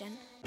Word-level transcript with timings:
in 0.00 0.37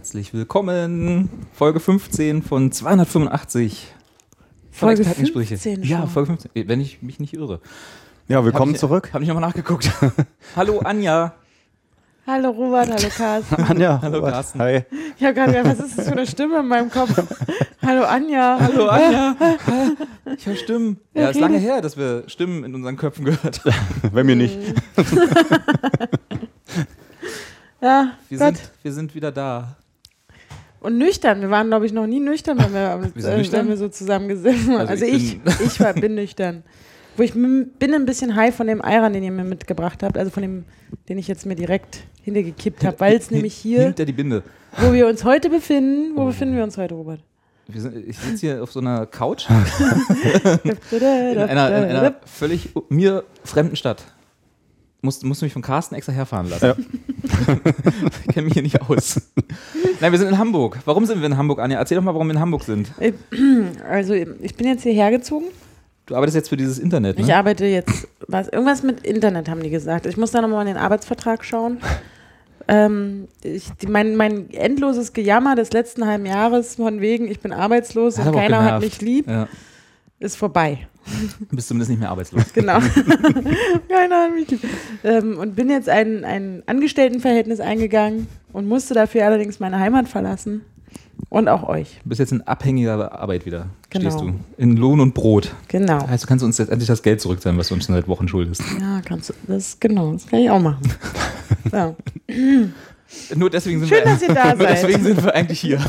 Herzlich 0.00 0.32
willkommen. 0.32 1.28
Folge 1.52 1.78
15 1.78 2.40
von 2.42 2.72
285. 2.72 3.88
Von 4.70 4.88
Folge 4.88 5.02
Expertengespräche. 5.02 5.58
15 5.58 5.82
Ja. 5.82 6.06
Folge 6.06 6.28
15, 6.38 6.68
wenn 6.68 6.80
ich 6.80 7.02
mich 7.02 7.20
nicht 7.20 7.34
irre. 7.34 7.60
Ja, 8.26 8.42
willkommen 8.42 8.70
Hab 8.70 8.76
ich, 8.76 8.80
zurück. 8.80 9.10
Habe 9.12 9.24
ich 9.24 9.28
nochmal 9.28 9.46
nachgeguckt. 9.46 9.90
Hallo 10.56 10.78
Anja. 10.78 11.34
Hallo 12.26 12.48
Robert, 12.48 12.88
hallo 12.88 13.08
Carsten. 13.14 13.54
Anja, 13.68 13.98
Hallo, 14.00 14.16
Robert. 14.20 14.32
Carsten. 14.32 14.58
Hi. 14.60 14.84
Ich 15.18 15.22
habe 15.22 15.34
gerade 15.34 15.52
gedacht, 15.52 15.78
was 15.78 15.86
ist 15.86 15.98
das 15.98 16.06
für 16.06 16.12
eine 16.12 16.26
Stimme 16.26 16.60
in 16.60 16.66
meinem 16.68 16.90
Kopf? 16.90 17.10
Hallo 17.82 18.04
Anja. 18.04 18.58
Hallo 18.58 18.88
Anja. 18.88 19.36
Ich 20.34 20.46
höre 20.46 20.56
Stimmen. 20.56 20.96
Ja, 21.12 21.24
Wer 21.24 21.30
ist 21.32 21.40
lange 21.40 21.58
her, 21.58 21.82
dass 21.82 21.98
wir 21.98 22.24
Stimmen 22.26 22.64
in 22.64 22.74
unseren 22.74 22.96
Köpfen 22.96 23.26
gehört 23.26 23.62
haben. 23.66 24.10
Bei 24.14 24.24
mir 24.24 24.34
nicht. 24.36 24.56
Ja, 27.82 28.12
Wir 28.30 28.38
Gott. 28.38 28.56
sind, 28.56 28.70
wir 28.82 28.92
sind 28.92 29.14
wieder 29.14 29.30
da. 29.32 29.76
Und 30.80 30.96
nüchtern. 30.98 31.40
Wir 31.42 31.50
waren, 31.50 31.68
glaube 31.68 31.86
ich, 31.86 31.92
noch 31.92 32.06
nie 32.06 32.20
nüchtern, 32.20 32.58
wenn 32.58 32.72
wir, 32.72 33.10
Wir 33.14 33.24
äh, 33.28 33.36
nüchtern? 33.38 33.60
wenn 33.60 33.68
wir 33.68 33.76
so 33.76 33.88
zusammen 33.88 34.28
gesessen 34.28 34.72
haben. 34.72 34.88
Also 34.88 34.92
Also, 34.92 35.04
ich 35.04 35.34
ich, 35.34 35.40
bin- 35.40 35.54
ich, 35.66 35.80
war, 35.80 35.92
bin 35.92 36.14
nüchtern. 36.14 36.62
Wo 37.16 37.22
ich 37.22 37.32
bin 37.34 37.94
ein 37.94 38.06
bisschen 38.06 38.34
high 38.34 38.54
von 38.54 38.66
dem 38.66 38.80
Ayran, 38.82 39.12
den 39.12 39.22
ihr 39.22 39.32
mir 39.32 39.44
mitgebracht 39.44 40.02
habt. 40.02 40.16
Also 40.16 40.30
von 40.30 40.42
dem, 40.42 40.64
den 41.08 41.18
ich 41.18 41.28
jetzt 41.28 41.44
mir 41.44 41.54
direkt 41.56 41.98
hintergekippt 42.22 42.84
habe. 42.84 42.98
Weil 43.00 43.16
es 43.16 43.30
nämlich 43.30 43.54
hier, 43.54 43.82
Hinter 43.82 44.04
die 44.06 44.12
Binde. 44.12 44.42
wo 44.78 44.92
wir 44.92 45.06
uns 45.06 45.24
heute 45.24 45.50
befinden, 45.50 46.16
wo 46.16 46.24
befinden 46.24 46.56
wir 46.56 46.62
uns 46.64 46.78
heute, 46.78 46.94
Robert? 46.94 47.20
Wir 47.68 47.80
sind, 47.82 47.96
ich 48.08 48.16
sitze 48.18 48.46
hier 48.46 48.62
auf 48.62 48.72
so 48.72 48.80
einer 48.80 49.06
Couch 49.06 49.46
in 50.64 51.02
einer, 51.02 51.88
in 51.88 51.96
einer 51.96 52.14
völlig 52.24 52.70
mir 52.88 53.24
fremden 53.44 53.76
Stadt. 53.76 54.02
Musste, 55.02 55.26
musste 55.26 55.46
mich 55.46 55.52
von 55.52 55.62
Carsten 55.62 55.94
extra 55.94 56.12
herfahren 56.12 56.50
lassen. 56.50 56.64
Ja. 56.66 56.74
ich 58.26 58.34
kenne 58.34 58.44
mich 58.44 58.52
hier 58.52 58.62
nicht 58.62 58.82
aus. 58.82 59.20
Nein, 60.00 60.12
wir 60.12 60.18
sind 60.18 60.28
in 60.28 60.38
Hamburg. 60.38 60.78
Warum 60.84 61.06
sind 61.06 61.20
wir 61.20 61.26
in 61.26 61.38
Hamburg, 61.38 61.58
Anja? 61.58 61.78
Erzähl 61.78 61.96
doch 61.96 62.04
mal, 62.04 62.12
warum 62.12 62.26
wir 62.28 62.34
in 62.34 62.40
Hamburg 62.40 62.64
sind. 62.64 62.92
Also 63.88 64.12
ich 64.14 64.54
bin 64.56 64.66
jetzt 64.66 64.82
hierher 64.82 65.10
gezogen. 65.10 65.46
Du 66.06 66.16
arbeitest 66.16 66.36
jetzt 66.36 66.48
für 66.48 66.56
dieses 66.56 66.78
Internet, 66.78 67.18
Ich 67.18 67.26
ne? 67.26 67.36
arbeite 67.36 67.66
jetzt, 67.66 68.08
was, 68.26 68.48
irgendwas 68.48 68.82
mit 68.82 69.06
Internet 69.06 69.48
haben 69.48 69.62
die 69.62 69.70
gesagt. 69.70 70.06
Ich 70.06 70.16
muss 70.16 70.32
da 70.32 70.40
nochmal 70.40 70.62
in 70.66 70.74
den 70.74 70.76
Arbeitsvertrag 70.76 71.44
schauen. 71.44 71.78
Ähm, 72.68 73.28
ich, 73.42 73.70
die, 73.80 73.86
mein, 73.86 74.16
mein 74.16 74.50
endloses 74.50 75.12
Gejammer 75.12 75.54
des 75.54 75.72
letzten 75.72 76.06
halben 76.06 76.26
Jahres 76.26 76.76
von 76.76 77.00
wegen, 77.00 77.28
ich 77.30 77.40
bin 77.40 77.52
arbeitslos 77.52 78.18
Hat 78.18 78.28
und 78.28 78.34
keiner 78.34 78.64
hat 78.64 78.80
mich 78.80 79.00
lieb, 79.00 79.28
Ja. 79.28 79.48
Ist 80.20 80.36
vorbei. 80.36 80.86
Bist 81.50 81.68
zumindest 81.68 81.90
nicht 81.90 81.98
mehr 81.98 82.10
arbeitslos. 82.10 82.44
Genau. 82.54 82.78
mich 84.34 84.50
lieb. 84.50 84.60
Ähm, 85.02 85.38
und 85.38 85.56
bin 85.56 85.70
jetzt 85.70 85.88
ein, 85.88 86.24
ein 86.24 86.62
Angestelltenverhältnis 86.66 87.58
eingegangen 87.58 88.28
und 88.52 88.68
musste 88.68 88.94
dafür 88.94 89.24
allerdings 89.24 89.58
meine 89.58 89.78
Heimat 89.80 90.08
verlassen. 90.08 90.62
Und 91.28 91.48
auch 91.48 91.68
euch. 91.68 92.00
Du 92.02 92.08
bist 92.08 92.18
jetzt 92.18 92.32
in 92.32 92.42
abhängiger 92.42 93.12
Arbeit 93.12 93.46
wieder. 93.46 93.66
Genau. 93.90 94.10
Stehst 94.10 94.20
du. 94.20 94.34
In 94.56 94.76
Lohn 94.76 95.00
und 95.00 95.14
Brot. 95.14 95.54
Genau. 95.68 96.00
Das 96.00 96.08
heißt, 96.08 96.24
du 96.24 96.28
kannst 96.28 96.44
uns 96.44 96.58
jetzt 96.58 96.70
endlich 96.70 96.88
das 96.88 97.02
Geld 97.02 97.20
zurückzahlen, 97.20 97.58
was 97.58 97.68
du 97.68 97.74
uns 97.74 97.86
seit 97.86 98.08
Wochen 98.08 98.26
schuldest. 98.26 98.62
Ja, 98.80 99.00
kannst 99.04 99.30
du. 99.30 99.34
Das 99.46 99.78
genau, 99.78 100.12
das 100.12 100.26
kann 100.26 100.40
ich 100.40 100.50
auch 100.50 100.60
machen. 100.60 100.82
So. 101.70 101.96
Nur 103.34 103.50
deswegen 103.50 103.80
sind 103.80 103.88
Schön, 103.88 103.98
wir, 103.98 104.04
dass 104.04 104.22
ihr 104.22 104.28
da 104.28 104.54
nur 104.54 104.66
seid. 104.66 104.82
deswegen 104.82 105.02
sind 105.02 105.22
wir 105.22 105.34
eigentlich 105.34 105.60
hier. 105.60 105.80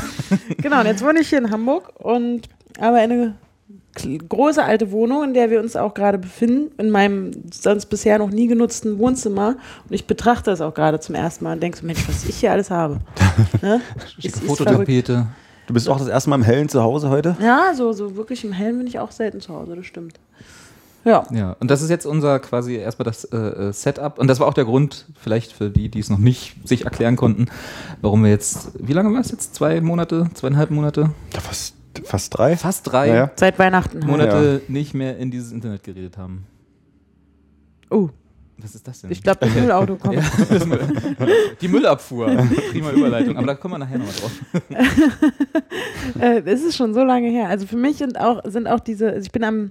Genau, 0.58 0.80
und 0.80 0.86
jetzt 0.86 1.04
wohne 1.04 1.20
ich 1.20 1.28
hier 1.28 1.38
in 1.38 1.50
Hamburg 1.50 1.92
und 1.98 2.48
habe 2.80 2.98
eine 2.98 3.36
große 3.94 4.62
alte 4.62 4.90
Wohnung, 4.90 5.24
in 5.24 5.34
der 5.34 5.50
wir 5.50 5.60
uns 5.60 5.76
auch 5.76 5.94
gerade 5.94 6.18
befinden, 6.18 6.72
in 6.78 6.90
meinem 6.90 7.32
sonst 7.52 7.86
bisher 7.86 8.18
noch 8.18 8.30
nie 8.30 8.46
genutzten 8.46 8.98
Wohnzimmer. 8.98 9.56
Und 9.88 9.94
ich 9.94 10.06
betrachte 10.06 10.50
das 10.50 10.60
auch 10.60 10.74
gerade 10.74 11.00
zum 11.00 11.14
ersten 11.14 11.44
Mal 11.44 11.54
und 11.54 11.62
denke 11.62 11.78
so, 11.78 11.86
Mensch, 11.86 12.08
was 12.08 12.24
ich 12.24 12.36
hier 12.36 12.52
alles 12.52 12.70
habe. 12.70 12.98
Ne? 13.62 13.80
Ist, 14.18 14.26
ist 14.26 14.38
verrückt. 14.38 14.58
Fototapete. 14.58 15.26
Du 15.66 15.74
bist 15.74 15.88
auch 15.88 15.98
das 15.98 16.08
erste 16.08 16.30
Mal 16.30 16.36
im 16.36 16.42
Hellen 16.42 16.68
zu 16.68 16.82
Hause 16.82 17.08
heute? 17.08 17.36
Ja, 17.40 17.72
so, 17.74 17.92
so 17.92 18.16
wirklich 18.16 18.44
im 18.44 18.52
Hellen 18.52 18.78
bin 18.78 18.86
ich 18.86 18.98
auch 18.98 19.10
selten 19.10 19.40
zu 19.40 19.54
Hause, 19.54 19.76
das 19.76 19.86
stimmt. 19.86 20.18
Ja. 21.04 21.24
Ja, 21.32 21.56
und 21.58 21.70
das 21.70 21.82
ist 21.82 21.90
jetzt 21.90 22.06
unser 22.06 22.38
quasi 22.38 22.76
erstmal 22.76 23.04
das 23.04 23.24
äh, 23.24 23.36
äh, 23.36 23.72
Setup. 23.72 24.18
Und 24.18 24.28
das 24.28 24.38
war 24.40 24.46
auch 24.46 24.54
der 24.54 24.64
Grund, 24.64 25.06
vielleicht 25.20 25.52
für 25.52 25.70
die, 25.70 25.88
die 25.88 25.98
es 25.98 26.10
noch 26.10 26.18
nicht 26.18 26.56
sich 26.66 26.84
erklären 26.84 27.16
konnten, 27.16 27.46
warum 28.00 28.22
wir 28.22 28.30
jetzt, 28.30 28.72
wie 28.78 28.92
lange 28.92 29.12
war 29.12 29.20
es 29.20 29.30
jetzt? 29.30 29.54
Zwei 29.54 29.80
Monate, 29.80 30.30
zweieinhalb 30.34 30.70
Monate? 30.70 31.10
Ja, 31.32 31.40
fast, 31.40 31.74
fast 32.04 32.36
drei. 32.36 32.56
Fast 32.56 32.90
drei 32.90 33.08
Ja, 33.08 33.14
ja. 33.14 33.30
Seit 33.36 33.58
Weihnachten. 33.58 34.00
Monate 34.06 34.62
nicht 34.68 34.94
mehr 34.94 35.16
in 35.18 35.30
dieses 35.30 35.52
Internet 35.52 35.82
geredet 35.82 36.16
haben. 36.18 36.46
Oh, 37.90 38.08
Was 38.58 38.74
ist 38.74 38.86
das 38.88 39.02
denn? 39.02 39.10
ich 39.10 39.22
glaube, 39.22 39.40
das 39.40 39.54
Müllauto 39.54 39.96
kommt. 39.96 40.14
ja, 40.16 40.22
das 40.48 40.64
Müll, 40.66 40.80
die 41.60 41.68
Müllabfuhr. 41.68 42.26
Prima 42.70 42.90
Überleitung. 42.92 43.36
Aber 43.36 43.46
da 43.48 43.54
kommen 43.54 43.74
wir 43.74 43.78
nachher 43.78 43.98
nochmal 43.98 44.14
drauf. 44.14 44.32
Äh, 46.20 46.42
es 46.44 46.62
ist 46.62 46.76
schon 46.76 46.94
so 46.94 47.02
lange 47.04 47.28
her. 47.28 47.48
Also 47.48 47.66
für 47.66 47.76
mich 47.76 47.96
sind 47.96 48.18
auch, 48.18 48.42
sind 48.44 48.66
auch 48.66 48.80
diese, 48.80 49.08
also 49.10 49.20
ich 49.24 49.32
bin 49.32 49.44
am, 49.44 49.70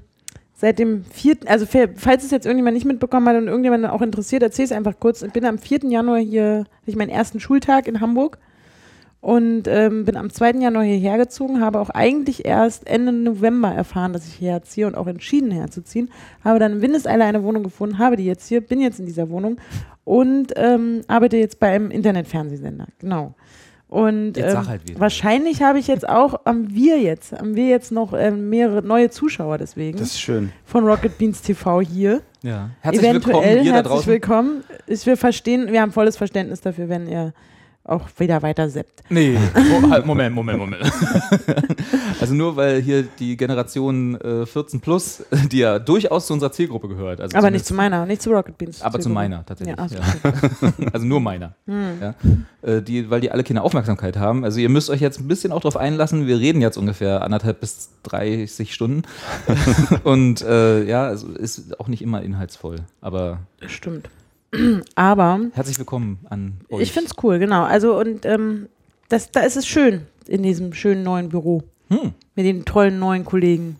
seit 0.54 0.80
dem 0.80 1.04
4., 1.06 1.38
also 1.46 1.66
fa- 1.66 1.88
falls 1.96 2.24
es 2.24 2.32
jetzt 2.32 2.46
irgendjemand 2.46 2.74
nicht 2.76 2.86
mitbekommen 2.86 3.28
hat 3.28 3.36
und 3.36 3.48
irgendjemand 3.48 3.86
auch 3.86 4.02
interessiert, 4.02 4.42
erzähl 4.44 4.66
es 4.66 4.72
einfach 4.72 4.94
kurz. 5.00 5.22
Ich 5.22 5.32
bin 5.32 5.46
am 5.46 5.58
4. 5.60 5.80
Januar 5.90 6.20
hier, 6.20 6.60
hatte 6.60 6.68
ich 6.88 6.96
meinen 6.96 7.10
ersten 7.10 7.40
Schultag 7.40 7.88
in 7.88 8.00
Hamburg 8.02 8.38
und 9.22 9.68
ähm, 9.68 10.04
bin 10.06 10.18
am 10.18 10.32
2. 10.32 10.54
Januar 10.62 10.84
hierher 10.84 11.18
gezogen, 11.18 11.62
habe 11.62 11.80
auch 11.80 11.92
eigentlich 11.92 12.44
erst 12.46 12.88
Ende 12.88 13.12
November 13.12 13.70
erfahren, 13.70 14.14
dass 14.14 14.28
ich 14.28 14.34
hierher 14.34 14.64
ziehe 14.64 14.88
und 14.88 14.96
auch 14.96 15.08
entschieden 15.08 15.52
herzuziehen. 15.52 16.10
Habe 16.44 16.58
dann 16.58 16.74
in 16.74 16.82
Windeseile 16.82 17.24
eine 17.24 17.44
Wohnung 17.44 17.62
gefunden, 17.64 18.00
habe 18.00 18.18
die 18.18 18.26
jetzt 18.26 18.48
hier, 18.48 18.62
bin 18.62 18.82
jetzt 18.82 19.00
in 19.00 19.06
dieser 19.06 19.30
Wohnung 19.30 19.58
und 20.04 20.54
ähm, 20.56 21.02
arbeite 21.08 21.38
jetzt 21.38 21.60
bei 21.60 21.68
einem 21.68 21.92
Internetfernsehsender. 21.92 22.88
Genau. 23.00 23.36
Und 23.88 24.38
ähm, 24.38 24.68
halt 24.68 25.00
wahrscheinlich 25.00 25.62
habe 25.62 25.78
ich 25.78 25.88
jetzt 25.88 26.08
auch 26.08 26.46
am 26.46 26.74
Wir 26.74 27.00
jetzt, 27.00 27.34
haben 27.34 27.56
wir 27.56 27.68
jetzt 27.68 27.92
noch 27.92 28.14
ähm, 28.14 28.50
mehrere 28.50 28.82
neue 28.82 29.10
Zuschauer 29.10 29.58
deswegen 29.58 29.98
Das 29.98 30.12
ist 30.12 30.22
schön. 30.22 30.52
von 30.64 30.88
Rocket 30.88 31.18
Beans 31.18 31.42
TV 31.42 31.82
hier. 31.82 32.22
Ja. 32.42 32.70
Herzlich 32.80 33.04
Eventuell 33.04 33.36
willkommen, 33.36 33.66
ihr 33.66 33.72
da 33.72 33.76
herzlich 33.76 33.94
draußen. 33.94 34.12
willkommen. 34.14 34.64
Ich 34.88 35.06
will 35.06 35.18
verstehen, 35.18 35.72
wir 35.72 35.82
haben 35.82 35.92
volles 35.92 36.16
Verständnis 36.16 36.62
dafür, 36.62 36.88
wenn 36.88 37.06
ihr 37.08 37.34
auch 37.84 38.08
wieder 38.18 38.42
weiter 38.44 38.70
seppt. 38.70 39.04
Nee, 39.10 39.38
Mo- 39.56 39.90
halt, 39.90 40.06
Moment, 40.06 40.36
Moment, 40.36 40.60
Moment. 40.60 40.84
also 42.22 42.34
nur 42.34 42.56
weil 42.56 42.82
hier 42.82 43.04
die 43.04 43.36
Generation 43.38 44.20
äh, 44.22 44.46
14 44.46 44.80
plus, 44.82 45.24
die 45.52 45.60
ja 45.60 45.80
durchaus 45.80 46.28
zu 46.28 46.34
unserer 46.34 46.52
Zielgruppe 46.52 46.88
gehört. 46.88 47.20
Also 47.22 47.36
Aber 47.38 47.50
nicht 47.52 47.66
zu 47.66 47.74
meiner, 47.74 48.06
nicht 48.06 48.22
zu 48.22 48.30
Rocket 48.32 48.58
Beans. 48.58 48.82
Aber 48.82 49.00
zu 49.00 49.10
meiner 49.10 49.46
tatsächlich. 49.46 49.76
Ja, 49.78 49.84
also, 49.84 49.96
Ja. 49.96 50.74
Also 50.94 51.06
nur 51.06 51.20
meiner. 51.22 51.56
Hm. 51.66 52.00
Ja. 52.02 52.14
Äh, 52.62 52.82
die, 52.82 53.10
weil 53.10 53.22
die 53.22 53.32
alle 53.32 53.44
keine 53.44 53.64
Aufmerksamkeit 53.64 54.18
haben. 54.18 54.44
Also 54.44 54.60
ihr 54.60 54.70
müsst 54.70 54.90
euch 54.90 55.02
jetzt 55.02 55.20
ein 55.20 55.28
bisschen 55.28 55.52
auch 55.52 55.62
darauf 55.62 55.78
einlassen. 55.78 56.28
Wir 56.28 56.38
reden 56.38 56.62
jetzt 56.62 56.78
ungefähr 56.78 57.24
anderthalb 57.24 57.60
bis 57.62 57.90
30 58.04 58.74
Stunden. 58.74 59.04
Und 60.04 60.42
äh, 60.42 60.84
ja, 60.84 61.04
also 61.06 61.30
ist 61.30 61.80
auch 61.80 61.88
nicht 61.88 62.02
immer 62.02 62.22
inhaltsvoll. 62.22 62.78
Aber 63.02 63.40
Stimmt. 63.66 64.10
Aber 64.96 65.40
herzlich 65.54 65.78
willkommen 65.80 66.20
an 66.30 66.60
euch. 66.70 66.82
ich 66.82 66.92
finde 66.92 67.10
es 67.10 67.24
cool, 67.24 67.40
genau. 67.40 67.64
Also 67.64 67.98
und 68.00 68.26
ähm, 68.26 68.68
das, 69.10 69.32
da 69.32 69.42
ist 69.42 69.56
es 69.58 69.66
schön 69.68 70.06
in 70.28 70.44
diesem 70.44 70.74
schönen 70.74 71.04
neuen 71.04 71.30
Büro. 71.30 71.64
Mit 72.36 72.46
den 72.46 72.64
tollen 72.64 73.00
neuen 73.00 73.26
Kollegen. 73.26 73.76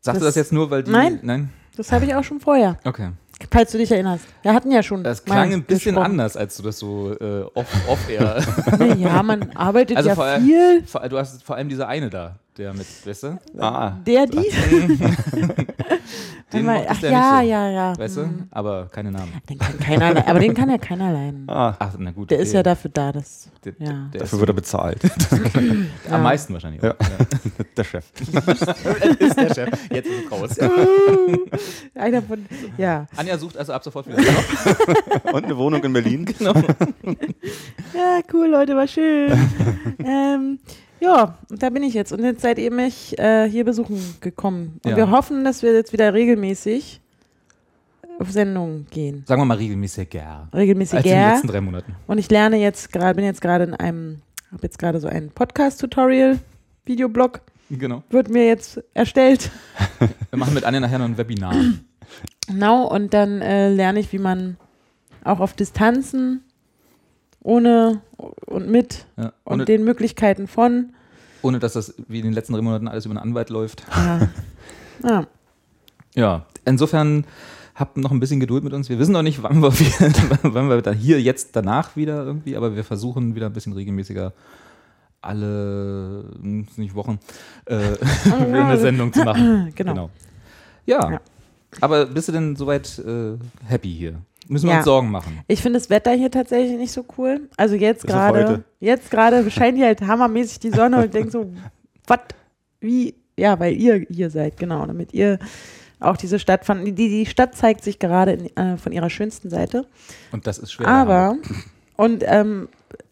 Sagst 0.00 0.20
du 0.22 0.24
Das- 0.24 0.34
das 0.34 0.36
jetzt 0.36 0.52
nur, 0.52 0.70
weil 0.70 0.82
die. 0.82 0.90
Nein. 0.90 1.18
Nein? 1.22 1.50
Das 1.76 1.92
habe 1.92 2.06
ich 2.06 2.14
auch 2.14 2.24
schon 2.24 2.40
vorher, 2.40 2.78
Okay. 2.84 3.10
falls 3.52 3.70
du 3.70 3.78
dich 3.78 3.92
erinnerst. 3.92 4.24
Wir 4.42 4.52
hatten 4.54 4.72
ja 4.72 4.82
schon. 4.82 5.04
Das 5.04 5.24
klang 5.24 5.52
ein 5.52 5.62
bisschen 5.62 5.92
gesprochen. 5.94 6.12
anders, 6.12 6.36
als 6.36 6.56
du 6.56 6.62
das 6.64 6.78
so 6.78 7.12
äh, 7.20 7.42
off, 7.54 7.66
off 7.88 8.08
air. 8.10 8.42
Ja, 8.98 9.22
man 9.22 9.50
arbeitet 9.52 9.96
Also 9.98 10.08
ja 10.08 10.14
vor 10.14 10.38
viel. 10.40 10.82
Vor- 10.86 11.08
du 11.08 11.18
hast 11.18 11.42
vor 11.44 11.56
allem 11.56 11.68
dieser 11.68 11.86
eine 11.86 12.08
da, 12.10 12.36
der 12.56 12.72
mit, 12.74 12.86
weißt 13.06 13.22
du? 13.24 13.38
Ah, 13.58 13.92
Der, 14.06 14.26
die. 14.26 14.50
Den 16.52 16.64
mochtest 16.64 16.90
Ach 16.90 17.02
ja 17.02 17.10
ja, 17.10 17.40
nicht 17.40 17.46
so. 17.46 17.50
ja, 17.50 17.70
ja. 17.70 17.98
Weißt 17.98 18.16
du? 18.16 18.22
Hm. 18.22 18.48
Aber 18.50 18.86
keine 18.86 19.12
Namen. 19.12 19.32
Den 19.50 19.58
kann 19.58 19.78
keiner, 19.78 20.26
aber 20.26 20.40
den 20.40 20.54
kann 20.54 20.70
ja 20.70 20.78
keiner 20.78 21.12
leiden. 21.12 21.44
ah, 21.48 21.76
Ach, 21.78 21.94
na 21.98 22.10
gut. 22.10 22.30
Der 22.30 22.38
ist 22.38 22.48
okay. 22.48 22.56
ja 22.56 22.62
dafür 22.62 22.90
da, 22.92 23.12
dass. 23.12 23.50
Der, 23.64 23.74
ja. 23.78 23.86
der 24.12 24.20
dafür 24.20 24.24
ist 24.24 24.40
wird 24.40 24.50
er 24.50 24.54
bezahlt. 24.54 25.02
Ja. 26.08 26.14
am 26.14 26.22
meisten 26.22 26.52
wahrscheinlich. 26.54 26.82
Ja. 26.82 26.92
Auch. 26.92 27.00
Ja. 27.00 27.64
Der 27.76 27.84
Chef. 27.84 28.04
ist 28.20 29.36
der 29.36 29.54
Chef. 29.54 29.90
Jetzt 29.90 30.06
ist 30.08 30.24
es 30.24 30.32
raus. 30.32 30.56
Einer 31.94 32.22
von. 32.22 32.46
Ja. 32.76 33.06
Anja 33.16 33.36
sucht 33.38 33.56
also 33.56 33.72
ab 33.72 33.84
sofort 33.84 34.06
wieder 34.06 34.18
einen 34.18 34.26
Job. 34.26 35.34
Und 35.34 35.44
eine 35.44 35.56
Wohnung 35.56 35.82
in 35.84 35.92
Berlin. 35.92 36.26
Ja, 36.40 38.20
cool, 38.32 38.48
Leute, 38.48 38.74
war 38.76 38.86
schön. 38.88 39.32
ähm, 40.04 40.58
ja, 41.00 41.38
und 41.50 41.62
da 41.62 41.70
bin 41.70 41.82
ich 41.82 41.94
jetzt. 41.94 42.12
Und 42.12 42.22
jetzt 42.24 42.42
seid 42.42 42.58
ihr 42.58 42.70
mich 42.72 43.18
äh, 43.18 43.48
hier 43.48 43.64
besuchen 43.64 43.98
gekommen. 44.20 44.80
Und 44.84 44.90
Ja. 44.90 44.96
wir 44.96 45.10
hoffen, 45.10 45.44
dass 45.44 45.62
wir 45.62 45.72
jetzt 45.74 45.92
wieder 45.92 46.12
regelmäßig 46.14 47.00
auf 48.18 48.30
Sendung 48.32 48.86
gehen. 48.90 49.24
Sagen 49.26 49.40
wir 49.40 49.44
mal 49.46 49.56
regelmäßiger. 49.56 50.48
Regelmäßig 50.52 50.96
Als 50.98 51.06
in 51.06 51.12
den 51.12 51.28
letzten 51.30 51.46
drei 51.48 51.60
Monaten. 51.60 51.94
Und 52.06 52.18
ich 52.18 52.30
lerne 52.30 52.56
jetzt 52.56 52.92
gerade, 52.92 53.14
bin 53.14 53.24
jetzt 53.24 53.40
gerade 53.40 53.64
in 53.64 53.74
einem, 53.74 54.22
habe 54.50 54.62
jetzt 54.64 54.78
gerade 54.78 54.98
so 55.00 55.06
ein 55.08 55.30
Podcast-Tutorial, 55.30 56.38
Videoblog, 56.84 57.40
Genau. 57.70 58.02
wird 58.10 58.28
mir 58.30 58.46
jetzt 58.46 58.82
erstellt. 58.94 59.50
Wir 60.30 60.38
machen 60.38 60.54
mit 60.54 60.64
Anja 60.64 60.80
nachher 60.80 60.98
noch 60.98 61.04
ein 61.04 61.18
Webinar. 61.18 61.54
Genau, 62.48 62.88
und 62.88 63.12
dann 63.14 63.42
äh, 63.42 63.68
lerne 63.70 64.00
ich, 64.00 64.10
wie 64.12 64.18
man 64.18 64.56
auch 65.22 65.40
auf 65.40 65.52
Distanzen 65.52 66.42
ohne 67.42 68.00
und 68.46 68.68
mit 68.68 69.06
Ja. 69.16 69.32
und 69.44 69.54
Ohne, 69.54 69.64
den 69.64 69.84
Möglichkeiten 69.84 70.46
von. 70.48 70.92
ohne 71.42 71.58
dass 71.58 71.74
das 71.74 71.94
wie 72.08 72.18
in 72.18 72.24
den 72.24 72.32
letzten 72.32 72.52
drei 72.54 72.62
Monaten 72.62 72.88
alles 72.88 73.06
über 73.06 73.12
einen 73.12 73.30
Anwalt 73.30 73.50
läuft. 73.50 73.84
Ja. 73.94 74.28
ja. 75.08 75.26
Ja, 76.14 76.46
insofern 76.64 77.24
habt 77.74 77.96
noch 77.96 78.10
ein 78.10 78.18
bisschen 78.18 78.40
Geduld 78.40 78.64
mit 78.64 78.72
uns. 78.72 78.88
Wir 78.88 78.98
wissen 78.98 79.12
noch 79.12 79.22
nicht, 79.22 79.42
wann 79.42 79.62
wir, 79.62 79.72
wieder, 79.78 80.38
wann 80.42 80.68
wir 80.68 80.82
da 80.82 80.90
hier 80.92 81.20
jetzt 81.22 81.54
danach 81.54 81.94
wieder 81.96 82.24
irgendwie, 82.24 82.56
aber 82.56 82.74
wir 82.74 82.82
versuchen 82.82 83.34
wieder 83.36 83.46
ein 83.46 83.52
bisschen 83.52 83.72
regelmäßiger 83.72 84.32
alle, 85.20 86.24
nicht 86.40 86.94
Wochen, 86.94 87.18
äh, 87.66 87.76
eine 88.32 88.78
Sendung 88.78 89.12
zu 89.12 89.24
machen. 89.24 89.72
Genau. 89.74 90.10
Ja. 90.86 91.10
Ja. 91.12 91.20
Aber 91.80 92.06
bist 92.06 92.28
du 92.28 92.32
denn 92.32 92.56
soweit 92.56 92.98
äh, 93.00 93.36
happy 93.66 93.92
hier? 93.94 94.14
Müssen 94.48 94.66
wir 94.66 94.72
Ja. 94.72 94.76
uns 94.78 94.84
Sorgen 94.86 95.10
machen? 95.10 95.40
Ich 95.46 95.60
finde 95.62 95.78
das 95.78 95.90
Wetter 95.90 96.12
hier 96.12 96.30
tatsächlich 96.30 96.76
nicht 96.78 96.92
so 96.92 97.04
cool. 97.18 97.48
Also 97.56 97.74
jetzt 97.74 98.06
gerade, 98.06 98.64
jetzt 98.80 99.10
gerade 99.10 99.50
scheint 99.50 99.76
hier 99.76 99.86
halt 99.86 100.00
hammermäßig 100.02 100.58
die 100.60 100.70
Sonne 100.70 100.96
und 100.98 101.04
ich 101.06 101.10
denke 101.10 101.30
so, 101.30 101.52
was, 102.06 102.20
wie, 102.80 103.14
ja, 103.38 103.58
weil 103.60 103.74
ihr 103.74 104.06
hier 104.10 104.30
seid, 104.30 104.56
genau, 104.56 104.86
damit 104.86 105.12
ihr 105.12 105.38
auch 106.00 106.16
diese 106.16 106.38
Stadt 106.38 106.64
fand. 106.64 106.86
Die, 106.86 106.92
die 106.94 107.26
Stadt 107.26 107.54
zeigt 107.56 107.82
sich 107.84 107.98
gerade 107.98 108.32
in, 108.32 108.56
äh, 108.56 108.76
von 108.76 108.92
ihrer 108.92 109.10
schönsten 109.10 109.50
Seite. 109.50 109.86
Und 110.32 110.46
das 110.46 110.58
ist 110.58 110.72
schwer. 110.72 110.86
Aber, 110.88 111.36
und 111.96 112.22
ähm, 112.26 112.68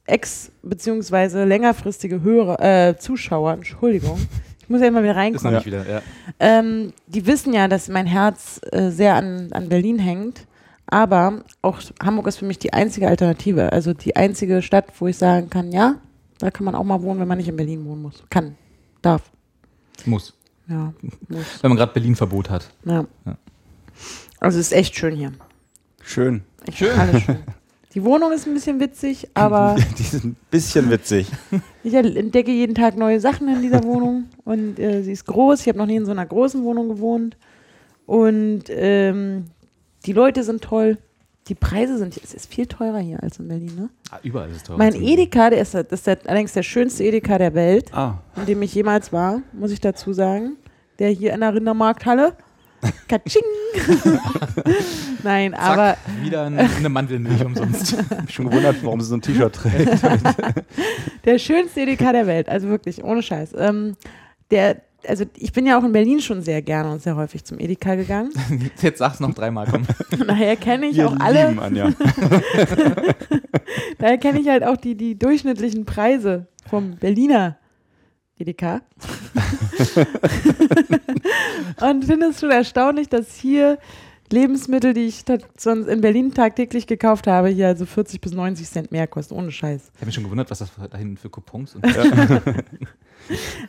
ex- 0.07 0.53
beziehungsweise 0.63 1.45
längerfristige 1.45 2.23
Hörer, 2.23 2.61
äh, 2.91 2.97
Zuschauer, 2.97 3.55
Entschuldigung, 3.55 4.19
ich 4.61 4.69
muss 4.69 4.81
ja 4.81 4.87
immer 4.87 5.03
wieder 5.03 5.11
ist 5.13 5.17
noch 5.17 5.51
reinkommen. 5.51 5.55
nicht 5.57 5.67
wieder. 5.67 5.85
Ja. 5.89 6.03
Ähm, 6.39 6.93
die 7.09 7.27
wissen 7.27 7.53
ja, 7.53 7.67
dass 7.69 7.89
mein 7.89 8.07
Herz 8.07 8.61
äh, 8.71 8.91
sehr 8.91 9.17
an, 9.17 9.49
an 9.53 9.69
Berlin 9.69 9.99
hängt. 9.99 10.47
Aber 10.87 11.43
auch 11.63 11.81
Hamburg 12.03 12.29
ist 12.29 12.39
für 12.39 12.45
mich 12.45 12.59
die 12.59 12.73
einzige 12.73 13.09
Alternative. 13.09 13.73
Also 13.73 13.93
die 13.93 14.17
einzige 14.17 14.63
Stadt, 14.63 14.87
wo 14.99 15.09
ich 15.09 15.19
sagen 15.19 15.51
kann, 15.51 15.73
ja, 15.73 15.97
da 16.39 16.51
kann 16.51 16.65
man 16.65 16.75
auch 16.75 16.85
mal 16.85 17.03
wohnen, 17.03 17.21
wenn 17.21 17.29
man 17.29 17.39
nicht 17.39 17.49
in 17.49 17.57
Berlin 17.57 17.85
wohnen 17.85 18.03
muss. 18.03 18.23
Kann, 18.31 18.57
darf. 19.03 19.23
Muss. 20.05 20.35
Ja, 20.69 20.93
muss. 21.29 21.63
Wenn 21.63 21.71
man 21.71 21.79
gerade 21.79 21.93
Berlin-Verbot 21.93 22.51
hat. 22.51 22.71
Ja. 22.85 23.07
Ja. 23.25 23.37
Also 24.41 24.59
es 24.59 24.67
ist 24.67 24.73
echt 24.73 24.95
schön 24.97 25.17
hier. 25.17 25.33
Schön. 26.03 26.43
Echt 26.67 26.79
schön. 26.79 26.99
Alles 26.99 27.23
schön. 27.23 27.39
Die 27.95 28.05
Wohnung 28.05 28.31
ist 28.33 28.47
ein 28.47 28.53
bisschen 28.53 28.79
witzig, 28.79 29.29
aber 29.33 29.77
Die 29.99 30.03
sind 30.03 30.25
ein 30.27 30.37
bisschen 30.51 30.91
witzig. 30.91 31.31
ich 31.83 31.95
entdecke 31.95 32.51
jeden 32.51 32.75
Tag 32.75 32.97
neue 32.97 33.21
Sachen 33.21 33.49
in 33.49 33.63
dieser 33.63 33.83
Wohnung 33.85 34.25
und 34.45 34.79
äh, 34.79 35.03
sie 35.03 35.13
ist 35.13 35.25
groß. 35.25 35.63
Ich 35.63 35.69
habe 35.69 35.79
noch 35.79 35.87
nie 35.87 35.97
in 35.97 36.05
so 36.05 36.11
einer 36.11 36.27
großen 36.27 36.63
Wohnung 36.63 36.89
gewohnt 36.89 37.39
und 38.05 38.65
ähm, 38.69 39.47
die 40.07 40.13
Leute 40.13 40.43
sind 40.45 40.63
toll. 40.63 40.99
Die 41.49 41.55
Preise 41.55 41.97
sind, 41.99 42.17
es 42.17 42.35
ist 42.35 42.53
viel 42.53 42.67
teurer 42.67 42.99
hier 42.99 43.23
als 43.23 43.39
in 43.39 43.47
Berlin. 43.47 43.73
Ne? 43.77 43.89
Ah, 44.11 44.19
überall 44.25 44.51
ist 44.51 44.57
es 44.57 44.63
teurer. 44.65 44.79
Mein. 44.79 44.95
Edeka, 44.95 45.51
der 45.51 45.61
ist, 45.61 45.75
das 45.75 45.87
ist 45.91 46.07
der, 46.07 46.19
allerdings 46.27 46.53
der 46.55 46.65
schönste 46.65 47.05
Edeka 47.05 47.39
der 47.39 47.55
Welt, 47.55 47.95
Ah, 47.95 48.19
in 48.37 48.47
dem 48.47 48.63
ich 48.63 48.75
jemals 48.75 49.13
war, 49.13 49.43
muss 49.53 49.71
ich 49.71 49.81
dazu 49.81 50.13
sagen. 50.13 50.57
Der 50.99 51.11
hier 51.11 51.33
in 51.35 51.41
der 51.41 51.55
Rindermarkthalle. 51.55 52.33
Katsching! 53.09 53.43
Nein, 55.23 55.53
Zack, 55.53 55.63
aber 55.63 55.97
wieder 56.23 56.45
eine, 56.45 56.69
eine 56.77 56.89
Mandelmilch 56.89 57.45
umsonst. 57.45 57.97
hab 58.11 58.23
mich 58.27 58.35
schon 58.35 58.49
gewundert, 58.49 58.77
warum 58.83 59.01
sie 59.01 59.09
so 59.09 59.17
ein 59.17 59.23
T-Shirt 59.23 59.55
trägt. 59.55 60.03
der 61.25 61.39
schönste 61.39 61.81
Edeka 61.83 62.13
der 62.13 62.27
Welt, 62.27 62.49
also 62.49 62.69
wirklich, 62.69 63.03
ohne 63.05 63.23
Scheiß. 63.23 63.51
Ähm, 63.57 63.97
der, 64.51 64.83
also 65.09 65.25
ich 65.37 65.53
bin 65.53 65.67
ja 65.67 65.79
auch 65.79 65.85
in 65.85 65.93
Berlin 65.93 66.21
schon 66.21 66.43
sehr 66.43 66.63
gerne 66.63 66.93
und 66.93 67.03
sehr 67.03 67.17
häufig 67.17 67.45
zum 67.45 67.59
Edeka 67.59 67.95
gegangen. 67.95 68.31
Jetzt 68.83 68.99
sag's 68.99 69.21
noch 69.21 69.35
dreimal, 69.35 69.67
komm. 69.71 69.83
Daher 70.27 70.57
kenne 70.57 70.87
ich 70.87 70.97
Wir 70.97 71.09
auch 71.09 71.17
alle, 71.19 71.49
Anja. 71.61 71.91
daher 73.99 74.19
kenne 74.19 74.41
ich 74.41 74.49
halt 74.49 74.65
auch 74.65 74.77
die, 74.77 74.95
die 74.95 75.19
durchschnittlichen 75.19 75.85
Preise 75.85 76.47
vom 76.69 76.97
Berliner 76.97 77.59
Edeka. 78.39 78.83
und 81.81 82.05
finde 82.05 82.27
es 82.27 82.41
schon 82.41 82.51
erstaunlich, 82.51 83.09
dass 83.09 83.37
hier 83.37 83.79
Lebensmittel, 84.31 84.93
die 84.93 85.07
ich 85.07 85.25
sonst 85.57 85.87
in 85.87 86.01
Berlin 86.01 86.35
tagtäglich 86.35 86.87
gekauft 86.87 87.27
habe, 87.27 87.49
hier 87.49 87.69
also 87.69 87.87
40 87.87 88.21
bis 88.21 88.33
90 88.33 88.69
Cent 88.69 88.93
mehr 88.93 89.07
kosten, 89.07 89.35
ohne 89.35 89.53
Scheiß. 89.53 89.91
Ich 89.95 89.97
habe 89.97 90.07
mich 90.07 90.15
schon 90.15 90.25
gewundert, 90.25 90.51
was 90.51 90.59
das 90.59 90.71
da 90.91 90.99
hinten 90.99 91.17
für 91.17 91.31
Coupons 91.31 91.77
und 91.77 91.85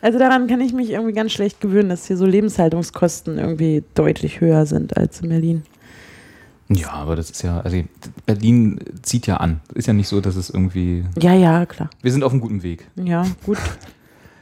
Also 0.01 0.19
daran 0.19 0.47
kann 0.47 0.61
ich 0.61 0.73
mich 0.73 0.91
irgendwie 0.91 1.13
ganz 1.13 1.31
schlecht 1.31 1.61
gewöhnen, 1.61 1.89
dass 1.89 2.07
hier 2.07 2.17
so 2.17 2.25
Lebenshaltungskosten 2.25 3.37
irgendwie 3.37 3.83
deutlich 3.95 4.41
höher 4.41 4.65
sind 4.65 4.95
als 4.97 5.21
in 5.21 5.29
Berlin. 5.29 5.63
Ja, 6.69 6.91
aber 6.91 7.15
das 7.15 7.29
ist 7.31 7.43
ja, 7.43 7.61
also 7.61 7.81
Berlin 8.25 8.79
zieht 9.01 9.25
ja 9.25 9.37
an. 9.37 9.61
Ist 9.73 9.87
ja 9.87 9.93
nicht 9.93 10.09
so, 10.09 10.19
dass 10.19 10.35
es 10.35 10.49
irgendwie. 10.49 11.05
Ja, 11.19 11.33
ja, 11.33 11.65
klar. 11.65 11.89
Wir 12.01 12.11
sind 12.11 12.23
auf 12.23 12.31
einem 12.31 12.41
guten 12.41 12.61
Weg. 12.61 12.87
Ja, 12.95 13.25
gut. 13.45 13.57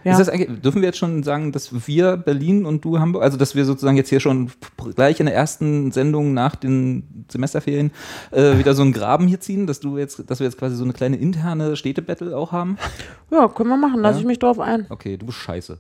Ja. 0.06 0.12
Ist 0.12 0.20
das 0.20 0.30
eigentlich, 0.30 0.62
dürfen 0.62 0.82
wir 0.84 0.88
jetzt 0.90 1.00
schon 1.00 1.24
sagen, 1.24 1.52
dass 1.52 1.88
wir 1.88 2.16
Berlin 2.16 2.66
und 2.68 2.86
du 2.86 3.00
Hamburg, 3.00 3.24
also 3.24 3.38
dass 3.38 3.56
wir 3.56 3.66
sozusagen 3.66 3.98
jetzt 3.98 4.10
hier 4.10 4.20
schon 4.20 4.52
gleich 4.96 5.20
in 5.20 5.26
der 5.26 5.34
ersten 5.34 5.92
Sendung 5.92 6.36
nach 6.36 6.56
den 6.56 7.26
Semesterferien 7.28 7.90
äh, 8.30 8.60
wieder 8.60 8.76
so 8.76 8.84
einen 8.84 8.94
Graben 8.94 9.28
hier 9.28 9.40
ziehen, 9.40 9.66
dass 9.66 9.80
du 9.80 9.98
jetzt, 9.98 10.30
dass 10.30 10.40
wir 10.40 10.46
jetzt 10.46 10.60
quasi 10.60 10.76
so 10.76 10.84
eine 10.84 10.94
kleine 10.94 11.16
interne 11.18 11.76
Städtebattle 11.76 12.38
auch 12.38 12.52
haben? 12.52 12.78
ja, 13.32 13.48
können 13.48 13.70
wir 13.70 13.78
machen, 13.78 14.00
lasse 14.00 14.18
Ja. 14.18 14.22
ich 14.22 14.28
mich 14.28 14.38
drauf 14.38 14.60
ein. 14.60 14.86
Okay, 14.90 15.18
du 15.18 15.26
bist 15.26 15.40
scheiße. 15.40 15.80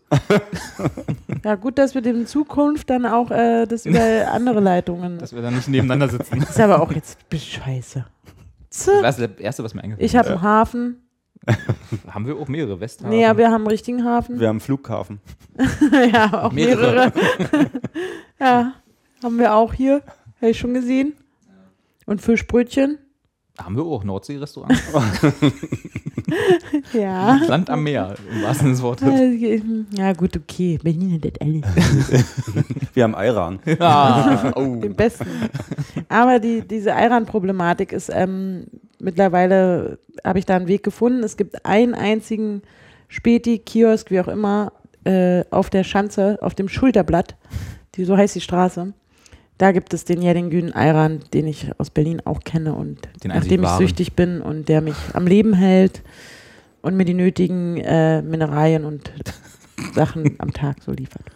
Ja, 1.43 1.53
gut, 1.53 1.77
dass 1.77 1.93
wir 1.93 2.01
dem 2.01 2.21
in 2.21 2.25
Zukunft 2.27 2.89
dann 2.89 3.05
auch 3.05 3.29
äh, 3.29 3.67
das 3.67 3.85
über 3.85 3.99
andere 4.31 4.59
Leitungen. 4.59 5.19
Dass 5.19 5.35
wir 5.35 5.43
da 5.43 5.51
nicht 5.51 5.67
nebeneinander 5.67 6.09
sitzen. 6.09 6.41
ist 6.41 6.59
aber 6.59 6.81
auch 6.81 6.91
jetzt 6.91 7.19
scheiße. 7.31 8.05
Das 8.69 8.87
war 8.87 9.01
das 9.03 9.19
erste, 9.19 9.63
was 9.63 9.73
mir 9.75 9.83
eingefallen 9.83 10.05
Ich 10.05 10.15
habe 10.15 10.29
einen 10.31 10.41
Hafen. 10.41 10.97
Haben 12.09 12.27
wir 12.27 12.37
auch 12.37 12.47
mehrere 12.47 12.79
Westhafen? 12.79 13.09
Nee, 13.09 13.21
ja, 13.21 13.37
wir 13.37 13.47
haben 13.47 13.61
einen 13.61 13.67
richtigen 13.67 14.03
Hafen. 14.03 14.39
Wir 14.39 14.47
haben 14.47 14.55
einen 14.55 14.59
Flughafen. 14.61 15.19
ja, 16.13 16.45
auch 16.45 16.51
mehrere. 16.51 17.11
Mehrere. 17.11 17.71
ja, 18.39 18.73
haben 19.23 19.37
wir 19.37 19.53
auch 19.53 19.73
hier. 19.73 20.01
Habe 20.41 20.51
ich 20.51 20.59
schon 20.59 20.73
gesehen. 20.73 21.13
Und 22.05 22.21
Fischbrötchen. 22.21 22.97
Haben 23.57 23.77
wir 23.77 23.83
auch 23.83 24.03
Nordsee-Restaurant? 24.03 24.73
Ja. 26.93 27.35
Land 27.47 27.69
am 27.69 27.83
Meer, 27.83 28.15
im 28.31 28.43
wahrsten 28.43 28.65
Sinne 28.65 28.71
des 28.73 28.81
Wortes. 28.81 29.07
Äh, 29.07 29.61
Ja, 29.91 30.13
gut, 30.13 30.35
okay. 30.35 30.79
Berlin 30.81 31.21
hat 31.23 31.41
alles. 31.41 32.25
Wir 32.93 33.03
haben 33.03 33.15
Ayran. 33.15 33.59
Ah, 33.79 34.51
oh. 34.55 34.75
Den 34.77 34.95
besten. 34.95 35.27
Aber 36.09 36.39
die, 36.39 36.61
diese 36.67 36.89
Iran-Problematik 36.91 37.91
ist 37.91 38.09
ähm, 38.13 38.65
mittlerweile, 38.99 39.99
habe 40.23 40.39
ich 40.39 40.45
da 40.45 40.55
einen 40.55 40.67
Weg 40.67 40.83
gefunden. 40.83 41.23
Es 41.23 41.37
gibt 41.37 41.65
einen 41.65 41.93
einzigen 41.93 42.61
Späti, 43.07 43.59
Kiosk, 43.59 44.11
wie 44.11 44.19
auch 44.19 44.27
immer, 44.27 44.73
äh, 45.03 45.43
auf 45.51 45.69
der 45.69 45.83
Schanze, 45.83 46.37
auf 46.41 46.55
dem 46.55 46.67
Schulterblatt, 46.67 47.35
die, 47.95 48.05
so 48.05 48.17
heißt 48.17 48.35
die 48.35 48.41
Straße. 48.41 48.93
Da 49.57 49.71
gibt 49.71 49.93
es 49.93 50.03
den 50.03 50.21
Jedingün 50.21 50.73
Ayran, 50.73 51.21
den 51.33 51.47
ich 51.47 51.69
aus 51.77 51.89
Berlin 51.89 52.21
auch 52.25 52.41
kenne 52.41 52.73
und 52.73 52.99
Den 53.23 53.31
nachdem 53.31 53.63
ich 53.63 53.69
süchtig 53.69 54.13
bin 54.13 54.41
und 54.41 54.67
der 54.67 54.81
mich 54.81 54.97
am 55.13 55.27
Leben 55.27 55.53
hält 55.53 56.01
und 56.81 56.97
mir 56.97 57.05
die 57.05 57.13
nötigen 57.13 57.77
äh, 57.77 58.21
Mineralien 58.21 58.83
und 58.83 59.11
Sachen 59.93 60.35
am 60.39 60.51
Tag 60.51 60.83
so 60.83 60.91
liefert. 60.91 61.34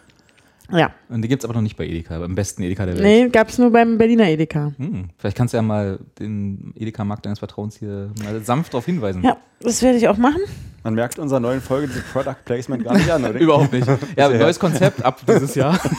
Ja, 0.72 0.92
Und 1.08 1.22
die 1.22 1.28
gibt 1.28 1.42
es 1.42 1.44
aber 1.44 1.54
noch 1.54 1.62
nicht 1.62 1.76
bei 1.76 1.86
Edeka, 1.86 2.18
beim 2.18 2.34
besten 2.34 2.62
Edeka 2.62 2.86
der 2.86 2.94
Welt. 2.98 3.04
nee, 3.04 3.28
gab 3.28 3.48
es 3.48 3.58
nur 3.58 3.70
beim 3.70 3.98
Berliner 3.98 4.28
Edeka. 4.28 4.72
Hm, 4.76 5.10
vielleicht 5.18 5.36
kannst 5.36 5.54
du 5.54 5.58
ja 5.58 5.62
mal 5.62 5.98
den 6.18 6.72
Edeka-Markt 6.76 7.26
deines 7.26 7.38
Vertrauens 7.38 7.76
hier 7.76 8.10
mal 8.22 8.40
sanft 8.42 8.72
darauf 8.72 8.86
hinweisen. 8.86 9.22
Ja, 9.22 9.36
das 9.60 9.82
werde 9.82 9.98
ich 9.98 10.08
auch 10.08 10.16
machen. 10.16 10.40
Man 10.82 10.94
merkt 10.94 11.18
unserer 11.18 11.40
neuen 11.40 11.60
Folge 11.60 11.88
diese 11.88 12.00
Product 12.00 12.36
Placement 12.44 12.84
gar 12.84 12.94
nicht 12.94 13.10
an, 13.10 13.22
oder? 13.24 13.34
Überhaupt 13.38 13.72
nicht. 13.72 13.86
Ja, 14.16 14.28
neues 14.38 14.58
Konzept 14.58 15.04
ab 15.04 15.20
dieses 15.26 15.54
Jahr. 15.54 15.78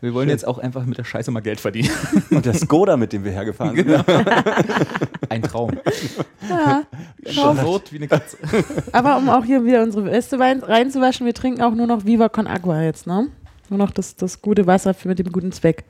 Wir 0.00 0.14
wollen 0.14 0.28
jetzt 0.28 0.46
auch 0.46 0.58
einfach 0.58 0.84
mit 0.84 0.98
der 0.98 1.04
Scheiße 1.04 1.30
mal 1.30 1.40
Geld 1.40 1.60
verdienen. 1.60 1.90
Und 2.30 2.44
der 2.46 2.54
Skoda, 2.54 2.96
mit 2.96 3.12
dem 3.12 3.24
wir 3.24 3.32
hergefahren 3.32 3.74
sind. 3.76 3.86
Genau. 3.86 4.04
Ein 5.28 5.42
Traum. 5.42 5.72
Ja, 6.48 6.82
Rot 7.62 7.92
wie 7.92 7.96
eine 7.96 8.08
Katze. 8.08 8.36
aber 8.92 9.16
um 9.16 9.28
auch 9.28 9.44
hier 9.44 9.64
wieder 9.64 9.82
unsere 9.82 10.04
Weste 10.06 10.38
wein- 10.38 10.62
reinzuwaschen, 10.62 11.26
wir 11.26 11.34
trinken 11.34 11.62
auch 11.62 11.74
nur 11.74 11.86
noch 11.86 12.04
Viva 12.04 12.28
Con 12.28 12.46
Agua 12.46 12.82
jetzt, 12.82 13.06
ne? 13.06 13.28
Nur 13.70 13.78
noch 13.78 13.90
das, 13.90 14.16
das 14.16 14.42
gute 14.42 14.66
Wasser 14.66 14.92
für, 14.94 15.08
mit 15.08 15.18
dem 15.18 15.32
guten 15.32 15.50
Zweck. 15.52 15.84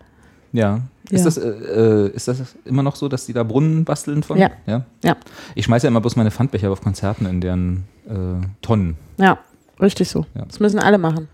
Ja. 0.52 0.80
Ist, 1.10 1.18
Ja. 1.20 1.24
Das, 1.24 1.36
äh, 1.38 1.48
äh, 1.48 2.10
ist 2.14 2.28
das 2.28 2.38
immer 2.64 2.82
noch 2.84 2.94
so, 2.96 3.08
dass 3.08 3.26
die 3.26 3.32
da 3.32 3.42
Brunnen 3.42 3.84
basteln 3.84 4.22
von? 4.22 4.38
Ja. 4.38 4.50
ja. 4.66 4.84
Ja. 5.02 5.16
Ich 5.56 5.64
schmeiße 5.64 5.86
ja 5.86 5.88
immer 5.88 6.00
bloß 6.00 6.14
meine 6.16 6.30
Pfandbecher 6.30 6.70
auf 6.70 6.80
Konzerten 6.80 7.26
in 7.26 7.40
deren 7.40 7.84
äh, 8.08 8.46
Tonnen. 8.62 8.96
Ja, 9.18 9.38
richtig 9.80 10.08
so. 10.08 10.24
Ja. 10.34 10.44
Das 10.46 10.60
müssen 10.60 10.78
alle 10.78 10.98
machen. 10.98 11.28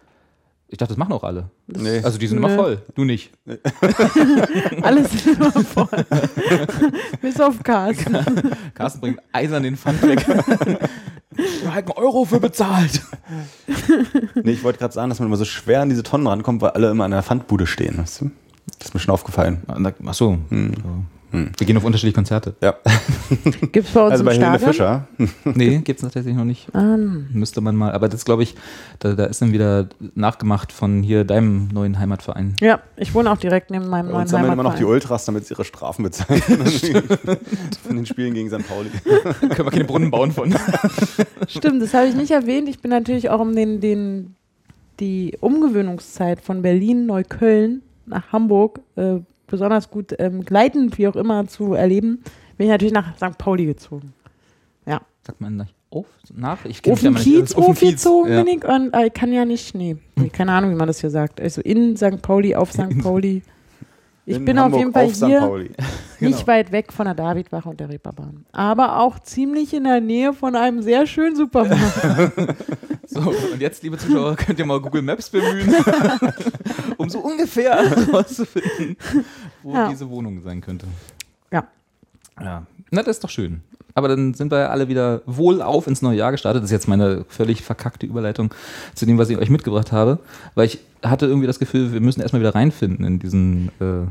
Ich 0.72 0.78
dachte, 0.78 0.94
das 0.94 0.98
machen 0.98 1.12
auch 1.12 1.24
alle. 1.24 1.50
Nee. 1.66 1.98
Also 2.04 2.16
die 2.16 2.28
sind 2.28 2.40
Nö. 2.40 2.46
immer 2.46 2.54
voll. 2.54 2.82
Du 2.94 3.04
nicht. 3.04 3.32
Alles 4.82 5.12
ist 5.12 5.26
immer 5.26 5.50
voll. 5.50 5.88
Bis 7.20 7.40
auf 7.40 7.60
Carsten. 7.64 8.16
Carsten 8.74 9.00
bringt 9.00 9.18
eisern 9.32 9.64
den 9.64 9.76
Pfand 9.76 10.00
weg. 10.02 10.24
Wir 10.28 11.74
halt 11.74 11.86
einen 11.86 11.98
Euro 11.98 12.24
für 12.24 12.38
bezahlt. 12.38 13.02
Nee, 14.36 14.52
ich 14.52 14.62
wollte 14.62 14.78
gerade 14.78 14.94
sagen, 14.94 15.08
dass 15.08 15.18
man 15.18 15.26
immer 15.26 15.36
so 15.36 15.44
schwer 15.44 15.80
an 15.82 15.88
diese 15.88 16.04
Tonnen 16.04 16.28
rankommt, 16.28 16.62
weil 16.62 16.70
alle 16.70 16.90
immer 16.90 17.04
an 17.04 17.10
der 17.10 17.24
Pfandbude 17.24 17.66
stehen. 17.66 17.98
Weißt 17.98 18.20
du? 18.20 18.30
Das 18.78 18.88
ist 18.88 18.94
mir 18.94 19.00
schon 19.00 19.12
aufgefallen. 19.12 19.62
Ach 20.06 20.14
so. 20.14 20.38
Wir 21.32 21.66
gehen 21.66 21.76
auf 21.76 21.84
unterschiedliche 21.84 22.14
Konzerte. 22.14 22.54
Ja. 22.60 22.74
Gibt 23.72 23.88
es 23.88 23.92
bei 23.92 24.02
uns 24.02 24.12
Also 24.12 24.24
bei 24.24 24.34
Helene? 24.34 24.58
Fischer. 24.58 25.06
Nee, 25.44 25.78
gibt 25.78 25.98
es 26.00 26.02
tatsächlich 26.02 26.34
noch 26.34 26.44
nicht. 26.44 26.68
Ah, 26.74 26.96
Müsste 26.96 27.60
man 27.60 27.76
mal. 27.76 27.92
Aber 27.92 28.08
das 28.08 28.24
glaube 28.24 28.42
ich, 28.42 28.54
da, 28.98 29.14
da 29.14 29.24
ist 29.26 29.40
dann 29.42 29.52
wieder 29.52 29.88
nachgemacht 30.14 30.72
von 30.72 31.02
hier 31.02 31.24
deinem 31.24 31.68
neuen 31.68 31.98
Heimatverein. 31.98 32.56
ja, 32.60 32.80
ich 32.96 33.14
wohne 33.14 33.30
auch 33.30 33.36
direkt 33.36 33.70
neben 33.70 33.88
meinem 33.88 34.06
Bei 34.08 34.12
neuen 34.14 34.26
sammeln 34.26 34.52
immer 34.52 34.62
noch 34.62 34.70
die 34.72 34.78
Heimatverein. 34.78 34.94
Ultras, 34.94 35.24
damit 35.24 35.46
sie 35.46 35.54
ihre 35.54 35.64
Strafen 35.64 36.02
bezahlen. 36.04 36.40
Von 37.86 37.96
den 37.96 38.06
Spielen 38.06 38.34
gegen 38.34 38.48
St. 38.50 38.66
Pauli. 38.68 38.90
Können 39.40 39.56
wir 39.66 39.70
keine 39.70 39.84
Brunnen 39.84 40.10
bauen 40.10 40.32
von. 40.32 40.54
Stimmt, 41.48 41.82
das 41.82 41.94
habe 41.94 42.06
ich 42.08 42.14
nicht 42.14 42.30
erwähnt. 42.30 42.68
Ich 42.68 42.80
bin 42.80 42.90
natürlich 42.90 43.30
auch 43.30 43.40
um 43.40 43.54
den, 43.54 43.80
den, 43.80 44.34
die 45.00 45.36
Umgewöhnungszeit 45.40 46.40
von 46.40 46.62
Berlin, 46.62 47.06
Neukölln 47.06 47.82
nach 48.06 48.32
Hamburg 48.32 48.80
äh, 48.96 49.18
besonders 49.50 49.90
gut 49.90 50.14
ähm, 50.18 50.44
gleitend, 50.44 50.96
wie 50.98 51.08
auch 51.08 51.16
immer, 51.16 51.46
zu 51.46 51.74
erleben, 51.74 52.22
bin 52.56 52.66
ich 52.66 52.70
natürlich 52.70 52.94
nach 52.94 53.16
St. 53.16 53.36
Pauli 53.38 53.66
gezogen. 53.66 54.14
Ja. 54.86 55.02
Sagt 55.26 55.40
man 55.40 55.56
nicht 55.56 55.74
auf? 55.90 56.06
Nach? 56.34 56.64
Ich 56.64 56.90
Auf 56.90 57.00
den 57.00 57.14
ja 57.14 57.20
Kiez 57.20 57.54
auf 57.54 57.78
Kiez, 57.78 58.04
ja. 58.04 58.42
bin 58.42 58.46
ich 58.46 58.64
und 58.64 58.94
äh, 58.94 59.06
ich 59.06 59.12
kann 59.12 59.32
ja 59.32 59.44
nicht, 59.44 59.74
nee, 59.74 59.96
nee, 60.16 60.28
keine 60.28 60.52
Ahnung, 60.52 60.70
wie 60.70 60.76
man 60.76 60.86
das 60.86 61.00
hier 61.00 61.10
sagt. 61.10 61.40
Also 61.40 61.60
in 61.60 61.96
St. 61.96 62.22
Pauli, 62.22 62.54
auf 62.54 62.72
St. 62.72 62.98
Pauli. 63.02 63.42
Ich 64.26 64.36
In 64.36 64.44
bin 64.44 64.58
Hamburg 64.60 64.74
auf 64.74 64.78
jeden 64.80 64.92
Fall 64.92 65.06
auf 65.06 65.14
hier. 65.14 65.76
Genau. 66.20 66.36
nicht 66.36 66.46
weit 66.46 66.70
weg 66.70 66.92
von 66.92 67.06
der 67.06 67.14
Davidwache 67.14 67.66
und 67.66 67.80
der 67.80 67.88
Reeperbahn. 67.88 68.44
Aber 68.52 68.98
auch 68.98 69.18
ziemlich 69.20 69.72
in 69.72 69.84
der 69.84 70.02
Nähe 70.02 70.34
von 70.34 70.54
einem 70.54 70.82
sehr 70.82 71.06
schönen 71.06 71.34
Supermarkt. 71.36 72.56
So, 73.12 73.20
und 73.52 73.60
jetzt, 73.60 73.82
liebe 73.82 73.98
Zuschauer, 73.98 74.36
könnt 74.36 74.60
ihr 74.60 74.64
mal 74.66 74.80
Google 74.80 75.02
Maps 75.02 75.30
bemühen, 75.30 75.74
um 76.96 77.10
so 77.10 77.18
ungefähr 77.18 77.74
herauszufinden, 77.90 78.96
wo 79.64 79.74
Ja. 79.74 79.88
diese 79.88 80.08
Wohnung 80.08 80.40
sein 80.42 80.60
könnte. 80.60 80.86
Ja. 81.50 81.66
Ja. 82.40 82.66
Na, 82.92 83.02
das 83.02 83.16
ist 83.16 83.24
doch 83.24 83.30
schön. 83.30 83.62
Aber 84.00 84.08
dann 84.08 84.34
sind 84.34 84.50
wir 84.50 84.58
ja 84.58 84.68
alle 84.70 84.88
wieder 84.88 85.22
wohlauf 85.26 85.86
ins 85.86 86.02
neue 86.02 86.16
Jahr 86.16 86.32
gestartet. 86.32 86.62
Das 86.62 86.70
ist 86.70 86.72
jetzt 86.72 86.88
meine 86.88 87.24
völlig 87.28 87.62
verkackte 87.62 88.06
Überleitung 88.06 88.52
zu 88.94 89.06
dem, 89.06 89.18
was 89.18 89.30
ich 89.30 89.38
euch 89.38 89.50
mitgebracht 89.50 89.92
habe. 89.92 90.18
Weil 90.54 90.66
ich 90.66 90.78
hatte 91.02 91.26
irgendwie 91.26 91.46
das 91.46 91.58
Gefühl, 91.58 91.92
wir 91.92 92.00
müssen 92.00 92.20
erstmal 92.20 92.40
wieder 92.40 92.54
reinfinden 92.54 93.04
in 93.06 93.18
diesen 93.18 93.68
äh, 93.80 94.06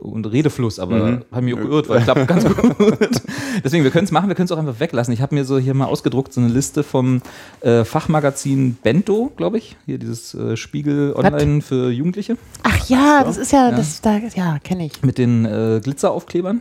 und 0.00 0.26
Redefluss, 0.26 0.80
aber 0.80 0.96
Mhm. 0.96 1.24
haben 1.30 1.44
mich 1.44 1.54
auch 1.54 1.60
geirrt, 1.60 1.88
weil 1.88 2.02
klappt 2.02 2.26
ganz 2.26 2.44
gut. 2.44 2.56
Deswegen, 3.64 3.84
wir 3.84 3.92
können 3.92 4.06
es 4.06 4.10
machen, 4.10 4.26
wir 4.28 4.34
können 4.34 4.46
es 4.46 4.50
auch 4.52 4.58
einfach 4.58 4.80
weglassen. 4.80 5.14
Ich 5.14 5.20
habe 5.22 5.36
mir 5.36 5.44
so 5.44 5.56
hier 5.58 5.72
mal 5.72 5.84
ausgedruckt, 5.84 6.32
so 6.32 6.40
eine 6.40 6.50
Liste 6.50 6.82
vom 6.82 7.22
äh, 7.60 7.84
Fachmagazin 7.84 8.76
Bento, 8.82 9.30
glaube 9.36 9.58
ich. 9.58 9.76
Hier 9.86 9.98
dieses 9.98 10.34
äh, 10.34 10.56
Spiegel 10.56 11.12
online 11.14 11.60
für 11.62 11.90
Jugendliche 11.92 12.36
Ach 12.64 12.88
ja, 12.88 13.22
das 13.22 13.36
ist 13.36 13.52
ja, 13.52 13.70
Ja. 13.70 13.76
das 13.76 14.00
da, 14.00 14.18
ja, 14.34 14.58
kenne 14.58 14.86
ich. 14.86 15.00
mit 15.04 15.16
den 15.16 15.44
äh, 15.44 15.80
Glitzeraufklebern. 15.82 16.60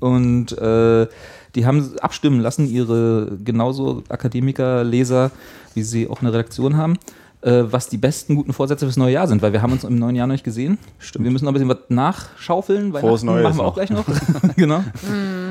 Und 0.00 0.50
äh, 0.58 1.06
die 1.54 1.66
haben 1.66 1.98
abstimmen 2.00 2.40
lassen, 2.40 2.68
ihre 2.68 3.36
genauso 3.44 4.02
Akademiker-Leser, 4.08 5.30
wie 5.74 5.82
sie 5.82 6.08
auch 6.08 6.20
eine 6.20 6.32
Redaktion 6.32 6.76
haben, 6.76 6.98
äh, 7.42 7.64
was 7.64 7.88
die 7.88 7.98
besten 7.98 8.36
guten 8.36 8.52
Vorsätze 8.52 8.86
fürs 8.86 8.96
neue 8.96 9.12
Jahr 9.12 9.26
sind, 9.26 9.42
weil 9.42 9.52
wir 9.52 9.62
haben 9.62 9.72
uns 9.72 9.84
im 9.84 9.96
neuen 9.96 10.16
Jahr 10.16 10.26
noch 10.26 10.34
nicht 10.34 10.44
gesehen. 10.44 10.78
Stimmt. 10.98 11.24
Wir 11.24 11.32
müssen 11.32 11.44
noch 11.44 11.52
ein 11.52 11.54
bisschen 11.54 11.68
was 11.68 11.78
nachschaufeln. 11.88 12.92
Frohes 12.92 13.22
Neues 13.22 13.42
machen 13.42 13.56
wir 13.58 13.64
auch 13.64 13.66
noch. 13.66 13.74
gleich 13.74 13.90
noch. 13.90 14.04
genau. 14.56 14.84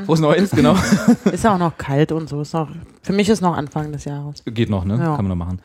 Frohes 0.05 0.19
Neues, 0.19 0.51
genau. 0.51 0.75
Ist 1.31 1.43
ja 1.43 1.53
auch 1.53 1.59
noch 1.59 1.77
kalt 1.77 2.11
und 2.11 2.29
so. 2.29 2.41
Ist 2.41 2.53
noch, 2.53 2.69
für 3.01 3.13
mich 3.13 3.29
ist 3.29 3.41
noch 3.41 3.55
Anfang 3.55 3.91
des 3.91 4.05
Jahres. 4.05 4.43
Geht 4.45 4.69
noch, 4.69 4.85
ne? 4.85 4.97
Ja. 4.97 5.15
Kann 5.15 5.27
man 5.27 5.37
noch 5.37 5.45
machen. 5.45 5.59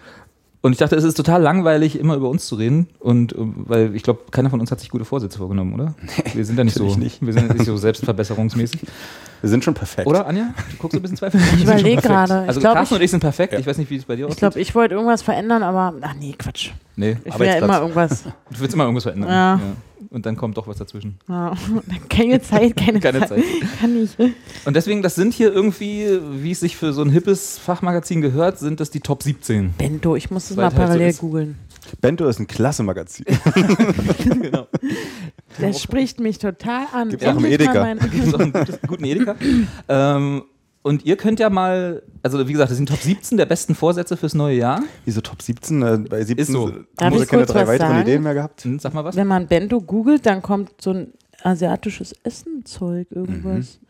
Und 0.67 0.73
ich 0.73 0.79
dachte, 0.79 0.97
es 0.97 1.05
ist 1.05 1.17
total 1.17 1.43
langweilig, 1.43 1.97
immer 1.97 2.17
über 2.17 2.29
uns 2.29 2.49
zu 2.49 2.57
reden. 2.57 2.89
Und 2.99 3.35
äh, 3.35 3.37
weil 3.39 3.95
ich 3.95 4.03
glaube, 4.03 4.23
keiner 4.33 4.51
von 4.51 4.59
uns 4.59 4.73
hat 4.73 4.81
sich 4.81 4.89
gute 4.89 5.05
Vorsätze 5.05 5.39
vorgenommen, 5.39 5.75
oder? 5.75 5.95
Wir 6.35 6.45
sind 6.45 6.59
ja 6.59 6.65
nicht 6.65 6.75
so. 6.75 6.83
natürlich 6.83 7.21
nicht. 7.21 7.25
Wir 7.25 7.33
sind 7.35 7.47
ja 7.47 7.55
nicht 7.55 7.67
so 7.67 7.77
selbstverbesserungsmäßig. 7.77 8.81
Wir 9.43 9.51
sind 9.51 9.63
schon 9.65 9.75
perfekt. 9.75 10.07
Oder, 10.07 10.27
Anja? 10.27 10.55
Du 10.71 10.77
guckst 10.79 10.97
ein 10.97 11.03
bisschen 11.03 11.17
zweifelnd. 11.17 11.45
Ich 11.57 11.63
überlege 11.65 12.01
gerade. 12.03 12.43
Ich 12.45 12.49
Also 12.49 12.61
glaub, 12.61 12.75
Carsten 12.75 12.95
ich- 12.95 12.99
und 13.01 13.05
ich 13.05 13.11
sind 13.11 13.21
perfekt. 13.21 13.53
Ja. 13.53 13.59
Ich 13.59 13.67
weiß 13.67 13.79
nicht, 13.79 13.91
wie 13.91 13.97
es 13.97 14.05
bei 14.05 14.17
dir 14.17 14.23
Ich 14.23 14.27
aussieht. 14.27 14.39
glaube, 14.39 14.61
ich 14.61 14.75
wollte 14.75 14.95
irgendwas 14.95 15.23
verändern, 15.23 15.63
aber 15.63 15.95
ach 16.01 16.15
nee, 16.19 16.35
Quatsch. 16.39 16.71
nee, 16.97 17.17
Ich 17.25 17.39
will 17.39 17.47
ja 17.47 17.55
immer 17.57 17.81
irgendwas. 17.81 18.23
du 18.51 18.61
willst 18.61 18.75
immer 18.75 18.85
irgendwas 18.85 19.05
verändern. 19.05 19.31
Ja. 19.31 19.61
Und 20.11 20.25
dann 20.27 20.37
kommt 20.37 20.57
doch 20.57 20.67
was 20.69 20.77
dazwischen. 20.79 21.19
Ja. 21.29 21.53
Keine 22.09 22.41
Zeit, 22.41 22.77
keine, 22.77 23.01
Keine 23.01 23.27
Zeit. 23.27 23.43
Kann 23.81 24.03
ich. 24.05 24.17
Und 24.65 24.75
deswegen, 24.77 25.03
das 25.03 25.15
sind 25.15 25.33
hier 25.35 25.53
irgendwie, 25.53 26.19
wie 26.43 26.53
es 26.53 26.61
sich 26.61 26.77
für 26.77 26.93
so 26.93 27.03
ein 27.03 27.11
hippes 27.11 27.59
Fachmagazin 27.59 28.21
gehört, 28.21 28.59
sind 28.59 28.79
das 28.81 28.91
die 28.91 29.01
Top 29.01 29.23
17. 29.23 29.73
Bento, 29.77 30.15
ich 30.17 30.31
muss 30.31 30.49
das 30.49 30.57
Weil 30.57 30.65
mal 30.67 30.69
es 30.73 30.75
halt 30.79 30.87
so 30.89 30.93
parallel 30.95 31.15
googeln. 31.15 31.59
Bento 32.01 32.27
ist 32.29 32.39
ein 32.41 32.47
klasse 32.47 32.83
Magazin. 32.83 33.25
genau. 34.25 34.67
Das 35.61 35.83
spricht 35.83 36.21
mich 36.21 36.39
total 36.39 36.87
an. 36.93 37.09
Gibt's 37.11 37.25
auch 37.27 37.37
im 37.37 37.45
Endlich 37.45 37.69
Edeka. 37.69 37.95
Gibt 37.95 38.27
es 38.27 38.35
auch 38.35 38.41
einen 38.41 38.53
guten 38.87 39.05
Edeka. 39.07 39.37
ähm, 39.89 40.43
und 40.83 41.05
ihr 41.05 41.17
könnt 41.17 41.41
ja 41.41 41.51
mal, 41.51 42.03
also 42.23 42.47
wie 42.47 42.53
gesagt, 42.53 42.71
das 42.71 42.77
sind 42.77 42.89
Top 42.89 43.01
17 43.01 43.37
der 43.37 43.47
besten 43.47 43.75
Vorsätze 43.75 44.17
fürs 44.17 44.35
neue 44.35 44.57
Jahr. 44.57 44.83
Wieso 45.05 45.21
Top 45.21 45.43
17? 45.43 45.83
Äh, 45.83 45.99
bei 46.09 46.19
17 46.23 46.39
Ist 46.39 46.53
so. 46.53 46.71
haben 47.01 47.15
wir 47.17 47.23
ich 47.23 47.29
keine 47.29 47.45
drei 47.45 47.67
weiteren 47.67 47.89
sagen? 47.89 48.03
Ideen 48.03 48.23
mehr 48.23 48.35
gehabt. 48.35 48.63
Hm, 48.63 48.79
Sag 48.79 48.95
mal 48.95 49.05
was. 49.05 49.17
Wenn 49.17 49.27
man 49.27 49.49
Bento 49.49 49.81
googelt, 49.81 50.25
dann 50.27 50.43
kommt 50.43 50.81
so 50.81 50.91
ein 50.93 51.13
asiatisches 51.43 52.15
Essenzeug, 52.23 53.09
irgendwas. 53.11 53.81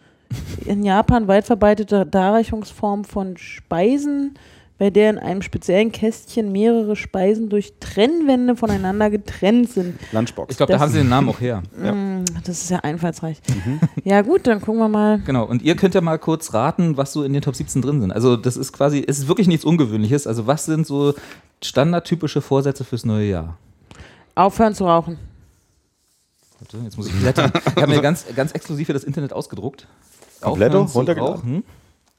Mhm. 0.64 0.70
In 0.70 0.82
Japan 0.85 1.28
weit 1.28 1.44
verbreitete 1.44 2.06
Darreichungsform 2.06 3.04
von 3.04 3.37
Speisen, 3.37 4.35
bei 4.78 4.90
der 4.90 5.09
in 5.11 5.18
einem 5.18 5.40
speziellen 5.40 5.90
Kästchen 5.90 6.52
mehrere 6.52 6.97
Speisen 6.97 7.49
durch 7.49 7.73
Trennwände 7.80 8.56
voneinander 8.56 9.09
getrennt 9.09 9.71
sind. 9.71 9.99
Lunchbox. 10.12 10.50
Ich 10.50 10.56
glaube, 10.59 10.73
da 10.73 10.78
haben 10.78 10.92
sie 10.92 10.99
den 10.99 11.09
Namen 11.09 11.30
auch 11.30 11.40
her. 11.40 11.62
Ja. 11.83 11.92
Mm, 11.92 12.25
Das 12.45 12.62
ist 12.62 12.71
ja 12.71 12.78
einfallsreich. 12.80 13.40
Mhm. 13.49 13.80
Ja 14.04 14.21
gut, 14.23 14.47
dann 14.47 14.61
gucken 14.61 14.80
wir 14.80 14.88
mal. 14.88 15.21
Genau, 15.21 15.45
und 15.45 15.62
ihr 15.62 15.76
könnt 15.76 15.95
ja 15.95 16.00
mal 16.02 16.18
kurz 16.18 16.52
raten, 16.52 16.97
was 16.97 17.12
so 17.12 17.25
in 17.25 17.33
den 17.33 17.40
Top 17.42 17.56
17 17.56 17.80
drin 17.80 18.00
sind. 18.02 18.12
Also 18.12 18.37
das 18.37 18.56
ist 18.59 18.73
quasi, 18.73 19.02
es 19.06 19.18
ist 19.18 19.28
wirklich 19.28 19.49
nichts 19.49 19.64
Ungewöhnliches. 19.64 20.26
Also 20.26 20.47
was 20.47 20.66
sind 20.66 20.87
so 20.87 21.14
standardtypische 21.64 22.42
Vorsätze 22.42 22.85
fürs 22.85 23.04
neue 23.06 23.28
Jahr? 23.30 23.56
Aufhören 24.35 24.75
zu 24.75 24.85
rauchen. 24.85 25.18
Warte, 26.61 26.78
jetzt 26.85 26.99
muss 26.99 27.06
ich 27.06 27.18
blättern. 27.18 27.50
Ich 27.54 27.83
habe 27.83 27.88
mir 27.88 28.00
ganz, 28.02 28.26
ganz 28.37 28.52
exklusiv 28.52 28.87
für 28.87 28.92
das 28.92 29.04
Internet 29.04 29.33
ausgedruckt. 29.33 29.87
Kompletto? 30.42 30.80
Aufhören 30.83 30.88
zu 30.88 30.99
Runtergeladen? 30.99 31.35
rauchen, 31.35 31.64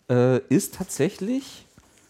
äh, 0.09 0.39
ist 0.49 0.73
tatsächlich 0.75 1.66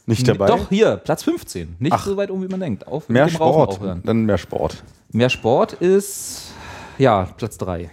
Nicht 0.07 0.27
dabei? 0.27 0.47
Doch, 0.47 0.69
hier, 0.69 0.95
Platz 0.97 1.23
15. 1.23 1.75
Nicht 1.79 1.91
Ach. 1.93 2.05
so 2.05 2.15
weit 2.17 2.31
um, 2.31 2.41
wie 2.41 2.47
man 2.47 2.59
denkt. 2.61 2.87
Auf, 2.87 3.09
Mehr 3.09 3.25
mit 3.25 3.33
dem 3.33 3.37
Rauchen 3.37 3.73
Sport. 3.75 3.99
Dann 4.05 4.23
mehr 4.25 4.37
Sport. 4.37 4.83
Mehr 5.11 5.29
Sport 5.29 5.73
ist, 5.73 6.51
ja, 6.97 7.25
Platz 7.37 7.57
3. 7.57 7.89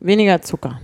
Weniger 0.00 0.40
Zucker. 0.42 0.80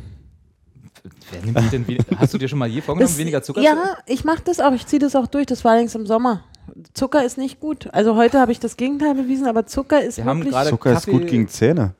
Wer 1.30 1.42
nimmt 1.42 1.58
sich 1.60 1.70
denn 1.70 1.86
weniger, 1.88 2.04
hast 2.18 2.34
du 2.34 2.38
dir 2.38 2.48
schon 2.48 2.58
mal 2.58 2.68
je 2.68 2.80
vorgenommen, 2.80 3.08
Das- 3.10 3.18
weniger 3.18 3.42
Zucker 3.42 3.60
zu 3.60 3.64
Ja, 3.66 3.96
ich 4.06 4.24
mache 4.24 4.42
das 4.44 4.60
auch. 4.60 4.72
Ich 4.72 4.86
ziehe 4.86 5.00
das 5.00 5.14
auch 5.16 5.26
durch. 5.26 5.46
Das 5.46 5.64
war 5.64 5.72
allerdings 5.72 5.94
im 5.94 6.06
Sommer. 6.06 6.44
Zucker 6.94 7.24
ist 7.24 7.38
nicht 7.38 7.60
gut. 7.60 7.88
Also 7.92 8.14
heute 8.16 8.40
habe 8.40 8.52
ich 8.52 8.60
das 8.60 8.76
Gegenteil 8.76 9.14
bewiesen, 9.14 9.46
aber 9.46 9.66
Zucker 9.66 10.02
ist 10.02 10.18
Wir 10.18 10.24
haben 10.24 10.38
wirklich. 10.40 10.52
gerade 10.54 10.70
Zucker 10.70 10.90
ist 10.92 10.96
Kaffee- 11.06 11.10
gut 11.12 11.26
gegen 11.26 11.48
Zähne. 11.48 11.94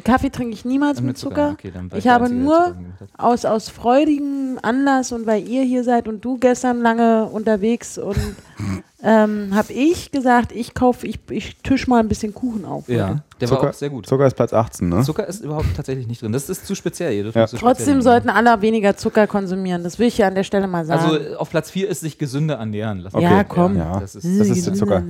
Kaffee 0.00 0.30
trinke 0.30 0.54
ich 0.54 0.64
niemals 0.64 1.00
mit 1.00 1.16
Zucker. 1.18 1.50
Okay, 1.52 1.72
Ich 1.94 2.08
habe 2.08 2.24
Einzige, 2.24 2.42
nur 2.42 2.76
aus, 3.16 3.44
aus 3.44 3.68
freudigem 3.68 4.58
Anlass 4.62 5.12
und 5.12 5.26
weil 5.26 5.46
ihr 5.48 5.62
hier 5.62 5.84
seid 5.84 6.08
und 6.08 6.24
du 6.24 6.36
gestern 6.38 6.80
lange 6.80 7.26
unterwegs 7.26 7.98
und 7.98 8.16
ähm, 9.02 9.54
habe 9.54 9.72
ich 9.72 10.10
gesagt, 10.10 10.52
ich 10.52 10.74
kaufe, 10.74 11.06
ich, 11.06 11.20
ich 11.30 11.56
tisch 11.58 11.86
mal 11.86 12.00
ein 12.00 12.08
bisschen 12.08 12.34
Kuchen 12.34 12.64
auf. 12.64 12.88
Ja. 12.88 13.22
Der 13.40 13.48
Zucker, 13.48 13.62
war 13.62 13.70
auch 13.70 13.74
sehr 13.74 13.90
gut. 13.90 14.06
Zucker 14.06 14.26
ist 14.26 14.34
Platz 14.34 14.52
18, 14.52 14.88
ne? 14.88 15.02
Zucker 15.02 15.26
ist 15.26 15.42
überhaupt 15.44 15.66
tatsächlich 15.76 16.06
nicht 16.06 16.22
drin. 16.22 16.32
Das 16.32 16.48
ist 16.48 16.66
zu 16.66 16.74
speziell. 16.74 17.24
Ja. 17.26 17.30
speziell 17.46 17.60
Trotzdem 17.60 17.86
nehmen. 17.88 18.02
sollten 18.02 18.28
alle 18.30 18.60
weniger 18.62 18.96
Zucker 18.96 19.26
konsumieren. 19.26 19.82
Das 19.82 19.98
will 19.98 20.06
ich 20.06 20.18
ja 20.18 20.28
an 20.28 20.34
der 20.34 20.44
Stelle 20.44 20.66
mal 20.68 20.84
sagen. 20.84 21.02
Also 21.04 21.16
äh, 21.18 21.34
auf 21.36 21.50
Platz 21.50 21.70
4 21.70 21.88
ist 21.88 22.00
sich 22.00 22.18
gesünder 22.18 22.54
ernähren. 22.56 23.00
Lass 23.00 23.14
Okay, 23.14 23.24
ja, 23.24 23.44
komm. 23.44 23.76
ja. 23.76 23.98
Das 23.98 24.14
ist, 24.14 24.24
Das 24.24 24.48
ist 24.48 24.66
der 24.66 24.74
Zucker. 24.74 25.02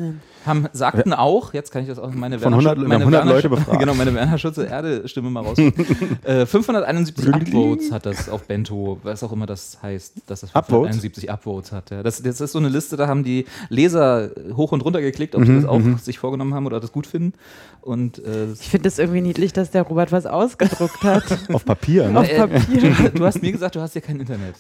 haben, 0.47 0.67
sagten 0.73 1.13
auch, 1.13 1.53
jetzt 1.55 1.71
kann 1.71 1.83
ich 1.83 1.89
das 1.89 1.99
auch 1.99 2.11
meine 2.13 2.39
Von 2.39 2.53
Werner 2.53 2.57
100 2.71 2.77
Schut- 2.77 2.83
wir 2.83 2.89
meine 2.89 3.05
haben 3.05 3.15
100 3.15 3.21
Werner 3.25 3.35
Leute 3.35 3.49
befragt. 3.51 3.79
Genau, 3.81 3.95
meine 3.95 4.15
Werner 4.15 4.39
Schutze 4.39 4.65
Erde-Stimme 4.67 5.31
mal 5.31 5.41
raus. 5.45 5.59
äh, 6.25 6.47
571 6.47 7.35
Upvotes 7.35 7.93
hat 7.93 8.07
das 8.07 8.29
auf 8.29 8.45
Bento, 8.47 8.99
was 9.03 9.23
auch 9.23 9.33
immer 9.33 9.47
das 9.47 9.79
heißt, 9.83 10.15
dass 10.27 10.41
das 10.41 10.51
Upvotes? 10.55 10.97
571 10.97 11.31
Upvotes 11.31 11.73
hat. 11.73 11.91
Ja. 11.91 12.03
Das, 12.03 12.23
das 12.23 12.41
ist 12.41 12.53
so 12.53 12.59
eine 12.59 12.69
Liste, 12.69 12.97
da 12.97 13.07
haben 13.07 13.23
die 13.25 13.45
Leser 13.69 14.31
hoch 14.57 14.73
und 14.73 14.81
runter 14.83 15.01
geklickt, 15.01 15.35
ob 15.35 15.43
Mhm, 15.43 15.47
sie 15.47 15.55
das 15.57 15.65
auch 15.67 15.81
sich 15.99 16.19
vorgenommen 16.19 16.55
haben 16.55 16.67
oder 16.67 16.81
das 16.81 16.93
gut 16.93 17.07
finden. 17.07 17.35
Und 17.83 18.14
äh, 18.19 18.53
ich 18.53 18.69
finde 18.69 18.89
es 18.89 18.99
irgendwie 18.99 19.21
niedlich, 19.21 19.53
dass 19.53 19.71
der 19.71 19.83
Robert 19.83 20.13
was 20.13 20.27
ausgedruckt 20.27 21.03
hat. 21.03 21.25
Auf 21.53 21.65
Papier, 21.65 22.09
ne? 22.09 22.21
Auf 22.21 22.29
äh, 22.29 22.37
Papier. 22.47 23.11
du 23.15 23.25
hast 23.25 23.41
mir 23.43 23.53
gesagt, 23.53 23.75
du 23.77 23.81
hast 23.81 23.95
ja 23.95 24.01
kein 24.01 24.21
Internet. 24.21 24.57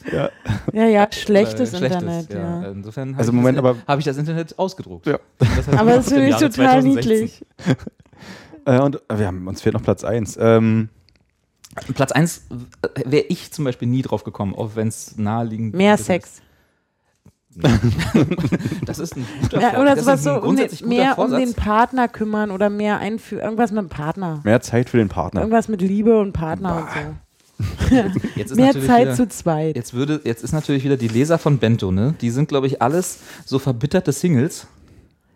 ja, 0.72 0.86
ja, 0.86 1.08
schlechtes 1.12 1.72
Äh, 1.74 1.84
Internet, 1.84 2.32
ja. 2.32 2.70
Insofern 2.70 3.10
habe 3.10 3.18
Also 3.18 3.30
ich, 3.32 3.36
Moment, 3.36 3.58
das- 3.58 3.64
aber- 3.64 3.76
habe 3.86 4.00
ich 4.00 4.04
das 4.04 4.16
Internet 4.16 4.58
ausgedruckt. 4.58 5.06
Ja. 5.06 5.18
Das 5.38 5.48
heißt, 5.66 5.68
Aber 5.78 5.90
das 5.96 6.08
finde 6.08 6.28
ich 6.28 6.34
total 6.36 6.50
2016. 6.82 6.94
niedlich. 6.94 7.44
Äh, 8.66 8.80
und 8.80 8.96
äh, 9.10 9.18
wir 9.18 9.26
haben, 9.26 9.46
uns 9.46 9.60
fehlt 9.60 9.74
noch 9.74 9.82
Platz 9.82 10.04
1. 10.04 10.38
Ähm, 10.40 10.88
Platz 11.94 12.12
1 12.12 12.46
wäre 13.04 13.24
ich 13.28 13.52
zum 13.52 13.66
Beispiel 13.66 13.88
nie 13.88 14.00
drauf 14.00 14.24
gekommen, 14.24 14.54
auch 14.54 14.70
wenn 14.74 14.88
es 14.88 15.18
naheliegend 15.18 15.74
Mehr 15.74 15.96
ist. 15.96 16.06
Das 18.86 18.98
ist 18.98 19.16
ein 19.16 19.26
guter 19.42 19.60
Ja, 19.60 19.70
Vor- 19.70 19.80
oder 19.82 19.94
das 19.94 20.04
sowas 20.04 20.22
so, 20.24 20.34
um 20.42 20.56
den, 20.56 20.68
mehr 20.86 21.10
um 21.18 21.28
Vorsatz. 21.30 21.38
den 21.40 21.54
Partner 21.54 22.08
kümmern 22.08 22.50
oder 22.50 22.70
mehr 22.70 22.98
einführen. 22.98 23.42
Irgendwas 23.44 23.70
mit 23.72 23.80
dem 23.82 23.88
Partner. 23.88 24.40
mehr 24.44 24.60
Zeit 24.60 24.90
für 24.90 24.98
den 24.98 25.08
Partner. 25.08 25.40
Irgendwas 25.40 25.68
mit 25.68 25.80
Liebe 25.80 26.18
und 26.20 26.32
Partner 26.32 26.76
und 26.76 26.88
so. 26.90 27.94
Jetzt 28.34 28.50
ist 28.50 28.56
Mehr 28.56 28.72
Zeit 28.72 29.02
wieder, 29.02 29.14
zu 29.14 29.28
zweit. 29.28 29.76
Jetzt, 29.76 29.94
würde, 29.94 30.20
jetzt 30.24 30.42
ist 30.42 30.52
natürlich 30.52 30.84
wieder 30.84 30.96
die 30.96 31.08
Leser 31.08 31.38
von 31.38 31.58
Bento, 31.58 31.92
ne? 31.92 32.14
Die 32.20 32.30
sind, 32.30 32.48
glaube 32.48 32.66
ich, 32.66 32.82
alles 32.82 33.20
so 33.44 33.58
verbitterte 33.58 34.10
Singles. 34.12 34.66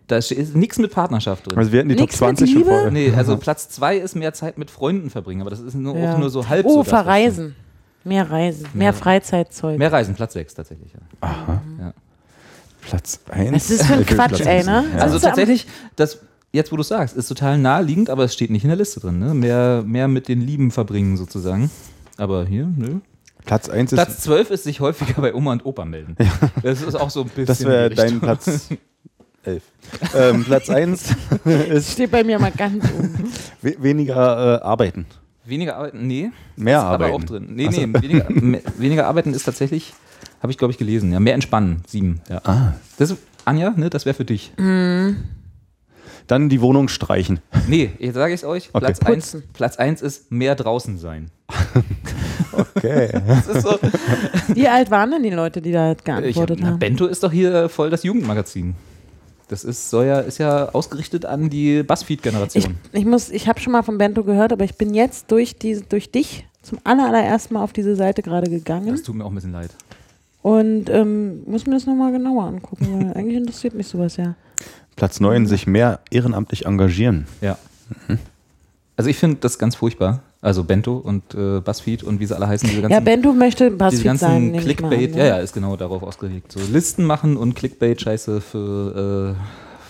Da 0.07 0.17
ist 0.17 0.31
nichts 0.55 0.77
mit 0.79 0.91
Partnerschaft 0.91 1.49
drin. 1.49 1.57
Also 1.57 1.71
wir 1.71 1.79
hatten 1.79 1.89
die 1.89 1.95
Nix 1.95 2.17
Top 2.17 2.29
mit 2.29 2.37
20 2.39 2.49
schon 2.49 2.57
Liebe? 2.59 2.69
vorher. 2.71 2.91
nee, 2.91 3.13
also 3.15 3.37
Platz 3.37 3.69
2 3.69 3.97
ist 3.97 4.15
mehr 4.15 4.33
Zeit 4.33 4.57
mit 4.57 4.71
Freunden 4.71 5.09
verbringen, 5.09 5.41
aber 5.41 5.51
das 5.51 5.59
ist 5.59 5.75
nur, 5.75 5.95
Ja. 5.95 6.13
auch 6.15 6.17
nur 6.17 6.29
so 6.29 6.49
halb 6.49 6.65
oh, 6.65 6.77
so. 6.77 6.83
verreisen. 6.83 7.55
Mehr 8.03 8.29
Reisen. 8.31 8.65
Mehr 8.73 8.93
Freizeitzeug. 8.93 9.77
Mehr 9.77 9.91
Reisen, 9.91 10.15
Platz 10.15 10.33
6 10.33 10.55
tatsächlich. 10.55 10.91
Ja. 11.21 11.61
Ja. 11.79 11.93
Platz 12.81 13.19
1. 13.29 13.53
Was 13.53 13.69
ist 13.69 13.81
das 13.81 13.87
für 13.87 13.93
ein 13.93 14.05
Quatsch, 14.05 14.41
ey, 14.41 14.63
ne? 14.63 14.85
Ja. 14.95 14.99
Also 15.03 15.19
tatsächlich, 15.19 15.67
das, 15.95 16.19
jetzt 16.51 16.71
wo 16.71 16.77
du 16.77 16.83
sagst, 16.83 17.15
ist 17.15 17.27
total 17.27 17.57
naheliegend, 17.57 18.09
aber 18.09 18.23
es 18.23 18.33
steht 18.33 18.49
nicht 18.49 18.63
in 18.63 18.69
der 18.69 18.77
Liste 18.77 18.99
drin. 18.99 19.19
Ne? 19.19 19.33
Mehr, 19.33 19.83
mehr 19.85 20.07
mit 20.07 20.27
den 20.27 20.41
Lieben 20.41 20.71
verbringen 20.71 21.17
sozusagen. 21.17 21.69
Aber 22.17 22.45
hier, 22.45 22.67
nö. 22.75 22.99
Platz 23.45 23.69
1 23.69 23.91
ist, 23.93 23.97
Platz 23.97 24.19
12 24.21 24.51
ist 24.51 24.63
sich 24.65 24.79
häufiger 24.79 25.21
bei 25.21 25.33
Oma 25.33 25.53
und 25.53 25.65
Opa 25.65 25.85
melden. 25.85 26.15
Das 26.61 26.81
ist 26.81 26.95
auch 26.95 27.09
so 27.09 27.21
ein 27.21 27.27
bisschen. 27.29 27.45
das 27.45 27.63
wäre 27.65 27.89
dein. 27.89 28.19
Platz 28.19 28.67
11. 29.43 29.63
ähm, 30.15 30.43
Platz 30.43 30.69
1 30.69 31.15
ist 31.69 31.91
Steht 31.93 32.11
bei 32.11 32.23
mir 32.23 32.37
mal 32.37 32.51
ganz 32.51 32.83
oben. 32.91 33.31
we 33.61 33.75
weniger 33.81 34.59
äh, 34.59 34.63
arbeiten. 34.63 35.05
Weniger 35.45 35.77
arbeiten, 35.77 36.05
nee. 36.05 36.29
Mehr 36.57 36.77
ist 36.79 36.83
arbeiten. 36.83 37.13
Aber 37.13 37.23
auch 37.23 37.25
drin. 37.25 37.47
Nee, 37.49 37.69
nee, 37.69 37.87
weniger, 38.01 38.29
me- 38.29 38.61
weniger 38.77 39.07
arbeiten 39.07 39.33
ist 39.33 39.43
tatsächlich, 39.45 39.93
habe 40.41 40.51
ich 40.51 40.57
glaube 40.57 40.71
ich 40.71 40.77
gelesen. 40.77 41.11
Ja, 41.11 41.19
mehr 41.19 41.33
entspannen, 41.33 41.83
sieben. 41.87 42.21
Ja. 42.29 42.41
Ah. 42.43 42.73
Das, 42.97 43.15
Anja, 43.45 43.71
ne, 43.71 43.89
das 43.89 44.05
wäre 44.05 44.13
für 44.13 44.25
dich. 44.25 44.51
Dann 46.27 46.49
die 46.49 46.61
Wohnung 46.61 46.89
streichen. 46.89 47.39
Nee, 47.67 47.91
jetzt 47.99 48.15
sage 48.15 48.33
ich 48.33 48.41
es 48.41 48.45
euch. 48.45 48.69
Okay. 48.73 48.85
Platz, 48.85 48.99
eins. 49.01 49.37
Platz 49.53 49.77
eins 49.77 50.01
ist 50.01 50.31
mehr 50.31 50.55
draußen 50.55 50.97
sein. 50.97 51.31
Okay. 52.51 53.09
So, 53.61 53.77
Wie 54.53 54.67
alt 54.67 54.91
waren 54.91 55.11
denn 55.11 55.23
die 55.23 55.29
Leute, 55.29 55.61
die 55.61 55.71
da 55.71 55.91
ich, 55.91 56.03
geantwortet 56.03 56.59
na, 56.61 56.67
haben? 56.67 56.79
Bento 56.79 57.05
ist 57.05 57.23
doch 57.23 57.31
hier 57.31 57.69
voll 57.69 57.89
das 57.89 58.03
Jugendmagazin. 58.03 58.75
Das 59.47 59.63
ist, 59.63 59.89
soll 59.89 60.05
ja, 60.05 60.19
ist 60.19 60.37
ja 60.37 60.69
ausgerichtet 60.69 61.25
an 61.25 61.49
die 61.49 61.79
Ich, 61.79 61.87
Buzzfeed-Generation. 61.87 62.77
ich 62.91 63.05
muss, 63.05 63.29
ich 63.29 63.47
habe 63.47 63.59
schon 63.59 63.73
mal 63.73 63.81
von 63.81 63.97
Bento 63.97 64.23
gehört, 64.23 64.53
aber 64.53 64.63
ich 64.63 64.75
bin 64.75 64.93
jetzt 64.93 65.31
durch, 65.31 65.57
die, 65.57 65.81
durch 65.87 66.11
dich 66.11 66.45
zum 66.61 66.79
aller, 66.83 67.07
allerersten 67.07 67.55
Mal 67.55 67.63
auf 67.63 67.73
diese 67.73 67.95
Seite 67.95 68.21
gerade 68.21 68.49
gegangen 68.49 68.87
Das 68.87 69.03
tut 69.03 69.15
mir 69.15 69.25
auch 69.25 69.29
ein 69.29 69.35
bisschen 69.35 69.53
leid. 69.53 69.71
Und 70.41 70.89
ähm, 70.89 71.43
muss 71.45 71.65
mir 71.65 71.73
das 71.73 71.85
nochmal 71.85 72.11
genauer 72.11 72.45
angucken, 72.45 72.87
weil 72.91 73.13
eigentlich 73.15 73.37
interessiert 73.37 73.73
mich 73.73 73.87
sowas 73.87 74.17
ja. 74.17 74.35
Platz 74.95 75.19
9, 75.19 75.45
sich 75.45 75.67
mehr 75.67 75.99
ehrenamtlich 76.11 76.65
engagieren. 76.65 77.25
Ja. 77.41 77.57
Also 78.97 79.09
ich 79.09 79.17
finde 79.17 79.37
das 79.39 79.57
ganz 79.57 79.75
furchtbar. 79.75 80.21
Also 80.41 80.63
Bento 80.63 80.95
und 80.97 81.33
äh, 81.33 81.59
Buzzfeed 81.59 82.03
und 82.03 82.21
wie 82.21 82.25
sie 82.25 82.35
alle 82.35 82.47
heißen, 82.47 82.69
diese 82.69 82.81
ganzen, 82.81 82.93
Ja, 82.93 83.01
Bento 83.01 83.33
möchte 83.33 83.65
diese 83.65 83.77
Buzzfeed 83.77 84.03
ganzen 84.03 84.53
sein, 84.53 84.57
Clickbait, 84.57 85.11
an, 85.11 85.17
ja, 85.17 85.23
ne? 85.23 85.29
ja, 85.29 85.37
ist 85.39 85.53
genau 85.53 85.75
darauf 85.75 86.01
ausgelegt. 86.01 86.53
So 86.53 86.59
Listen 86.71 87.03
machen 87.03 87.35
und 87.35 87.55
Clickbait-Scheiße 87.55 88.39
für 88.39 89.35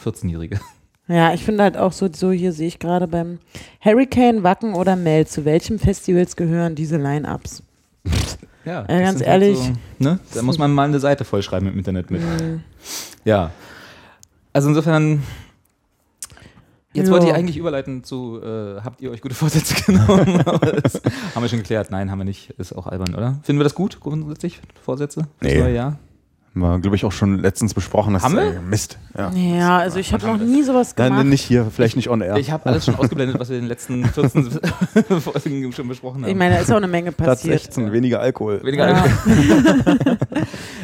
äh, 0.05 0.07
14-Jährige. 0.07 0.59
Ja, 1.11 1.33
ich 1.33 1.43
finde 1.43 1.63
halt 1.63 1.75
auch 1.75 1.91
so, 1.91 2.07
so 2.13 2.31
hier 2.31 2.51
sehe 2.53 2.67
ich 2.67 2.77
gerade 2.77 3.07
beim 3.07 3.39
Hurricane, 3.83 4.43
Wacken 4.43 4.75
oder 4.75 4.95
Mel, 4.95 5.25
zu 5.25 5.43
welchem 5.43 5.79
Festivals 5.79 6.35
gehören 6.35 6.75
diese 6.75 6.97
Line-Ups? 6.97 7.63
Ja, 8.65 8.81
Äh, 8.83 8.87
das 8.87 9.01
ganz 9.01 9.17
sind 9.19 9.27
ehrlich. 9.27 9.57
Halt 9.59 9.75
so, 9.99 10.03
ne? 10.09 10.19
Da 10.33 10.41
muss 10.41 10.57
man 10.57 10.71
mal 10.73 10.87
eine 10.87 10.99
Seite 10.99 11.25
vollschreiben 11.25 11.67
im 11.69 11.77
Internet 11.77 12.11
mit. 12.11 12.21
Mhm. 12.21 12.63
Ja. 13.25 13.51
Also 14.53 14.69
insofern. 14.69 15.23
Jetzt 16.91 17.11
wollte 17.11 17.27
ich 17.27 17.33
eigentlich 17.33 17.55
überleiten 17.57 18.03
zu, 18.03 18.41
äh, 18.41 18.81
habt 18.81 18.99
ihr 18.99 19.11
euch 19.11 19.21
gute 19.21 19.35
Vorsätze 19.35 19.75
genommen? 19.85 20.41
Das 20.83 20.99
haben 21.35 21.43
wir 21.43 21.47
schon 21.47 21.59
geklärt. 21.59 21.91
Nein, 21.91 22.09
haben 22.09 22.17
wir 22.17 22.25
nicht. 22.25 22.49
Ist 22.57 22.73
auch 22.73 22.87
albern, 22.87 23.13
oder? 23.15 23.39
Finden 23.43 23.59
wir 23.59 23.63
das 23.63 23.75
gut, 23.75 23.99
grundsätzlich, 23.99 24.59
Vorsätze? 24.81 25.27
Nee. 25.39 25.59
neue 25.59 25.75
Jahr? 25.75 25.99
Haben 26.55 26.61
wir, 26.61 26.79
glaube 26.79 26.95
ich, 26.95 27.05
auch 27.05 27.11
schon 27.11 27.39
letztens 27.39 27.73
besprochen. 27.73 28.13
Das 28.13 28.23
Haben 28.23 28.35
wir? 28.35 28.55
äh, 28.55 28.59
Mist. 28.59 28.97
Ja. 29.15 29.31
Ja, 29.31 29.77
also 29.77 29.99
ich 29.99 30.11
habe 30.13 30.25
noch 30.25 30.37
nie 30.37 30.63
sowas 30.63 30.95
gemacht. 30.95 31.11
Nein, 31.11 31.29
nicht 31.29 31.43
hier, 31.43 31.67
vielleicht 31.71 31.95
nicht 31.95 32.09
on 32.09 32.21
air. 32.21 32.37
Ich 32.37 32.49
habe 32.49 32.65
alles 32.65 32.85
schon 32.85 32.95
ausgeblendet, 32.95 33.39
was 33.39 33.49
wir 33.49 33.57
in 33.57 33.63
den 33.63 33.69
letzten 33.69 34.03
14 34.13 34.51
Folgen 35.21 35.71
schon 35.71 35.87
besprochen 35.87 36.23
haben. 36.23 36.31
Ich 36.31 36.35
meine, 36.35 36.55
da 36.55 36.61
ist 36.61 36.71
auch 36.71 36.77
eine 36.77 36.87
Menge 36.87 37.11
Platz 37.11 37.41
passiert. 37.41 37.61
16, 37.61 37.91
weniger 37.91 38.19
Alkohol. 38.19 38.61
Weniger 38.63 38.89
Ja. 38.89 39.05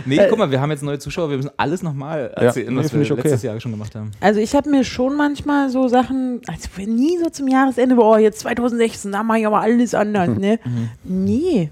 Nee, 0.08 0.19
guck 0.30 0.38
mal, 0.38 0.51
wir 0.51 0.62
haben 0.62 0.69
jetzt 0.69 0.84
neue 0.84 0.99
Zuschauer, 0.99 1.32
wir 1.32 1.38
müssen 1.38 1.49
alles 1.58 1.82
nochmal 1.82 2.32
erzählen, 2.36 2.71
nee, 2.71 2.84
was 2.84 2.93
wir 2.93 3.01
okay. 3.01 3.21
letztes 3.23 3.41
Jahr 3.41 3.60
schon 3.60 3.71
gemacht 3.71 3.95
haben. 3.95 4.12
Also 4.21 4.39
ich 4.39 4.54
habe 4.56 4.69
mir 4.69 4.84
schon 4.84 5.15
manchmal 5.15 5.71
so 5.71 5.88
Sachen, 5.88 6.41
also 6.45 6.69
nie 6.86 7.17
so 7.17 7.32
zum 7.32 7.47
Jahresende, 7.47 7.95
oh, 7.97 8.15
jetzt 8.15 8.39
2016, 8.41 9.12
da 9.12 9.23
mache 9.23 9.39
ich 9.39 9.47
aber 9.47 9.62
alles 9.62 9.95
anders, 9.95 10.30
ne? 10.38 10.60
Nee. 11.04 11.71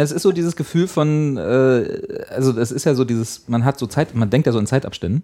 Es 0.00 0.12
ist 0.12 0.22
so 0.22 0.32
dieses 0.32 0.54
Gefühl 0.56 0.86
von, 0.88 1.36
äh, 1.36 2.00
also 2.30 2.52
das 2.52 2.70
ist 2.70 2.84
ja 2.84 2.94
so 2.94 3.04
dieses, 3.04 3.48
man 3.48 3.64
hat 3.64 3.78
so 3.78 3.86
Zeit, 3.86 4.14
man 4.14 4.30
denkt 4.30 4.46
ja 4.46 4.52
so 4.52 4.58
in 4.58 4.66
Zeitabständen. 4.66 5.22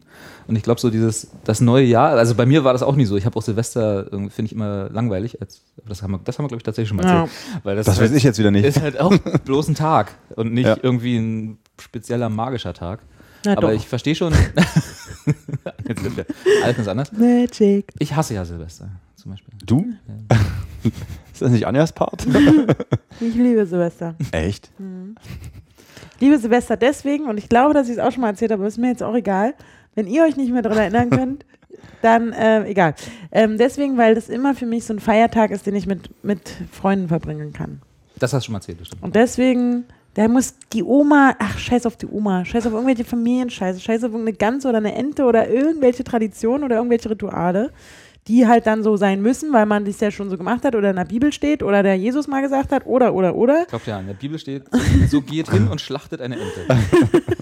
Und 0.49 0.57
ich 0.57 0.63
glaube 0.63 0.81
so 0.81 0.91
dieses, 0.91 1.29
das 1.45 1.61
neue 1.61 1.85
Jahr, 1.85 2.11
also 2.17 2.35
bei 2.35 2.45
mir 2.45 2.65
war 2.65 2.73
das 2.73 2.83
auch 2.83 2.97
nie 2.97 3.05
so. 3.05 3.17
Ich 3.17 3.25
habe 3.25 3.37
auch 3.37 3.43
Silvester, 3.43 4.07
finde 4.11 4.43
ich 4.45 4.53
immer 4.53 4.91
langweilig. 4.91 5.41
Als, 5.41 5.63
das 5.89 6.03
haben 6.03 6.13
wir, 6.13 6.21
das 6.25 6.39
haben 6.39 6.45
wir 6.45 6.49
glaube 6.49 6.59
ich 6.61 6.65
tatsächlich 6.65 6.89
schon 6.89 6.97
mal 6.97 7.05
Ja. 7.07 7.21
erzählt. 7.23 7.37
Weil 7.63 7.77
das, 7.77 7.87
Das 7.87 7.99
halt, 8.01 8.11
weiß 8.11 8.17
ich 8.17 8.25
jetzt 8.25 8.39
wieder 8.39 8.51
nicht. 8.51 8.65
ist 8.65 8.81
halt 8.81 8.99
auch 9.01 9.17
bloß 9.45 9.69
ein 9.69 9.75
Tag 9.77 10.15
und 10.37 10.53
nicht 10.53 10.67
Ja. 10.67 10.77
irgendwie 10.83 11.17
ein 11.19 11.59
spezieller 11.81 12.29
magischer 12.29 12.75
Tag. 12.75 13.01
Na 13.45 13.53
Aber 13.53 13.61
doch. 13.69 13.71
ich 13.75 13.87
verstehe 13.87 14.15
schon, 14.15 14.33
jetzt 15.87 16.03
sind 16.03 16.17
wir, 16.17 16.27
alles 16.65 16.79
ist 16.79 16.89
anders. 16.89 17.13
Magic. 17.13 17.85
Ich 17.99 18.15
hasse 18.17 18.35
ja 18.35 18.45
Silvester 18.45 18.89
zum 19.17 19.31
Beispiel. 19.33 19.55
Du? 19.65 19.87
ist 21.35 21.43
das 21.43 21.51
nicht 21.51 21.67
Anjas 21.67 21.93
Part? 21.93 22.27
Ich 23.21 23.35
liebe 23.37 23.65
Silvester. 23.65 24.17
Echt? 24.33 24.71
Ich 26.17 26.21
liebe 26.21 26.37
Silvester 26.37 26.77
deswegen, 26.77 27.27
und 27.27 27.39
ich 27.39 27.49
glaube, 27.49 27.73
dass 27.73 27.89
ich 27.89 27.95
es 27.95 27.99
auch 28.01 28.11
schon 28.11 28.23
mal 28.23 28.31
erzählt 28.31 28.51
habe, 28.51 28.61
aber 28.61 28.69
ist 28.69 28.77
mir 28.77 28.89
jetzt 28.89 29.05
auch 29.05 29.15
egal. 29.15 29.55
Wenn 29.95 30.09
ihr 30.09 30.25
euch 30.25 30.37
nicht 30.37 30.53
mehr 30.53 30.63
daran 30.63 30.79
erinnern 30.79 31.11
könnt, 31.11 31.47
dann 32.03 32.33
äh, 32.33 32.65
egal. 32.69 32.95
Ähm, 33.31 33.57
deswegen, 33.57 33.97
weil 33.97 34.17
das 34.17 34.29
immer 34.29 34.55
für 34.55 34.67
mich 34.67 34.85
so 34.85 34.95
ein 34.95 34.99
Feiertag 34.99 35.53
ist, 35.53 35.67
den 35.67 35.77
ich 35.77 35.87
mit, 35.87 36.11
mit 36.25 36.51
Freunden 36.73 37.07
verbringen 37.07 37.53
kann. 37.53 37.81
Das 38.19 38.33
hast 38.33 38.43
du 38.43 38.47
schon 38.47 38.53
mal 38.55 38.59
erzählt, 38.59 38.81
das 38.81 38.89
stimmt. 38.89 39.03
Und 39.03 39.15
deswegen, 39.15 39.85
da 40.15 40.27
muss 40.27 40.55
die 40.73 40.83
Oma, 40.83 41.37
ach, 41.39 41.57
scheiß 41.59 41.87
auf 41.87 41.97
die 41.97 42.07
Oma, 42.07 42.45
scheiß 42.45 42.67
auf 42.67 42.73
irgendwelche 42.73 43.05
Familienscheiße, 43.05 43.81
scheiß 43.81 44.03
auf 44.03 44.11
irgendeine 44.11 44.37
Gans 44.37 44.67
oder 44.67 44.79
eine 44.79 44.95
Ente 44.95 45.25
oder 45.25 45.49
irgendwelche 45.49 46.03
Traditionen 46.03 46.65
oder 46.65 46.77
irgendwelche 46.77 47.11
Rituale, 47.11 47.71
die 48.27 48.47
halt 48.47 48.67
dann 48.67 48.83
so 48.83 48.97
sein 48.97 49.21
müssen, 49.21 49.53
weil 49.53 49.67
man 49.67 49.85
das 49.85 50.01
ja 50.01 50.11
schon 50.11 50.31
so 50.31 50.39
gemacht 50.39 50.65
hat 50.65 50.75
oder 50.75 50.91
in 50.91 50.97
der 50.97 51.05
Bibel 51.05 51.33
steht 51.33 51.63
oder 51.63 51.83
der 51.83 51.97
Jesus 51.97 52.27
mal 52.27 52.41
gesagt 52.41 52.73
hat 52.73 52.87
oder, 52.87 53.15
oder, 53.15 53.35
oder. 53.35 53.63
Ich 53.63 53.69
glaube 53.69 53.85
ja, 53.87 54.01
in 54.01 54.07
der 54.07 54.15
Bibel 54.15 54.39
steht, 54.39 54.65
so 55.09 55.21
geht 55.21 55.51
hin 55.51 55.69
und 55.69 55.81
schlachtet 55.81 56.21
eine 56.21 56.37
Ente. 56.37 56.67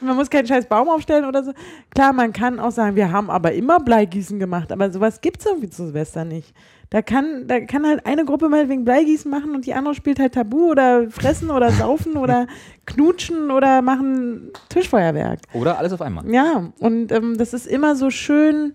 Man 0.00 0.16
muss 0.16 0.30
keinen 0.30 0.46
scheiß 0.46 0.66
Baum 0.66 0.88
aufstellen 0.88 1.24
oder 1.24 1.42
so. 1.42 1.52
Klar, 1.94 2.12
man 2.12 2.32
kann 2.32 2.60
auch 2.60 2.70
sagen, 2.70 2.96
wir 2.96 3.12
haben 3.12 3.30
aber 3.30 3.52
immer 3.52 3.80
Bleigießen 3.80 4.38
gemacht, 4.38 4.72
aber 4.72 4.90
sowas 4.90 5.20
gibt 5.20 5.40
es 5.40 5.46
irgendwie 5.46 5.68
zu 5.68 5.86
Silvester 5.86 6.24
nicht. 6.24 6.54
Da 6.90 7.02
kann, 7.02 7.46
da 7.46 7.60
kann 7.60 7.86
halt 7.86 8.06
eine 8.06 8.24
Gruppe 8.24 8.48
mal 8.48 8.68
wegen 8.68 8.84
Bleigießen 8.84 9.30
machen 9.30 9.54
und 9.54 9.66
die 9.66 9.74
andere 9.74 9.94
spielt 9.94 10.18
halt 10.18 10.34
Tabu 10.34 10.70
oder 10.70 11.10
fressen 11.10 11.50
oder 11.50 11.70
saufen 11.70 12.16
oder 12.16 12.46
knutschen 12.86 13.50
oder 13.50 13.82
machen 13.82 14.50
Tischfeuerwerk. 14.70 15.40
Oder 15.52 15.78
alles 15.78 15.92
auf 15.92 16.00
einmal. 16.00 16.30
Ja, 16.32 16.72
und 16.78 17.12
ähm, 17.12 17.36
das 17.36 17.52
ist 17.52 17.66
immer 17.66 17.94
so 17.94 18.10
schön. 18.10 18.74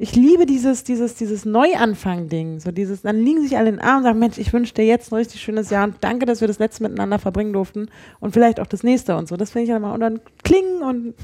Ich 0.00 0.14
liebe 0.14 0.46
dieses, 0.46 0.84
dieses, 0.84 1.16
dieses 1.16 1.44
Neuanfang-Ding. 1.44 2.60
So 2.60 2.70
dieses, 2.70 3.02
dann 3.02 3.16
liegen 3.20 3.42
sich 3.42 3.56
alle 3.58 3.70
in 3.70 3.76
den 3.76 3.84
Arm 3.84 3.98
und 3.98 4.02
sagen, 4.04 4.18
Mensch, 4.20 4.38
ich 4.38 4.52
wünsche 4.52 4.72
dir 4.72 4.84
jetzt 4.86 5.10
ein 5.10 5.16
richtig 5.16 5.40
schönes 5.42 5.70
Jahr 5.70 5.82
und 5.84 5.96
danke, 6.02 6.24
dass 6.24 6.40
wir 6.40 6.46
das 6.46 6.60
letzte 6.60 6.84
miteinander 6.84 7.18
verbringen 7.18 7.52
durften 7.52 7.88
und 8.20 8.32
vielleicht 8.32 8.60
auch 8.60 8.66
das 8.68 8.84
nächste 8.84 9.16
und 9.16 9.26
so. 9.28 9.36
Das 9.36 9.50
finde 9.50 9.64
ich 9.64 9.70
dann 9.70 9.82
mal. 9.82 9.92
Und 9.92 10.00
dann 10.00 10.20
klingen 10.44 10.82
und 10.82 11.14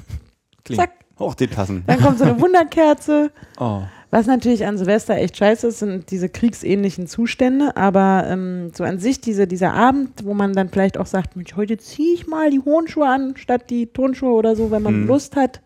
Kling. 0.65 0.77
zack, 0.81 0.91
Hoch 1.21 1.37
die 1.37 1.47
Tassen. 1.47 1.85
dann 1.87 2.01
kommt 2.01 2.19
so 2.19 2.25
eine 2.25 2.41
Wunderkerze. 2.41 3.31
Oh. 3.61 3.83
Was 4.11 4.27
natürlich 4.27 4.65
an 4.65 4.79
Silvester 4.79 5.17
echt 5.17 5.37
scheiße 5.37 5.67
ist, 5.69 5.81
sind 5.81 6.11
diese 6.13 6.29
kriegsähnlichen 6.29 7.09
Zustände, 7.09 7.77
aber 7.77 8.25
ähm, 8.29 8.71
so 8.73 8.85
an 8.85 9.01
sich 9.01 9.21
diese, 9.21 9.49
dieser 9.49 9.73
Abend, 9.73 10.25
wo 10.25 10.35
man 10.35 10.53
dann 10.53 10.69
vielleicht 10.69 10.99
auch 10.99 11.07
sagt, 11.07 11.35
Mensch, 11.35 11.57
heute 11.57 11.79
ziehe 11.79 12.15
ich 12.15 12.29
mal 12.29 12.49
die 12.51 12.61
hohen 12.61 12.87
Schuhe 12.87 13.09
an, 13.09 13.37
statt 13.37 13.71
die 13.71 13.87
Turnschuhe 13.87 14.31
oder 14.33 14.55
so, 14.55 14.71
wenn 14.71 14.83
man 14.85 15.03
Mhm. 15.03 15.07
Lust 15.09 15.35
hat. 15.35 15.61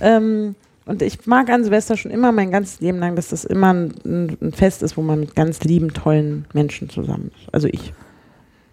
Ähm, 0.00 0.54
und 0.88 1.02
ich 1.02 1.26
mag 1.26 1.50
an 1.50 1.62
Silvester 1.62 1.96
schon 1.96 2.10
immer 2.10 2.32
mein 2.32 2.50
ganzes 2.50 2.80
Leben 2.80 2.98
lang, 2.98 3.14
dass 3.14 3.28
das 3.28 3.44
immer 3.44 3.72
ein, 3.72 3.94
ein, 4.04 4.52
Fest 4.52 4.82
ist, 4.82 4.96
wo 4.96 5.02
man 5.02 5.20
mit 5.20 5.36
ganz 5.36 5.60
lieben, 5.60 5.92
tollen 5.92 6.46
Menschen 6.52 6.88
zusammen 6.90 7.30
ist. 7.38 7.54
Also 7.54 7.68
ich. 7.68 7.92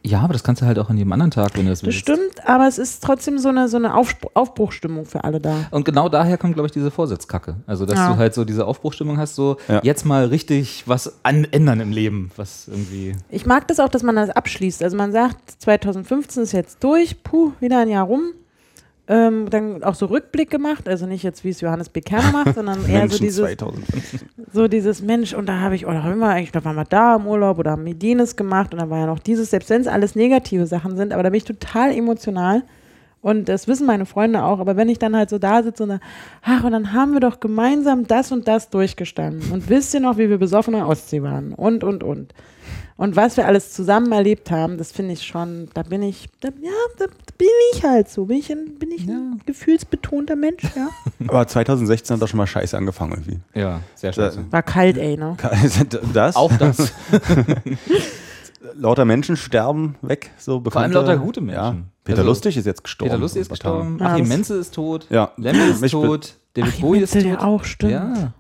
Ja, 0.03 0.19
aber 0.21 0.33
das 0.33 0.43
kannst 0.43 0.61
du 0.61 0.67
halt 0.67 0.77
auch 0.77 0.91
an 0.91 0.97
jedem 0.97 1.11
anderen 1.13 1.31
Tag, 1.31 1.57
wenn 1.57 1.65
du 1.65 1.71
das 1.71 1.83
willst. 1.83 1.97
stimmt, 1.97 2.47
aber 2.47 2.67
es 2.67 2.77
ist 2.77 3.03
trotzdem 3.03 3.39
so 3.39 3.49
eine, 3.49 3.67
so 3.67 3.77
eine 3.77 3.95
Aufbruchstimmung 3.95 5.05
für 5.05 5.23
alle 5.23 5.41
da. 5.41 5.65
Und 5.71 5.83
genau 5.83 6.09
daher 6.09 6.37
kommt, 6.37 6.53
glaube 6.53 6.67
ich, 6.67 6.71
diese 6.71 6.91
Vorsätzkacke. 6.91 7.55
Also, 7.65 7.87
dass 7.87 7.97
Ja. 7.97 8.13
du 8.13 8.17
halt 8.17 8.35
so 8.35 8.45
diese 8.45 8.65
Aufbruchstimmung 8.67 9.17
hast, 9.17 9.33
so 9.35 9.57
Ja. 9.67 9.79
jetzt 9.83 10.05
mal 10.05 10.25
richtig 10.25 10.83
was 10.85 11.19
an 11.23 11.47
ändern 11.51 11.79
im 11.79 11.91
Leben, 11.91 12.29
was 12.35 12.67
irgendwie. 12.67 13.15
Ich 13.29 13.47
mag 13.47 13.67
das 13.67 13.79
auch, 13.79 13.89
dass 13.89 14.03
man 14.03 14.15
das 14.15 14.29
abschließt. 14.29 14.83
Also 14.83 14.95
man 14.95 15.11
sagt, 15.11 15.59
2015 15.59 16.43
ist 16.43 16.51
jetzt 16.51 16.83
durch, 16.83 17.23
puh, 17.23 17.53
wieder 17.59 17.79
ein 17.79 17.89
Jahr 17.89 18.05
rum. 18.05 18.31
Ähm, 19.07 19.49
dann 19.51 19.83
auch 19.83 19.93
so 19.93 20.07
Rückblick 20.07 20.49
gemacht, 20.49 20.89
also 20.89 21.05
nicht 21.05 21.21
jetzt, 21.21 21.43
wie 21.43 21.49
es 21.49 21.61
Johannes 21.61 21.89
B. 21.89 22.01
Kerner 22.01 22.31
macht, 22.31 22.55
sondern 22.55 22.83
eher 22.89 23.07
so 23.07 23.19
dieses, 23.19 23.45
2005. 23.45 24.25
so 24.51 24.67
dieses 24.67 25.03
Mensch, 25.03 25.35
und 25.35 25.47
da 25.47 25.59
habe 25.59 25.75
ich, 25.75 25.85
oder 25.85 26.03
haben 26.03 26.17
wir 26.17 26.29
eigentlich, 26.29 26.51
da 26.51 26.65
waren 26.65 26.75
wir 26.75 26.85
da 26.85 27.15
im 27.17 27.27
Urlaub 27.27 27.59
oder 27.59 27.71
haben 27.71 27.85
wir 27.85 27.93
jenes 27.93 28.35
gemacht 28.35 28.73
und 28.73 28.79
dann 28.79 28.89
war 28.89 28.99
ja 28.99 29.05
noch 29.05 29.19
dieses, 29.19 29.51
selbst 29.51 29.69
wenn 29.69 29.81
es 29.81 29.87
alles 29.87 30.15
negative 30.15 30.65
Sachen 30.65 30.97
sind, 30.97 31.13
aber 31.13 31.21
da 31.21 31.29
bin 31.29 31.37
ich 31.37 31.43
total 31.43 31.91
emotional. 31.91 32.63
Und 33.21 33.49
das 33.49 33.67
wissen 33.67 33.87
meine 33.87 34.05
Freunde 34.05 34.43
auch, 34.43 34.59
aber 34.59 34.77
wenn 34.77 34.87
ich 34.87 34.99
dann 34.99 35.15
halt 35.15 35.31
so 35.31 35.39
da 35.39 35.63
sitze 35.63 35.81
und 35.81 35.89
dann, 35.89 35.99
ach, 36.43 36.63
und 36.63 36.73
dann 36.73 36.93
haben 36.93 37.13
wir 37.13 37.19
doch 37.19 37.39
gemeinsam 37.39 38.05
das 38.05 38.31
und 38.31 38.47
das 38.47 38.69
durchgestanden. 38.69 39.51
Und 39.51 39.67
wisst 39.67 39.95
ihr 39.95 39.99
noch, 39.99 40.19
wie 40.19 40.29
wir 40.29 40.37
besoffen 40.37 40.75
an 40.75 40.81
der 40.81 40.89
Ostsee 40.89 41.23
waren? 41.23 41.53
Und, 41.53 41.83
und, 41.83 42.03
und. 42.03 42.35
Und 42.97 43.15
was 43.15 43.35
wir 43.35 43.47
alles 43.47 43.73
zusammen 43.73 44.11
erlebt 44.11 44.51
haben, 44.51 44.77
das 44.77 44.91
finde 44.91 45.13
ich 45.13 45.23
schon, 45.23 45.69
da 45.73 45.81
bin 45.81 46.03
ich, 46.03 46.27
da, 46.39 46.49
ja, 46.61 46.71
da 46.99 47.05
bin 47.37 47.47
ich 47.73 47.83
halt 47.83 48.09
so. 48.09 48.25
Bin 48.25 48.37
ich 48.37 48.51
ein, 48.51 48.75
bin 48.79 48.91
ich 48.91 49.07
ein 49.07 49.41
gefühlsbetonter 49.45 50.35
Mensch, 50.35 50.63
ja. 50.75 50.89
Aber 51.27 51.47
2016 51.47 52.15
hat 52.15 52.21
doch 52.21 52.27
schon 52.27 52.37
mal 52.37 52.47
scheiße 52.47 52.77
angefangen 52.77 53.11
irgendwie. 53.13 53.39
Ja, 53.53 53.81
sehr 53.95 54.13
scheiße. 54.13 54.45
War 54.51 54.63
kalt, 54.63 54.97
ey, 54.97 55.17
ne? 55.17 55.35
Das? 56.13 56.35
Auch 56.35 56.51
das. 56.57 56.91
lauter 58.75 59.05
Menschen 59.05 59.37
sterben 59.37 59.95
weg. 60.01 60.31
So 60.37 60.61
Vor 60.61 60.81
allem 60.81 60.91
bekannte- 60.91 60.97
lauter 61.11 61.17
gute 61.17 61.41
Menschen. 61.41 61.55
Ja. 61.61 61.75
Peter 62.03 62.19
Also, 62.19 62.29
Lustig 62.29 62.57
ist 62.57 62.65
jetzt 62.65 62.83
gestorben. 62.83 63.09
Peter 63.11 63.19
Lustig 63.21 63.41
ist 63.41 63.49
gestorben, 63.49 63.97
Ah, 64.01 64.13
Achim 64.13 64.19
das- 64.25 64.29
Menze 64.29 64.55
ist 64.55 64.73
tot, 64.73 65.07
Ja. 65.09 65.31
Lemmy 65.37 65.59
ist 65.69 65.91
tot, 65.91 66.35
David 66.53 66.69
Achim 66.73 66.81
Bowie 66.81 66.99
ist 66.99 67.13
Menzel 67.15 67.31
tot. 67.31 67.41
ja 67.41 67.47
auch, 67.47 67.63
stimmt. 67.63 67.91
Ja, 67.91 68.33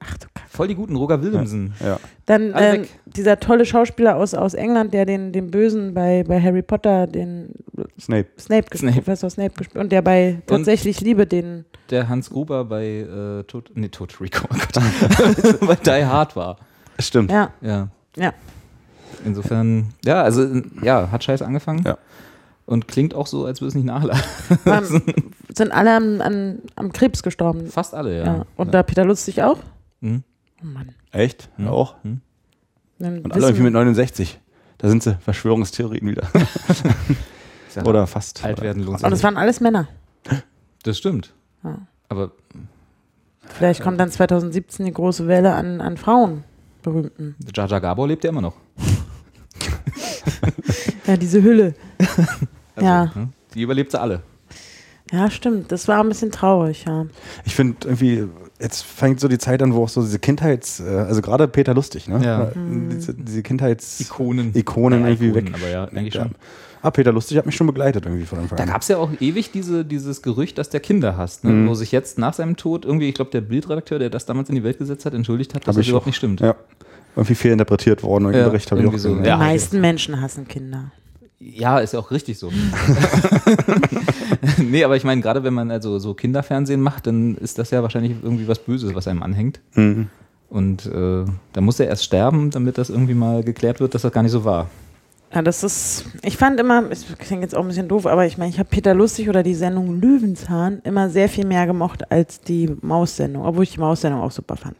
Ach 0.00 0.16
du 0.18 0.26
Kacke. 0.34 0.48
voll 0.48 0.68
die 0.68 0.74
guten, 0.74 0.96
Roger 0.96 1.22
Williamson. 1.22 1.72
Ja. 1.84 1.98
Dann 2.26 2.52
Alle 2.52 2.76
ähm, 2.76 2.84
dieser 3.06 3.40
tolle 3.40 3.64
Schauspieler 3.64 4.16
aus, 4.16 4.34
aus 4.34 4.54
England, 4.54 4.92
der 4.94 5.06
den, 5.06 5.32
den 5.32 5.50
Bösen 5.50 5.94
bei, 5.94 6.24
bei 6.26 6.40
Harry 6.40 6.62
Potter, 6.62 7.06
den 7.06 7.50
Snape. 7.98 8.26
Snape, 8.38 8.68
gespielt, 8.68 8.92
Snape. 8.92 9.04
Professor 9.04 9.30
Snape 9.30 9.54
gespielt 9.56 9.82
und 9.82 9.92
der 9.92 10.02
bei 10.02 10.42
tatsächlich 10.46 11.00
Liebe 11.00 11.26
den 11.26 11.64
Der 11.90 12.08
Hans 12.08 12.30
Gruber 12.30 12.64
bei 12.64 12.86
äh, 12.86 13.44
Tot, 13.44 13.70
nee, 13.74 13.88
Tot 13.88 14.20
Rico, 14.20 14.46
oh 14.50 14.56
bei 15.66 15.76
Die 15.76 16.04
Hard 16.04 16.36
war. 16.36 16.58
Stimmt. 16.98 17.30
ja 17.30 17.50
Ja. 17.60 17.88
Ja. 18.16 18.32
Insofern, 19.24 19.94
ja, 20.04 20.22
also 20.22 20.46
ja, 20.82 21.10
hat 21.10 21.24
scheiße 21.24 21.44
angefangen. 21.44 21.84
Ja. 21.84 21.98
Und 22.66 22.88
klingt 22.88 23.14
auch 23.14 23.26
so, 23.26 23.46
als 23.46 23.60
würde 23.60 23.68
es 23.68 23.74
nicht 23.74 23.84
nachladen. 23.84 24.22
sind 25.54 25.70
alle 25.72 25.94
an, 25.94 26.20
an, 26.20 26.58
am 26.74 26.92
Krebs 26.92 27.22
gestorben. 27.22 27.68
Fast 27.68 27.94
alle, 27.94 28.18
ja. 28.18 28.24
Ja. 28.24 28.46
Und 28.56 28.74
da 28.74 28.82
Peter 28.82 29.04
Lustig 29.04 29.42
auch? 29.42 29.58
Mhm. 30.00 30.22
Oh 30.62 30.66
Mann. 30.66 30.94
Echt? 31.12 31.48
Hm. 31.56 31.68
Auch? 31.68 31.94
Hm. 32.02 32.20
Dann 32.98 33.20
Und 33.20 33.32
alle 33.32 33.44
irgendwie 33.46 33.62
mit 33.64 33.72
69. 33.74 34.40
Da 34.78 34.88
sind 34.88 35.02
sie, 35.02 35.16
Verschwörungstheorien 35.20 36.06
wieder. 36.08 36.28
Oder 37.84 38.06
fast. 38.06 38.42
alt 38.44 38.60
werden 38.62 38.82
lohnt 38.82 38.98
sich. 39.00 39.06
und 39.06 39.12
es 39.12 39.22
waren 39.22 39.36
alles 39.36 39.60
Männer. 39.60 39.86
Das 40.82 40.96
stimmt. 40.98 41.34
Ja. 41.62 41.78
Aber 42.08 42.32
Vielleicht 43.48 43.82
kommt 43.82 44.00
dann 44.00 44.10
2017 44.10 44.86
die 44.86 44.92
große 44.92 45.26
Welle 45.28 45.54
an, 45.54 45.80
an 45.80 45.96
Frauen, 45.96 46.44
berühmten. 46.82 47.36
Jar 47.54 47.68
Gabor 47.80 48.08
lebt 48.08 48.24
ja 48.24 48.30
immer 48.30 48.40
noch. 48.42 48.54
Ja, 51.06 51.16
diese 51.16 51.42
Hülle. 51.42 51.74
Also, 52.78 52.86
Ja. 52.88 53.04
ne? 53.14 53.28
Die 53.54 53.62
überlebt 53.62 53.90
sie 53.92 53.98
alle. 53.98 54.22
Ja, 55.10 55.30
stimmt. 55.30 55.72
Das 55.72 55.88
war 55.88 56.00
ein 56.04 56.08
bisschen 56.10 56.30
traurig, 56.30 56.84
ja. 56.84 57.06
Ich 57.46 57.54
finde 57.54 57.88
irgendwie, 57.88 58.28
jetzt 58.60 58.82
fängt 58.84 59.20
so 59.20 59.28
die 59.28 59.38
Zeit 59.38 59.62
an, 59.62 59.74
wo 59.74 59.84
auch 59.84 59.88
so 59.88 60.02
diese 60.02 60.18
Kindheits-, 60.18 60.80
äh, 60.80 60.88
also 60.88 61.20
gerade 61.22 61.46
Peter 61.48 61.74
Lustig, 61.74 62.08
ne? 62.08 62.20
Ja. 62.24 62.50
Diese, 62.92 63.14
diese 63.14 63.42
Kindheits-, 63.42 64.00
Ikonen. 64.00 64.52
Ikonen 64.54 65.02
Ja, 65.02 65.08
irgendwie 65.08 65.28
Ikonen, 65.28 65.46
weg. 65.46 65.54
aber 65.54 65.68
ja, 65.70 65.84
eigentlich 65.84 66.14
schon. 66.14 66.30
Ah, 66.82 66.90
Peter 66.90 67.10
Lustig 67.12 67.36
hat 67.38 67.46
mich 67.46 67.56
schon 67.56 67.66
begleitet 67.66 68.04
irgendwie 68.06 68.24
von 68.26 68.38
Anfang 68.38 68.56
Da 68.58 68.64
an. 68.64 68.70
gab 68.70 68.82
es 68.82 68.88
ja 68.88 68.96
auch 68.98 69.10
ewig 69.20 69.50
diese, 69.50 69.84
dieses 69.84 70.22
Gerücht, 70.22 70.56
dass 70.58 70.68
der 70.70 70.80
Kinder 70.80 71.16
hasst, 71.16 71.42
ne? 71.44 71.50
Mhm. 71.50 71.68
wo 71.68 71.74
sich 71.74 71.90
jetzt 71.90 72.18
nach 72.18 72.34
seinem 72.34 72.56
Tod 72.56 72.84
irgendwie, 72.84 73.08
ich 73.08 73.14
glaube, 73.14 73.30
der 73.32 73.40
Bildredakteur, 73.40 73.98
der 73.98 74.10
das 74.10 74.24
damals 74.26 74.48
in 74.50 74.54
die 74.54 74.62
Welt 74.62 74.78
gesetzt 74.78 75.04
hat, 75.04 75.14
entschuldigt 75.14 75.54
hat, 75.54 75.62
dass 75.62 75.68
Hab 75.68 75.74
das 75.76 75.82
ich 75.82 75.88
überhaupt 75.88 76.04
auch. 76.04 76.06
nicht 76.06 76.16
stimmt. 76.16 76.40
Ja. 76.40 76.54
Irgendwie 77.16 77.34
fehlinterpretiert 77.34 78.02
worden, 78.02 78.32
Ja, 78.32 78.44
Bericht 78.48 78.70
habe 78.70 78.80
ich 78.80 78.86
auch 78.86 78.92
irgendwie 78.92 78.98
so. 79.02 79.08
gesehen. 79.10 79.22
Die 79.24 79.28
Ja. 79.30 79.36
meisten 79.38 79.80
Menschen 79.80 80.20
hassen 80.20 80.46
Kinder. 80.46 80.92
Ja, 81.40 81.78
ist 81.80 81.92
ja 81.94 81.98
auch 82.00 82.10
richtig 82.10 82.38
so. 82.38 82.50
nee, 84.58 84.84
aber 84.84 84.96
ich 84.96 85.04
meine, 85.04 85.20
gerade 85.20 85.44
wenn 85.44 85.54
man 85.54 85.70
also 85.70 85.98
so 85.98 86.14
Kinderfernsehen 86.14 86.80
macht, 86.80 87.06
dann 87.06 87.36
ist 87.36 87.58
das 87.58 87.70
ja 87.70 87.82
wahrscheinlich 87.82 88.14
irgendwie 88.22 88.48
was 88.48 88.58
Böses, 88.58 88.94
was 88.94 89.08
einem 89.08 89.22
anhängt. 89.22 89.60
Mhm. 89.74 90.08
Und 90.48 90.86
äh, 90.86 91.24
da 91.52 91.60
muss 91.60 91.80
er 91.80 91.88
erst 91.88 92.04
sterben, 92.04 92.50
damit 92.50 92.78
das 92.78 92.90
irgendwie 92.90 93.14
mal 93.14 93.42
geklärt 93.42 93.80
wird, 93.80 93.94
dass 93.94 94.02
das 94.02 94.12
gar 94.12 94.22
nicht 94.22 94.32
so 94.32 94.44
war. 94.44 94.68
Ja, 95.34 95.42
das 95.42 95.64
ist, 95.64 96.06
ich 96.22 96.36
fand 96.36 96.60
immer, 96.60 96.88
es 96.90 97.04
klingt 97.18 97.42
jetzt 97.42 97.54
auch 97.54 97.62
ein 97.62 97.68
bisschen 97.68 97.88
doof, 97.88 98.06
aber 98.06 98.26
ich 98.26 98.38
meine, 98.38 98.50
ich 98.50 98.58
habe 98.58 98.68
Peter 98.68 98.94
Lustig 98.94 99.28
oder 99.28 99.42
die 99.42 99.54
Sendung 99.54 100.00
Löwenzahn 100.00 100.80
immer 100.84 101.10
sehr 101.10 101.28
viel 101.28 101.44
mehr 101.44 101.66
gemocht 101.66 102.10
als 102.12 102.40
die 102.40 102.74
Maussendung, 102.80 103.44
obwohl 103.44 103.64
ich 103.64 103.72
die 103.72 103.80
Maussendung 103.80 104.22
auch 104.22 104.30
super 104.30 104.56
fand. 104.56 104.76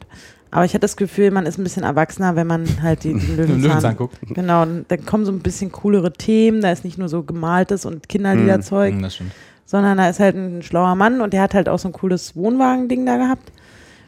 Aber 0.57 0.65
ich 0.65 0.73
hatte 0.73 0.81
das 0.81 0.97
Gefühl, 0.97 1.31
man 1.33 1.45
ist 1.45 1.59
ein 1.59 1.65
bisschen 1.65 1.83
erwachsener, 1.83 2.35
wenn 2.35 2.47
man 2.47 2.81
halt 2.81 3.05
die, 3.05 3.13
die 3.19 3.27
Löwenzahn, 3.33 3.61
Löwenzahn 3.61 3.97
guckt. 3.99 4.17
Genau, 4.23 4.65
dann 4.89 5.05
kommen 5.05 5.27
so 5.27 5.33
ein 5.33 5.41
bisschen 5.41 5.71
coolere 5.71 6.15
Themen, 6.15 6.63
da 6.63 6.73
ist 6.73 6.83
nicht 6.83 6.97
nur 6.97 7.11
so 7.11 7.23
gemaltes 7.25 7.85
und 7.85 8.09
Kinderliederzeug, 8.09 8.99
das 9.03 9.17
stimmt. 9.17 9.33
sondern 9.67 9.99
da 9.99 10.09
ist 10.09 10.19
halt 10.19 10.35
ein 10.35 10.63
schlauer 10.63 10.95
Mann 10.95 11.21
und 11.21 11.35
der 11.35 11.43
hat 11.43 11.53
halt 11.53 11.69
auch 11.69 11.79
so 11.79 11.89
ein 11.89 11.93
cooles 11.93 12.35
Wohnwagen-Ding 12.37 13.05
da 13.05 13.19
gehabt. 13.19 13.53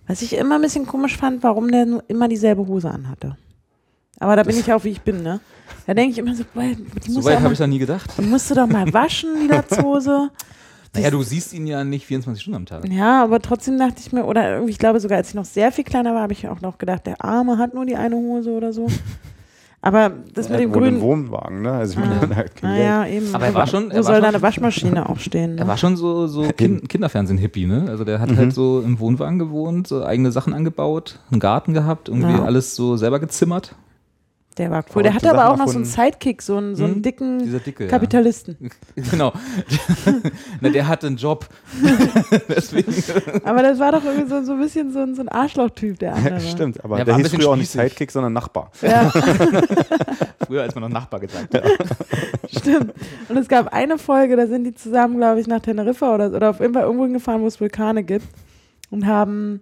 Was 0.06 0.22
ich 0.22 0.36
immer 0.36 0.54
ein 0.54 0.62
bisschen 0.62 0.86
komisch 0.86 1.18
fand, 1.18 1.42
warum 1.42 1.70
der 1.70 1.84
nur 1.84 2.02
immer 2.08 2.28
dieselbe 2.28 2.66
Hose 2.66 2.90
anhatte. 2.90 3.36
Aber 4.18 4.34
da 4.34 4.42
bin 4.42 4.58
ich 4.58 4.72
auch, 4.72 4.82
wie 4.84 4.88
ich 4.88 5.02
bin, 5.02 5.22
ne? 5.22 5.40
Da 5.86 5.92
denke 5.92 6.12
ich 6.12 6.18
immer 6.18 6.34
so, 6.34 6.44
boah, 6.54 6.62
die 6.62 7.10
So 7.10 7.22
weit 7.24 7.40
habe 7.42 7.52
ich 7.52 7.58
da 7.58 7.66
nie 7.66 7.78
gedacht. 7.78 8.10
die 8.16 8.22
musst 8.22 8.50
du 8.50 8.54
doch 8.54 8.66
mal 8.66 8.90
waschen, 8.90 9.28
die 9.42 9.46
Latzhose. 9.54 10.30
Naja, 10.94 11.10
du 11.10 11.22
siehst 11.22 11.52
ihn 11.52 11.66
ja 11.66 11.84
nicht 11.84 12.06
24 12.06 12.40
Stunden 12.42 12.56
am 12.56 12.66
Tag. 12.66 12.88
Ja, 12.88 13.22
aber 13.22 13.40
trotzdem 13.40 13.78
dachte 13.78 13.96
ich 14.00 14.12
mir, 14.12 14.24
oder 14.24 14.64
ich 14.66 14.78
glaube 14.78 15.00
sogar, 15.00 15.18
als 15.18 15.28
ich 15.30 15.34
noch 15.34 15.44
sehr 15.44 15.70
viel 15.72 15.84
kleiner 15.84 16.14
war, 16.14 16.22
habe 16.22 16.32
ich 16.32 16.48
auch 16.48 16.60
noch 16.60 16.78
gedacht, 16.78 17.06
der 17.06 17.22
Arme 17.24 17.58
hat 17.58 17.74
nur 17.74 17.84
die 17.86 17.96
eine 17.96 18.16
Hose 18.16 18.50
oder 18.50 18.72
so. 18.72 18.86
Aber 19.80 20.10
das 20.34 20.48
mit 20.48 20.58
Er 20.58 20.66
dem 20.66 20.74
wohnt 20.74 20.86
im 20.88 20.98
grünen. 20.98 21.00
Wohnwagen, 21.02 21.62
ne? 21.62 21.70
Also 21.70 21.92
ich 21.92 21.98
meine, 22.00 22.14
Ah. 22.16 22.18
kein 22.26 22.34
Geld. 22.34 22.62
Naja, 22.64 23.06
eben. 23.06 23.32
Aber 23.32 23.46
er 23.46 23.54
war 23.54 23.66
schon- 23.68 23.84
Wo 23.84 23.90
er 23.90 23.96
war 23.98 24.02
soll 24.02 24.14
schon- 24.16 24.22
da 24.22 24.28
eine 24.30 24.42
Waschmaschine 24.42 25.08
auch 25.08 25.18
stehen? 25.20 25.54
Ne? 25.54 25.60
Er 25.60 25.68
war 25.68 25.76
schon 25.76 25.96
so, 25.96 26.26
so 26.26 26.42
kind, 26.56 26.88
Kinderfernsehen-Hippie, 26.88 27.66
ne? 27.66 27.84
Also 27.88 28.02
der 28.02 28.18
hat 28.20 28.34
halt 28.36 28.52
so 28.52 28.80
im 28.84 28.98
Wohnwagen 28.98 29.38
gewohnt, 29.38 29.86
so 29.86 30.04
eigene 30.04 30.32
Sachen 30.32 30.52
angebaut, 30.52 31.20
einen 31.30 31.38
Garten 31.38 31.74
gehabt, 31.74 32.08
irgendwie 32.08 32.32
Ja. 32.32 32.42
alles 32.44 32.74
so 32.74 32.96
selber 32.96 33.20
gezimmert. 33.20 33.76
Der 34.58 34.70
war 34.70 34.84
cool. 34.94 35.02
Der 35.02 35.14
hatte 35.14 35.30
aber 35.30 35.50
auch 35.50 35.56
noch 35.56 35.68
so 35.68 35.76
einen. 35.76 35.84
Sidekick, 35.84 36.42
so 36.42 36.56
einen, 36.56 36.74
so 36.76 36.84
einen 36.84 36.96
Hm? 36.96 37.02
dicken 37.02 37.60
dicke, 37.64 37.84
ja. 37.84 37.90
Kapitalisten. 37.90 38.56
Genau. 39.10 39.32
Na, 40.60 40.68
der 40.70 40.86
hatte 40.88 41.06
einen 41.06 41.16
Job. 41.16 41.46
Aber 43.44 43.62
das 43.62 43.78
war 43.78 43.92
doch 43.92 44.04
irgendwie 44.04 44.28
so, 44.28 44.42
so 44.42 44.52
ein 44.52 44.60
bisschen 44.60 44.92
so 44.92 45.00
ein, 45.00 45.14
so 45.14 45.22
ein 45.22 45.28
Arschloch-Typ, 45.28 45.98
der 45.98 46.14
andere. 46.14 46.40
Stimmt, 46.40 46.82
aber 46.84 46.98
Er 46.98 47.04
der 47.04 47.14
ein 47.14 47.20
hieß 47.22 47.32
früher 47.34 47.48
auch 47.50 47.56
nicht 47.56 47.70
spießig. 47.70 47.90
Sidekick, 47.90 48.10
sondern 48.10 48.32
Nachbar. 48.32 48.70
Ja, 48.82 49.10
Früher, 50.46 50.62
als 50.62 50.74
man 50.74 50.82
noch 50.82 50.90
Nachbar 50.90 51.20
gesagt 51.20 51.54
hat. 51.54 51.64
stimmt. 52.50 52.92
Und 53.28 53.36
es 53.36 53.48
gab 53.48 53.72
eine 53.72 53.98
Folge, 53.98 54.36
da 54.36 54.46
sind 54.46 54.64
die 54.64 54.74
zusammen, 54.74 55.16
glaube 55.18 55.40
ich, 55.40 55.46
nach 55.46 55.60
Teneriffa 55.60 56.14
oder, 56.14 56.32
oder 56.32 56.50
auf 56.50 56.60
jeden 56.60 56.74
Fall 56.74 56.84
irgendwo 56.84 57.04
hingefahren, 57.04 57.42
wo 57.42 57.46
es 57.46 57.60
Vulkane 57.60 58.02
gibt 58.02 58.26
und 58.90 59.06
haben 59.06 59.60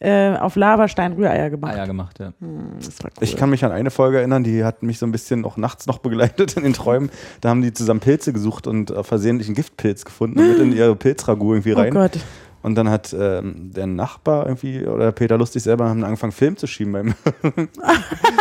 äh, 0.00 0.36
auf 0.36 0.56
Lavastein 0.56 1.12
Rühreier 1.12 1.50
gemacht. 1.50 1.74
Eier 1.74 1.86
gemacht, 1.86 2.18
ja. 2.18 2.32
Das 2.76 3.02
war 3.02 3.10
cool. 3.16 3.22
Ich 3.22 3.36
kann 3.36 3.50
mich 3.50 3.64
an 3.64 3.72
eine 3.72 3.90
Folge 3.90 4.18
erinnern, 4.18 4.42
die 4.42 4.64
hat 4.64 4.82
mich 4.82 4.98
so 4.98 5.06
ein 5.06 5.12
bisschen 5.12 5.44
auch 5.44 5.56
nachts 5.56 5.86
noch 5.86 5.98
begleitet 5.98 6.56
in 6.56 6.64
den 6.64 6.72
Träumen. 6.72 7.10
Da 7.40 7.50
haben 7.50 7.62
die 7.62 7.72
zusammen 7.72 8.00
Pilze 8.00 8.32
gesucht 8.32 8.66
und 8.66 8.90
äh, 8.90 9.04
versehentlich 9.04 9.48
einen 9.48 9.54
Giftpilz 9.54 10.04
gefunden 10.04 10.40
und 10.40 10.48
mit 10.48 10.58
in 10.58 10.72
ihre 10.72 10.96
Pilzragout 10.96 11.54
irgendwie 11.54 11.74
oh 11.74 11.78
rein. 11.78 11.92
Gott. 11.92 12.18
Und 12.64 12.74
dann 12.76 12.88
hat 12.88 13.14
ähm, 13.16 13.70
der 13.74 13.86
Nachbar 13.86 14.46
irgendwie 14.46 14.84
oder 14.86 15.12
Peter 15.12 15.36
Lustig 15.38 15.62
selber 15.62 15.88
haben 15.88 16.02
angefangen, 16.02 16.32
Film 16.32 16.56
zu 16.56 16.66
schieben 16.66 16.92
beim, 16.94 17.14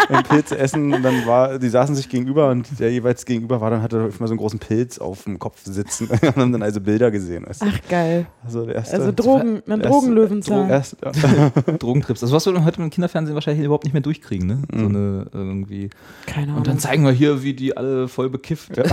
beim 0.09 0.23
Pilzeessen. 0.23 0.93
Und 0.93 1.03
dann 1.03 1.25
war, 1.25 1.59
die 1.59 1.69
saßen 1.69 1.93
sich 1.93 2.07
gegenüber 2.09 2.49
und 2.49 2.79
der 2.79 2.91
jeweils 2.91 3.25
gegenüber 3.25 3.59
war, 3.61 3.69
dann 3.69 3.81
hatte 3.81 3.97
er 3.97 4.03
immer 4.05 4.27
so 4.27 4.31
einen 4.33 4.37
großen 4.37 4.59
Pilz 4.59 4.97
auf 4.97 5.25
dem 5.25 5.39
Kopf 5.39 5.59
sitzen 5.63 6.07
und 6.09 6.21
haben 6.37 6.51
dann 6.53 6.63
also 6.63 6.79
Bilder 6.81 7.11
gesehen. 7.11 7.45
Weißt 7.47 7.61
du? 7.63 7.65
Ach 7.69 7.79
geil. 7.89 8.25
Also, 8.45 8.65
der 8.65 8.75
erste, 8.75 8.95
Also 8.95 9.11
Drogen, 9.11 9.61
ein 9.67 9.71
erste- 9.71 9.87
Drogenlöwenzahn. 9.89 10.69
Erst, 10.69 10.95
ja. 11.03 11.49
Drogentrips. 11.79 12.21
Das 12.21 12.31
was 12.31 12.45
wir 12.45 12.63
heute 12.65 12.81
im 12.81 12.89
Kinderfernsehen 12.89 13.35
wahrscheinlich 13.35 13.65
überhaupt 13.65 13.83
nicht 13.83 13.93
mehr 13.93 14.01
durchkriegen, 14.01 14.47
ne? 14.47 14.59
So 14.73 14.85
eine 14.85 15.25
irgendwie. 15.33 15.89
Keine 16.27 16.47
Ahnung. 16.47 16.57
Und 16.59 16.67
dann 16.67 16.79
zeigen 16.79 17.03
wir 17.03 17.11
hier, 17.11 17.43
wie 17.43 17.53
die 17.53 17.75
alle 17.75 18.07
voll 18.07 18.29
bekifft 18.29 18.77
in 18.77 18.83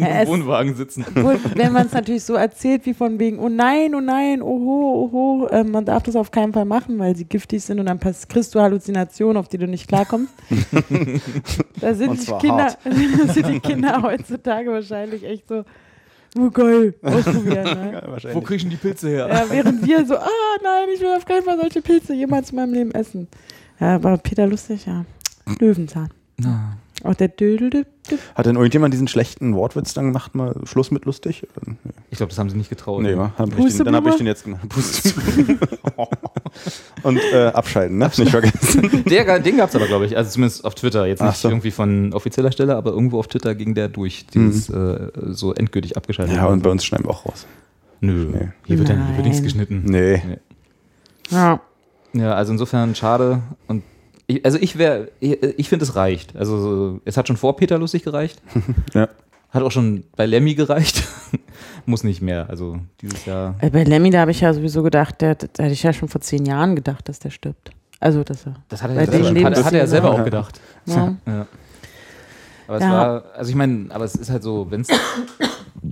Ja, 0.00 0.06
einem 0.06 0.22
es- 0.22 0.28
Wohnwagen 0.28 0.74
sitzen. 0.76 1.04
Obwohl, 1.16 1.38
wenn 1.56 1.72
man 1.72 1.86
es 1.86 1.92
natürlich 1.92 2.22
so 2.24 2.34
erzählt, 2.34 2.86
wie 2.86 2.94
von 2.94 3.18
wegen, 3.18 3.38
oh 3.40 3.48
nein, 3.48 3.92
oh 3.94 4.00
nein, 4.00 4.19
oho, 4.42 5.10
oho, 5.12 5.46
äh, 5.48 5.64
man 5.64 5.84
darf 5.84 6.02
das 6.04 6.16
auf 6.16 6.30
keinen 6.30 6.52
Fall 6.52 6.64
machen, 6.64 6.98
weil 6.98 7.16
sie 7.16 7.24
giftig 7.24 7.62
sind 7.62 7.80
und 7.80 7.86
dann 7.86 7.98
pass- 7.98 8.26
kriegst 8.28 8.54
du 8.54 8.60
Halluzinationen, 8.60 9.36
auf 9.36 9.48
die 9.48 9.58
du 9.58 9.66
nicht 9.66 9.88
klarkommst. 9.88 10.32
da 11.80 11.94
sind, 11.94 12.26
die 12.26 12.32
Kinder, 12.40 12.76
sind 13.32 13.48
die 13.48 13.60
Kinder 13.60 14.02
heutzutage 14.02 14.70
wahrscheinlich 14.70 15.24
echt 15.24 15.48
so, 15.48 15.64
oh 16.38 16.50
geil, 16.50 16.94
ausprobieren. 17.02 17.64
Ne? 17.64 18.02
Wo 18.32 18.40
krieg 18.40 18.56
ich 18.56 18.62
denn 18.62 18.70
die 18.70 18.76
Pilze 18.76 19.08
her? 19.08 19.28
Ja, 19.28 19.44
während 19.50 19.84
wir 19.86 20.04
so, 20.06 20.16
ah 20.16 20.26
nein, 20.62 20.88
ich 20.94 21.00
will 21.00 21.14
auf 21.16 21.24
keinen 21.24 21.42
Fall 21.42 21.58
solche 21.60 21.82
Pilze 21.82 22.14
jemals 22.14 22.50
in 22.50 22.56
meinem 22.56 22.74
Leben 22.74 22.90
essen. 22.92 23.28
Ja, 23.78 23.94
aber 23.96 24.16
Peter 24.18 24.46
lustig, 24.46 24.86
ja. 24.86 25.04
Löwenzahn. 25.58 26.10
Na, 26.38 26.76
Auch 27.02 27.14
der 27.14 27.28
Dödel. 27.28 27.86
Hat 28.34 28.46
denn 28.46 28.56
irgendjemand 28.56 28.92
diesen 28.92 29.08
schlechten 29.08 29.54
Wortwitz 29.54 29.94
dann 29.94 30.06
gemacht, 30.06 30.34
mal 30.34 30.54
Schluss 30.64 30.90
mit 30.90 31.04
lustig? 31.04 31.46
Ich 32.10 32.18
glaube, 32.18 32.30
das 32.30 32.38
haben 32.38 32.50
sie 32.50 32.56
nicht 32.56 32.68
getraut. 32.70 33.02
Nee? 33.02 33.14
Hab 33.14 33.56
ich 33.58 33.76
den, 33.76 33.84
dann 33.84 33.94
habe 33.94 34.10
ich 34.10 34.16
den 34.16 34.26
jetzt 34.26 34.44
gemacht. 34.44 34.62
Und 37.02 37.20
äh, 37.32 37.46
abschalten, 37.46 37.98
ne? 37.98 38.10
Nicht 38.16 38.30
vergessen. 38.30 39.04
Der, 39.08 39.38
den 39.38 39.56
gab 39.56 39.70
es 39.70 39.76
aber, 39.76 39.86
glaube 39.86 40.06
ich. 40.06 40.16
Also 40.16 40.30
zumindest 40.32 40.64
auf 40.64 40.74
Twitter. 40.74 41.06
Jetzt 41.06 41.22
nicht 41.22 41.36
so. 41.36 41.48
irgendwie 41.48 41.70
von 41.70 42.12
offizieller 42.12 42.52
Stelle, 42.52 42.76
aber 42.76 42.90
irgendwo 42.90 43.18
auf 43.18 43.28
Twitter 43.28 43.54
ging 43.54 43.74
der 43.74 43.88
durch. 43.88 44.26
Dieses 44.26 44.68
äh, 44.68 45.08
so 45.28 45.54
endgültig 45.54 45.96
abgeschaltet. 45.96 46.36
Ja, 46.36 46.46
und 46.46 46.62
bei 46.62 46.70
uns 46.70 46.84
schneiden 46.84 47.06
wir 47.06 47.10
auch 47.10 47.24
raus. 47.26 47.46
Nö, 48.00 48.26
Nee. 48.26 48.48
hier 48.66 48.78
wird, 48.78 48.88
ja, 48.88 48.94
hier 48.96 49.16
wird 49.16 49.26
nichts 49.26 49.42
geschnitten. 49.42 49.84
Nee. 49.86 50.22
Ja. 51.30 51.60
Ja, 52.12 52.34
also 52.34 52.52
insofern 52.52 52.94
schade. 52.94 53.40
Und 53.68 53.82
ich, 54.30 54.44
also 54.44 54.58
ich 54.60 54.78
wäre, 54.78 55.08
ich, 55.20 55.42
ich 55.42 55.68
finde, 55.68 55.84
es 55.84 55.96
reicht. 55.96 56.36
Also 56.36 56.60
so, 56.60 57.00
es 57.04 57.16
hat 57.16 57.26
schon 57.26 57.36
vor 57.36 57.56
Peter 57.56 57.78
lustig 57.78 58.02
gereicht. 58.04 58.40
Ja. 58.94 59.08
Hat 59.50 59.64
auch 59.64 59.72
schon 59.72 60.04
bei 60.14 60.26
Lemmy 60.26 60.54
gereicht. 60.54 61.02
Muss 61.86 62.04
nicht 62.04 62.22
mehr. 62.22 62.48
Also 62.48 62.78
dieses 63.02 63.24
Jahr. 63.26 63.56
Äh, 63.60 63.70
Bei 63.70 63.82
Lemmy, 63.82 64.10
da 64.10 64.20
habe 64.20 64.30
ich 64.30 64.40
ja 64.40 64.54
sowieso 64.54 64.84
gedacht, 64.84 65.20
der, 65.20 65.34
da 65.34 65.64
hätte 65.64 65.72
ich 65.72 65.82
ja 65.82 65.92
schon 65.92 66.08
vor 66.08 66.20
zehn 66.20 66.46
Jahren 66.46 66.76
gedacht, 66.76 67.08
dass 67.08 67.18
der 67.18 67.30
stirbt. 67.30 67.72
Also, 67.98 68.22
dass 68.22 68.46
er. 68.46 68.54
Das 68.68 68.80
hat 68.80 68.92
er, 68.92 68.96
ja 68.96 69.06
selber, 69.10 69.50
hat, 69.50 69.64
hat 69.64 69.72
er 69.72 69.86
selber 69.88 70.10
auch 70.12 70.24
gedacht. 70.24 70.60
Ja. 70.86 71.16
Ja. 71.26 71.46
Aber 72.70 72.76
es 72.78 72.84
Ja. 72.84 72.90
war, 72.92 73.24
also 73.34 73.50
ich 73.50 73.56
meine, 73.56 73.86
aber 73.90 74.04
es 74.04 74.14
ist 74.14 74.30
halt 74.30 74.44
so, 74.44 74.70
wenn 74.70 74.82
es. 74.82 74.88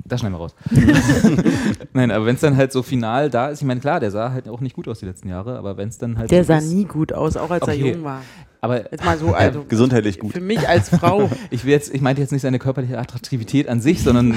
Das 0.04 0.20
schneiden 0.20 0.34
wir 0.36 0.40
raus. 0.40 0.54
Nein, 1.94 2.10
aber 2.10 2.26
wenn 2.26 2.34
es 2.34 2.40
dann 2.42 2.56
halt 2.58 2.72
so 2.72 2.82
final 2.82 3.30
da 3.30 3.48
ist, 3.48 3.60
ich 3.62 3.66
meine, 3.66 3.80
klar, 3.80 4.00
der 4.00 4.10
sah 4.10 4.32
halt 4.32 4.46
auch 4.48 4.60
nicht 4.60 4.76
gut 4.76 4.86
aus 4.86 5.00
die 5.00 5.06
letzten 5.06 5.28
Jahre, 5.28 5.58
aber 5.58 5.76
wenn 5.78 5.88
es 5.88 5.96
dann 5.96 6.18
halt. 6.18 6.30
Der 6.30 6.44
so 6.44 6.48
sah 6.48 6.58
ist, 6.58 6.70
nie 6.72 6.84
gut 6.84 7.12
aus, 7.12 7.36
auch 7.38 7.50
als 7.50 7.66
er 7.66 7.74
Okay. 7.74 7.92
jung 7.94 8.04
war. 8.04 8.20
Aber 8.60 8.90
Jetzt 8.92 9.04
mal 9.04 9.16
so, 9.16 9.28
also 9.34 9.64
Gesundheitlich 9.66 10.18
gut. 10.18 10.32
für 10.34 10.40
mich 10.40 10.68
als 10.68 10.90
Frau. 10.90 11.30
ich 11.50 11.64
will 11.64 11.72
jetzt, 11.72 11.94
ich 11.94 12.02
meinte 12.02 12.20
jetzt 12.20 12.32
nicht 12.32 12.42
seine 12.42 12.58
körperliche 12.58 12.98
Attraktivität 12.98 13.66
an 13.68 13.80
sich, 13.80 14.02
sondern 14.02 14.34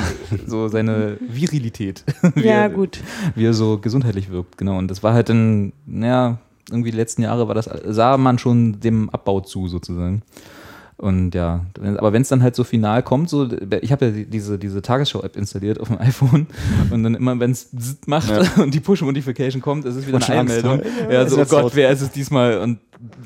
so 0.47 0.67
seine 0.69 1.17
Virilität. 1.19 2.06
wie 2.36 2.45
ja, 2.45 2.54
er, 2.62 2.69
gut. 2.69 2.99
Wie 3.36 3.45
er 3.45 3.54
so 3.54 3.77
gesundheitlich 3.77 4.30
wirkt, 4.32 4.58
genau. 4.58 4.77
Und 4.77 4.88
das 4.89 5.04
war 5.04 5.13
halt 5.13 5.27
dann, 5.30 5.73
naja, 5.86 6.38
irgendwie 6.69 6.91
die 6.91 6.97
letzten 6.97 7.23
Jahre 7.23 7.47
war 7.49 7.56
das, 7.56 7.69
sah 7.88 8.15
man 8.17 8.39
schon 8.39 8.80
dem 8.80 9.10
Abbau 9.10 9.41
zu, 9.41 9.67
sozusagen. 9.67 10.21
Und 11.02 11.34
ja, 11.34 11.66
aber 11.98 12.14
wenn 12.14 12.22
es 12.22 12.28
dann 12.30 12.44
halt 12.44 12.56
so 12.56 12.64
final 12.64 13.02
kommt, 13.02 13.28
so, 13.28 13.50
ich 13.82 13.92
habe 13.92 14.06
ja 14.06 14.12
die- 14.12 14.26
diese, 14.28 14.60
diese 14.60 14.84
Tagesschau-App 14.84 15.36
installiert 15.36 15.80
auf 15.80 15.88
dem 15.88 15.98
iPhone 16.00 16.46
und 16.92 17.04
dann 17.04 17.16
immer, 17.16 17.40
wenn 17.40 17.50
es 17.50 17.70
macht 18.06 18.32
und 18.60 18.72
die 18.72 18.80
Push-Notification 18.80 19.64
kommt, 19.64 19.84
ist 19.86 19.96
es 19.96 20.06
wieder 20.06 20.18
Und 20.18 20.30
eine 20.30 20.42
Einmeldung. 20.42 20.80
Ja, 21.10 21.24
Ist 21.24 21.32
so, 21.32 21.42
oh 21.42 21.46
Gott, 21.46 21.64
raus. 21.64 21.72
wer 21.74 21.90
ist 21.90 22.02
es 22.02 22.12
diesmal? 22.12 22.60
Und 22.60 22.78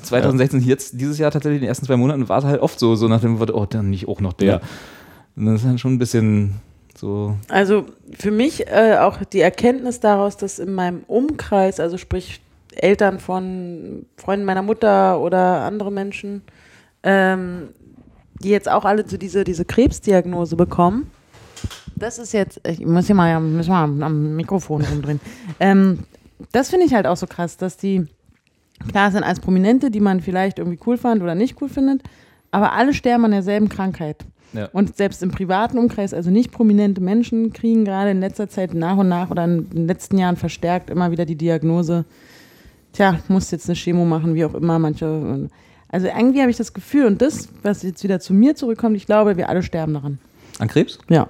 2016, 0.02 0.62
jetzt, 0.62 0.98
dieses 0.98 1.18
Jahr 1.18 1.30
tatsächlich, 1.30 1.56
in 1.58 1.64
den 1.64 1.68
ersten 1.68 1.84
zwei 1.84 1.98
Monaten, 1.98 2.30
war 2.30 2.38
es 2.38 2.44
halt 2.46 2.62
oft 2.62 2.78
so, 2.80 2.96
so 2.96 3.08
nach 3.08 3.20
dem 3.20 3.38
Wort, 3.40 3.52
oh, 3.52 3.66
dann 3.66 3.90
nicht 3.90 4.08
auch 4.08 4.20
noch 4.22 4.32
der. 4.32 4.46
Ja. 4.48 4.60
Und 5.36 5.44
das 5.44 5.56
ist 5.56 5.66
dann 5.66 5.76
schon 5.78 5.92
ein 5.92 5.98
bisschen 5.98 6.54
so, 6.96 7.36
Also 7.48 7.84
für 8.18 8.30
mich 8.30 8.68
äh, 8.68 8.96
auch 9.00 9.22
die 9.22 9.40
Erkenntnis 9.40 10.00
daraus, 10.00 10.38
dass 10.38 10.58
in 10.58 10.72
meinem 10.72 11.00
Umkreis, 11.08 11.78
also 11.78 11.98
sprich 11.98 12.40
Eltern 12.74 13.18
von 13.20 14.06
Freunden 14.16 14.46
meiner 14.46 14.62
Mutter 14.62 15.20
oder 15.20 15.60
andere 15.64 15.92
Menschen, 15.92 16.40
ähm, 17.06 17.68
die 18.42 18.50
jetzt 18.50 18.70
auch 18.70 18.84
alle 18.84 19.08
so 19.08 19.16
diese, 19.16 19.44
diese 19.44 19.64
Krebsdiagnose 19.64 20.56
bekommen. 20.56 21.10
Das 21.94 22.18
ist 22.18 22.32
jetzt, 22.32 22.60
ich 22.68 22.84
muss 22.84 23.06
hier 23.06 23.14
mal, 23.14 23.40
müssen 23.40 23.70
wir 23.70 24.04
am, 24.04 24.36
Mikrofon 24.36 24.82
rumdrehen. 24.82 25.20
ähm, 25.60 26.00
das 26.52 26.68
finde 26.68 26.84
ich 26.84 26.92
halt 26.92 27.06
auch 27.06 27.16
so 27.16 27.26
krass, 27.26 27.56
dass 27.56 27.78
die, 27.78 28.06
klar 28.88 29.10
sind 29.10 29.22
als 29.22 29.40
Prominente, 29.40 29.90
die 29.90 30.00
man 30.00 30.20
vielleicht 30.20 30.58
irgendwie 30.58 30.78
cool 30.84 30.98
fand 30.98 31.22
oder 31.22 31.34
nicht 31.34 31.62
cool 31.62 31.70
findet, 31.70 32.02
aber 32.50 32.72
alle 32.72 32.92
sterben 32.92 33.24
an 33.24 33.30
derselben 33.30 33.70
Krankheit. 33.70 34.24
ja. 34.52 34.68
Und 34.72 34.96
selbst 34.96 35.22
im 35.22 35.30
privaten 35.30 35.78
Umkreis, 35.78 36.12
also 36.12 36.30
nicht 36.30 36.52
prominente 36.52 37.00
Menschen, 37.00 37.52
kriegen 37.52 37.84
gerade 37.84 38.10
in 38.10 38.20
letzter 38.20 38.48
Zeit 38.48 38.74
nach 38.74 38.98
und 38.98 39.08
nach 39.08 39.30
oder 39.30 39.44
in 39.44 39.70
den 39.70 39.86
letzten 39.86 40.18
Jahren 40.18 40.36
verstärkt 40.36 40.90
immer 40.90 41.10
wieder 41.10 41.24
die 41.24 41.36
Diagnose, 41.36 42.04
tja, 42.92 43.20
musst 43.28 43.52
jetzt 43.52 43.68
eine 43.68 43.76
Chemo 43.76 44.04
machen, 44.04 44.34
wie 44.34 44.44
auch 44.44 44.54
immer, 44.54 44.78
manche. 44.78 45.48
Also 45.88 46.08
irgendwie 46.08 46.40
habe 46.40 46.50
ich 46.50 46.56
das 46.56 46.72
Gefühl, 46.74 47.06
und 47.06 47.22
das, 47.22 47.48
was 47.62 47.82
jetzt 47.82 48.02
wieder 48.02 48.18
zu 48.20 48.34
mir 48.34 48.54
zurückkommt, 48.56 48.96
ich 48.96 49.06
glaube, 49.06 49.36
wir 49.36 49.48
alle 49.48 49.62
sterben 49.62 49.94
daran. 49.94 50.18
An 50.58 50.68
Krebs? 50.68 50.98
Ja. 51.08 51.28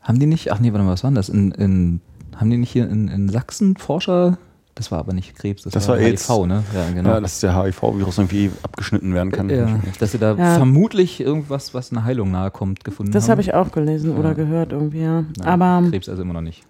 Haben 0.00 0.18
die 0.18 0.26
nicht, 0.26 0.50
ach 0.52 0.58
nee, 0.58 0.72
warte 0.72 0.84
mal, 0.84 0.92
was 0.92 1.04
war 1.04 1.10
denn 1.10 1.16
das? 1.16 1.28
In, 1.28 1.52
in, 1.52 2.00
haben 2.36 2.50
die 2.50 2.56
nicht 2.56 2.70
hier 2.72 2.88
in, 2.88 3.08
in 3.08 3.28
Sachsen 3.28 3.76
Forscher, 3.76 4.38
das 4.74 4.90
war 4.90 4.98
aber 4.98 5.12
nicht 5.12 5.36
Krebs, 5.36 5.62
das, 5.64 5.74
Das 5.74 5.86
war, 5.86 5.96
war 5.96 6.02
AIDS. 6.02 6.28
HIV, 6.28 6.46
ne? 6.46 6.64
Ja, 6.74 6.90
genau. 6.94 7.10
Ja, 7.10 7.20
dass 7.20 7.40
der 7.40 7.54
HIV-Virus 7.62 8.18
irgendwie 8.18 8.50
abgeschnitten 8.62 9.12
werden 9.14 9.30
kann. 9.30 9.50
ja, 9.50 9.78
dass 10.00 10.12
sie 10.12 10.18
da 10.18 10.34
Ja. 10.34 10.56
vermutlich 10.56 11.20
irgendwas, 11.20 11.74
was 11.74 11.92
einer 11.92 12.04
Heilung 12.04 12.30
nahe 12.30 12.50
kommt, 12.50 12.82
gefunden 12.84 13.12
Das 13.12 13.24
haben. 13.24 13.32
habe 13.32 13.42
ich 13.42 13.54
auch 13.54 13.70
gelesen 13.70 14.16
oder 14.16 14.30
Ja. 14.30 14.34
gehört 14.34 14.72
irgendwie, 14.72 15.02
ja. 15.02 15.24
Ja, 15.38 15.44
Aber 15.44 15.86
Krebs 15.90 16.08
also 16.08 16.22
immer 16.22 16.32
noch 16.32 16.40
nicht. 16.40 16.64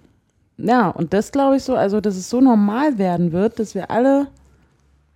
ja, 0.59 0.89
und 0.91 1.15
das 1.15 1.31
glaube 1.33 1.57
ich 1.57 1.63
so, 1.63 1.75
also 1.77 2.01
dass 2.01 2.17
es 2.17 2.29
so 2.29 2.41
normal 2.41 2.99
werden 2.99 3.31
wird, 3.33 3.59
dass 3.61 3.75
wir 3.77 3.91
alle, 3.91 4.27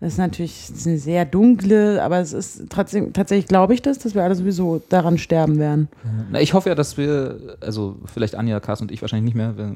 das 0.00 0.12
ist 0.12 0.18
natürlich 0.18 0.70
eine 0.84 0.98
sehr 0.98 1.24
dunkle, 1.24 2.02
aber 2.02 2.18
es 2.18 2.34
ist 2.34 2.64
trotzdem, 2.68 3.14
tatsächlich 3.14 3.48
glaube 3.48 3.72
ich 3.72 3.80
das, 3.80 3.98
dass 3.98 4.14
wir 4.14 4.22
alle 4.22 4.34
sowieso 4.34 4.82
daran 4.90 5.16
sterben 5.16 5.58
werden. 5.58 5.88
Na, 6.30 6.40
ich 6.40 6.52
hoffe 6.52 6.68
ja, 6.68 6.74
dass 6.74 6.98
wir, 6.98 7.56
also 7.62 7.96
vielleicht 8.04 8.34
Anja, 8.34 8.60
Carsten 8.60 8.84
und 8.84 8.92
ich 8.92 9.00
wahrscheinlich 9.00 9.34
nicht 9.34 9.36
mehr, 9.36 9.56
wir, 9.56 9.74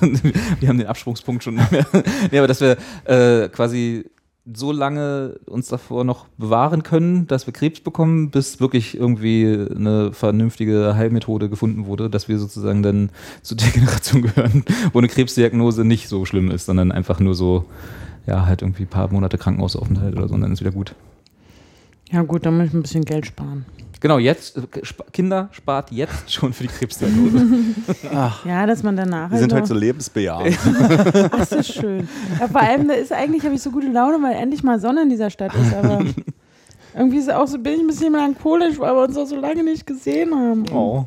wir 0.60 0.68
haben 0.68 0.78
den 0.78 0.88
Absprungspunkt 0.88 1.44
schon 1.44 1.54
nicht 1.54 1.70
mehr. 1.70 1.86
nee, 2.32 2.38
aber 2.38 2.48
dass 2.48 2.60
wir 2.60 2.78
äh, 3.04 3.48
quasi 3.48 4.06
so 4.52 4.72
lange 4.72 5.38
uns 5.46 5.68
davor 5.68 6.02
noch 6.02 6.26
bewahren 6.36 6.82
können, 6.82 7.28
dass 7.28 7.46
wir 7.46 7.52
Krebs 7.52 7.80
bekommen, 7.80 8.30
bis 8.30 8.60
wirklich 8.60 8.96
irgendwie 8.98 9.66
eine 9.70 10.12
vernünftige 10.12 10.96
Heilmethode 10.96 11.48
gefunden 11.48 11.86
wurde, 11.86 12.10
dass 12.10 12.28
wir 12.28 12.38
sozusagen 12.38 12.82
dann 12.82 13.10
zu 13.42 13.54
der 13.54 13.68
Generation 13.72 14.22
gehören, 14.22 14.64
wo 14.92 14.98
eine 14.98 15.08
Krebsdiagnose 15.08 15.84
nicht 15.84 16.08
so 16.08 16.24
schlimm 16.24 16.50
ist, 16.50 16.66
sondern 16.66 16.90
einfach 16.90 17.20
nur 17.20 17.34
so, 17.34 17.66
ja, 18.30 18.46
halt 18.46 18.62
irgendwie 18.62 18.84
ein 18.84 18.88
paar 18.88 19.12
Monate 19.12 19.36
Krankenhausaufenthalt 19.36 20.16
oder 20.16 20.28
so 20.28 20.34
und 20.34 20.40
dann 20.40 20.52
ist 20.52 20.60
wieder 20.60 20.70
gut. 20.70 20.94
Ja 22.10 22.22
gut, 22.22 22.46
dann 22.46 22.56
muss 22.56 22.68
ich 22.68 22.74
ein 22.74 22.82
bisschen 22.82 23.04
Geld 23.04 23.26
sparen. 23.26 23.66
Genau, 24.00 24.18
jetzt, 24.18 24.56
äh, 24.56 24.62
sp 24.86 25.04
Kinder 25.12 25.48
spart 25.52 25.90
jetzt 25.90 26.32
schon 26.32 26.52
für 26.52 26.62
die 26.62 26.68
Krebsdiagnose. 26.68 27.46
Ja, 28.44 28.66
dass 28.66 28.82
man 28.82 28.96
danach 28.96 29.30
Die 29.30 29.38
sind 29.38 29.52
halt 29.52 29.66
so, 29.66 29.74
so 29.74 29.80
lebensbejahend. 29.80 30.56
Ach, 31.32 31.40
ist 31.40 31.52
das 31.52 31.68
schön. 31.68 32.08
Ja, 32.38 32.48
vor 32.48 32.60
allem, 32.62 32.88
da 32.88 32.94
ist 32.94 33.12
eigentlich, 33.12 33.44
habe 33.44 33.54
ich 33.54 33.62
so 33.62 33.70
gute 33.70 33.88
Laune, 33.88 34.22
weil 34.22 34.34
endlich 34.36 34.62
mal 34.62 34.80
Sonne 34.80 35.02
in 35.02 35.10
dieser 35.10 35.28
Stadt 35.28 35.52
ist, 35.54 35.74
aber 35.74 36.04
irgendwie 36.94 37.18
ist 37.18 37.28
es 37.28 37.34
auch 37.34 37.46
so, 37.46 37.58
bin 37.58 37.74
ich 37.74 37.80
ein 37.80 37.86
bisschen 37.88 38.12
melancholisch, 38.12 38.78
weil 38.78 38.94
wir 38.94 39.02
uns 39.02 39.16
auch 39.16 39.26
so 39.26 39.36
lange 39.36 39.64
nicht 39.64 39.86
gesehen 39.86 40.34
haben. 40.34 40.64
oh. 40.72 41.04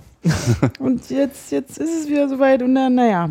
Und 0.80 1.10
jetzt, 1.10 1.52
jetzt 1.52 1.78
ist 1.78 2.02
es 2.02 2.08
wieder 2.08 2.30
soweit 2.30 2.62
und 2.62 2.76
dann, 2.76 2.96
naja, 2.96 3.30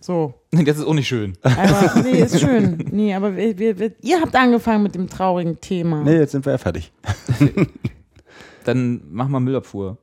so. 0.00 0.34
Jetzt 0.52 0.78
ist 0.78 0.84
auch 0.84 0.94
nicht 0.94 1.08
schön. 1.08 1.36
Aber 1.42 2.02
nee, 2.02 2.22
ist 2.22 2.40
schön. 2.40 2.84
Nee, 2.90 3.14
aber 3.14 3.36
wir, 3.36 3.58
wir, 3.58 3.78
wir, 3.78 3.92
ihr 4.02 4.20
habt 4.20 4.34
angefangen 4.34 4.82
mit 4.82 4.94
dem 4.94 5.08
traurigen 5.08 5.60
Thema. 5.60 6.02
nee, 6.02 6.16
jetzt 6.16 6.32
sind 6.32 6.44
wir 6.44 6.52
ja 6.52 6.58
fertig. 6.58 6.92
Dann 8.64 9.02
mach 9.10 9.28
mal 9.28 9.40
Müllabfuhr. 9.40 9.98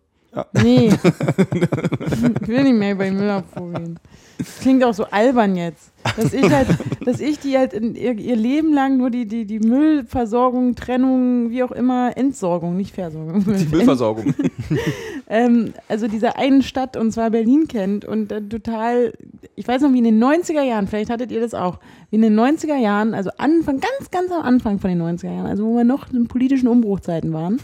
Nee. 0.53 0.89
ich 2.41 2.47
will 2.47 2.63
nicht 2.63 2.77
mehr 2.77 2.93
über 2.93 3.05
den 3.05 3.17
Müllabfuhr 3.17 3.69
reden. 3.69 3.99
Das 4.37 4.59
klingt 4.59 4.83
auch 4.83 4.93
so 4.93 5.05
albern 5.05 5.55
jetzt. 5.55 5.91
dass 6.15 6.33
ich 6.33 6.49
halt, 6.51 6.67
dass 7.03 7.19
ich 7.19 7.39
die 7.39 7.57
halt 7.57 7.73
in 7.73 7.95
ihr, 7.95 8.13
ihr 8.13 8.35
Leben 8.35 8.73
lang 8.73 8.97
nur 8.97 9.09
die, 9.09 9.25
die, 9.25 9.45
die 9.45 9.59
Müllversorgung, 9.59 10.75
Trennung, 10.75 11.49
wie 11.49 11.63
auch 11.63 11.71
immer, 11.71 12.15
Entsorgung, 12.15 12.77
nicht 12.77 12.93
Versorgung. 12.93 13.43
Die 13.45 13.65
Müllversorgung. 13.65 14.33
ähm, 15.27 15.73
also 15.87 16.07
dieser 16.07 16.37
einen 16.37 16.61
Stadt, 16.61 16.97
und 16.97 17.11
zwar 17.11 17.31
Berlin 17.31 17.67
kennt 17.67 18.05
und 18.05 18.31
äh, 18.31 18.41
total, 18.41 19.13
ich 19.55 19.67
weiß 19.67 19.81
noch, 19.81 19.93
wie 19.93 19.99
in 19.99 20.03
den 20.03 20.23
90er 20.23 20.61
Jahren, 20.61 20.87
vielleicht 20.87 21.09
hattet 21.09 21.31
ihr 21.31 21.41
das 21.41 21.53
auch, 21.53 21.79
wie 22.11 22.17
in 22.17 22.21
den 22.21 22.39
90er 22.39 22.77
Jahren, 22.77 23.13
also 23.13 23.31
Anfang, 23.37 23.79
ganz, 23.79 24.11
ganz 24.11 24.31
am 24.31 24.43
Anfang 24.43 24.79
von 24.79 24.89
den 24.89 25.01
90er 25.01 25.33
Jahren, 25.33 25.47
also 25.47 25.65
wo 25.65 25.77
wir 25.77 25.83
noch 25.83 26.11
in 26.13 26.27
politischen 26.27 26.67
Umbruchzeiten 26.67 27.33
waren, 27.33 27.59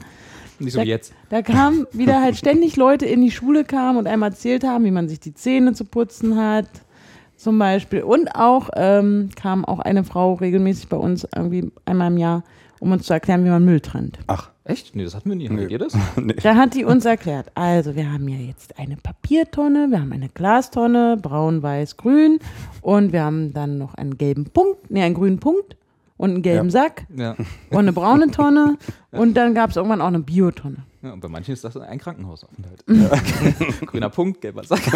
Nicht 0.59 0.73
so 0.73 0.81
wie 0.81 0.85
jetzt. 0.85 1.13
da 1.29 1.41
kamen 1.41 1.85
wieder 1.91 2.21
halt 2.21 2.35
ständig 2.35 2.75
Leute 2.75 3.05
in 3.05 3.21
die 3.21 3.31
Schule 3.31 3.63
kamen 3.63 3.97
und 3.97 4.07
einem 4.07 4.23
erzählt 4.23 4.63
haben, 4.63 4.85
wie 4.85 4.91
man 4.91 5.09
sich 5.09 5.19
die 5.19 5.33
Zähne 5.33 5.73
zu 5.73 5.85
putzen 5.85 6.37
hat, 6.37 6.67
zum 7.35 7.57
Beispiel. 7.59 8.03
Und 8.03 8.35
auch 8.35 8.69
ähm, 8.75 9.29
kam 9.35 9.65
auch 9.65 9.79
eine 9.79 10.03
Frau 10.03 10.33
regelmäßig 10.33 10.89
bei 10.89 10.97
uns 10.97 11.27
irgendwie 11.35 11.71
einmal 11.85 12.11
im 12.11 12.17
Jahr, 12.17 12.43
um 12.79 12.91
uns 12.91 13.05
zu 13.05 13.13
erklären, 13.13 13.45
wie 13.45 13.49
man 13.49 13.65
Müll 13.65 13.79
trennt. 13.79 14.19
Ach, 14.27 14.49
Echt? 14.65 14.95
Nee, 14.95 15.03
das 15.03 15.13
hatten 15.13 15.29
wir 15.29 15.35
nie. 15.35 15.49
Hattet 15.49 15.71
ihr 15.71 15.77
das? 15.77 15.93
nee. 16.15 16.35
Da 16.41 16.55
hat 16.55 16.73
die 16.73 16.85
uns 16.85 17.03
erklärt, 17.03 17.51
also 17.53 17.95
wir 17.95 18.11
haben 18.11 18.27
ja 18.29 18.37
jetzt 18.37 18.79
eine 18.79 18.95
Papiertonne, 18.95 19.87
wir 19.89 19.99
haben 19.99 20.13
eine 20.13 20.29
Glastonne, 20.29 21.17
braun, 21.21 21.61
weiß, 21.61 21.97
grün 21.97 22.39
und 22.81 23.11
wir 23.11 23.23
haben 23.23 23.53
dann 23.53 23.77
noch 23.77 23.95
einen 23.95 24.17
gelben 24.17 24.45
Punkt, 24.45 24.89
nee, 24.89 25.03
einen 25.03 25.15
grünen 25.15 25.39
Punkt 25.39 25.75
und 26.17 26.29
einen 26.31 26.41
gelben 26.41 26.69
Ja. 26.69 26.71
Sack 26.71 27.05
Ja. 27.15 27.35
und 27.69 27.77
eine 27.79 27.93
braune 27.93 28.29
Tonne 28.31 28.77
und 29.11 29.35
dann 29.35 29.53
gab 29.53 29.69
es 29.71 29.75
irgendwann 29.77 30.01
auch 30.01 30.07
eine 30.07 30.19
Biotonne. 30.19 30.77
ja. 31.01 31.11
Und 31.13 31.19
bei 31.21 31.27
manchen 31.27 31.53
ist 31.53 31.63
das 31.63 31.75
ein 31.77 31.99
Krankenhausaufenthalt. 31.99 32.83
Ja. 32.87 33.11
Grüner 33.85 34.09
Punkt, 34.09 34.41
gelber 34.41 34.63
Sack. 34.63 34.81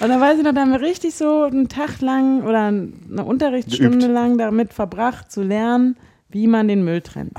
Und 0.00 0.08
dann 0.08 0.20
weiß 0.20 0.38
ich 0.38 0.44
noch, 0.44 0.54
da 0.54 0.62
haben 0.62 0.70
wir 0.72 0.80
richtig 0.80 1.14
so 1.14 1.42
einen 1.42 1.68
Tag 1.68 2.00
lang 2.00 2.42
oder 2.44 2.66
eine 2.68 3.24
Unterrichtsstunde 3.24 3.98
Geübt. 3.98 4.12
lang 4.12 4.38
damit 4.38 4.72
verbracht, 4.72 5.30
zu 5.30 5.42
lernen, 5.42 5.96
wie 6.30 6.46
man 6.46 6.68
den 6.68 6.84
Müll 6.84 7.02
trennt. 7.02 7.36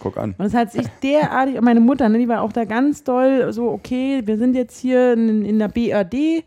Guck 0.00 0.16
an. 0.16 0.34
Und 0.38 0.46
es 0.46 0.54
hat 0.54 0.72
sich 0.72 0.86
derartig, 1.02 1.56
und 1.58 1.64
meine 1.64 1.78
Mutter, 1.80 2.08
ne, 2.08 2.18
die 2.18 2.26
war 2.28 2.42
auch 2.42 2.52
da 2.52 2.64
ganz 2.64 3.04
doll 3.04 3.52
so, 3.52 3.68
okay, 3.70 4.22
wir 4.24 4.38
sind 4.38 4.54
jetzt 4.56 4.78
hier 4.80 5.12
in, 5.12 5.44
in 5.44 5.58
der 5.60 5.68
BRD, 5.68 6.42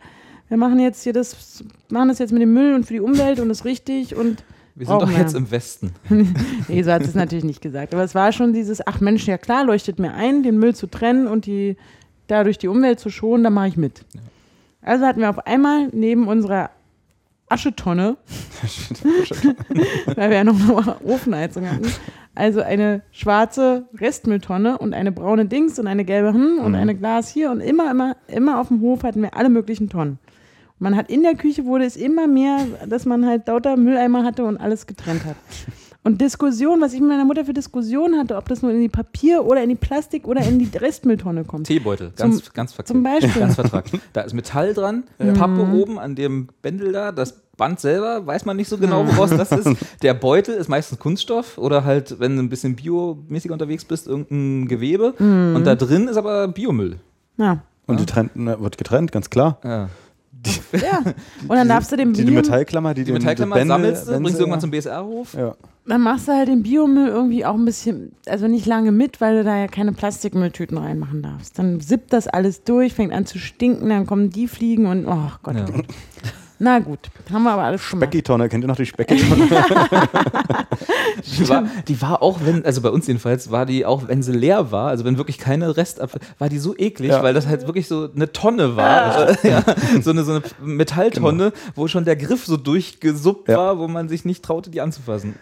wir 0.54 0.58
machen 0.60 0.80
jetzt 0.80 1.02
hier 1.02 1.14
das, 1.14 1.64
machen 1.90 2.10
das 2.10 2.20
jetzt 2.20 2.32
mit 2.32 2.44
dem 2.44 2.54
Müll 2.54 2.76
und 2.76 2.86
für 2.86 2.94
die 2.94 3.00
Umwelt 3.00 3.40
und 3.40 3.50
ist 3.50 3.66
richtig 3.66 4.16
und 4.16 4.44
Wir 4.76 4.86
sind 4.86 5.02
doch 5.02 5.10
jetzt 5.10 5.34
im 5.34 5.50
Westen. 5.50 5.94
Nee, 6.68 6.84
so 6.84 6.92
hat 6.92 7.02
es 7.02 7.16
natürlich 7.16 7.44
nicht 7.44 7.60
gesagt. 7.60 7.92
Aber 7.96 8.04
es 8.04 8.14
war 8.14 8.32
schon 8.32 8.54
dieses, 8.54 8.86
ach 8.86 9.02
Mensch, 9.02 9.26
ja 9.26 9.40
klar, 9.40 9.66
leuchtet 9.66 9.98
mir 9.98 10.14
ein, 10.14 10.44
den 10.44 10.60
Müll 10.60 10.76
zu 10.76 10.86
trennen 10.86 11.26
und 11.26 11.48
die, 11.48 11.76
dadurch 12.28 12.60
die 12.60 12.68
Umwelt 12.68 13.00
zu 13.00 13.10
schonen, 13.10 13.44
da 13.44 13.50
mache 13.50 13.70
ich 13.70 13.78
mit. 13.78 14.06
Also 14.84 15.08
hatten 15.08 15.22
wir 15.22 15.32
auf 15.32 15.40
einmal 15.48 15.88
neben 15.92 16.28
unserer 16.28 16.70
Aschetonne, 17.50 18.18
weil 20.16 20.30
wir 20.30 20.38
ja 20.38 20.44
noch 20.44 20.54
eine 20.54 21.02
Ofenheizung 21.04 21.68
hatten, 21.68 21.92
also 22.36 22.62
eine 22.62 23.02
schwarze 23.12 23.88
Restmülltonne 23.96 24.78
und 24.78 24.94
eine 24.94 25.12
braune 25.12 25.48
Dings 25.48 25.80
und 25.80 25.88
eine 25.88 26.06
gelbe 26.06 26.32
hm 26.32 26.60
und 26.60 26.76
eine 26.76 26.94
Glas 26.94 27.30
hier 27.30 27.50
und 27.50 27.60
immer, 27.60 27.90
immer, 27.90 28.18
immer 28.28 28.60
auf 28.60 28.68
dem 28.68 28.82
Hof 28.82 29.02
hatten 29.02 29.24
wir 29.24 29.36
alle 29.36 29.50
möglichen 29.50 29.90
Tonnen. 29.90 30.20
Man 30.84 30.98
hat 30.98 31.10
in 31.10 31.24
der 31.24 31.36
Küche 31.36 31.64
wurde 31.64 31.86
es 31.86 31.96
immer 31.96 32.28
mehr, 32.28 32.58
dass 32.86 33.06
man 33.06 33.26
halt 33.26 33.48
lauter 33.48 33.78
Mülleimer 33.78 34.26
hatte 34.26 34.44
und 34.44 34.58
alles 34.58 34.86
getrennt 34.86 35.24
hat. 35.24 35.38
Und 36.04 36.20
Diskussion, 36.20 36.82
was 36.82 36.92
ich 36.92 37.00
mit 37.00 37.08
meiner 37.08 37.24
Mutter 37.24 37.46
für 37.46 37.54
Diskussionen 37.54 38.20
hatte, 38.20 38.36
ob 38.36 38.50
das 38.50 38.62
nur 38.62 38.72
in 38.72 38.82
die 38.82 38.90
Papier 38.90 39.46
oder 39.46 39.64
in 39.64 39.70
die 39.70 39.76
Plastik 39.76 40.28
oder 40.28 40.42
in 40.46 40.60
die 40.60 40.70
Restmülltonne 40.78 41.46
kommt. 41.46 41.68
Teebeutel, 41.68 42.12
ganz, 42.18 42.52
ganz 42.52 42.74
verkehrt. 42.74 42.90
Zum 42.90 43.02
Beispiel. 43.02 43.40
Ganz 43.40 43.56
vertragt. 43.56 43.98
Da 44.12 44.22
ist 44.24 44.34
Metall 44.34 44.74
dran, 44.74 45.06
Pappe 45.36 45.66
oben 45.74 45.98
an 46.00 46.16
dem 46.16 46.50
Bändel 46.62 46.92
da, 46.92 47.14
das 47.14 47.42
Band 47.56 47.80
selber, 47.80 48.28
weiß 48.28 48.44
man 48.44 48.58
nicht 48.58 48.68
so 48.68 48.78
genau, 48.78 49.08
woraus 49.08 49.30
das 49.30 49.54
ist. 49.54 49.70
Der 50.02 50.14
Beutel 50.14 50.56
ist 50.56 50.68
meistens 50.68 51.00
Kunststoff 51.00 51.58
oder 51.58 51.86
halt, 51.86 52.20
wenn 52.20 52.36
du 52.36 52.44
ein 52.44 52.50
bisschen 52.50 52.76
biomäßiger 52.76 53.54
unterwegs 53.54 53.86
bist, 53.86 54.06
irgendein 54.06 54.68
Gewebe. 54.68 55.14
Und 55.14 55.64
da 55.64 55.76
drin 55.76 56.10
ist 56.10 56.18
aber 56.18 56.50
Biomüll. 56.50 56.98
Ja. 57.38 57.60
Und 57.88 58.02
die 58.02 58.06
trennt, 58.06 58.32
wird 58.36 58.78
getrennt, 58.78 59.14
ganz 59.14 59.30
klar. 59.30 59.60
Ja. 59.64 59.88
Ja. 60.74 61.00
Und 61.48 61.56
dann 61.56 61.68
darfst 61.68 61.92
du 61.92 61.96
den 61.96 62.14
Die, 62.14 62.22
die 62.26 62.32
Bio, 62.32 62.42
Metallklammer, 62.42 62.94
die, 62.94 63.04
Die 63.04 63.12
Metallklammer 63.12 63.56
Bändel- 63.56 63.68
sammelst 63.68 64.08
du, 64.08 64.12
Bändel- 64.12 64.22
bringst 64.24 64.40
du 64.40 64.44
irgendwann 64.44 64.62
zum 64.62 64.72
BSR-Hof. 64.72 65.34
Ja. 65.34 65.56
dann 65.86 66.02
machst 66.02 66.28
du 66.28 66.32
halt 66.34 66.48
den 66.48 66.64
Biomüll 66.64 67.08
irgendwie 67.08 67.46
auch 67.46 67.56
ein 67.56 67.66
bisschen, 67.66 68.12
also 68.28 68.48
nicht 68.48 68.66
lange 68.66 68.92
mit, 68.92 69.20
weil 69.22 69.38
du 69.38 69.44
da 69.44 69.58
ja 69.58 69.68
keine 69.68 69.92
Plastikmülltüten 69.94 70.78
reinmachen 70.78 71.22
darfst. 71.22 71.58
Dann 71.60 71.80
sippt 71.82 72.14
das 72.14 72.28
alles 72.28 72.64
durch, 72.64 72.94
fängt 72.94 73.14
an 73.14 73.26
zu 73.26 73.38
stinken, 73.40 73.90
dann 73.90 74.06
kommen 74.06 74.30
die 74.30 74.48
Fliegen 74.48 74.86
und 74.86 75.06
oh 75.08 75.32
Gott. 75.44 75.56
Ja. 75.56 75.66
Na 76.60 76.80
gut, 76.80 77.00
haben 77.32 77.44
wir 77.44 77.52
aber 77.52 77.64
alles 77.64 77.82
gemacht. 77.90 78.04
Speckitonne, 78.06 78.48
kennt 78.48 78.64
ihr 78.64 78.68
noch 78.68 78.76
die 78.76 78.86
Speckitonne? 78.86 79.48
Die 81.38 81.48
war, 81.50 81.64
die 81.88 82.02
war 82.02 82.22
auch, 82.22 82.40
wenn, 82.44 82.66
also 82.66 82.82
bei 82.82 82.90
uns 82.90 83.08
jedenfalls, 83.08 83.50
war 83.50 83.66
die 83.66 83.86
auch, 83.86 84.08
wenn 84.08 84.22
sie 84.24 84.32
leer 84.34 84.72
war, 84.72 84.90
also 84.90 85.06
wenn 85.06 85.18
wirklich 85.18 85.38
keine 85.38 85.76
Restabfall, 85.78 86.20
war 86.38 86.50
die 86.50 86.58
so 86.58 86.76
eklig, 86.78 87.12
Ja. 87.12 87.24
weil 87.24 87.34
das 87.34 87.48
halt 87.48 87.66
wirklich 87.66 87.88
so 87.88 88.10
eine 88.14 88.32
Tonne 88.34 88.76
war. 88.76 89.30
Äh, 89.30 89.36
ja, 89.50 89.64
so, 90.02 90.12
eine, 90.12 90.24
so 90.24 90.34
eine 90.34 90.42
Metalltonne, 90.62 91.54
wo 91.76 91.88
schon 91.88 92.04
der 92.06 92.16
Griff 92.16 92.46
so 92.46 92.58
durchgesuppt 92.58 93.48
Ja. 93.50 93.58
war, 93.58 93.80
wo 93.80 93.88
man 93.88 94.10
sich 94.10 94.26
nicht 94.26 94.44
traute, 94.44 94.70
die 94.70 94.82
anzufassen. 94.82 95.36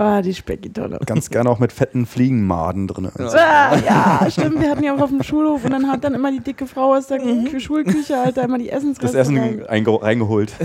Ah, 0.00 0.22
die 0.22 0.32
Speckitonne. 0.32 0.98
Ganz 1.04 1.28
gerne 1.28 1.50
auch 1.50 1.58
mit 1.58 1.72
fetten 1.72 2.06
Fliegenmaden 2.06 2.86
drin. 2.88 3.10
Ah, 3.18 3.76
ja, 3.76 4.26
stimmt. 4.30 4.58
Wir 4.58 4.70
hatten 4.70 4.82
ja 4.82 4.94
auch 4.96 5.00
auf 5.00 5.10
dem 5.10 5.22
Schulhof 5.22 5.62
und 5.64 5.72
dann 5.72 5.88
hat 5.90 6.04
dann 6.04 6.14
immer 6.14 6.32
die 6.32 6.40
dicke 6.40 6.66
Frau 6.66 6.94
aus 6.94 7.08
der 7.08 7.20
Mhm. 7.20 7.48
Kü- 7.48 7.60
Schulküche 7.60 8.16
halt 8.16 8.38
da 8.38 8.42
immer 8.42 8.56
die 8.56 8.70
Essensreste 8.70 9.18
Das 9.18 9.26
Essen 9.28 9.36
rein- 9.36 9.66
einge- 9.68 10.02
reingeholt. 10.02 10.54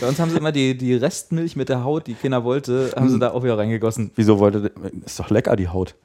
Bei 0.00 0.08
uns 0.08 0.18
haben 0.18 0.30
sie 0.30 0.36
immer 0.36 0.50
die, 0.50 0.76
die 0.76 0.94
Restmilch 0.94 1.54
mit 1.54 1.68
der 1.68 1.84
Haut, 1.84 2.08
die 2.08 2.14
keiner 2.14 2.42
wollte, 2.42 2.90
haben 2.96 3.08
sie 3.08 3.20
da 3.20 3.30
auch 3.30 3.44
wieder 3.44 3.56
reingegossen. 3.56 4.10
Wieso 4.16 4.40
wollte. 4.40 4.72
Ist 5.06 5.20
doch 5.20 5.30
lecker, 5.30 5.54
die 5.56 5.68
Haut. 5.68 5.94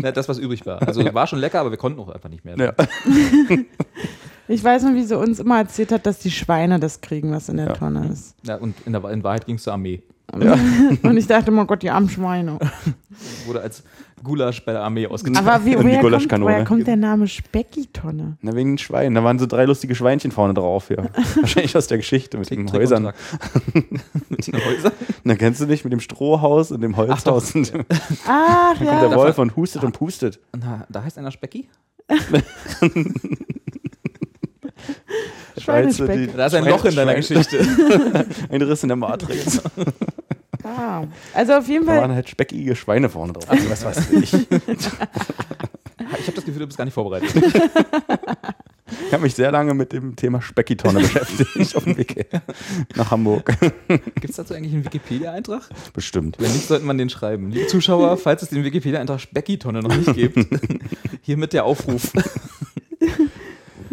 Ja, 0.00 0.12
das, 0.12 0.28
was 0.28 0.38
übrig 0.38 0.64
war. 0.66 0.86
Also 0.86 1.02
war 1.14 1.26
schon 1.26 1.40
lecker, 1.40 1.58
aber 1.58 1.72
wir 1.72 1.78
konnten 1.78 1.98
auch 1.98 2.08
einfach 2.08 2.28
nicht 2.28 2.44
mehr. 2.44 2.56
Ja. 2.56 2.72
Ich 4.48 4.62
weiß 4.62 4.82
noch, 4.84 4.94
wie 4.94 5.02
sie 5.04 5.16
uns 5.18 5.38
immer 5.40 5.58
erzählt 5.58 5.92
hat, 5.92 6.06
dass 6.06 6.18
die 6.18 6.30
Schweine 6.30 6.78
das 6.78 7.00
kriegen, 7.00 7.30
was 7.32 7.48
in 7.48 7.56
der 7.56 7.68
Ja. 7.68 7.72
Tonne 7.72 8.08
ist. 8.12 8.34
Ja, 8.46 8.56
und 8.56 8.74
in, 8.84 8.92
der, 8.92 9.04
in 9.10 9.22
Wahrheit 9.24 9.46
ging 9.46 9.56
es 9.56 9.62
zur 9.62 9.72
Armee. 9.72 10.02
Und 11.02 11.16
ich 11.16 11.26
dachte, 11.26 11.52
oh 11.52 11.64
Gott, 11.64 11.82
die 11.82 11.90
armen 11.90 12.08
Schweine. 12.08 12.58
Wurde 13.46 13.60
als 13.60 13.84
Gulasch 14.22 14.64
bei 14.64 14.72
der 14.72 14.82
Armee 14.82 15.06
ausgetragen. 15.06 15.46
Aber 15.46 15.64
wie, 15.64 15.76
Und 15.76 15.86
die 15.86 15.92
woher, 15.92 16.18
kommt, 16.18 16.40
woher 16.42 16.64
kommt 16.64 16.86
der 16.86 16.96
Name 16.96 17.28
Speckitonne? 17.28 18.38
Na, 18.40 18.54
wegen 18.54 18.72
den 18.72 18.78
Schweinen. 18.78 19.14
Da 19.14 19.22
waren 19.22 19.38
so 19.38 19.46
drei 19.46 19.66
lustige 19.66 19.94
Schweinchen 19.94 20.32
vorne 20.32 20.54
drauf. 20.54 20.88
Ja. 20.90 21.04
Wahrscheinlich 21.40 21.76
aus 21.76 21.86
der 21.86 21.98
Geschichte 21.98 22.38
mit 22.38 22.50
den 22.50 22.72
Häusern. 22.72 23.12
mit 24.30 24.46
den 24.46 24.54
Häusern. 24.64 24.92
Na, 25.24 25.36
kennst 25.36 25.60
du 25.60 25.66
nicht 25.66 25.84
mit 25.84 25.92
dem 25.92 26.00
Strohhaus 26.00 26.72
und 26.72 26.80
dem 26.80 26.96
Holzhaus? 26.96 27.54
Und 27.54 27.72
dann 27.72 27.84
Ach 28.26 28.76
kommt 28.78 28.88
ja. 28.88 29.08
der 29.08 29.16
Wolf 29.16 29.38
und 29.38 29.54
hustet 29.56 29.84
und 29.84 29.92
pustet. 29.92 30.40
Na, 30.56 30.86
da 30.88 31.02
heißt 31.04 31.18
einer 31.18 31.30
Specki? 31.30 31.68
Schweizer, 35.58 35.62
Schweinespeck. 36.04 36.30
die- 36.32 36.36
Da 36.36 36.46
ist 36.46 36.54
ein 36.54 36.64
Loch 36.64 36.84
in 36.84 36.94
deiner 36.96 37.14
Geschichte. 37.14 37.58
Ein 38.50 38.62
Riss 38.62 38.82
in 38.82 38.88
der 38.88 38.96
Matrix. 38.96 39.60
Ah. 40.64 41.04
Also 41.32 41.52
auf 41.54 41.68
jeden 41.68 41.86
Da 41.86 41.92
Fall, 41.92 42.00
waren 42.02 42.14
halt 42.14 42.28
speckige 42.28 42.74
Schweine 42.74 43.08
vorne 43.08 43.32
drauf. 43.34 43.48
Also, 43.50 43.70
was 43.70 43.84
weiß 43.84 44.10
ich. 44.12 44.32
Ich 46.20 46.26
habe 46.28 46.36
das 46.36 46.44
Gefühl, 46.44 46.60
du 46.60 46.66
bist 46.66 46.76
gar 46.78 46.84
nicht 46.84 46.94
vorbereitet. 46.94 47.30
Ich 47.34 49.12
habe 49.12 49.22
mich 49.22 49.34
sehr 49.34 49.50
lange 49.50 49.74
mit 49.74 49.92
dem 49.92 50.16
Thema 50.16 50.40
Speckitonne 50.42 51.00
beschäftigt 51.00 51.74
auf 51.76 51.84
dem 51.84 51.96
Weg 51.96 52.26
nach 52.94 53.10
Hamburg. 53.10 53.52
Gibt 53.88 54.30
es 54.30 54.36
dazu 54.36 54.54
eigentlich 54.54 54.74
einen 54.74 54.84
Wikipedia-Eintrag? 54.84 55.68
Bestimmt. 55.92 56.36
Wenn 56.38 56.52
nicht, 56.52 56.66
sollte 56.68 56.84
man 56.84 56.98
den 56.98 57.10
schreiben. 57.10 57.50
Liebe 57.50 57.66
Zuschauer, 57.68 58.16
falls 58.16 58.42
es 58.42 58.50
den 58.50 58.64
Wikipedia-Eintrag 58.64 59.20
Specki-Tonne 59.20 59.80
noch 59.80 59.94
nicht 59.96 60.14
gibt, 60.14 60.38
hiermit 61.22 61.52
der 61.52 61.64
Aufruf. 61.64 62.12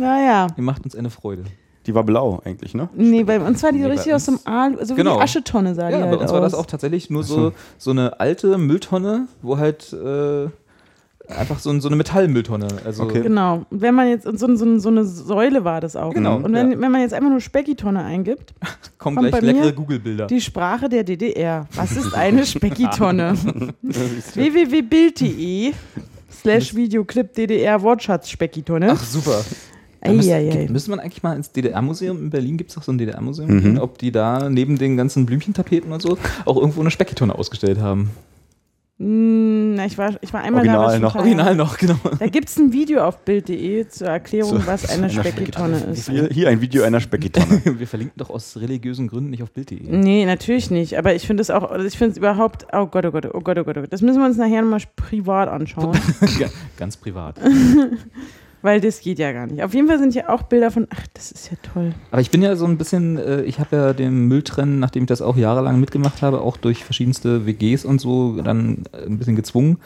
Naja. 0.02 0.48
Ihr 0.58 0.64
macht 0.64 0.84
uns 0.84 0.96
eine 0.96 1.10
Freude. 1.10 1.44
Die 1.88 1.96
war 1.96 2.04
blau 2.04 2.40
eigentlich, 2.46 2.76
ne? 2.76 2.90
Nee, 2.96 3.24
bei 3.24 3.40
uns 3.40 3.64
war 3.64 3.72
die 3.72 3.82
so 3.82 3.88
Nee, 3.88 3.94
richtig 3.94 4.14
aus 4.14 4.26
dem 4.26 4.38
Alu, 4.46 4.78
so 4.84 4.94
wie 4.94 4.98
Genau. 4.98 5.16
die 5.16 5.22
Aschetonne 5.24 5.74
sah 5.74 5.88
die 5.88 5.94
Ja, 5.96 6.02
halt 6.02 6.12
bei 6.12 6.18
uns 6.18 6.26
aus. 6.30 6.34
war 6.34 6.42
das 6.42 6.54
auch 6.54 6.68
tatsächlich 6.68 7.10
nur 7.10 7.24
so, 7.24 7.54
so 7.80 7.90
eine 7.92 8.20
alte 8.20 8.60
Mülltonne, 8.60 9.28
wo 9.42 9.58
halt 9.58 9.92
äh, 9.94 10.46
einfach 11.34 11.58
so, 11.58 11.72
ein- 11.72 11.82
so 11.82 11.88
eine 11.88 11.96
Metallmülltonne. 11.96 12.68
Also 12.86 13.02
Okay. 13.04 13.22
Genau. 13.22 13.66
Und 13.72 13.82
wenn 13.82 13.96
man 13.96 14.10
jetzt, 14.10 14.28
und 14.28 14.38
so, 14.40 14.54
so, 14.56 14.78
so 14.78 14.90
eine 14.90 15.06
Säule 15.06 15.64
war 15.64 15.82
das 15.82 15.96
auch. 15.96 16.14
Genau, 16.14 16.36
Und 16.36 16.54
wenn, 16.54 16.72
ja. 16.74 16.80
wenn 16.82 16.92
man 16.92 17.02
jetzt 17.02 17.16
einfach 17.16 17.32
nur 17.32 17.42
Speckitonne 17.42 18.04
eingibt, 18.04 18.54
kommen 19.00 19.16
kommt 19.16 19.30
gleich 19.30 19.42
leckere 19.42 19.74
Google-Bilder. 19.74 20.28
die 20.28 20.42
Sprache 20.42 20.88
der 20.88 21.04
DDR. 21.04 21.68
Was 21.74 21.94
ist 21.94 22.14
eine 22.14 22.46
Speckitonne? 22.46 23.34
www.bild.de 24.36 25.74
slash 26.32 26.76
Videoclip 26.76 27.34
DDR 27.34 27.82
Wortschatz 27.82 28.30
Speckitonne. 28.30 28.92
Ach, 28.92 29.04
super. 29.04 29.42
Da 30.02 30.12
müsste, 30.12 30.68
müsste 30.70 30.90
man 30.90 31.00
eigentlich 31.00 31.24
mal 31.24 31.36
ins 31.36 31.52
DDR-Museum 31.52 32.18
in 32.18 32.30
Berlin, 32.32 32.58
gibt 32.58 32.72
es 32.72 32.76
doch 32.76 32.84
so 32.84 32.92
ein 32.92 32.98
DDR-Museum, 32.98 33.50
Mhm. 33.74 33.78
ob 33.80 33.98
die 34.00 34.12
da 34.12 34.50
neben 34.50 34.78
den 34.78 34.98
ganzen 34.98 35.26
Blümchentapeten 35.26 35.92
und 35.92 36.02
so 36.02 36.18
auch 36.46 36.58
irgendwo 36.58 36.82
eine 36.82 36.92
Speckitonne 36.92 37.36
ausgestellt 37.36 37.80
haben. 37.80 38.10
Hm, 39.00 39.74
na, 39.74 39.86
ich, 39.88 39.98
war, 39.98 40.12
ich 40.22 40.32
war 40.32 40.42
einmal 40.42 40.64
da. 40.64 40.80
Original 40.80 40.94
schon 40.94 41.02
noch. 41.02 41.16
Original 41.16 41.56
noch, 41.56 41.78
genau. 41.80 41.96
Da 42.20 42.28
gibt 42.28 42.50
es 42.50 42.58
ein 42.58 42.72
Video 42.72 43.04
auf 43.04 43.18
Bild.de 43.26 43.88
zur 43.88 44.08
Erklärung, 44.08 44.60
Zu 44.62 44.68
was 44.68 44.88
eine 44.92 45.10
Speckitonne 45.10 45.78
ist. 45.92 46.08
Hier, 46.08 46.30
hier 46.32 46.50
ein 46.50 46.62
Video 46.62 46.84
einer 46.84 47.00
Speckitonne. 47.00 47.62
Wir 47.80 47.88
verlinken 47.88 48.18
doch 48.18 48.30
aus 48.30 48.58
religiösen 48.58 49.08
Gründen 49.08 49.32
nicht 49.32 49.42
auf 49.42 49.50
Bild.de. 49.52 49.80
Nee, 49.90 50.26
natürlich 50.26 50.70
nicht. 50.70 51.00
Aber 51.00 51.16
ich 51.16 51.26
finde 51.26 51.42
es 51.42 51.50
auch, 51.50 51.72
also 51.72 51.84
ich 51.88 51.98
finde 51.98 52.12
es 52.12 52.18
überhaupt, 52.20 52.68
oh 52.74 52.86
Gott, 52.86 53.06
oh 53.06 53.12
Gott, 53.12 53.26
oh 53.26 53.40
Gott, 53.42 53.58
oh 53.58 53.64
Gott, 53.64 53.78
oh 53.78 53.82
Gott. 53.82 53.92
Das 53.94 54.04
müssen 54.04 54.20
wir 54.20 54.26
uns 54.28 54.38
nachher 54.38 54.62
nochmal 54.62 54.82
privat 54.96 55.50
anschauen, 55.50 55.98
Ganz 56.78 56.96
privat. 56.96 57.40
weil 58.62 58.82
das 58.82 59.02
geht 59.02 59.20
ja 59.20 59.32
gar 59.32 59.48
nicht. 59.48 59.64
Auf 59.64 59.74
jeden 59.74 59.88
Fall 59.88 60.00
sind 60.00 60.14
hier 60.14 60.30
auch 60.30 60.44
Bilder 60.44 60.72
von, 60.72 60.88
ach, 60.90 61.08
das 61.14 61.32
ist 61.32 61.52
ja 61.52 61.58
toll. 61.74 61.94
Aber 62.12 62.22
ich 62.22 62.32
bin 62.32 62.42
ja 62.42 62.56
so 62.56 62.66
ein 62.66 62.78
bisschen, 62.78 63.18
äh, 63.18 63.42
ich 63.44 63.60
habe 63.60 63.76
ja 63.76 63.94
den 63.94 64.28
Mülltrennen, 64.28 64.80
nachdem 64.80 65.04
ich 65.04 65.08
das 65.08 65.22
auch 65.22 65.38
jahrelang 65.38 65.80
mitgemacht 65.80 66.22
habe, 66.22 66.42
auch 66.42 66.58
durch 66.58 66.84
verschiedenste 66.84 67.46
WGs 67.46 67.86
und 67.86 68.00
so, 68.00 68.42
dann 68.42 68.84
äh, 68.92 69.06
ein 69.06 69.18
bisschen 69.18 69.36
gezwungen, 69.36 69.78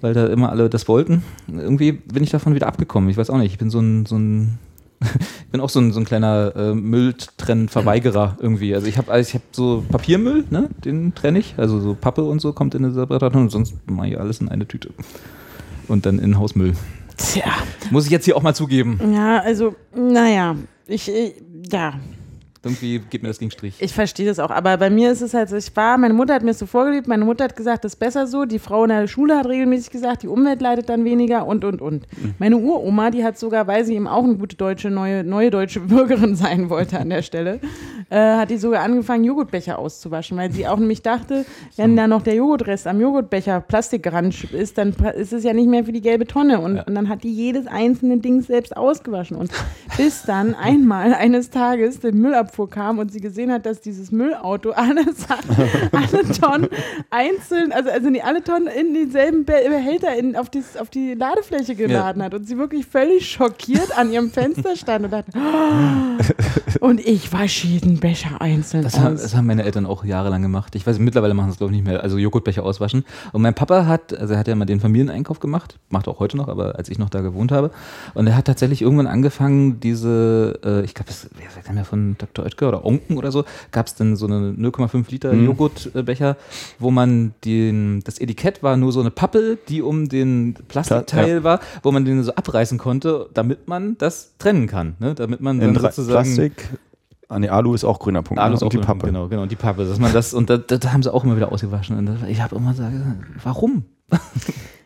weil 0.00 0.14
da 0.14 0.26
immer 0.26 0.50
alle 0.50 0.68
das 0.68 0.88
wollten. 0.88 1.22
Irgendwie 1.48 1.92
bin 1.92 2.22
ich 2.22 2.30
davon 2.30 2.54
wieder 2.54 2.66
abgekommen. 2.66 3.10
Ich 3.10 3.16
weiß 3.16 3.30
auch 3.30 3.38
nicht, 3.38 3.52
ich 3.52 3.58
bin 3.58 3.70
so 3.70 3.80
ein, 3.80 4.06
so 4.06 4.16
ein 4.16 4.58
ich 5.00 5.50
bin 5.50 5.60
auch 5.60 5.70
so 5.70 5.80
ein, 5.80 5.92
so 5.92 6.00
ein 6.00 6.04
kleiner 6.04 6.52
äh, 6.56 6.74
Mülltrennverweigerer 6.74 8.38
irgendwie. 8.40 8.74
Also 8.74 8.86
ich 8.86 8.98
habe 8.98 9.10
also 9.10 9.34
hab 9.34 9.42
so 9.52 9.84
Papiermüll, 9.88 10.44
ne? 10.50 10.70
den 10.84 11.14
trenne 11.14 11.38
ich. 11.38 11.54
Also 11.56 11.80
so 11.80 11.94
Pappe 11.94 12.22
und 12.22 12.40
so 12.40 12.52
kommt 12.52 12.74
in 12.74 12.84
eine 12.84 12.94
separate 12.94 13.30
Tonne 13.30 13.44
und 13.44 13.50
sonst 13.50 13.74
mache 13.90 14.08
ich 14.08 14.20
alles 14.20 14.40
in 14.40 14.48
eine 14.48 14.66
Tüte. 14.66 14.90
Und 15.88 16.06
dann 16.06 16.18
in 16.18 16.38
Hausmüll. 16.38 16.74
Tja. 17.16 17.44
Muss 17.90 18.06
ich 18.06 18.10
jetzt 18.10 18.24
hier 18.24 18.36
auch 18.36 18.42
mal 18.42 18.54
zugeben. 18.54 18.98
Ja, 19.14 19.40
also, 19.40 19.74
naja, 19.94 20.56
ich, 20.86 21.10
ja, 21.70 21.94
Irgendwie 22.64 22.98
geht 22.98 23.22
mir 23.22 23.28
das 23.28 23.38
gegen 23.38 23.50
Strich. 23.50 23.76
ich 23.80 23.92
verstehe 23.92 24.26
das 24.26 24.38
auch. 24.38 24.50
Aber 24.50 24.76
bei 24.76 24.90
mir 24.90 25.10
ist 25.10 25.20
es 25.20 25.34
halt 25.34 25.48
so, 25.48 25.56
ich 25.56 25.74
war, 25.76 25.98
meine 25.98 26.14
Mutter 26.14 26.34
hat 26.34 26.42
mir 26.42 26.54
so 26.54 26.66
vorgelebt, 26.66 27.06
meine 27.06 27.24
Mutter 27.24 27.44
hat 27.44 27.56
gesagt, 27.56 27.84
das 27.84 27.94
ist 27.94 27.98
besser 27.98 28.26
so. 28.26 28.44
Die 28.44 28.58
Frau 28.58 28.84
in 28.84 28.90
der 28.90 29.06
Schule 29.06 29.36
hat 29.36 29.46
regelmäßig 29.46 29.90
gesagt, 29.90 30.22
die 30.22 30.28
Umwelt 30.28 30.60
leidet 30.60 30.88
dann 30.88 31.04
weniger 31.04 31.46
und, 31.46 31.64
und, 31.64 31.80
und. 31.80 32.06
Meine 32.38 32.56
Uroma, 32.56 33.10
die 33.10 33.24
hat 33.24 33.38
sogar, 33.38 33.66
weil 33.66 33.84
sie 33.84 33.94
eben 33.94 34.08
auch 34.08 34.24
eine 34.24 34.36
gute 34.36 34.56
deutsche, 34.56 34.90
neue, 34.90 35.24
neue 35.24 35.50
deutsche 35.50 35.80
Bürgerin 35.80 36.34
sein 36.36 36.70
wollte 36.70 36.98
an 36.98 37.10
der 37.10 37.22
Stelle, 37.22 37.60
äh, 38.10 38.16
hat 38.16 38.50
die 38.50 38.56
sogar 38.56 38.82
angefangen, 38.82 39.24
Joghurtbecher 39.24 39.78
auszuwaschen, 39.78 40.36
weil 40.36 40.50
sie 40.50 40.66
auch 40.66 40.78
nämlich 40.78 41.02
dachte, 41.02 41.44
wenn 41.76 41.96
da 41.96 42.06
noch 42.06 42.22
der 42.22 42.34
Joghurtrest 42.34 42.86
am 42.86 43.00
Joghurtbecher 43.00 43.60
Plastikransch 43.60 44.44
ist, 44.44 44.78
dann 44.78 44.94
ist 45.16 45.32
es 45.32 45.44
ja 45.44 45.52
nicht 45.52 45.68
mehr 45.68 45.84
für 45.84 45.92
die 45.92 46.00
gelbe 46.00 46.26
Tonne. 46.26 46.60
Und, 46.60 46.78
und 46.78 46.94
dann 46.94 47.08
hat 47.08 47.24
die 47.24 47.32
jedes 47.32 47.66
einzelne 47.66 48.18
Ding 48.18 48.42
selbst 48.42 48.76
ausgewaschen. 48.76 49.36
Und 49.36 49.50
bis 49.96 50.22
dann 50.22 50.54
einmal 50.54 51.14
eines 51.14 51.50
Tages 51.50 52.00
der 52.00 52.12
Müllabfuhr 52.12 52.53
kam 52.66 52.98
und 52.98 53.12
sie 53.12 53.20
gesehen 53.20 53.52
hat, 53.52 53.66
dass 53.66 53.80
dieses 53.80 54.10
Müllauto 54.12 54.70
alle, 54.76 55.04
Sa- 55.14 55.38
alle 55.92 56.22
Tonnen 56.40 56.68
einzeln, 57.10 57.72
also, 57.72 57.90
also 57.90 58.10
nicht 58.10 58.24
alle 58.24 58.42
Tonnen 58.42 58.68
in 58.68 58.94
denselben 58.94 59.44
Be- 59.44 59.52
Behälter 59.68 60.16
in, 60.16 60.36
auf, 60.36 60.48
dies, 60.50 60.76
auf 60.76 60.90
die 60.90 61.14
Ladefläche 61.14 61.74
geladen 61.74 62.22
hat. 62.22 62.34
Und 62.34 62.46
sie 62.46 62.56
wirklich 62.58 62.86
völlig 62.86 63.28
schockiert 63.30 63.96
an 63.98 64.12
ihrem 64.12 64.30
Fenster 64.30 64.76
stand 64.76 65.04
und 65.04 65.10
dachte, 65.12 65.30
oh, 65.36 66.86
und 66.86 67.00
ich 67.00 67.32
wasche 67.32 67.66
jeden 67.66 67.98
Becher 68.00 68.40
einzeln 68.40 68.82
Das 68.82 68.98
haben, 68.98 69.16
das 69.16 69.34
haben 69.34 69.46
meine 69.46 69.64
Eltern 69.64 69.86
auch 69.86 70.04
jahrelang 70.04 70.42
gemacht. 70.42 70.74
Ich 70.74 70.86
weiß, 70.86 70.98
mittlerweile 70.98 71.34
machen 71.34 71.48
sie 71.48 71.52
es 71.52 71.58
glaube 71.58 71.72
ich 71.72 71.78
nicht 71.80 71.86
mehr. 71.88 72.02
Also 72.02 72.18
Joghurtbecher 72.18 72.64
auswaschen. 72.64 73.04
Und 73.32 73.42
mein 73.42 73.54
Papa 73.54 73.86
hat, 73.86 74.12
also 74.18 74.34
er 74.34 74.40
hat 74.40 74.48
ja 74.48 74.54
mal 74.54 74.64
den 74.64 74.80
Familieneinkauf 74.80 75.40
gemacht, 75.40 75.78
macht 75.90 76.08
auch 76.08 76.20
heute 76.20 76.36
noch, 76.36 76.48
aber 76.48 76.76
als 76.76 76.88
ich 76.88 76.98
noch 76.98 77.10
da 77.10 77.20
gewohnt 77.20 77.52
habe. 77.52 77.70
Und 78.14 78.26
er 78.26 78.36
hat 78.36 78.44
tatsächlich 78.46 78.82
irgendwann 78.82 79.06
angefangen, 79.06 79.80
diese, 79.80 80.58
äh, 80.64 80.84
ich 80.84 80.94
glaube, 80.94 81.08
das 81.08 81.28
wer 81.54 81.62
kam 81.62 81.76
ja 81.76 81.84
von 81.84 82.16
Dr. 82.18 82.43
Oetker 82.44 82.68
oder 82.68 82.84
Onken 82.84 83.16
oder 83.16 83.32
so, 83.32 83.44
gab 83.72 83.86
es 83.86 83.94
dann 83.94 84.16
so 84.16 84.26
eine 84.26 84.52
0,5 84.52 85.10
Liter 85.10 85.32
Mhm. 85.32 85.46
Joghurtbecher, 85.46 86.36
wo 86.78 86.90
man 86.90 87.34
den, 87.44 88.02
das 88.04 88.18
Etikett 88.18 88.62
war 88.62 88.76
nur 88.76 88.92
so 88.92 89.00
eine 89.00 89.10
Pappe, 89.10 89.58
die 89.68 89.82
um 89.82 90.08
den 90.08 90.54
Plastikteil 90.68 91.36
Ja. 91.36 91.44
war, 91.44 91.60
wo 91.82 91.90
man 91.92 92.04
den 92.04 92.22
so 92.22 92.34
abreißen 92.34 92.78
konnte, 92.78 93.28
damit 93.34 93.66
man 93.68 93.96
das 93.98 94.34
trennen 94.38 94.66
kann. 94.66 94.94
Ne? 94.98 95.14
Damit 95.14 95.40
man 95.40 95.60
In 95.60 95.74
dann 95.74 95.76
Dra- 95.84 95.90
sozusagen 95.92 96.34
Plastik. 96.34 96.68
Ah, 97.28 97.38
nee, 97.38 97.48
Alu 97.48 97.74
ist 97.74 97.84
auch 97.84 97.98
grüner 97.98 98.22
Punkt. 98.22 98.38
Alu 98.40 98.50
ne? 98.50 98.56
ist 98.56 98.62
auch 98.62 98.68
die 98.68 98.78
Pappe. 98.78 99.06
Genau, 99.06 99.28
genau, 99.28 99.42
und 99.42 99.50
die 99.50 99.56
Pappe. 99.56 99.86
Dass 99.86 99.98
man 99.98 100.12
das, 100.12 100.34
und 100.34 100.50
da, 100.50 100.58
da, 100.58 100.76
da 100.76 100.92
haben 100.92 101.02
sie 101.02 101.12
auch 101.12 101.24
immer 101.24 101.36
wieder 101.36 101.50
ausgewaschen. 101.50 101.96
Und 101.96 102.06
das, 102.06 102.16
ich 102.28 102.40
habe 102.42 102.54
immer 102.56 102.72
gesagt, 102.72 102.92
warum? 103.42 103.84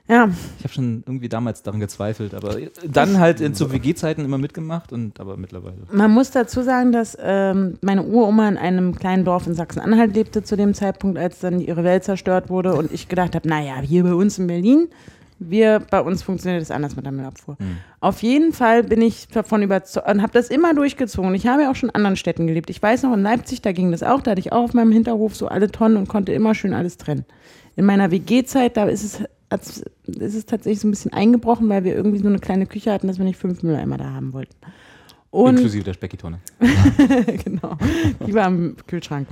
Ja, 0.09 0.31
Ich 0.59 0.65
habe 0.65 0.73
schon 0.73 1.03
irgendwie 1.07 1.29
damals 1.29 1.63
daran 1.63 1.81
gezweifelt, 1.81 2.33
aber 2.33 2.57
dann 2.87 3.19
halt 3.19 3.43
in, 3.43 3.55
zu 3.55 3.71
WG-Zeiten 3.71 4.25
immer 4.25 4.39
mitgemacht 4.39 4.91
und 4.91 5.21
aber 5.21 5.37
mittlerweile. 5.37 5.77
Man 5.93 6.11
muss 6.11 6.31
dazu 6.31 6.63
sagen, 6.63 6.93
dass 6.93 7.17
ähm, 7.21 7.77
meine 7.83 8.03
Uroma 8.05 8.49
in 8.49 8.57
einem 8.57 8.95
kleinen 8.95 9.27
Dorf 9.27 9.47
in 9.47 9.53
Sachsen-Anhalt 9.55 10.15
lebte 10.15 10.43
zu 10.43 10.57
dem 10.57 10.73
Zeitpunkt, 10.73 11.19
als 11.19 11.41
dann 11.41 11.61
ihre 11.61 11.85
Welt 11.85 12.05
zerstört 12.05 12.49
wurde 12.49 12.75
und 12.75 12.91
ich 12.91 13.09
gedacht 13.09 13.35
habe, 13.35 13.47
naja, 13.47 13.81
hier 13.81 14.03
bei 14.03 14.15
uns 14.15 14.39
in 14.39 14.47
Berlin, 14.47 14.89
wir, 15.41 15.81
bei 15.91 16.01
uns 16.01 16.23
funktioniert 16.23 16.63
das 16.63 16.71
anders 16.71 16.97
mit 16.97 17.05
der 17.05 17.13
Müllabfuhr. 17.13 17.57
Auf 18.01 18.23
jeden 18.23 18.53
Fall 18.53 18.83
bin 18.83 19.01
ich 19.03 19.29
davon 19.29 19.63
überzeugt 19.63 20.09
und 20.09 20.23
habe 20.23 20.33
das 20.33 20.49
immer 20.49 20.75
durchgezogen. 20.75 21.35
Ich 21.35 21.47
habe 21.47 21.63
ja 21.63 21.71
auch 21.71 21.77
schon 21.77 21.91
in 21.91 21.95
anderen 21.95 22.17
Städten 22.17 22.47
gelebt. 22.47 22.71
Ich 22.71 22.83
weiß 22.83 23.03
noch, 23.05 23.13
in 23.13 23.23
Leipzig, 23.23 23.63
da 23.63 23.73
ging 23.73 23.93
das 23.93 24.03
auch, 24.03 24.21
da 24.21 24.33
hatte 24.33 24.41
ich 24.41 24.53
auch 24.53 24.65
auf 24.65 24.75
meinem 24.75 24.91
Hinterhof 24.91 25.37
so 25.37 25.49
alle 25.49 25.71
Tonnen 25.71 25.97
und 25.97 26.09
konnte 26.09 26.33
immer 26.33 26.55
schön 26.55 26.73
alles 26.75 26.97
trennen. 26.97 27.25
In 27.77 27.85
meiner 27.85 28.11
WG-Zeit, 28.11 28.77
da 28.77 28.87
ist 28.87 29.05
es, 29.05 29.23
ist 29.51 30.35
es 30.35 30.47
tatsächlich 30.47 30.81
so 30.81 30.89
ein 30.89 30.91
bisschen 30.91 31.13
eingebrochen, 31.13 31.69
weil 31.69 31.85
wir 31.85 31.95
irgendwie 31.95 32.19
so 32.19 32.29
eine 32.29 32.39
kleine 32.39 32.67
Küche 32.67 32.93
hatten, 32.93 33.07
dass 33.07 33.19
wir 33.19 33.25
nicht 33.25 33.39
fünf 33.39 33.63
Mülleimer 33.63 33.99
da 33.99 34.13
haben 34.13 34.33
wollten. 34.33 34.55
Und 35.31 35.57
Inklusive 35.57 35.85
der 35.85 35.93
Speckitonne. 35.95 36.39
genau. 37.45 37.77
Die 38.27 38.33
war 38.35 38.47
im 38.47 38.77
Kühlschrank. 38.87 39.29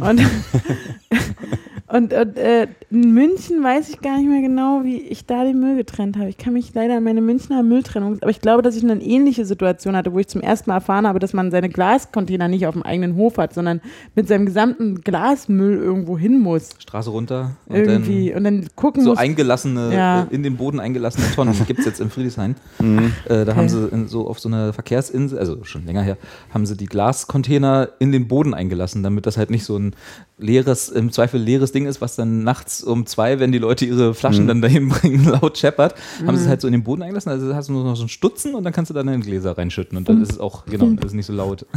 Und, 0.00 0.20
und, 1.88 2.12
und 2.12 2.36
äh, 2.36 2.68
in 2.90 3.12
München 3.12 3.62
weiß 3.62 3.88
ich 3.88 4.00
gar 4.00 4.16
nicht 4.18 4.28
mehr 4.28 4.42
genau, 4.42 4.82
wie 4.84 4.98
ich 4.98 5.26
da 5.26 5.42
den 5.42 5.58
Müll 5.58 5.76
getrennt 5.76 6.16
habe. 6.16 6.28
Ich 6.28 6.38
kann 6.38 6.52
mich 6.52 6.72
leider 6.74 6.96
an 6.98 7.02
meine 7.02 7.20
Münchner 7.20 7.64
Mülltrennung, 7.64 8.18
aber 8.20 8.30
ich 8.30 8.40
glaube, 8.40 8.62
dass 8.62 8.76
ich 8.76 8.84
eine 8.84 9.02
ähnliche 9.02 9.44
Situation 9.44 9.96
hatte, 9.96 10.12
wo 10.12 10.20
ich 10.20 10.28
zum 10.28 10.40
ersten 10.40 10.70
Mal 10.70 10.76
erfahren 10.76 11.04
habe, 11.06 11.18
dass 11.18 11.32
man 11.32 11.50
seine 11.50 11.68
Glascontainer 11.68 12.46
nicht 12.46 12.66
auf 12.68 12.74
dem 12.74 12.84
eigenen 12.84 13.16
Hof 13.16 13.38
hat, 13.38 13.52
sondern 13.52 13.80
mit 14.14 14.28
seinem 14.28 14.46
gesamten 14.46 15.00
Glasmüll 15.00 15.78
irgendwo 15.78 16.16
hin 16.16 16.38
muss. 16.40 16.70
Straße 16.78 17.10
runter 17.10 17.56
und 17.66 17.74
Irgendwie. 17.76 18.28
dann 18.28 18.36
Und 18.38 18.44
dann 18.44 18.68
gucken 18.76 19.02
so 19.02 19.10
muss. 19.10 19.18
eingelassene, 19.18 19.92
Ja. 19.92 20.22
äh, 20.22 20.26
in 20.34 20.44
den 20.44 20.56
Boden 20.56 20.78
eingelassene 20.78 21.26
Tonnen 21.34 21.54
gibt 21.66 21.80
es 21.80 21.86
jetzt 21.86 22.00
in 22.00 22.08
Friedrichshain. 22.10 22.54
Mhm. 22.78 23.12
Äh, 23.28 23.44
da 23.44 23.56
haben 23.56 23.60
Okay. 23.64 23.68
sie 23.68 23.88
in, 23.88 24.06
so 24.06 24.28
auf 24.28 24.38
so 24.38 24.48
einer 24.48 24.72
Verkehrsinsel, 24.72 25.39
also 25.40 25.64
schon 25.64 25.84
länger 25.86 26.02
her, 26.02 26.16
haben 26.54 26.64
sie 26.66 26.76
die 26.76 26.86
Glascontainer 26.86 27.88
in 27.98 28.12
den 28.12 28.28
Boden 28.28 28.54
eingelassen, 28.54 29.02
damit 29.02 29.26
das 29.26 29.36
halt 29.36 29.50
nicht 29.50 29.64
so 29.64 29.76
ein 29.76 29.94
leeres, 30.38 30.88
im 30.88 31.12
Zweifel 31.12 31.40
leeres 31.40 31.72
Ding 31.72 31.86
ist, 31.86 32.00
was 32.00 32.16
dann 32.16 32.44
nachts 32.44 32.82
um 32.82 33.04
zwei, 33.06 33.40
wenn 33.40 33.52
die 33.52 33.58
Leute 33.58 33.84
ihre 33.84 34.14
Flaschen 34.14 34.46
dann 34.46 34.62
dahin 34.62 34.88
bringen, 34.90 35.24
laut 35.24 35.58
scheppert, 35.58 35.94
haben 36.26 36.36
sie 36.36 36.44
es 36.44 36.48
halt 36.48 36.60
so 36.60 36.68
in 36.68 36.72
den 36.72 36.84
Boden 36.84 37.02
eingelassen. 37.02 37.30
Also 37.30 37.54
hast 37.54 37.68
du 37.68 37.72
nur 37.72 37.84
noch 37.84 37.96
so 37.96 38.02
einen 38.02 38.08
Stutzen 38.08 38.54
und 38.54 38.64
dann 38.64 38.72
kannst 38.72 38.90
du 38.90 38.94
dann 38.94 39.08
in 39.08 39.20
Gläser 39.20 39.58
reinschütten 39.58 39.98
und 39.98 40.08
dann 40.08 40.22
ist 40.22 40.32
es 40.32 40.38
auch, 40.40 40.64
genau, 40.66 40.86
das 40.90 41.06
ist 41.06 41.14
nicht 41.14 41.26
so 41.26 41.32
laut. 41.32 41.66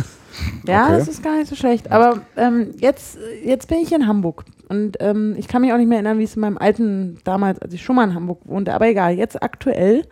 Ja, 0.67 0.85
Okay. 0.87 0.97
das 0.97 1.07
ist 1.07 1.21
gar 1.23 1.37
nicht 1.37 1.47
so 1.47 1.55
schlecht. 1.55 1.91
Aber 1.91 2.21
ähm, 2.37 2.71
jetzt, 2.79 3.17
jetzt 3.45 3.67
bin 3.67 3.77
ich 3.79 3.91
in 3.93 4.07
Hamburg. 4.07 4.45
Und 4.67 4.97
ähm, 4.99 5.35
ich 5.37 5.47
kann 5.47 5.61
mich 5.61 5.71
auch 5.73 5.77
nicht 5.77 5.87
mehr 5.87 5.97
erinnern, 5.99 6.17
wie 6.17 6.23
es 6.23 6.35
in 6.35 6.41
meinem 6.41 6.57
alten, 6.57 7.17
damals, 7.23 7.59
als 7.59 7.73
ich 7.73 7.83
schon 7.83 7.95
mal 7.95 8.03
in 8.05 8.15
Hamburg 8.15 8.39
wohnte. 8.45 8.73
Aber 8.73 8.87
egal, 8.87 9.13
jetzt 9.15 9.41
aktuell 9.43 10.03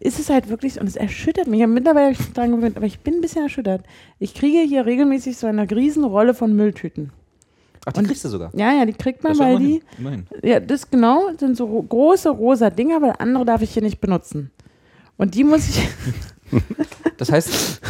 ist 0.00 0.18
es 0.18 0.30
halt 0.30 0.48
wirklich, 0.48 0.80
und 0.80 0.86
es 0.86 0.96
erschüttert 0.96 1.46
mich. 1.46 1.64
Mittlerweile 1.66 2.06
habe 2.06 2.12
ich 2.14 2.18
mich 2.18 2.32
dran 2.32 2.50
gewöhnt, 2.50 2.76
aber 2.76 2.86
ich 2.86 3.00
bin 3.00 3.14
ein 3.14 3.20
bisschen 3.20 3.42
erschüttert. 3.42 3.84
Ich 4.18 4.34
kriege 4.34 4.60
hier 4.66 4.86
regelmäßig 4.86 5.36
so 5.36 5.46
eine 5.46 5.70
Riesenrolle 5.70 6.34
von 6.34 6.54
Mülltüten. 6.56 7.12
Ach, 7.86 7.92
die 7.92 8.00
Und- 8.00 8.06
kriegst 8.06 8.24
du 8.24 8.28
sogar. 8.28 8.50
Ja, 8.54 8.72
ja, 8.72 8.84
die 8.84 8.92
kriegt 8.92 9.22
man, 9.22 9.38
weil 9.38 9.56
immerhin, 9.56 9.68
die, 9.68 9.82
immerhin. 10.00 10.26
ja, 10.42 10.58
das 10.60 10.90
genau, 10.90 11.30
sind 11.38 11.56
so 11.56 11.64
ro- 11.66 11.82
große 11.82 12.28
rosa 12.30 12.68
Dinger, 12.70 13.00
weil 13.00 13.14
andere 13.18 13.44
darf 13.44 13.62
ich 13.62 13.72
hier 13.72 13.82
nicht 13.82 14.00
benutzen. 14.00 14.50
Und 15.16 15.34
die 15.34 15.44
muss 15.44 15.68
ich 15.68 15.86
Das 17.18 17.30
heißt, 17.30 17.80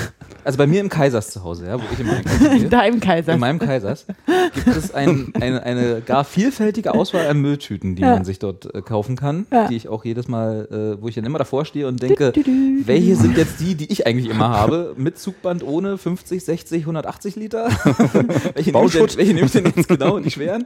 also 0.45 0.59
bei 0.59 0.67
mir 0.67 0.81
im 0.81 0.89
Kaisers 0.89 1.31
zu 1.31 1.43
Hause, 1.45 1.67
ja, 1.67 1.79
wo 1.79 1.85
ich 1.93 2.01
immer 2.01 2.13
einkaufen 2.17 2.59
gehe, 2.59 2.69
da 2.69 2.83
im 2.83 3.01
Kaiser. 3.01 3.35
in 3.35 3.41
meinem 3.41 3.59
Kaisers, 3.59 4.07
gibt 4.55 4.77
es 4.77 4.93
ein, 4.95 5.33
eine, 5.41 5.63
eine 5.63 6.01
gar 6.01 6.25
vielfältige 6.25 6.95
Auswahl 6.95 7.27
an 7.27 7.41
Mülltüten, 7.41 7.97
die 7.97 8.03
Ja. 8.03 8.15
man 8.15 8.25
sich 8.25 8.39
dort 8.39 8.75
äh, 8.75 8.83
kaufen 8.83 9.17
kann, 9.17 9.47
Ja. 9.53 9.69
die 9.69 9.77
ich 9.77 9.89
auch 9.89 10.05
jedes 10.05 10.29
Mal, 10.29 10.69
äh, 10.99 11.03
wo 11.03 11.09
ich 11.09 11.15
dann 11.15 11.25
immer 11.25 11.39
davor 11.39 11.65
stehe 11.65 11.87
und 11.89 12.03
denke, 12.03 12.33
Du, 12.33 12.43
du, 12.43 12.51
du. 12.51 12.87
welche 12.87 13.17
sind 13.17 13.37
jetzt 13.37 13.61
die, 13.61 13.75
die 13.75 13.91
ich 13.93 14.07
eigentlich 14.07 14.29
immer 14.31 14.49
habe, 14.51 14.95
mit 14.97 15.19
Zugband 15.19 15.63
ohne 15.63 15.99
50, 15.99 16.45
60, 16.45 16.83
180 16.83 17.37
Liter? 17.37 17.69
welche, 18.55 18.73
nehme 18.73 18.87
ich 18.87 18.93
denn, 18.93 19.17
welche 19.17 19.35
nehme 19.35 19.47
ich 19.47 19.53
denn 19.53 19.65
jetzt 19.75 19.89
genau, 19.89 20.19
die 20.19 20.31
schweren? 20.31 20.65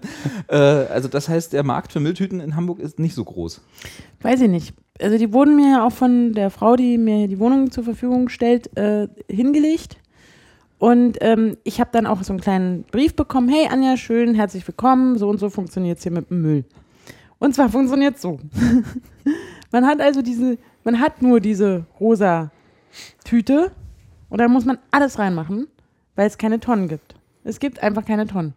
Äh, 0.48 0.56
also 0.56 1.08
das 1.08 1.28
heißt, 1.28 1.52
der 1.52 1.62
Markt 1.64 1.92
für 1.92 2.00
Mülltüten 2.00 2.40
in 2.40 2.56
Hamburg 2.56 2.78
ist 2.80 2.98
nicht 2.98 3.14
so 3.14 3.24
groß. 3.24 3.60
Weiß 4.22 4.40
ich 4.40 4.48
nicht. 4.48 4.74
Also 5.00 5.18
die 5.18 5.32
wurden 5.32 5.56
mir 5.56 5.72
ja 5.72 5.84
auch 5.84 5.92
von 5.92 6.34
der 6.34 6.50
Frau, 6.50 6.76
die 6.76 6.98
mir 6.98 7.26
die 7.26 7.40
Wohnung 7.40 7.72
zur 7.72 7.82
Verfügung 7.82 8.28
stellt, 8.28 8.76
äh, 8.76 9.08
hingelegt. 9.28 9.96
Und 10.78 11.18
ähm, 11.20 11.56
ich 11.64 11.80
habe 11.80 11.90
dann 11.92 12.06
auch 12.06 12.22
so 12.22 12.32
einen 12.32 12.40
kleinen 12.40 12.84
Brief 12.84 13.16
bekommen. 13.16 13.48
Hey 13.48 13.66
Anja, 13.68 13.96
schön, 13.96 14.34
herzlich 14.34 14.66
willkommen. 14.68 15.18
So 15.18 15.28
und 15.28 15.38
so 15.38 15.50
funktioniert 15.50 15.98
es 15.98 16.04
hier 16.04 16.12
mit 16.12 16.30
dem 16.30 16.42
Müll. 16.42 16.64
Und 17.40 17.56
zwar 17.56 17.68
funktioniert 17.70 18.20
so. 18.20 18.38
man 19.72 19.84
hat 19.84 20.00
also 20.00 20.22
diese, 20.22 20.58
man 20.84 21.00
hat 21.00 21.22
nur 21.22 21.40
diese 21.40 21.86
rosa 21.98 22.52
Tüte 23.24 23.72
und 24.28 24.38
da 24.38 24.46
muss 24.46 24.64
man 24.64 24.78
alles 24.92 25.18
reinmachen, 25.18 25.66
weil 26.14 26.28
es 26.28 26.38
keine 26.38 26.60
Tonnen 26.60 26.86
gibt. 26.86 27.16
Es 27.42 27.58
gibt 27.58 27.82
einfach 27.82 28.04
keine 28.04 28.28
Tonnen. 28.28 28.54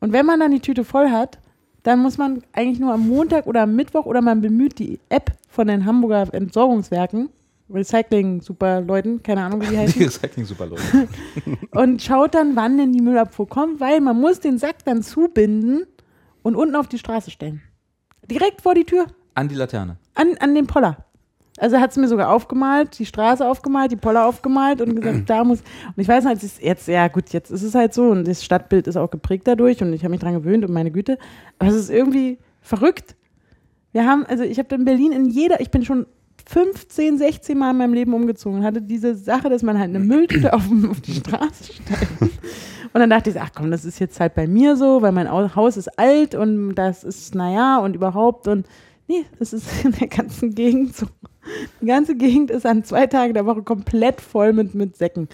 Und 0.00 0.14
wenn 0.14 0.24
man 0.24 0.40
dann 0.40 0.52
die 0.52 0.60
Tüte 0.60 0.84
voll 0.84 1.10
hat, 1.10 1.38
dann 1.82 2.00
muss 2.00 2.16
man 2.16 2.42
eigentlich 2.52 2.80
nur 2.80 2.94
am 2.94 3.06
Montag 3.06 3.46
oder 3.46 3.62
am 3.62 3.76
Mittwoch 3.76 4.06
oder 4.06 4.22
man 4.22 4.40
bemüht 4.40 4.78
die 4.78 4.98
App 5.10 5.32
von 5.56 5.66
den 5.66 5.84
Hamburger 5.86 6.32
Entsorgungswerken, 6.32 7.30
Recycling-Super-Leuten, 8.10 9.22
keine 9.22 9.42
Ahnung, 9.42 9.60
wie 9.62 9.66
die 9.66 9.78
heißen. 9.78 9.98
Die 9.98 10.04
Recycling 10.04 10.44
super 10.44 10.66
Leute. 10.66 10.82
und 11.72 12.00
schaut 12.02 12.34
dann, 12.34 12.54
wann 12.56 12.76
denn 12.78 12.92
die 12.92 13.00
Müllabfuhr 13.00 13.48
kommt, 13.48 13.80
weil 13.80 14.00
man 14.00 14.20
muss 14.20 14.40
den 14.40 14.58
Sack 14.58 14.84
dann 14.84 15.02
zubinden 15.02 15.84
und 16.42 16.54
unten 16.56 16.76
auf 16.76 16.88
die 16.88 16.98
Straße 16.98 17.30
stellen. 17.30 17.62
Direkt 18.30 18.60
vor 18.62 18.74
die 18.74 18.84
Tür, 18.84 19.06
An 19.34 19.48
die 19.48 19.54
Laterne. 19.54 19.96
an, 20.14 20.28
an 20.40 20.54
den 20.54 20.66
Poller. 20.66 20.98
Also 21.58 21.78
hat 21.80 21.90
es 21.92 21.96
mir 21.96 22.06
sogar 22.06 22.30
aufgemalt, 22.32 22.98
die 22.98 23.06
Straße 23.06 23.46
aufgemalt, 23.48 23.90
die 23.90 23.96
Poller 23.96 24.26
aufgemalt 24.26 24.82
und 24.82 24.94
gesagt, 24.94 25.30
da 25.30 25.42
muss. 25.42 25.60
Und 25.60 25.98
ich 26.02 26.06
weiß 26.06 26.26
halt, 26.26 26.40
jetzt, 26.60 26.86
ja 26.86 27.08
gut, 27.08 27.30
jetzt 27.30 27.50
ist 27.50 27.62
es 27.62 27.74
halt 27.74 27.94
so 27.94 28.10
und 28.10 28.28
das 28.28 28.44
Stadtbild 28.44 28.86
ist 28.86 28.96
auch 28.96 29.10
geprägt 29.10 29.46
dadurch 29.48 29.80
und 29.82 29.92
ich 29.94 30.02
habe 30.02 30.10
mich 30.10 30.20
dran 30.20 30.34
gewöhnt 30.34 30.64
und 30.66 30.72
meine 30.72 30.90
Güte. 30.90 31.18
Aber 31.58 31.70
es 31.70 31.76
ist 31.76 31.88
irgendwie 31.90 32.36
verrückt. 32.60 33.16
Wir 33.96 34.04
haben, 34.04 34.26
also 34.26 34.44
ich 34.44 34.58
habe 34.58 34.74
in 34.74 34.84
Berlin 34.84 35.10
in 35.12 35.24
jeder, 35.24 35.58
ich 35.58 35.70
bin 35.70 35.82
schon 35.82 36.04
15, 36.50 37.16
16 37.16 37.56
Mal 37.56 37.70
in 37.70 37.78
meinem 37.78 37.94
Leben 37.94 38.12
umgezogen 38.12 38.58
und 38.58 38.64
hatte 38.66 38.82
diese 38.82 39.14
Sache, 39.14 39.48
dass 39.48 39.62
man 39.62 39.78
halt 39.78 39.88
eine 39.88 40.00
Mülltüte 40.00 40.52
auf, 40.52 40.64
auf 40.90 41.00
die 41.00 41.14
Straße 41.14 41.64
stellt. 41.72 42.30
Und 42.92 43.00
dann 43.00 43.08
dachte 43.08 43.30
ich, 43.30 43.40
ach 43.40 43.52
komm, 43.56 43.70
das 43.70 43.86
ist 43.86 43.98
jetzt 43.98 44.20
halt 44.20 44.34
bei 44.34 44.46
mir 44.46 44.76
so, 44.76 45.00
weil 45.00 45.12
mein 45.12 45.26
Au- 45.28 45.54
Haus 45.54 45.78
ist 45.78 45.98
alt 45.98 46.34
und 46.34 46.74
das 46.74 47.04
ist, 47.04 47.34
naja, 47.34 47.78
und 47.78 47.96
überhaupt. 47.96 48.48
Und 48.48 48.66
nee, 49.08 49.24
es 49.40 49.54
ist 49.54 49.66
in 49.86 49.92
der 49.92 50.08
ganzen 50.08 50.54
Gegend 50.54 50.94
so. 50.94 51.06
Die 51.80 51.86
ganze 51.86 52.16
Gegend 52.16 52.50
ist 52.50 52.66
an 52.66 52.84
zwei 52.84 53.06
Tagen 53.06 53.32
der 53.32 53.46
Woche 53.46 53.62
komplett 53.62 54.20
voll 54.20 54.52
mit, 54.52 54.74
mit 54.74 54.94
Säcken. 54.98 55.28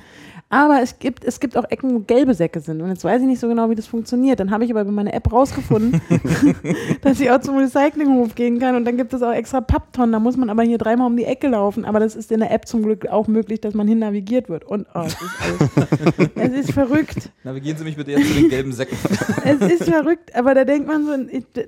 Aber 0.52 0.82
es 0.82 0.98
gibt, 0.98 1.24
es 1.24 1.40
gibt 1.40 1.56
auch 1.56 1.64
Ecken, 1.70 1.94
wo 1.94 2.00
gelbe 2.00 2.34
Säcke 2.34 2.60
sind. 2.60 2.82
Und 2.82 2.90
jetzt 2.90 3.02
weiß 3.04 3.22
ich 3.22 3.26
nicht 3.26 3.40
so 3.40 3.48
genau, 3.48 3.70
wie 3.70 3.74
das 3.74 3.86
funktioniert. 3.86 4.38
Dann 4.38 4.50
habe 4.50 4.66
ich 4.66 4.70
aber 4.70 4.82
über 4.82 4.92
meine 4.92 5.14
App 5.14 5.32
rausgefunden, 5.32 6.02
dass 7.00 7.18
ich 7.20 7.30
auch 7.30 7.40
zum 7.40 7.56
Recyclinghof 7.56 8.34
gehen 8.34 8.58
kann. 8.58 8.76
Und 8.76 8.84
dann 8.84 8.98
gibt 8.98 9.14
es 9.14 9.22
auch 9.22 9.32
extra 9.32 9.62
Papptonnen. 9.62 10.12
Da 10.12 10.18
muss 10.18 10.36
man 10.36 10.50
aber 10.50 10.62
hier 10.62 10.76
dreimal 10.76 11.06
um 11.06 11.16
die 11.16 11.24
Ecke 11.24 11.48
laufen. 11.48 11.86
Aber 11.86 12.00
das 12.00 12.14
ist 12.14 12.30
in 12.30 12.40
der 12.40 12.50
App 12.50 12.68
zum 12.68 12.82
Glück 12.82 13.06
auch 13.06 13.28
möglich, 13.28 13.62
dass 13.62 13.72
man 13.72 13.88
hin 13.88 14.00
navigiert 14.00 14.50
wird. 14.50 14.64
Und 14.64 14.86
oh, 14.94 15.04
es, 15.06 15.14
ist 15.14 15.20
alles, 15.40 16.30
es 16.34 16.52
ist 16.52 16.72
verrückt. 16.72 17.30
Navigieren 17.44 17.78
Sie 17.78 17.84
mich 17.84 17.96
bitte 17.96 18.10
jetzt 18.10 18.28
zu 18.28 18.34
den 18.34 18.50
gelben 18.50 18.72
Säcken. 18.72 18.98
Es 19.44 19.60
ist 19.60 19.84
verrückt, 19.84 20.34
aber 20.36 20.54
da 20.54 20.64
denkt 20.64 20.86
man 20.86 21.06
so, 21.06 21.12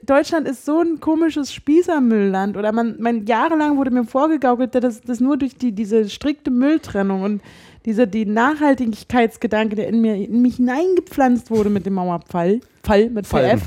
Deutschland 0.02 0.46
ist 0.46 0.66
so 0.66 0.80
ein 0.80 1.00
komisches 1.00 1.54
Spießermüllland. 1.54 2.58
Oder 2.58 2.72
man, 2.72 2.96
man 3.00 3.24
jahrelang 3.24 3.78
wurde 3.78 3.90
mir 3.90 4.04
vorgegaukelt, 4.04 4.74
dass 4.74 5.00
das 5.00 5.20
nur 5.20 5.38
durch 5.38 5.56
die, 5.56 5.72
diese 5.72 6.10
strikte 6.10 6.50
Mülltrennung 6.50 7.22
und 7.22 7.40
diese, 7.84 8.06
die 8.06 8.24
Nachhaltigkeitsgedanke, 8.26 9.76
der 9.76 9.88
in 9.88 10.00
mir 10.00 10.14
in 10.16 10.40
mich 10.42 10.56
hineingepflanzt 10.56 11.50
wurde 11.50 11.68
mit 11.70 11.84
dem 11.86 11.94
Mauerfall, 11.94 12.60
Fall 12.82 13.08
mit 13.10 13.26
Fall. 13.26 13.58
VF. 13.58 13.62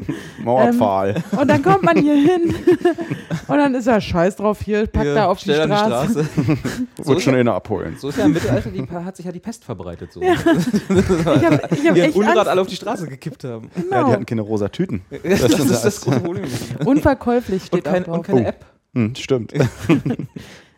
Mauerpfahl. 0.44 1.22
Und 1.38 1.48
dann 1.48 1.62
kommt 1.62 1.82
man 1.82 1.96
hier 1.98 2.14
hin 2.14 2.54
und 3.48 3.56
dann 3.58 3.74
ist 3.74 3.86
er 3.86 4.00
scheiß 4.00 4.36
drauf, 4.36 4.60
hier, 4.64 4.86
packt 4.86 5.04
Hier, 5.06 5.14
er 5.16 5.28
auf 5.28 5.38
die 5.38 5.44
schnell 5.44 5.62
an 5.62 5.78
Straße. 5.78 6.26
so, 7.02 7.18
schon 7.20 7.34
ja, 7.34 7.40
einer 7.40 7.54
abholen. 7.54 7.96
so 7.98 8.08
ist 8.08 8.18
ja 8.18 8.24
im 8.24 8.32
Mittelalter, 8.32 8.70
die, 8.70 8.82
hat 8.88 9.16
sich 9.16 9.26
ja 9.26 9.32
die 9.32 9.40
Pest 9.40 9.64
verbreitet. 9.64 10.12
So. 10.12 10.20
Ich 10.22 10.28
habe 10.28 11.60
ich 11.72 11.88
hab 11.88 11.94
Die 11.94 12.10
Unrat 12.10 12.36
Angst. 12.38 12.48
alle 12.50 12.60
auf 12.60 12.66
die 12.68 12.76
Straße 12.76 13.06
gekippt 13.08 13.44
haben. 13.44 13.70
Ja, 13.76 13.82
Genau. 13.82 14.06
die 14.06 14.12
hatten 14.12 14.26
keine 14.26 14.42
rosa 14.42 14.68
Tüten. 14.68 15.02
Das, 15.22 15.40
Das 15.40 15.58
ist 15.60 15.84
das 15.84 16.00
große 16.00 16.20
Problem. 16.20 16.44
Unverkäuflich 16.84 17.62
Und, 17.62 17.66
steht 17.66 17.84
kein, 17.84 18.02
auch 18.02 18.06
drauf. 18.06 18.16
und 18.18 18.22
keine 18.26 18.40
Oh. 18.42 18.48
App. 18.48 18.64
Hm, 18.94 19.14
stimmt. 19.16 19.54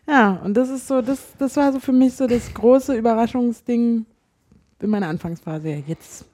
Ja, 0.07 0.39
und 0.43 0.53
das 0.55 0.69
ist 0.69 0.87
so, 0.87 1.01
das, 1.01 1.19
das 1.39 1.55
war 1.57 1.71
so 1.73 1.79
für 1.79 1.91
mich 1.91 2.13
so 2.13 2.27
das 2.27 2.53
große 2.53 2.93
Überraschungsding 2.95 4.05
in 4.79 4.89
meiner 4.89 5.07
Anfangsphase. 5.07 5.69
Ja, 5.69 5.77
jetzt, 5.87 6.25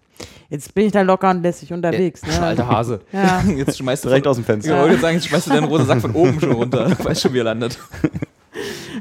jetzt 0.49 0.73
bin 0.73 0.87
ich 0.87 0.91
da 0.91 1.01
locker 1.01 1.29
und 1.31 1.41
lässig 1.41 1.71
unterwegs. 1.71 2.21
Ne? 2.25 2.39
Alter 2.41 2.67
Hase. 2.67 2.99
Ja. 3.13 3.41
Jetzt 3.47 3.77
schmeißt 3.77 4.03
du 4.03 4.09
Direkt 4.09 4.25
von, 4.25 4.31
aus 4.31 4.37
dem 4.37 4.45
Fenster. 4.45 4.75
Ich 4.75 4.81
wollte 4.81 4.99
sagen, 5.01 5.15
jetzt 5.15 5.27
schmeißt 5.27 5.47
du 5.47 5.51
deinen 5.51 5.63
roten 5.65 5.85
Sack 5.85 6.01
von 6.01 6.11
oben 6.11 6.39
schon 6.39 6.51
runter. 6.51 6.91
Weißt 7.03 7.21
schon, 7.21 7.33
wie 7.33 7.39
er 7.39 7.43
landet. 7.45 7.79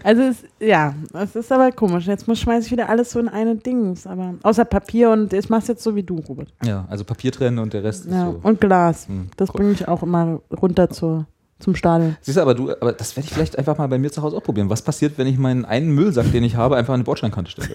Also 0.04 0.22
es, 0.22 0.36
ja, 0.60 0.94
es 1.12 1.34
ist 1.34 1.50
aber 1.52 1.72
komisch. 1.72 2.06
Jetzt 2.06 2.26
muss 2.28 2.38
schmeiße 2.38 2.66
ich 2.66 2.72
wieder 2.72 2.88
alles 2.88 3.10
so 3.10 3.18
in 3.18 3.28
eine 3.28 3.56
Dings, 3.56 4.06
aber 4.06 4.34
außer 4.42 4.64
Papier 4.64 5.10
und 5.10 5.32
ich 5.32 5.48
mach's 5.50 5.66
jetzt 5.68 5.82
so 5.82 5.94
wie 5.96 6.02
du, 6.02 6.20
Robert. 6.20 6.48
Ja, 6.64 6.86
also 6.88 7.04
Papier 7.04 7.32
trennen 7.32 7.58
und 7.58 7.72
der 7.72 7.82
Rest 7.82 8.06
Ja, 8.06 8.28
ist 8.28 8.34
so. 8.34 8.40
und 8.42 8.60
Glas. 8.60 9.08
Hm. 9.08 9.28
Das 9.36 9.50
bringe 9.50 9.72
ich 9.72 9.88
auch 9.88 10.02
immer 10.02 10.40
runter 10.62 10.88
zur, 10.88 11.26
zum 11.60 11.74
Stadion. 11.76 12.16
Siehst 12.22 12.36
du, 12.38 12.42
aber 12.42 12.54
du, 12.54 12.70
aber 12.72 12.92
das 12.92 13.16
werde 13.16 13.26
ich 13.28 13.32
vielleicht 13.34 13.58
einfach 13.58 13.78
mal 13.78 13.86
bei 13.88 13.98
mir 13.98 14.10
zu 14.10 14.22
Hause 14.22 14.36
auch 14.36 14.42
probieren. 14.42 14.70
Was 14.70 14.82
passiert, 14.82 15.14
wenn 15.16 15.26
ich 15.26 15.38
meinen 15.38 15.64
einen 15.64 15.90
Müllsack, 15.90 16.30
den 16.32 16.42
ich 16.44 16.56
habe, 16.56 16.76
einfach 16.76 16.94
an 16.94 17.00
die 17.00 17.04
Bordsteinkante 17.04 17.50
stelle? 17.50 17.68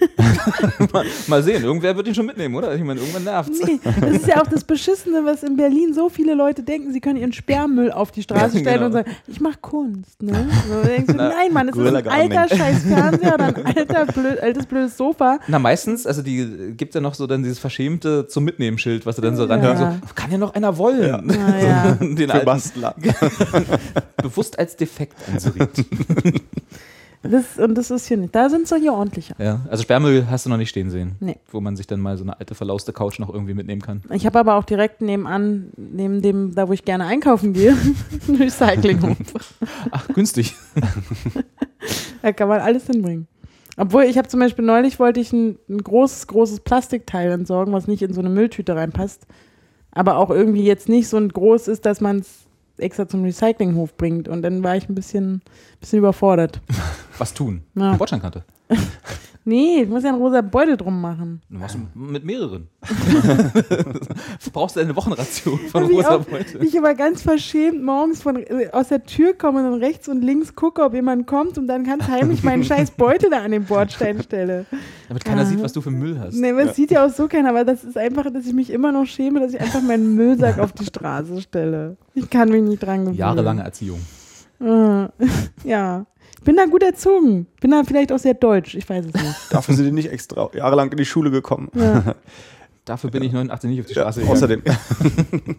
mal, 0.92 1.04
mal 1.26 1.42
sehen, 1.42 1.62
irgendwer 1.62 1.96
wird 1.96 2.08
ihn 2.08 2.14
schon 2.14 2.26
mitnehmen, 2.26 2.54
oder? 2.54 2.74
Ich 2.74 2.82
meine, 2.82 3.00
irgendwann 3.00 3.24
nervt's. 3.24 3.60
Nee, 3.64 3.80
das 4.00 4.10
ist 4.10 4.26
ja 4.26 4.42
auch 4.42 4.46
das 4.46 4.64
Beschissene, 4.64 5.24
was 5.24 5.42
in 5.42 5.56
Berlin 5.56 5.94
so 5.94 6.08
viele 6.08 6.34
Leute 6.34 6.62
denken, 6.62 6.92
sie 6.92 7.00
können 7.00 7.18
ihren 7.18 7.32
Sperrmüll 7.32 7.90
auf 7.92 8.10
die 8.10 8.22
Straße 8.22 8.56
Ja, 8.56 8.60
stellen 8.60 8.74
genau. 8.76 8.86
und 8.86 8.92
sagen, 8.92 9.10
ich 9.26 9.40
mache 9.40 9.58
Kunst. 9.60 10.22
Ne? 10.22 10.48
So, 10.68 10.82
denkst 10.88 11.06
du, 11.08 11.14
Na, 11.14 11.28
nein, 11.28 11.52
Mann, 11.52 11.68
es 11.68 11.76
ist 11.76 11.86
ein 11.94 12.08
alter 12.08 12.56
scheiß 12.56 12.82
Fernseher 12.82 13.34
oder 13.34 13.44
ein 13.46 13.66
alter, 13.76 14.06
blöd, 14.06 14.40
altes 14.40 14.66
blödes 14.66 14.96
Sofa. 14.96 15.38
Na, 15.48 15.58
meistens, 15.58 16.06
also 16.06 16.22
die 16.22 16.74
gibt 16.76 16.94
ja 16.94 17.00
noch 17.00 17.14
so 17.14 17.26
dann 17.26 17.42
dieses 17.42 17.58
verschämte 17.58 18.26
zum 18.26 18.44
Mitnehmen-Schild, 18.44 19.06
was 19.06 19.16
du 19.16 19.22
dann 19.22 19.36
so 19.36 19.44
ran 19.44 19.62
Ja. 19.62 19.76
so, 19.76 20.14
kann 20.14 20.30
ja 20.30 20.38
noch 20.38 20.54
einer 20.54 20.76
wollen. 20.78 21.26
Naja. 21.26 21.92
Den 22.00 22.16
Für 22.16 22.32
alten, 22.34 22.46
Bastler. 22.46 22.94
Bewusst 24.22 24.58
als 24.58 24.76
defekt 24.76 25.16
ansieht. 25.28 25.84
Das, 27.22 27.58
und 27.58 27.74
das 27.74 27.90
ist 27.90 28.06
hier 28.06 28.16
nicht. 28.16 28.34
Da 28.34 28.48
sind 28.48 28.68
sie 28.68 28.78
hier 28.78 28.92
ordentlicher. 28.92 29.34
ja, 29.38 29.60
also 29.68 29.82
Sperrmüll 29.82 30.26
hast 30.30 30.46
du 30.46 30.50
noch 30.50 30.58
nicht 30.58 30.68
stehen 30.68 30.90
sehen. 30.90 31.16
Nee. 31.20 31.36
Wo 31.50 31.60
man 31.60 31.76
sich 31.76 31.86
dann 31.86 32.00
mal 32.00 32.16
so 32.16 32.24
eine 32.24 32.38
alte 32.38 32.54
verlauste 32.54 32.92
Couch 32.92 33.18
noch 33.18 33.32
irgendwie 33.32 33.54
mitnehmen 33.54 33.82
kann. 33.82 34.02
Ich 34.12 34.26
habe 34.26 34.38
aber 34.38 34.54
auch 34.54 34.64
direkt 34.64 35.00
nebenan, 35.00 35.72
neben 35.76 36.22
dem, 36.22 36.54
da 36.54 36.68
wo 36.68 36.72
ich 36.72 36.84
gerne 36.84 37.06
einkaufen 37.06 37.52
gehe, 37.52 37.76
einen 38.28 38.36
Recyclinghof. 38.36 39.16
Ach, 39.90 40.08
günstig. 40.08 40.54
Da 42.22 42.32
kann 42.32 42.48
man 42.48 42.60
alles 42.60 42.86
hinbringen. 42.86 43.28
Obwohl, 43.76 44.04
ich 44.04 44.18
habe 44.18 44.26
zum 44.26 44.40
Beispiel 44.40 44.64
neulich 44.64 44.98
wollte 44.98 45.20
ich 45.20 45.32
ein, 45.32 45.58
ein 45.68 45.78
großes, 45.78 46.26
großes 46.26 46.60
Plastikteil 46.60 47.30
entsorgen, 47.30 47.72
was 47.72 47.86
nicht 47.86 48.02
in 48.02 48.12
so 48.12 48.20
eine 48.20 48.30
Mülltüte 48.30 48.74
reinpasst. 48.74 49.26
Aber 49.92 50.16
auch 50.16 50.30
irgendwie 50.30 50.64
jetzt 50.64 50.88
nicht 50.88 51.08
so 51.08 51.18
ein 51.18 51.28
groß 51.28 51.68
ist, 51.68 51.86
dass 51.86 52.00
man 52.00 52.18
es 52.18 52.45
extra 52.78 53.08
zum 53.08 53.24
Recyclinghof 53.24 53.96
bringt. 53.96 54.28
Und 54.28 54.42
dann 54.42 54.62
war 54.62 54.76
ich 54.76 54.88
ein 54.88 54.94
bisschen, 54.94 55.42
bisschen 55.80 55.98
überfordert. 55.98 56.60
Was 57.18 57.34
tun? 57.34 57.62
Ja. 57.74 57.94
Bordsteinkante. 57.94 58.44
Nee, 59.48 59.82
ich 59.82 59.88
muss 59.88 60.02
ja 60.02 60.08
einen 60.08 60.18
rosa 60.18 60.40
Beutel 60.40 60.76
drum 60.76 61.00
machen. 61.00 61.40
Du 61.48 61.58
machst 61.58 61.78
mit 61.94 62.24
mehreren. 62.24 62.66
Brauchst 64.52 64.74
du 64.74 64.80
eine 64.80 64.96
Wochenration 64.96 65.58
von 65.70 65.84
ich 65.84 65.96
rosa 65.96 66.16
auch- 66.16 66.24
Beute? 66.24 66.58
Ich 66.64 66.76
aber 66.76 66.94
ganz 66.94 67.22
verschämt 67.22 67.80
morgens 67.82 68.22
von, 68.22 68.36
äh, 68.36 68.68
aus 68.72 68.88
der 68.88 69.04
Tür 69.04 69.34
komme 69.34 69.58
und 69.64 69.70
dann 69.70 69.80
rechts 69.80 70.08
und 70.08 70.22
links 70.22 70.54
gucke, 70.56 70.82
ob 70.82 70.94
jemand 70.94 71.26
kommt 71.28 71.58
und 71.58 71.68
dann 71.68 71.84
ganz 71.84 72.08
heimlich 72.08 72.42
meinen 72.42 72.64
scheiß 72.64 72.90
Beutel 72.92 73.30
da 73.30 73.42
an 73.42 73.52
den 73.52 73.64
Bordstein 73.64 74.20
stelle. 74.22 74.66
Damit 75.08 75.24
keiner 75.24 75.42
Ja. 75.42 75.46
sieht, 75.46 75.62
was 75.62 75.72
du 75.72 75.80
für 75.80 75.90
Müll 75.92 76.18
hast. 76.18 76.34
Nee, 76.34 76.52
das 76.52 76.74
sieht 76.74 76.90
ja 76.90 77.06
auch 77.06 77.10
so 77.10 77.28
keiner, 77.28 77.50
aber 77.50 77.64
das 77.64 77.84
ist 77.84 77.96
einfach, 77.96 78.30
dass 78.32 78.46
ich 78.46 78.52
mich 78.52 78.70
immer 78.70 78.90
noch 78.90 79.06
schäme, 79.06 79.38
dass 79.38 79.54
ich 79.54 79.60
einfach 79.60 79.80
meinen 79.82 80.14
Müllsack 80.16 80.58
auf 80.58 80.72
die 80.72 80.84
Straße 80.86 81.40
stelle. 81.40 81.96
Ich 82.14 82.28
kann 82.30 82.48
mich 82.48 82.62
nicht 82.62 82.82
dran 82.82 83.00
gewöhnen. 83.02 83.16
Jahrelange 83.16 83.62
Erziehung. 83.62 84.00
Äh, 84.60 85.06
ja. 85.68 86.06
Ich 86.46 86.48
bin 86.48 86.58
da 86.58 86.66
gut 86.66 86.84
erzogen. 86.84 87.48
Bin 87.60 87.72
da 87.72 87.82
vielleicht 87.82 88.12
auch 88.12 88.20
sehr 88.20 88.34
deutsch, 88.34 88.76
ich 88.76 88.88
weiß 88.88 89.06
es 89.06 89.12
nicht. 89.12 89.34
Dafür 89.50 89.74
sind 89.74 89.86
die 89.86 89.90
nicht 89.90 90.12
extra 90.12 90.48
jahrelang 90.54 90.92
in 90.92 90.96
die 90.96 91.04
Schule 91.04 91.32
gekommen. 91.32 91.72
Ja. 91.74 92.14
Dafür 92.84 93.10
bin 93.10 93.24
ich 93.24 93.32
89 93.32 93.68
nicht 93.68 93.80
auf 93.80 93.86
die 93.86 93.94
Ja, 93.94 94.02
Straße 94.02 94.20
gegangen. 94.20 94.36
außerdem. 94.36 94.62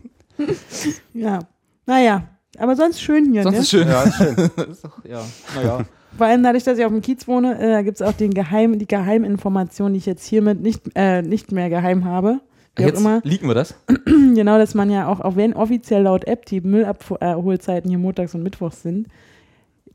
ja. 1.14 1.40
Naja, 1.86 2.24
aber 2.58 2.78
sonst 2.78 3.02
schön 3.02 3.34
hier, 3.34 3.44
Sonst 3.44 3.56
ne? 3.56 3.62
ist 3.64 3.70
schön. 3.70 3.86
Ja, 3.86 4.04
ist 4.04 4.16
schön. 4.16 4.36
Ist 4.72 4.86
doch, 4.86 5.04
ja, 5.04 5.22
naja. 5.58 5.82
Vor 6.18 6.26
allem 6.26 6.42
dadurch, 6.42 6.64
dass 6.64 6.78
ich 6.78 6.86
auf 6.86 6.92
dem 6.94 7.02
Kiez 7.02 7.28
wohne, 7.28 7.60
äh, 7.80 7.84
gibt 7.84 8.00
es 8.00 8.02
auch 8.02 8.14
den 8.14 8.34
Geheim, 8.34 8.80
die 8.80 8.88
Geheiminformation, 8.88 9.92
die 9.92 9.98
ich 9.98 10.06
jetzt 10.06 10.26
hiermit 10.26 10.62
nicht, 10.62 10.84
äh, 10.96 11.22
nicht 11.22 11.52
mehr 11.52 11.70
geheim 11.70 12.06
habe. 12.06 12.40
Wie 12.78 12.84
Jetzt 12.84 13.02
immer. 13.02 13.20
liegen 13.26 13.48
wir 13.50 13.56
das. 13.56 13.76
Genau, 14.36 14.58
dass 14.58 14.74
man 14.74 14.90
ja 14.90 15.08
auch, 15.08 15.20
auch 15.20 15.36
wenn 15.36 15.54
offiziell 15.54 16.04
laut 16.04 16.26
App 16.26 16.46
die 16.46 16.62
Müllabholzeiten 16.62 17.90
hier 17.90 17.98
montags 18.00 18.36
und 18.36 18.44
mittwochs 18.44 18.84
sind, 18.84 19.08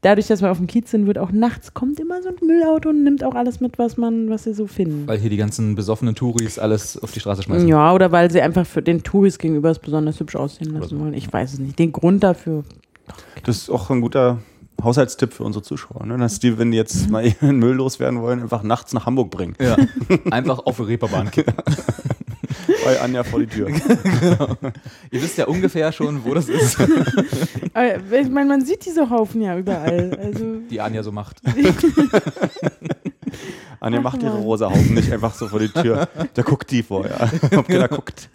dadurch, 0.02 0.26
dass 0.26 0.42
wir 0.42 0.50
auf 0.50 0.58
dem 0.58 0.66
Kiez 0.66 0.90
sind, 0.90 1.06
wird 1.06 1.18
auch 1.18 1.32
nachts 1.32 1.72
kommt 1.72 1.98
immer 1.98 2.22
so 2.22 2.28
ein 2.28 2.36
Müllauto 2.46 2.90
und 2.90 3.02
nimmt 3.02 3.24
auch 3.24 3.34
alles 3.34 3.60
mit, 3.60 3.78
was 3.78 3.96
man, 3.96 4.28
was 4.28 4.44
sie 4.44 4.52
so 4.52 4.66
finden. 4.66 5.06
Weil 5.06 5.18
hier 5.18 5.30
die 5.30 5.38
ganzen 5.38 5.74
besoffenen 5.74 6.14
Touris 6.14 6.58
alles 6.58 7.02
auf 7.02 7.12
die 7.12 7.20
Straße 7.20 7.42
schmeißen. 7.42 7.66
Ja, 7.66 7.94
oder 7.94 8.12
weil 8.12 8.30
sie 8.30 8.42
einfach 8.42 8.66
für 8.66 8.82
den 8.82 9.02
Touris 9.02 9.38
gegenüber 9.38 9.70
es 9.70 9.78
besonders 9.78 10.20
hübsch 10.20 10.36
aussehen 10.36 10.72
lassen 10.74 10.98
so. 10.98 11.00
wollen. 11.00 11.14
Ich 11.14 11.32
weiß 11.32 11.54
es 11.54 11.58
nicht. 11.58 11.78
Den 11.78 11.92
Grund 11.92 12.22
dafür. 12.22 12.64
Das 13.44 13.56
ist 13.56 13.70
auch 13.70 13.90
ein 13.90 14.00
guter 14.00 14.38
Haushaltstipp 14.82 15.32
für 15.32 15.44
unsere 15.44 15.62
Zuschauer. 15.62 16.06
Ne? 16.06 16.18
Dass 16.18 16.40
die, 16.40 16.58
wenn 16.58 16.70
die 16.70 16.76
jetzt 16.76 17.10
mal 17.10 17.24
ihren 17.42 17.58
Müll 17.58 17.74
loswerden 17.74 18.20
wollen, 18.20 18.42
einfach 18.42 18.62
nachts 18.62 18.92
nach 18.92 19.06
Hamburg 19.06 19.30
bringen. 19.30 19.54
Ja. 19.60 19.76
Einfach 20.30 20.58
auf 20.60 20.76
die 20.76 20.82
Reeperbahn 20.82 21.30
kippen. 21.30 21.54
Bei 22.84 23.00
Anja 23.00 23.22
vor 23.24 23.40
die 23.40 23.46
Tür. 23.46 23.68
Ihr 25.10 25.22
wisst 25.22 25.38
ja 25.38 25.46
ungefähr 25.46 25.92
schon, 25.92 26.24
wo 26.24 26.34
das 26.34 26.48
ist, 26.48 26.78
Aber 27.74 28.18
ich 28.18 28.28
meine, 28.28 28.48
man 28.48 28.64
sieht 28.64 28.84
diese 28.84 29.08
Haufen 29.08 29.40
ja 29.42 29.56
überall. 29.56 30.18
Also, 30.20 30.56
die 30.70 30.80
Anja 30.80 31.02
so 31.02 31.12
macht. 31.12 31.40
Anja 33.80 33.98
Ach, 33.98 34.04
macht 34.04 34.22
ihre 34.22 34.38
rosa 34.38 34.70
Haufen 34.70 34.94
nicht 34.94 35.12
einfach 35.12 35.34
so 35.34 35.48
vor 35.48 35.58
die 35.58 35.68
Tür. 35.68 36.08
Da 36.34 36.42
guckt 36.42 36.70
die 36.70 36.82
vorher. 36.82 37.30
Ob 37.56 37.66
keiner 37.66 37.88
guckt. 37.88 38.28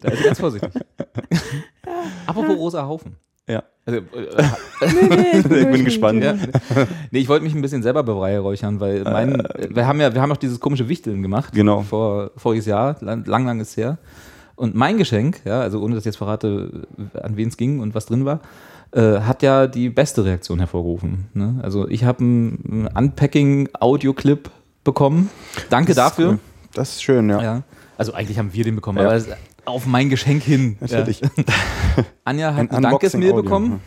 Da 0.00 0.10
ist 0.10 0.18
sie 0.18 0.24
ganz 0.24 0.38
vorsichtig. 0.38 0.70
Apropos 2.26 2.56
rosa 2.56 2.86
Haufen. 2.86 3.16
Ja. 3.86 3.92
Also, 3.92 3.98
äh, 4.18 5.08
Nee, 5.10 5.42
nee, 5.48 5.58
Ich 5.60 5.70
bin 5.70 5.84
gespannt. 5.84 6.22
durch. 6.22 6.36
nee, 7.10 7.18
ich 7.18 7.28
wollte 7.28 7.44
mich 7.44 7.54
ein 7.54 7.62
bisschen 7.62 7.82
selber 7.82 8.02
beweihräuchern, 8.02 8.80
weil 8.80 9.02
mein, 9.04 9.42
wir 9.70 9.86
haben 9.86 10.00
ja, 10.00 10.12
wir 10.14 10.20
haben 10.22 10.28
noch 10.30 10.36
dieses 10.38 10.58
komische 10.60 10.88
Wichteln 10.88 11.22
gemacht. 11.22 11.52
Genau. 11.52 11.82
Vor, 11.82 12.30
voriges 12.36 12.66
Jahr, 12.66 12.96
lang, 13.00 13.24
lang, 13.26 13.60
ist 13.60 13.76
her. 13.76 13.98
Und 14.56 14.74
mein 14.74 14.98
Geschenk, 14.98 15.40
ja, 15.44 15.60
also 15.60 15.80
ohne 15.82 15.94
dass 15.94 16.02
ich 16.02 16.06
jetzt 16.06 16.16
verrate, 16.16 16.86
an 17.22 17.36
wen 17.36 17.48
es 17.48 17.56
ging 17.56 17.80
und 17.80 17.94
was 17.94 18.06
drin 18.06 18.24
war, 18.24 18.40
äh, 18.92 19.20
hat 19.20 19.42
ja 19.42 19.66
die 19.66 19.90
beste 19.90 20.24
Reaktion 20.24 20.60
hervorgerufen. 20.60 21.26
Ne? 21.34 21.58
Also 21.62 21.88
ich 21.88 22.04
habe 22.04 22.20
einen 22.20 22.88
Unpacking-Audio-Clip 22.94 24.50
bekommen. 24.84 25.30
Danke 25.70 25.94
Das 25.94 25.96
dafür. 26.10 26.28
cool. 26.30 26.38
Das 26.74 26.90
ist 26.90 27.02
schön, 27.02 27.28
ja. 27.30 27.42
Ja. 27.42 27.62
Also 27.96 28.12
eigentlich 28.14 28.38
haben 28.38 28.52
wir 28.52 28.64
den 28.64 28.76
bekommen, 28.76 28.98
Ja. 28.98 29.06
aber 29.06 29.20
auf 29.64 29.86
mein 29.86 30.08
Geschenk 30.10 30.42
hin. 30.42 30.76
Natürlich. 30.80 31.20
Ja. 31.20 31.28
Anja 32.24 32.54
hat 32.54 32.60
Ein 32.60 32.70
ein 32.70 32.82
Dankesmail 32.82 33.32
bekommen. 33.34 33.80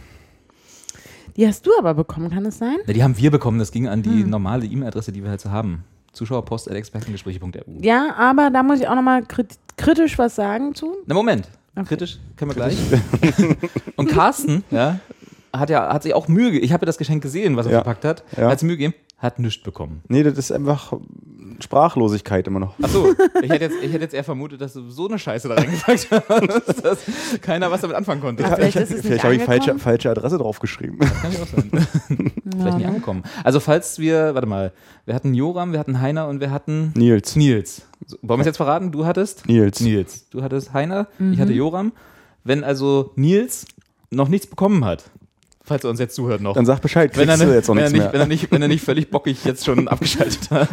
Die 1.36 1.46
hast 1.48 1.66
du 1.68 1.72
aber 1.78 1.94
bekommen, 1.94 2.32
kann 2.32 2.46
es 2.46 2.58
sein? 2.58 2.78
Ja, 2.88 2.94
die 2.94 3.04
haben 3.04 3.16
wir 3.18 3.30
bekommen, 3.30 3.60
das 3.60 3.72
ging 3.72 3.88
an 3.88 4.02
die 4.02 4.24
Hm. 4.24 4.30
normale 4.30 4.66
E-Mail-Adresse, 4.66 5.12
die 5.12 5.24
wir 5.24 5.30
halt 5.30 5.40
so 5.42 5.52
haben. 5.52 5.84
Zuschauerpost.expertengespräche.ru. 6.14 7.80
Ja, 7.82 8.16
aber 8.18 8.50
da 8.50 8.64
muss 8.64 8.80
ich 8.80 8.88
auch 8.88 8.96
nochmal 8.96 9.24
krit 9.24 9.56
kritisch 9.78 10.18
was 10.18 10.36
sagen 10.36 10.74
zu. 10.74 10.96
Na 11.06 11.14
Moment, 11.14 11.48
Okay. 11.76 11.90
kritisch 11.90 12.18
können 12.36 12.50
wir 12.52 12.56
gleich. 12.56 12.76
Und 13.96 14.10
Carsten, 14.10 14.64
ja, 14.72 15.00
hat 15.60 15.70
ja 15.70 15.92
hat 15.94 16.04
sich 16.04 16.14
auch 16.14 16.28
Mühe, 16.28 16.52
ge- 16.52 16.62
ich 16.62 16.72
habe 16.74 16.84
ja 16.84 16.86
das 16.88 16.98
Geschenk 16.98 17.22
gesehen, 17.24 17.56
was 17.58 17.66
er 17.66 17.72
Ja. 17.74 17.78
verpackt 17.84 18.06
hat, 18.06 18.24
Ja. 18.38 18.50
hat 18.50 18.60
sich 18.60 18.68
Mühe 18.68 18.78
gegeben, 18.78 18.94
hat 19.18 19.40
nichts 19.40 19.62
bekommen. 19.64 20.02
Nee, 20.08 20.24
das 20.24 20.38
ist 20.38 20.52
einfach 20.52 20.94
Sprachlosigkeit 21.60 22.46
immer 22.48 22.60
noch. 22.60 22.76
Achso, 22.82 23.08
ich 23.42 23.50
hätte, 23.50 23.66
jetzt, 23.66 23.76
ich 23.82 23.92
hätte 23.92 24.04
jetzt 24.04 24.14
eher 24.14 24.24
vermutet, 24.24 24.62
dass 24.62 24.74
du 24.74 24.90
so 24.92 25.08
eine 25.08 25.18
Scheiße 25.18 25.48
da 25.48 25.56
reingepackt 25.56 26.08
hast, 26.12 26.86
dass 26.86 27.00
keiner 27.42 27.72
was 27.72 27.82
damit 27.82 27.96
anfangen 27.98 28.22
konnte. 28.22 28.44
Ja, 28.44 28.56
vielleicht 28.56 28.76
ist 28.78 28.84
es 28.92 28.96
nicht 28.98 29.06
Vielleicht 29.06 29.24
habe 29.24 29.36
ich 29.36 29.44
falsche, 29.44 29.80
falsche 29.80 30.12
Adresse 30.12 30.38
draufgeschrieben. 30.38 31.00
Kann 31.00 31.32
ich 31.32 31.42
auch 31.42 31.48
sein. 31.48 31.72
Vielleicht 32.58 32.78
nicht 32.78 32.88
angekommen. 32.88 33.24
Also 33.44 33.60
falls 33.60 33.98
wir, 34.00 34.36
warte 34.36 34.48
mal, 34.48 34.72
wir 35.06 35.16
hatten 35.16 35.34
Joram, 35.34 35.72
wir 35.72 35.80
hatten 35.80 36.00
Heiner 36.00 36.28
und 36.28 36.40
wir 36.40 36.52
hatten 36.52 36.94
Nils. 36.96 37.36
Nils. 37.36 37.82
So, 38.06 38.18
wollen 38.22 38.40
wir 38.40 38.42
es 38.42 38.48
jetzt 38.48 38.58
verraten? 38.58 38.92
Du 38.92 39.06
hattest? 39.06 39.48
Nils. 39.48 39.80
Nils. 39.82 40.30
Du 40.30 40.44
hattest 40.44 40.74
Heiner, 40.74 41.08
ich 41.18 41.20
Mhm. 41.26 41.38
hatte 41.40 41.54
Joram. 41.54 41.92
Wenn 42.44 42.64
also 42.64 43.12
Nils 43.16 43.66
noch 44.12 44.30
nichts 44.30 44.48
bekommen 44.48 44.86
hat, 44.86 45.06
falls 45.68 45.84
er 45.84 45.90
uns 45.90 46.00
jetzt 46.00 46.16
zuhört 46.16 46.42
noch. 46.42 46.54
Dann 46.54 46.66
sag 46.66 46.82
Bescheid, 46.82 47.16
wenn 47.18 47.30
er, 47.30 47.38
du 47.38 47.46
ne- 47.46 47.54
jetzt 47.56 47.70
auch 47.70 47.76
wenn, 47.76 47.84
er 47.84 47.90
nicht, 47.90 48.04
wenn, 48.06 48.12
mehr. 48.12 48.22
er 48.22 48.28
nicht, 48.28 48.52
wenn 48.52 48.62
er 48.62 48.68
nicht 48.68 48.84
völlig 48.84 49.12
bockig 49.12 49.44
jetzt 49.46 49.66
schon 49.66 49.88
abgeschaltet 49.88 50.50
hat. 50.50 50.70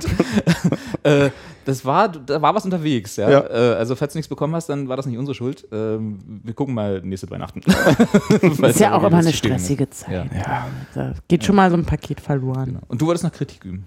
äh, 1.03 1.30
das 1.64 1.84
war, 1.84 2.09
da 2.09 2.40
war 2.42 2.55
was 2.55 2.64
unterwegs, 2.64 3.16
ja. 3.16 3.30
Ja. 3.30 3.40
Äh, 3.40 3.74
also 3.76 3.97
falls 3.97 4.12
du 4.12 4.18
nichts 4.18 4.28
bekommen 4.28 4.55
hast, 4.55 4.68
dann 4.68 4.88
war 4.88 4.97
das 4.97 5.07
nicht 5.07 5.18
unsere 5.18 5.34
Schuld. 5.34 5.66
Ähm, 5.72 6.20
wir 6.42 6.55
gucken 6.55 6.74
mal 6.74 7.01
nächste 7.03 7.30
Weihnachten. 7.30 7.61
Ist 8.62 8.80
ja 8.80 8.95
auch 8.95 9.03
immer 9.03 9.18
eine 9.18 9.32
stressige 9.32 9.88
Zeit. 9.90 10.30
Ja. 10.32 10.38
Ja. 10.38 10.68
Da 10.95 11.14
geht 11.28 11.45
schon 11.45 11.57
mal 11.57 11.70
so 11.70 11.76
ein 11.76 11.84
Paket 11.84 12.20
verloren. 12.20 12.78
Und 12.88 13.01
du 13.01 13.07
wolltest 13.07 13.24
noch 13.24 13.32
Kritik 13.32 13.64
üben. 13.64 13.86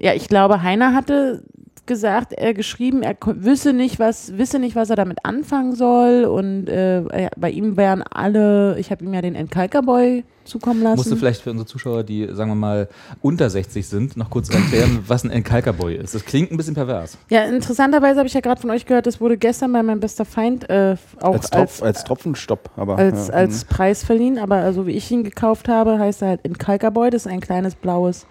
Ja, 0.00 0.14
ich 0.14 0.28
glaube, 0.28 0.62
Heiner 0.62 0.94
hatte 0.94 1.42
gesagt, 1.90 2.32
er 2.32 2.54
geschrieben, 2.54 3.02
er 3.02 3.16
wisse 3.20 3.72
nicht, 3.72 3.98
was, 3.98 4.38
wisse 4.38 4.60
nicht, 4.60 4.76
was 4.76 4.90
er 4.90 4.96
damit 4.96 5.18
anfangen 5.24 5.74
soll. 5.74 6.24
Und 6.24 6.68
äh, 6.68 7.30
bei 7.36 7.50
ihm 7.50 7.76
wären 7.76 8.02
alle, 8.02 8.78
ich 8.78 8.92
habe 8.92 9.04
ihm 9.04 9.12
ja 9.12 9.20
den 9.20 9.34
Entkalkerboy 9.34 10.22
zukommen 10.44 10.82
lassen. 10.82 10.98
Musst 10.98 11.10
du 11.10 11.16
vielleicht 11.16 11.42
für 11.42 11.50
unsere 11.50 11.66
Zuschauer, 11.66 12.04
die, 12.04 12.28
sagen 12.32 12.52
wir 12.52 12.54
mal, 12.54 12.88
unter 13.22 13.50
60 13.50 13.88
sind, 13.88 14.16
noch 14.16 14.30
kurz 14.30 14.50
erklären, 14.50 15.00
was 15.08 15.24
ein 15.24 15.30
Entkalkerboy 15.30 15.96
ist. 15.96 16.14
Das 16.14 16.24
klingt 16.24 16.52
ein 16.52 16.56
bisschen 16.56 16.74
pervers. 16.74 17.18
ja, 17.28 17.42
interessanterweise 17.42 18.18
habe 18.18 18.28
ich 18.28 18.34
ja 18.34 18.40
gerade 18.40 18.60
von 18.60 18.70
euch 18.70 18.86
gehört, 18.86 19.06
das 19.06 19.20
wurde 19.20 19.36
gestern 19.36 19.72
bei 19.72 19.82
meinem 19.82 19.98
bester 19.98 20.24
Feind 20.24 20.70
äh, 20.70 20.96
auch 21.20 21.34
Als, 21.34 21.42
als, 21.42 21.50
Tropf, 21.50 21.82
als 21.82 22.04
Tropfenstopp. 22.04 22.70
Aber, 22.76 22.98
als, 22.98 23.28
ja. 23.28 23.34
als 23.34 23.64
Preis 23.64 24.04
verliehen. 24.04 24.38
Aber 24.38 24.72
so 24.72 24.86
wie 24.86 24.92
ich 24.92 25.10
ihn 25.10 25.24
gekauft 25.24 25.68
habe, 25.68 25.98
heißt 25.98 26.22
er 26.22 26.28
halt 26.28 26.44
Entkalkerboy. 26.44 27.10
Das 27.10 27.26
ist 27.26 27.32
ein 27.32 27.40
kleines 27.40 27.74
blaues 27.74 28.26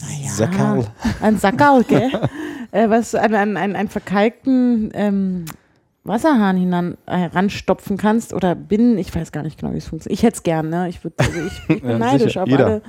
naja, 0.00 0.30
Sackerl. 0.30 0.86
Ein 1.20 1.38
Sackerl, 1.38 1.84
gell? 1.84 2.10
äh, 2.72 2.88
was 2.88 3.14
an 3.14 3.34
einen, 3.34 3.56
einen, 3.56 3.76
einen 3.76 3.88
verkalkten 3.88 4.90
ähm, 4.94 5.44
Wasserhahn 6.04 6.56
hinan, 6.56 6.96
äh, 7.06 7.24
ranstopfen 7.26 7.96
kannst 7.96 8.32
oder 8.32 8.54
binnen, 8.54 8.96
ich 8.98 9.14
weiß 9.14 9.32
gar 9.32 9.42
nicht 9.42 9.58
genau, 9.60 9.72
wie 9.74 9.78
es 9.78 9.86
funktioniert. 9.88 10.18
Ich 10.18 10.22
hätte 10.24 10.36
es 10.36 10.42
gern, 10.42 10.70
ne? 10.70 10.88
Ich, 10.88 11.02
würd, 11.04 11.14
also 11.18 11.32
ich, 11.40 11.60
ich 11.68 11.82
bin 11.82 11.90
Ja, 11.90 11.98
neidisch 11.98 12.22
sicher. 12.34 12.42
auf 12.44 12.48
Jeder. 12.48 12.66
alle, 12.66 12.82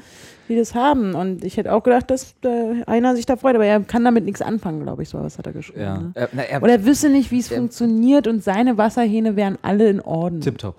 die 0.48 0.56
das 0.56 0.74
haben. 0.74 1.16
Und 1.16 1.44
ich 1.44 1.58
hätte 1.58 1.74
auch 1.74 1.84
gedacht, 1.84 2.10
dass 2.10 2.34
äh, 2.44 2.84
einer 2.88 3.16
sich 3.16 3.26
da 3.26 3.36
freut, 3.36 3.56
aber 3.56 3.66
er 3.66 3.82
kann 3.82 4.04
damit 4.06 4.26
nichts 4.26 4.42
anfangen, 4.42 4.82
glaube 4.84 5.04
ich, 5.04 5.10
so 5.10 5.20
was 5.22 5.38
hat 5.38 5.46
er 5.48 5.54
geschrieben. 5.54 5.82
Ja. 5.82 5.98
Ne? 5.98 6.12
Äh, 6.16 6.28
na, 6.34 6.42
er, 6.44 6.64
Oder 6.64 6.74
er 6.74 6.86
wüsste 6.86 7.10
nicht, 7.10 7.30
wie 7.32 7.40
es 7.40 7.50
funktioniert 7.50 8.28
und 8.28 8.44
seine 8.44 8.78
Wasserhähne 8.78 9.36
wären 9.36 9.58
alle 9.62 9.90
in 9.90 10.00
Ordnung. 10.02 10.42
tipptopp. 10.42 10.76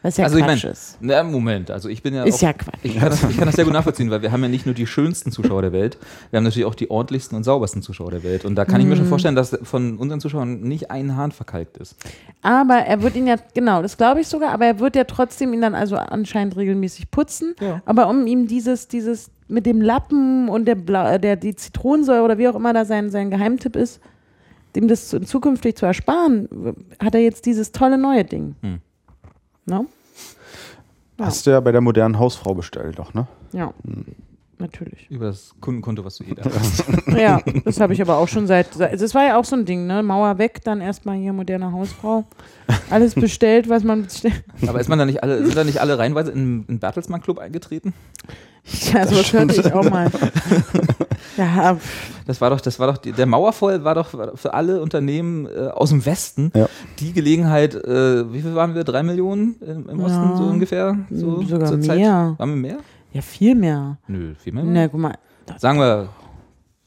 Was 0.00 0.16
ja 0.16 0.24
Also 0.26 0.38
ich 0.38 0.44
Quatsch 0.44 0.62
mein- 0.64 0.72
ist. 0.72 0.96
Na, 1.00 1.22
Moment, 1.24 1.72
also 1.72 1.88
ich 1.88 2.02
bin 2.04 2.14
ja. 2.14 2.22
Ist 2.22 2.36
auch, 2.36 2.42
ja 2.42 2.52
Quatsch. 2.52 2.78
Ich 2.84 2.96
kann, 2.96 3.10
das, 3.10 3.22
ich 3.24 3.36
kann 3.36 3.46
das 3.46 3.56
sehr 3.56 3.64
gut 3.64 3.72
nachvollziehen, 3.74 4.10
weil 4.10 4.22
wir 4.22 4.30
haben 4.30 4.42
ja 4.42 4.48
nicht 4.48 4.64
nur 4.64 4.74
die 4.74 4.86
schönsten 4.86 5.32
Zuschauer 5.32 5.60
der 5.62 5.72
Welt, 5.72 5.98
wir 6.30 6.36
haben 6.36 6.44
natürlich 6.44 6.66
auch 6.66 6.76
die 6.76 6.88
ordentlichsten 6.88 7.34
und 7.36 7.42
saubersten 7.42 7.82
Zuschauer 7.82 8.12
der 8.12 8.22
Welt. 8.22 8.44
Und 8.44 8.54
da 8.54 8.64
kann 8.64 8.80
ich 8.80 8.86
mir 8.86 8.94
Mhm. 8.94 8.98
schon 8.98 9.06
vorstellen, 9.08 9.34
dass 9.34 9.58
von 9.64 9.96
unseren 9.98 10.20
Zuschauern 10.20 10.60
nicht 10.60 10.92
ein 10.92 11.16
Hahn 11.16 11.32
verkalkt 11.32 11.78
ist. 11.78 11.96
Aber 12.42 12.76
er 12.76 13.02
wird 13.02 13.16
ihn 13.16 13.26
ja, 13.26 13.34
genau, 13.54 13.82
das 13.82 13.96
glaube 13.96 14.20
ich 14.20 14.28
sogar, 14.28 14.50
aber 14.52 14.66
er 14.66 14.78
wird 14.78 14.94
ja 14.94 15.02
trotzdem 15.02 15.52
ihn 15.52 15.60
dann 15.62 15.74
also 15.74 15.96
anscheinend 15.96 16.56
regelmäßig 16.56 17.10
putzen. 17.10 17.54
Ja. 17.60 17.82
Aber 17.84 18.08
um 18.08 18.26
ihm 18.28 18.46
dieses, 18.46 18.86
dieses 18.86 19.30
mit 19.48 19.66
dem 19.66 19.80
Lappen 19.80 20.48
und 20.48 20.66
der, 20.66 20.76
Bla, 20.76 21.18
der 21.18 21.34
die 21.34 21.56
Zitronensäure 21.56 22.22
oder 22.22 22.38
wie 22.38 22.46
auch 22.46 22.54
immer 22.54 22.72
da 22.72 22.84
sein, 22.84 23.10
sein 23.10 23.30
Geheimtipp 23.30 23.74
ist, 23.74 23.98
dem 24.76 24.86
das 24.86 25.08
zu- 25.08 25.20
zukünftig 25.22 25.74
zu 25.76 25.86
ersparen, 25.86 26.48
hat 27.02 27.14
er 27.16 27.22
jetzt 27.22 27.46
dieses 27.46 27.72
tolle 27.72 27.98
neue 27.98 28.24
Ding. 28.24 28.54
Hm. 28.62 28.78
No? 29.68 29.86
Hast 31.20 31.46
du 31.46 31.50
ja 31.50 31.60
bei 31.60 31.72
der 31.72 31.80
modernen 31.80 32.18
Hausfrau 32.18 32.54
bestellt, 32.54 32.98
doch, 32.98 33.12
ne? 33.12 33.26
Ja, 33.52 33.74
natürlich. 34.58 35.10
Über 35.10 35.26
das 35.26 35.52
Kundenkonto, 35.60 36.04
was 36.04 36.16
du 36.16 36.24
eh 36.24 36.34
da 36.34 36.42
hast. 36.58 36.84
Ja, 37.08 37.40
das 37.64 37.80
habe 37.80 37.92
ich 37.92 38.00
aber 38.00 38.18
auch 38.18 38.28
schon 38.28 38.46
seit. 38.46 38.78
Das 38.78 39.14
war 39.14 39.24
ja 39.26 39.36
auch 39.38 39.44
so 39.44 39.56
ein 39.56 39.64
Ding, 39.64 39.86
ne? 39.86 40.02
Mauer 40.02 40.38
weg, 40.38 40.60
dann 40.64 40.80
erstmal 40.80 41.16
hier 41.16 41.32
moderne 41.32 41.72
Hausfrau. 41.72 42.24
Alles 42.88 43.14
bestellt, 43.14 43.68
was 43.68 43.82
man 43.82 44.04
bestellt. 44.04 44.44
Aber 44.66 44.80
ist 44.80 44.88
man 44.88 44.98
da 44.98 45.04
nicht 45.04 45.22
alle, 45.22 45.44
sind 45.44 45.56
da 45.56 45.64
nicht 45.64 45.80
alle 45.80 45.98
reihenweise 45.98 46.30
in 46.30 46.66
den 46.66 46.78
Bertelsmann 46.78 47.20
Club 47.20 47.38
eingetreten? 47.38 47.94
Ja, 48.92 49.06
sowas 49.06 49.32
hörte 49.32 49.60
ich 49.60 49.72
auch 49.72 49.88
mal. 49.88 50.10
Ja, 51.36 51.76
Das 52.26 52.40
war 52.40 52.50
doch, 52.50 52.60
das 52.60 52.80
war 52.80 52.88
doch, 52.88 52.96
die, 52.98 53.12
der 53.12 53.26
Mauerfall 53.26 53.84
war 53.84 53.94
doch 53.94 54.08
für 54.34 54.54
alle 54.54 54.80
Unternehmen 54.82 55.46
äh, 55.46 55.68
aus 55.68 55.90
dem 55.90 56.04
Westen 56.04 56.50
Ja. 56.54 56.68
die 56.98 57.12
Gelegenheit, 57.12 57.74
äh, 57.76 58.32
wie 58.32 58.40
viel 58.42 58.54
waren 58.56 58.74
wir? 58.74 58.82
Drei 58.82 59.02
Millionen 59.04 59.54
im, 59.60 59.88
im 59.88 60.00
Osten 60.00 60.30
Ja. 60.30 60.36
so 60.36 60.42
ungefähr? 60.44 60.98
So 61.10 61.42
Sogar 61.42 61.68
zur 61.68 61.80
Zeit? 61.80 61.98
mehr. 61.98 62.34
Waren 62.38 62.50
wir 62.50 62.56
mehr? 62.56 62.78
ja, 63.12 63.22
viel 63.22 63.54
mehr. 63.54 63.98
Nö, 64.08 64.34
viel 64.34 64.52
mehr. 64.52 64.64
Na, 64.64 64.88
guck 64.88 65.00
mal, 65.00 65.14
Sagen 65.58 65.78
wir 65.78 66.08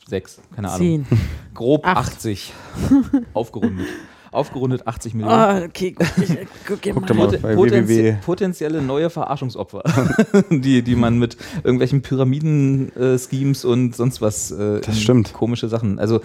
sechs, 0.08 0.40
keine 0.54 0.68
Ahnung. 0.68 0.80
zehn. 0.80 1.06
Grob 1.54 1.86
Acht. 1.88 2.12
80. 2.16 2.54
Aufgerundet. 3.34 3.88
Aufgerundet 4.32 4.88
80 4.88 5.14
Oh, 5.14 5.18
Millionen. 5.18 5.64
okay, 5.66 5.92
guck, 5.92 6.08
ich, 6.18 6.38
guck 6.66 6.82
dir 6.82 6.94
Guck 6.94 7.02
mal. 7.02 7.08
doch 7.08 7.16
mal. 7.16 7.28
Poten 7.28 7.42
bei 7.42 7.56
potenzie 7.56 8.18
potenzielle 8.26 8.82
neue 8.82 9.10
Verarschungsopfer, 9.10 9.84
die, 10.50 10.82
die 10.82 10.96
man 10.96 11.20
mit 11.20 11.36
irgendwelchen 11.64 12.02
Pyramiden-Schemes 12.02 13.66
und 13.66 13.96
sonst 13.96 14.22
was 14.22 14.52
äh, 14.52 14.80
Das 14.82 14.88
in 14.96 15.02
stimmt. 15.02 15.34
komische 15.34 15.68
Sachen. 15.68 16.00
Also, 16.00 16.22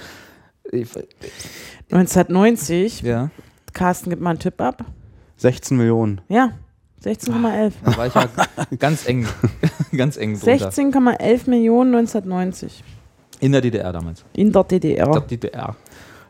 ich, 0.71 0.89
1990, 1.91 3.03
ja, 3.03 3.31
Carsten, 3.73 4.11
gib 4.11 4.21
mal 4.21 4.31
einen 4.31 4.39
Tipp 4.39 4.61
ab. 4.61 4.85
16 5.39 5.77
Millionen. 5.77 6.21
Ja, 6.29 6.53
16,11. 7.05 7.73
da 7.85 7.97
war 7.97 8.07
ich 8.07 8.15
ja 8.15 8.29
ganz 8.79 9.07
eng, 9.07 9.27
ganz 9.97 10.17
eng 10.17 10.39
drunter. 10.41 10.71
16,11 10.71 11.51
Millionen 11.51 11.95
1990 11.95 12.83
In 13.41 13.53
der 13.53 13.61
DDR 13.61 13.93
damals. 13.93 14.25
in 14.33 14.51
der 14.53 14.65
DDR. 14.65 15.05
glaube, 15.05 15.27
DDR. 15.27 15.77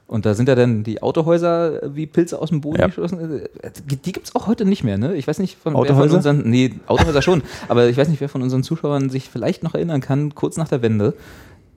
Und 0.08 0.24
da 0.24 0.34
sind 0.34 0.48
ja 0.48 0.54
dann 0.54 0.84
die 0.84 1.02
Autohäuser 1.02 1.80
wie 1.94 2.06
Pilze 2.06 2.40
aus 2.40 2.50
dem 2.50 2.60
Boden 2.60 2.78
Ja. 2.78 2.86
geschossen. 2.86 3.42
Die, 3.90 3.96
die 3.96 4.12
gibt 4.12 4.28
es 4.28 4.34
auch 4.36 4.46
heute 4.46 4.64
nicht 4.64 4.84
mehr, 4.84 4.98
ne? 4.98 5.16
Ich 5.16 5.26
weiß 5.26 5.40
nicht, 5.40 5.58
von 5.60 5.72
wer 5.74 5.78
von 5.78 5.86
Autohäuser? 5.96 6.16
unseren. 6.16 6.48
Nee, 6.48 6.74
Autohäuser 6.86 7.22
schon. 7.22 7.42
Aber 7.68 7.88
ich 7.88 7.96
weiß 7.96 8.08
nicht, 8.08 8.20
wer 8.20 8.28
von 8.28 8.40
unseren 8.42 8.62
Zuschauern 8.62 9.10
sich 9.10 9.28
vielleicht 9.28 9.64
noch 9.64 9.74
erinnern 9.74 10.00
kann, 10.00 10.34
kurz 10.36 10.56
nach 10.56 10.68
der 10.68 10.80
Wende, 10.82 11.14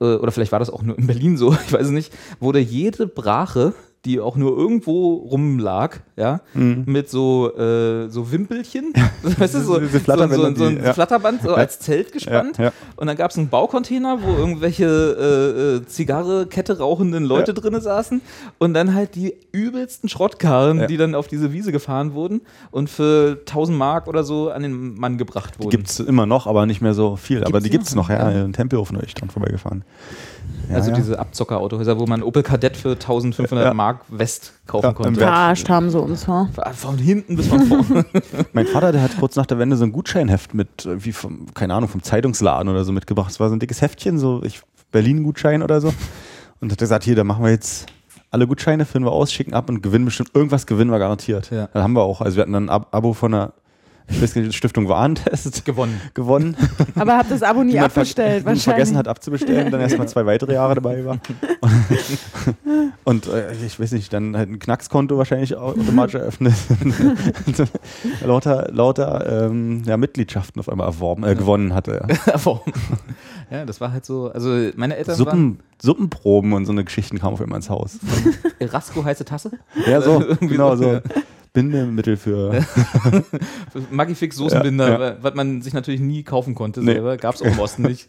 äh, 0.00 0.04
oder 0.04 0.30
vielleicht 0.30 0.52
war 0.52 0.60
das 0.60 0.70
auch 0.70 0.82
nur 0.82 0.96
in 0.96 1.08
Berlin 1.08 1.36
so, 1.36 1.52
ich 1.66 1.72
weiß 1.72 1.86
es 1.86 1.90
nicht, 1.92 2.12
wurde 2.38 2.60
jede 2.60 3.08
Brache, 3.08 3.72
die 4.06 4.18
auch 4.18 4.34
nur 4.36 4.56
irgendwo 4.56 5.12
rumlag, 5.16 5.98
ja, 6.16 6.40
mit 6.54 7.10
so, 7.10 7.54
äh, 7.54 8.08
so 8.08 8.32
Wimpelchen, 8.32 8.94
weißt 9.22 9.54
du, 9.56 9.60
so, 9.60 9.74
so, 9.78 9.80
so, 9.88 10.36
so 10.36 10.44
ein 10.46 10.54
die- 10.78 10.82
ja. 10.84 10.94
Flatterband 10.94 11.42
so 11.42 11.54
als 11.54 11.80
Zelt 11.80 12.10
gespannt. 12.12 12.56
Ja, 12.56 12.64
ja. 12.64 12.72
Und 12.96 13.08
dann 13.08 13.16
gab 13.18 13.30
es 13.30 13.36
einen 13.36 13.48
Baucontainer, 13.50 14.22
wo 14.22 14.34
irgendwelche 14.38 14.86
äh, 14.86 15.76
äh, 15.82 15.86
Zigarre, 15.86 16.46
Kette 16.46 16.78
rauchenden 16.78 17.24
Leute 17.24 17.52
Ja. 17.52 17.60
drinne 17.60 17.82
saßen. 17.82 18.22
Und 18.58 18.72
dann 18.72 18.94
halt 18.94 19.14
die 19.16 19.34
übelsten 19.52 20.08
Schrottkarren, 20.08 20.78
Ja. 20.80 20.86
die 20.86 20.96
dann 20.96 21.14
auf 21.14 21.28
diese 21.28 21.52
Wiese 21.52 21.70
gefahren 21.70 22.14
wurden 22.14 22.40
und 22.70 22.88
für 22.88 23.40
1000 23.44 23.76
Mark 23.76 24.06
oder 24.08 24.24
so 24.24 24.50
an 24.50 24.62
den 24.62 24.94
Mann 24.98 25.18
gebracht 25.18 25.58
wurden. 25.58 25.70
Gibt 25.70 25.90
es 25.90 26.00
immer 26.00 26.24
noch, 26.24 26.46
aber 26.46 26.64
nicht 26.64 26.80
mehr 26.80 26.94
so 26.94 27.16
viel. 27.16 27.44
aber 27.44 27.60
Gibt's 27.60 27.64
die 27.64 27.70
gibt 27.70 27.84
es 27.84 27.94
noch? 27.94 28.08
noch, 28.08 28.16
ja. 28.16 28.30
Ja. 28.30 28.44
In 28.46 28.54
Tempelhof 28.54 28.92
neulich 28.92 29.12
dran 29.14 29.28
vorbeigefahren. 29.28 29.84
Ja, 30.68 30.76
also 30.76 30.90
ja. 30.90 30.96
diese 30.96 31.18
Abzockerautohäuser, 31.18 31.98
wo 31.98 32.06
man 32.06 32.22
Opel 32.22 32.42
Kadett 32.42 32.76
für 32.76 32.92
1500 32.92 33.66
Ja. 33.66 33.74
Mark 33.74 34.02
West 34.08 34.52
kaufen 34.66 34.94
konnte. 34.94 35.20
Verarscht 35.20 35.68
haben 35.68 35.90
sie 35.90 36.00
uns, 36.00 36.28
wa? 36.28 36.48
Von 36.74 36.98
hinten 36.98 37.36
bis 37.36 37.48
von 37.48 37.62
vorne. 37.62 38.04
Mein 38.52 38.66
Vater, 38.66 38.92
der 38.92 39.02
hat 39.02 39.16
kurz 39.18 39.36
nach 39.36 39.46
der 39.46 39.58
Wende 39.58 39.76
so 39.76 39.84
ein 39.84 39.92
Gutscheinheft 39.92 40.54
mit, 40.54 40.86
äh, 40.86 41.04
wie 41.04 41.12
vom, 41.12 41.46
keine 41.54 41.74
Ahnung, 41.74 41.88
vom 41.88 42.02
Zeitungsladen 42.02 42.68
oder 42.68 42.84
so 42.84 42.92
mitgebracht. 42.92 43.30
Es 43.30 43.40
war 43.40 43.48
so 43.48 43.56
ein 43.56 43.60
dickes 43.60 43.82
Heftchen, 43.82 44.18
so 44.18 44.42
Berlin-Gutschein 44.92 45.62
oder 45.62 45.80
so. 45.80 45.92
Und 46.60 46.70
hat 46.70 46.78
gesagt, 46.78 47.04
hier, 47.04 47.16
da 47.16 47.24
machen 47.24 47.44
wir 47.44 47.50
jetzt 47.50 47.86
alle 48.30 48.46
Gutscheine, 48.46 48.84
finden 48.84 49.06
wir 49.06 49.12
aus, 49.12 49.32
schicken 49.32 49.54
ab 49.54 49.68
und 49.68 49.82
gewinnen 49.82 50.04
bestimmt, 50.04 50.30
irgendwas 50.34 50.66
gewinnen 50.66 50.90
wir 50.90 50.98
garantiert. 50.98 51.50
Ja. 51.50 51.68
Das 51.72 51.82
haben 51.82 51.94
wir 51.94 52.02
auch. 52.02 52.20
Also 52.20 52.36
wir 52.36 52.42
hatten 52.42 52.52
dann 52.52 52.66
ein 52.66 52.70
Ab 52.70 52.88
Abo 52.92 53.12
von 53.12 53.34
einer 53.34 53.52
Stiftung 54.52 54.88
Warentest 54.88 55.64
Gewonnen. 55.64 56.00
gewonnen. 56.14 56.56
Aber 56.96 57.16
habt 57.16 57.30
das 57.30 57.42
Abo 57.42 57.62
nie 57.62 57.72
die 57.72 57.78
man 57.78 57.90
ver- 57.90 58.00
abbestellt, 58.00 58.44
wahrscheinlich. 58.44 58.64
vergessen 58.64 58.96
hat 58.96 59.08
abzubestellen 59.08 59.66
und 59.66 59.72
dann 59.72 59.80
erstmal 59.80 60.08
zwei 60.08 60.26
weitere 60.26 60.54
Jahre 60.54 60.74
dabei 60.74 61.04
war. 61.04 61.18
Und 63.04 63.26
äh, 63.28 63.52
ich 63.66 63.78
weiß 63.80 63.92
nicht, 63.92 64.12
dann 64.12 64.36
halt 64.36 64.48
ein 64.50 64.58
Knackskonto 64.58 65.16
wahrscheinlich 65.18 65.56
au- 65.56 65.70
automatisch 65.70 66.14
eröffnet. 66.14 66.54
lauter 68.24 68.68
lauter 68.72 69.46
ähm, 69.46 69.82
ja, 69.86 69.96
Mitgliedschaften 69.96 70.60
auf 70.60 70.68
einmal 70.68 70.86
erworben, 70.86 71.24
äh, 71.24 71.34
gewonnen 71.34 71.74
hatte. 71.74 72.04
Ja. 72.08 72.34
Warum? 72.44 72.60
ja, 73.50 73.64
das 73.64 73.80
war 73.80 73.92
halt 73.92 74.04
so. 74.04 74.30
Also, 74.32 74.70
meine 74.76 74.96
Eltern 74.96 75.14
Suppen, 75.16 75.58
Suppenproben 75.80 76.52
und 76.52 76.66
so 76.66 76.72
eine 76.72 76.84
Geschichten 76.84 77.18
kamen 77.18 77.34
auf 77.34 77.40
einmal 77.40 77.56
ins 77.58 77.70
Haus. 77.70 77.98
waren 78.58 78.68
Rasco 78.68 79.04
heiße 79.04 79.24
Tasse. 79.24 79.52
Ja, 79.86 80.00
so, 80.00 80.22
genau 80.40 80.76
so, 80.76 80.82
so. 80.84 80.90
ja. 80.94 81.00
Bindemittel 81.52 82.16
für. 82.16 82.64
Magifix 83.90 84.36
Soßenbinder, 84.36 84.88
Ja, 84.88 85.00
wa- 85.00 85.16
was 85.20 85.34
man 85.34 85.62
sich 85.62 85.72
natürlich 85.72 86.00
nie 86.00 86.22
kaufen 86.22 86.54
konnte 86.54 86.80
Nee. 86.80 86.92
selber. 86.94 87.16
Gab 87.16 87.34
es 87.34 87.42
auch 87.42 87.46
im 87.46 87.58
Osten 87.58 87.82
nicht. 87.82 88.06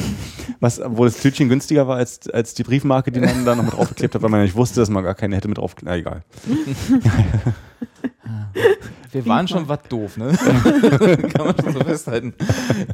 Was, 0.60 0.80
wo 0.84 1.04
das 1.04 1.18
Tütchen 1.18 1.48
günstiger 1.48 1.86
war 1.88 1.96
als, 1.96 2.28
als 2.30 2.54
die 2.54 2.62
Briefmarke, 2.62 3.10
die 3.10 3.20
man 3.20 3.44
da 3.44 3.54
noch 3.54 3.64
mit 3.64 3.72
draufgeklebt 3.74 4.14
hat, 4.14 4.22
weil 4.22 4.30
man 4.30 4.40
ja 4.40 4.44
nicht 4.44 4.54
wusste, 4.56 4.80
dass 4.80 4.88
man 4.88 5.02
gar 5.04 5.14
keine 5.14 5.36
hätte 5.36 5.48
mit 5.48 5.58
drauf. 5.58 5.74
Na 5.82 5.96
egal. 5.96 6.22
Wir 9.12 9.26
waren 9.26 9.46
schon 9.46 9.68
was 9.68 9.78
doof, 9.88 10.16
ne? 10.16 10.32
Kann 10.36 11.46
man 11.46 11.54
schon 11.62 11.72
so 11.72 11.80
festhalten. 11.80 12.34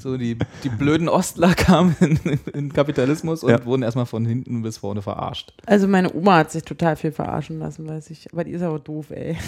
So, 0.00 0.18
die, 0.18 0.36
die 0.62 0.68
blöden 0.68 1.08
Ostler 1.08 1.54
kamen 1.56 1.96
in, 2.00 2.18
in 2.52 2.72
Kapitalismus 2.72 3.42
und 3.42 3.50
Ja. 3.50 3.64
wurden 3.64 3.82
erstmal 3.82 4.04
von 4.04 4.26
hinten 4.26 4.60
bis 4.60 4.76
vorne 4.76 5.00
verarscht. 5.00 5.54
Also 5.64 5.88
meine 5.88 6.12
Oma 6.14 6.36
hat 6.36 6.50
sich 6.50 6.62
total 6.62 6.96
viel 6.96 7.12
verarschen 7.12 7.58
lassen, 7.58 7.88
weiß 7.88 8.10
ich. 8.10 8.30
Aber 8.34 8.44
die 8.44 8.50
ist 8.50 8.60
aber 8.62 8.78
doof, 8.78 9.06
ey. 9.12 9.38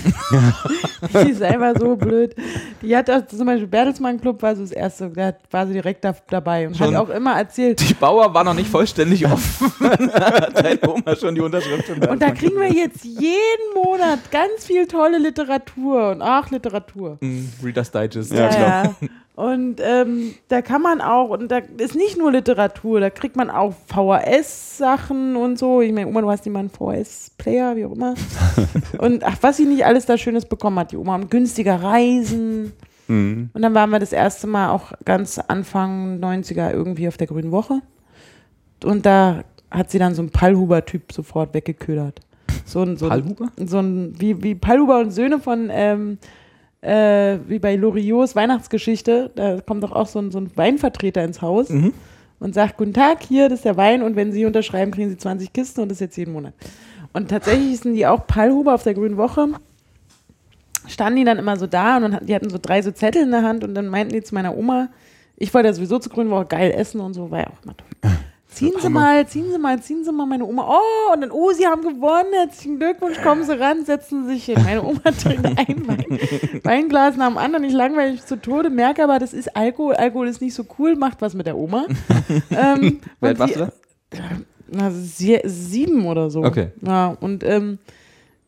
die 1.24 1.30
ist 1.30 1.42
einfach 1.42 1.74
so 1.78 1.94
blöd. 1.96 2.34
Die 2.80 2.96
hat 2.96 3.10
auch 3.10 3.26
zum 3.26 3.44
Beispiel 3.44 3.66
Bertelsmann 3.66 4.18
Club 4.18 4.40
war 4.40 4.56
so 4.56 4.62
das 4.62 4.72
erste, 4.72 5.10
da 5.10 5.34
war 5.50 5.66
sie 5.66 5.74
direkt 5.74 6.04
da, 6.06 6.14
dabei 6.30 6.66
und 6.68 6.76
Schon. 6.78 6.94
hat 6.96 7.02
auch 7.02 7.10
immer 7.10 7.36
erzählt. 7.36 7.86
Die 7.86 7.92
Bauer 7.94 8.32
war 8.32 8.44
noch 8.44 8.54
nicht 8.54 8.70
vollständig 8.70 9.26
offen. 9.26 9.70
Hat 9.90 10.56
Deine 10.64 10.80
Oma 10.90 11.14
schon 11.16 11.34
die 11.34 11.42
Unterschrift 11.42 11.86
schon 11.86 12.02
Und 12.02 12.22
da 12.22 12.30
kriegen 12.30 12.58
wir 12.58 12.72
jetzt 12.72 13.04
jeden 13.04 13.74
Monat 13.74 14.30
ganz 14.30 14.64
viel 14.64 14.86
tolle 14.86 15.18
Literatur 15.18 15.31
und 15.38 16.22
ach, 16.22 16.50
Literatur. 16.50 17.18
Mm, 17.20 17.44
Reader's 17.62 17.90
Digest. 17.90 18.32
Ja, 18.32 18.48
klar. 18.48 18.84
ja. 19.00 19.08
Und 19.34 19.80
ähm, 19.82 20.34
da 20.48 20.60
kann 20.60 20.82
man 20.82 21.00
auch, 21.00 21.30
und 21.30 21.48
da 21.48 21.58
ist 21.78 21.94
nicht 21.94 22.18
nur 22.18 22.32
Literatur, 22.32 23.00
da 23.00 23.08
kriegt 23.08 23.34
man 23.34 23.48
auch 23.48 23.72
VHS-Sachen 23.86 25.36
und 25.36 25.58
so. 25.58 25.80
Ich 25.80 25.92
meine, 25.92 26.06
Oma, 26.06 26.20
du 26.20 26.30
hast 26.30 26.46
einen 26.46 26.68
VHS-Player, 26.68 27.76
wie 27.76 27.86
auch 27.86 27.92
immer. 27.92 28.14
und 28.98 29.24
ach, 29.24 29.36
was 29.40 29.56
sie 29.56 29.64
nicht 29.64 29.86
alles 29.86 30.04
da 30.04 30.18
Schönes 30.18 30.44
bekommen 30.44 30.78
hat, 30.78 30.92
die 30.92 30.98
Oma. 30.98 31.14
Und 31.14 31.30
günstiger 31.30 31.82
Reisen. 31.82 32.72
Mhm. 33.08 33.48
Und 33.54 33.62
dann 33.62 33.74
waren 33.74 33.88
wir 33.88 33.98
das 33.98 34.12
erste 34.12 34.46
Mal 34.46 34.70
auch 34.70 34.92
ganz 35.06 35.38
Anfang 35.38 36.20
90er 36.20 36.70
irgendwie 36.70 37.08
auf 37.08 37.16
der 37.16 37.26
Grünen 37.26 37.52
Woche. 37.52 37.80
Und 38.84 39.06
da 39.06 39.44
hat 39.70 39.90
sie 39.90 39.98
dann 39.98 40.14
so 40.14 40.20
einen 40.20 40.30
Pallhuber-Typ 40.30 41.10
sofort 41.10 41.54
weggeködert. 41.54 42.20
So 42.64 42.82
ein, 42.82 42.96
so 42.96 43.08
ein, 43.08 43.36
so 43.66 43.78
ein, 43.78 44.14
wie, 44.18 44.42
wie 44.42 44.54
Pallhuber 44.54 45.00
und 45.00 45.10
Söhne 45.10 45.38
von, 45.38 45.68
ähm, 45.70 46.18
äh, 46.80 47.38
wie 47.46 47.58
bei 47.58 47.76
Loriots 47.76 48.34
Weihnachtsgeschichte, 48.34 49.30
da 49.34 49.60
kommt 49.60 49.82
doch 49.82 49.92
auch 49.92 50.06
so 50.06 50.18
ein, 50.18 50.30
so 50.30 50.38
ein 50.38 50.50
Weinvertreter 50.56 51.22
ins 51.22 51.40
Haus 51.42 51.68
Mhm. 51.70 51.92
und 52.40 52.54
sagt, 52.54 52.76
guten 52.76 52.92
Tag, 52.94 53.22
hier, 53.22 53.48
das 53.48 53.60
ist 53.60 53.64
der 53.64 53.76
Wein 53.76 54.02
und 54.02 54.16
wenn 54.16 54.32
Sie 54.32 54.44
unterschreiben, 54.46 54.90
kriegen 54.90 55.10
Sie 55.10 55.16
20 55.16 55.52
Kisten 55.52 55.80
und 55.82 55.90
das 55.90 56.00
jetzt 56.00 56.16
jeden 56.16 56.32
Monat. 56.32 56.54
Und 57.12 57.28
tatsächlich 57.28 57.78
sind 57.80 57.94
die 57.94 58.06
auch 58.06 58.26
Pallhuber 58.26 58.74
auf 58.74 58.82
der 58.82 58.94
Grünen 58.94 59.16
Woche, 59.16 59.48
standen 60.88 61.16
die 61.18 61.24
dann 61.24 61.38
immer 61.38 61.56
so 61.56 61.66
da 61.66 61.98
und 61.98 62.18
die 62.26 62.34
hatten 62.34 62.50
so 62.50 62.58
drei 62.60 62.82
so 62.82 62.90
Zettel 62.90 63.22
in 63.22 63.30
der 63.30 63.42
Hand 63.42 63.62
und 63.64 63.74
dann 63.74 63.86
meinten 63.88 64.12
die 64.14 64.22
zu 64.22 64.34
meiner 64.34 64.56
Oma, 64.56 64.88
ich 65.36 65.52
wollte 65.54 65.68
ja 65.68 65.74
sowieso 65.74 65.98
zur 65.98 66.12
Grünen 66.12 66.30
Woche 66.30 66.46
geil 66.46 66.72
essen 66.72 67.00
und 67.00 67.14
so, 67.14 67.30
war 67.30 67.40
ja 67.40 67.46
auch 67.48 67.62
immer 67.64 67.76
toll. 67.76 68.10
Ziehen 68.52 68.72
Sie 68.80 68.88
mal, 68.90 69.26
ziehen 69.26 69.50
Sie 69.50 69.58
mal, 69.58 69.80
ziehen 69.82 70.04
Sie 70.04 70.12
mal 70.12 70.26
meine 70.26 70.44
Oma. 70.44 70.68
Oh, 70.68 71.12
und 71.14 71.22
dann, 71.22 71.30
oh, 71.30 71.52
Sie 71.52 71.66
haben 71.66 71.82
gewonnen, 71.82 72.32
herzlichen 72.32 72.78
Glückwunsch, 72.78 73.20
kommen 73.22 73.44
Sie 73.44 73.58
ran, 73.58 73.84
setzen 73.84 74.26
Sie 74.26 74.34
sich 74.34 74.44
hin. 74.44 74.58
Meine 74.62 74.82
Oma 74.82 75.00
trinkt 75.22 75.46
ein 75.46 75.88
Wein, 75.88 76.18
Weinglas 76.62 77.16
nach 77.16 77.28
dem 77.28 77.38
anderen, 77.38 77.64
ich 77.64 77.72
langweile 77.72 78.12
mich 78.12 78.24
zu 78.24 78.40
Tode, 78.40 78.68
merke 78.68 79.04
aber, 79.04 79.18
das 79.18 79.32
ist 79.32 79.56
Alkohol, 79.56 79.94
Alkohol 79.94 80.28
ist 80.28 80.42
nicht 80.42 80.54
so 80.54 80.64
cool, 80.78 80.96
macht 80.96 81.22
was 81.22 81.34
mit 81.34 81.46
der 81.46 81.56
Oma. 81.56 81.86
ähm, 82.50 83.00
Wie 83.20 83.26
alt 83.26 83.38
warst 83.38 83.56
du 83.56 83.60
da? 83.60 83.72
na, 84.72 84.90
sie, 84.90 85.40
sieben 85.44 86.06
oder 86.06 86.30
so. 86.30 86.42
Okay. 86.42 86.68
Ja, 86.80 87.16
und 87.20 87.44
ähm, 87.44 87.78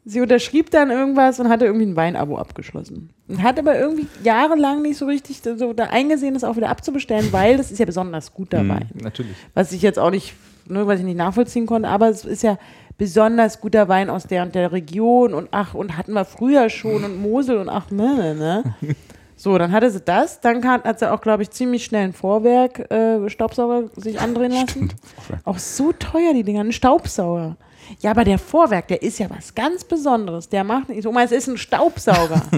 sie 0.05 0.21
unterschrieb 0.21 0.71
dann 0.71 0.91
irgendwas 0.91 1.41
und 1.41 1.49
hatte 1.49 1.65
irgendwie 1.65 1.87
ein 1.87 1.97
Weinabo 1.97 2.37
abgeschlossen. 2.37 3.11
Und 3.29 3.43
hat 3.43 3.59
aber 3.59 3.79
irgendwie 3.79 4.07
jahrelang 4.23 4.83
nicht 4.83 4.99
so 4.99 5.07
richtig 5.07 5.41
so 5.43 5.73
da 5.73 5.85
eingesehen, 5.85 6.35
das 6.35 6.45
auch 6.45 6.57
wieder 6.57 6.69
abzubestellen, 6.69 7.33
weil 7.33 7.57
das 7.57 7.71
ist 7.71 7.79
ja 7.79 7.87
besonders 7.87 8.35
guter 8.35 8.63
Mhm, 8.63 8.69
Wein. 8.69 8.91
Natürlich. 9.03 9.35
Was 9.55 9.73
ich 9.73 9.83
jetzt 9.83 9.99
auch 9.99 10.11
nicht, 10.11 10.35
ne, 10.67 10.87
was 10.87 10.99
ich 10.99 11.05
nicht 11.07 11.17
nachvollziehen 11.17 11.67
konnte, 11.67 11.89
aber 11.89 12.09
es 12.09 12.25
ist 12.25 12.43
ja 12.43 12.59
besonders 12.99 13.61
guter 13.61 13.89
Wein 13.89 14.09
aus 14.11 14.25
der 14.27 14.43
und 14.43 14.55
der 14.55 14.73
Region 14.73 15.35
und 15.35 15.49
ach, 15.51 15.75
und 15.75 15.97
hatten 15.97 16.13
wir 16.13 16.25
früher 16.25 16.69
schon 16.69 17.03
und 17.05 17.21
Mosel 17.21 17.59
und 17.59 17.69
ach, 17.69 17.91
ne, 17.91 18.15
ne, 18.15 18.35
ne. 18.35 18.75
So, 19.37 19.59
dann 19.59 19.73
hatte 19.73 19.91
sie 19.91 20.01
das, 20.01 20.41
dann 20.41 20.61
kann, 20.61 20.85
hat 20.85 21.01
sie 21.01 21.11
auch, 21.11 21.21
glaube 21.21 21.43
ich, 21.43 21.51
ziemlich 21.51 21.85
schnell 21.85 22.05
ein 22.05 22.13
Vorwerk 22.13 22.89
äh, 22.93 23.29
Staubsauger 23.29 23.91
sich 23.97 24.21
andrehen 24.21 24.53
lassen. 24.53 24.93
Auch 25.45 25.59
so 25.59 25.91
teuer, 25.93 26.33
die 26.35 26.45
Dinger, 26.45 26.61
ein 26.61 26.71
Staubsauger. 26.71 27.57
Ja, 28.01 28.11
aber 28.11 28.25
der 28.25 28.39
Vorwerk, 28.39 28.89
der 28.89 29.03
ist 29.03 29.19
ja 29.19 29.29
was 29.31 29.55
ganz 29.55 29.85
Besonderes. 29.85 30.49
Der 30.49 30.65
macht 30.65 30.89
nicht 30.89 31.03
so, 31.03 31.11
Oma, 31.11 31.23
es 31.23 31.33
ist 31.33 31.49
ein 31.49 31.59
Staubsauger. 31.59 32.43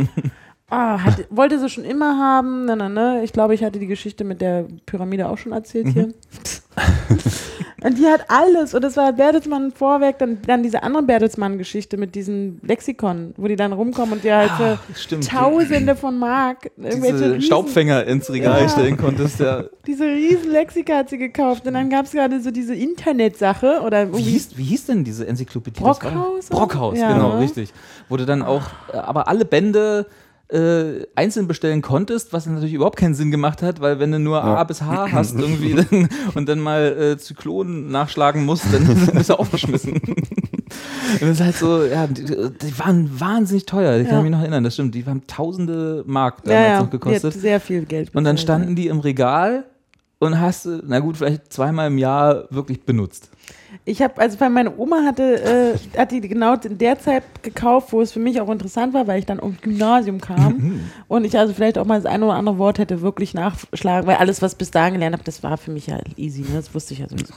Ah, 0.68 1.00
hat, 1.00 1.28
wollte 1.30 1.60
sie 1.60 1.68
schon 1.68 1.84
immer 1.84 2.18
haben. 2.18 2.64
Ne, 2.64 2.76
ne, 2.76 2.90
ne. 2.90 3.20
Ich 3.22 3.32
glaube, 3.32 3.54
ich 3.54 3.62
hatte 3.62 3.78
die 3.78 3.86
Geschichte 3.86 4.24
mit 4.24 4.40
der 4.40 4.66
Pyramide 4.84 5.28
auch 5.28 5.38
schon 5.38 5.52
erzählt 5.52 5.86
hier. 5.90 6.08
und 7.82 7.98
die 7.98 8.06
hat 8.06 8.24
alles. 8.28 8.74
Und 8.74 8.82
das 8.82 8.96
war 8.96 9.12
Bertelsmann 9.12 9.70
Vorwerk, 9.72 10.18
dann, 10.18 10.38
dann 10.46 10.62
diese 10.62 10.82
andere 10.82 11.02
Bertelsmann-Geschichte 11.02 11.96
mit 11.96 12.14
diesem 12.14 12.58
Lexikon, 12.62 13.34
wo 13.36 13.46
die 13.48 13.56
dann 13.56 13.72
rumkommen 13.72 14.14
und 14.14 14.24
dir 14.24 14.36
halt 14.36 14.50
für 14.52 14.78
stimmt. 14.94 15.28
Tausende 15.28 15.94
von 15.96 16.18
Mark 16.18 16.70
irgendwelche 16.76 17.12
Diese 17.14 17.24
riesen- 17.34 17.42
Staubfänger 17.42 18.04
ins 18.06 18.30
Regal 18.30 18.62
Ja. 18.62 18.68
stellen 18.68 18.96
konntest. 18.96 19.40
Ja. 19.40 19.64
diese 19.86 20.04
riesen 20.04 20.50
Lexika 20.50 20.96
hat 20.96 21.10
sie 21.10 21.18
gekauft. 21.18 21.66
Und 21.66 21.74
dann 21.74 21.90
gab 21.90 22.06
es 22.06 22.12
gerade 22.12 22.40
so 22.40 22.50
diese 22.50 22.74
Internetsache 22.74 23.80
oder 23.84 24.12
Wie 24.16 24.22
hieß, 24.22 24.56
wie 24.56 24.64
hieß 24.64 24.86
denn 24.86 25.04
diese 25.04 25.26
Enzyklopädie? 25.26 25.80
Brockhaus? 25.80 26.46
Brockhaus, 26.48 26.98
Ja. 26.98 27.12
genau, 27.12 27.38
richtig. 27.38 27.72
Du 28.08 28.16
dann 28.24 28.42
auch, 28.42 28.62
äh, 28.92 28.96
aber 28.96 29.28
alle 29.28 29.44
Bände 29.44 30.06
äh, 30.48 31.04
einzeln 31.16 31.48
bestellen 31.48 31.82
konntest, 31.82 32.32
was 32.32 32.46
natürlich 32.46 32.74
überhaupt 32.74 32.96
keinen 32.96 33.14
Sinn 33.14 33.30
gemacht 33.32 33.62
hat, 33.62 33.80
weil 33.80 33.98
wenn 33.98 34.12
du 34.12 34.18
nur 34.20 34.42
A 34.44 34.62
bis 34.64 34.80
H 34.82 35.10
hast 35.10 35.36
irgendwie 35.38 35.74
dann, 35.90 36.08
und 36.34 36.48
dann 36.48 36.60
mal 36.60 36.82
äh, 37.14 37.18
Zyklon 37.18 37.90
nachschlagen 37.90 38.44
musst, 38.44 38.64
dann 38.72 38.86
bist 39.14 39.30
du 39.30 39.38
aufgeschmissen. 39.38 40.00
das 41.20 41.28
ist 41.30 41.40
halt 41.40 41.56
so, 41.56 41.84
ja, 41.84 42.06
die, 42.06 42.24
die 42.24 42.78
waren 42.78 43.10
wahnsinnig 43.18 43.66
teuer, 43.66 43.96
ich 43.98 44.04
Ja. 44.06 44.14
kann 44.14 44.22
mich 44.22 44.30
noch 44.30 44.40
erinnern, 44.40 44.62
das 44.62 44.74
stimmt, 44.74 44.94
die 44.94 45.04
haben 45.04 45.26
tausende 45.26 46.04
Mark 46.06 46.44
damals 46.44 46.60
ja, 46.62 46.68
ja, 46.74 46.78
noch 46.80 46.86
die 46.86 46.90
gekostet. 46.92 47.32
sehr 47.34 47.60
viel 47.60 47.84
Geld 47.84 48.08
Und 48.14 48.22
dann 48.24 48.36
bezahlt, 48.36 48.40
standen 48.40 48.76
die 48.76 48.86
im 48.86 49.00
Regal 49.00 49.64
und 50.18 50.40
hast 50.40 50.68
na 50.86 51.00
gut, 51.00 51.16
vielleicht 51.16 51.52
zweimal 51.52 51.88
im 51.88 51.98
Jahr 51.98 52.44
wirklich 52.50 52.82
benutzt. 52.84 53.30
Ich 53.84 54.02
habe, 54.02 54.20
also 54.20 54.40
weil 54.40 54.50
meine 54.50 54.76
Oma 54.76 55.04
hatte, 55.04 55.76
äh, 55.94 55.98
hat 55.98 56.12
die 56.12 56.20
genau 56.20 56.54
in 56.54 56.78
der 56.78 56.98
Zeit 56.98 57.22
gekauft, 57.42 57.92
wo 57.92 58.00
es 58.00 58.12
für 58.12 58.20
mich 58.20 58.40
auch 58.40 58.48
interessant 58.48 58.94
war, 58.94 59.06
weil 59.06 59.18
ich 59.18 59.26
dann 59.26 59.40
aufs 59.40 59.60
Gymnasium 59.60 60.20
kam 60.20 60.80
und 61.08 61.24
ich 61.24 61.38
also 61.38 61.52
vielleicht 61.54 61.78
auch 61.78 61.84
mal 61.84 62.00
das 62.00 62.06
eine 62.06 62.24
oder 62.24 62.34
andere 62.34 62.58
Wort 62.58 62.78
hätte 62.78 63.02
wirklich 63.02 63.34
nachschlagen, 63.34 64.06
weil 64.06 64.16
alles, 64.16 64.42
was 64.42 64.52
ich 64.52 64.58
bis 64.58 64.70
dahin 64.70 64.94
gelernt 64.94 65.14
habe, 65.14 65.24
das 65.24 65.42
war 65.42 65.56
für 65.56 65.70
mich 65.70 65.86
ja 65.86 65.98
easy, 66.16 66.42
ne? 66.42 66.48
das 66.54 66.74
wusste 66.74 66.94
ich 66.94 67.00
ja 67.00 67.08
sowieso. 67.08 67.34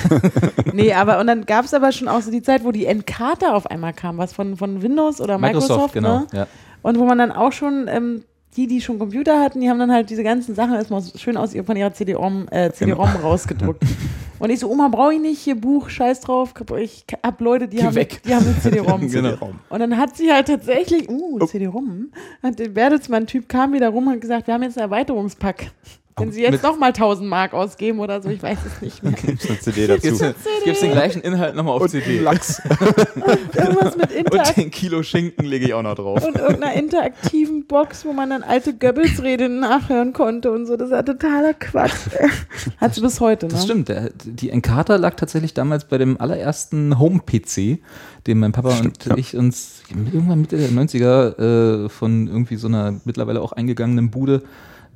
nee, 0.72 0.92
aber 0.92 1.20
und 1.20 1.26
dann 1.26 1.46
gab 1.46 1.64
es 1.64 1.74
aber 1.74 1.92
schon 1.92 2.08
auch 2.08 2.20
so 2.20 2.30
die 2.30 2.42
Zeit, 2.42 2.64
wo 2.64 2.72
die 2.72 2.86
Encarta 2.86 3.54
auf 3.54 3.66
einmal 3.66 3.92
kam, 3.92 4.18
was 4.18 4.32
von, 4.32 4.56
von 4.56 4.82
Windows 4.82 5.20
oder 5.20 5.38
Microsoft, 5.38 5.94
genau. 5.94 6.20
ne? 6.20 6.26
Ja. 6.32 6.46
Und 6.82 6.98
wo 6.98 7.04
man 7.04 7.18
dann 7.18 7.32
auch 7.32 7.52
schon, 7.52 7.86
ähm, 7.88 8.24
die, 8.56 8.66
die 8.66 8.80
schon 8.80 8.98
Computer 8.98 9.40
hatten, 9.40 9.60
die 9.60 9.70
haben 9.70 9.78
dann 9.78 9.90
halt 9.92 10.10
diese 10.10 10.22
ganzen 10.22 10.54
Sachen 10.54 10.74
erstmal 10.74 11.02
schön 11.16 11.36
aus 11.36 11.54
ihr- 11.54 11.64
von 11.64 11.76
ihrer 11.76 11.92
CD-ROM 11.92 12.48
äh, 12.50 12.70
CD-ROM 12.72 13.08
rausgedruckt. 13.22 13.82
Und 14.38 14.50
ich 14.50 14.58
so, 14.58 14.68
Oma, 14.68 14.88
brauche 14.88 15.14
ich 15.14 15.20
nicht, 15.20 15.38
hier 15.40 15.54
Buch, 15.54 15.88
scheiß 15.88 16.20
drauf. 16.20 16.52
Ich 16.80 17.04
hab 17.24 17.40
Leute, 17.40 17.68
die 17.68 17.76
Geh 17.76 17.84
haben, 17.84 17.94
weg. 17.94 18.20
die 18.26 18.34
haben 18.34 18.44
eine 18.44 18.58
CD-ROM. 18.58 19.00
Genau. 19.08 19.52
Und 19.68 19.78
dann 19.80 19.96
hat 19.96 20.16
sie 20.16 20.32
halt 20.32 20.48
tatsächlich, 20.48 21.08
uh, 21.08 21.38
CD-ROM, 21.46 22.08
hat 22.42 22.58
der 22.58 22.68
Bertelsmann-Typ 22.68 23.48
kam 23.48 23.72
wieder 23.72 23.90
rum 23.90 24.08
und 24.08 24.14
hat 24.14 24.20
gesagt, 24.20 24.48
wir 24.48 24.54
haben 24.54 24.64
jetzt 24.64 24.76
einen 24.78 24.90
Erweiterungspack. 24.90 25.70
Wenn 26.18 26.30
sie 26.30 26.42
jetzt 26.42 26.52
Mit- 26.52 26.62
nochmal 26.62 26.90
1000 26.90 27.28
Mark 27.28 27.54
ausgeben 27.54 27.98
oder 27.98 28.20
so, 28.20 28.28
ich 28.28 28.42
weiß 28.42 28.58
es 28.66 28.82
nicht 28.82 29.02
mehr. 29.02 29.12
Gibt's 29.26 29.48
eine 29.48 29.58
CD 29.58 29.86
dazu. 29.86 30.02
Gibt's, 30.02 30.24
gibt's 30.64 30.80
den 30.80 30.92
gleichen 30.92 31.22
Inhalt 31.22 31.54
nochmal 31.54 31.76
auf 31.76 31.88
CD. 31.88 32.18
Lachs. 32.18 32.60
Irgendwas 33.54 33.96
mit 33.96 34.12
Interak 34.12 34.48
Und 34.48 34.56
den 34.56 34.70
Kilo 34.70 35.02
Schinken 35.02 35.46
lege 35.46 35.66
ich 35.66 35.74
auch 35.74 35.82
noch 35.82 35.94
drauf. 35.94 36.24
und 36.24 36.36
irgendeiner 36.36 36.74
interaktiven 36.74 37.66
Box, 37.66 38.04
wo 38.04 38.12
man 38.12 38.30
dann 38.30 38.42
alte 38.42 38.74
Goebbels-Rede 38.74 39.48
nachhören 39.48 40.12
konnte 40.12 40.50
und 40.52 40.66
so. 40.66 40.76
Das 40.76 40.90
war 40.90 41.04
totaler 41.04 41.54
Quatsch. 41.54 41.92
Hat 42.76 42.94
sie 42.94 43.00
bis 43.00 43.20
heute, 43.20 43.46
ne? 43.46 43.52
Das 43.52 43.64
stimmt. 43.64 43.88
Der, 43.88 44.10
die 44.24 44.50
Encarta 44.50 44.96
lag 44.96 45.14
tatsächlich 45.14 45.54
damals 45.54 45.86
bei 45.86 45.96
dem 45.96 46.20
allerersten 46.20 46.98
Home-PC, 46.98 47.78
den 48.26 48.38
mein 48.38 48.52
Papa 48.52 48.78
und 48.78 49.04
ja. 49.06 49.16
ich 49.16 49.34
uns 49.36 49.82
irgendwann 49.90 50.42
Mitte 50.42 50.58
der 50.58 50.68
90er 50.68 51.84
äh, 51.84 51.88
von 51.88 52.26
irgendwie 52.28 52.56
so 52.56 52.68
einer 52.68 53.00
mittlerweile 53.04 53.40
auch 53.40 53.52
eingegangenen 53.52 54.10
Bude 54.10 54.42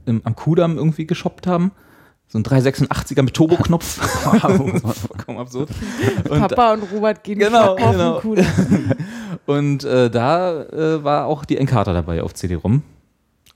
im, 0.07 0.23
am 0.25 0.35
Kudamm 0.35 0.77
irgendwie 0.77 1.07
geshoppt 1.07 1.47
haben. 1.47 1.73
So 2.29 2.39
ein 2.39 2.45
386er 2.45 3.23
mit 3.23 3.35
Turboknopf. 3.35 3.85
Vollkommen 3.99 5.39
absurd. 5.39 5.71
Und, 6.29 6.41
Papa 6.41 6.73
und 6.73 6.91
Robert 6.93 7.23
gehen 7.23 7.39
Genau, 7.39 7.77
genau. 7.77 8.21
Kuh. 8.21 8.35
und 9.47 9.85
äh, 9.85 10.11
da 10.11 10.65
äh, 10.65 11.05
war 11.05 11.27
auch 11.27 11.45
die 11.45 11.57
Encarta 11.57 11.93
dabei 11.93 12.23
auf 12.23 12.35
CD-ROM. 12.35 12.83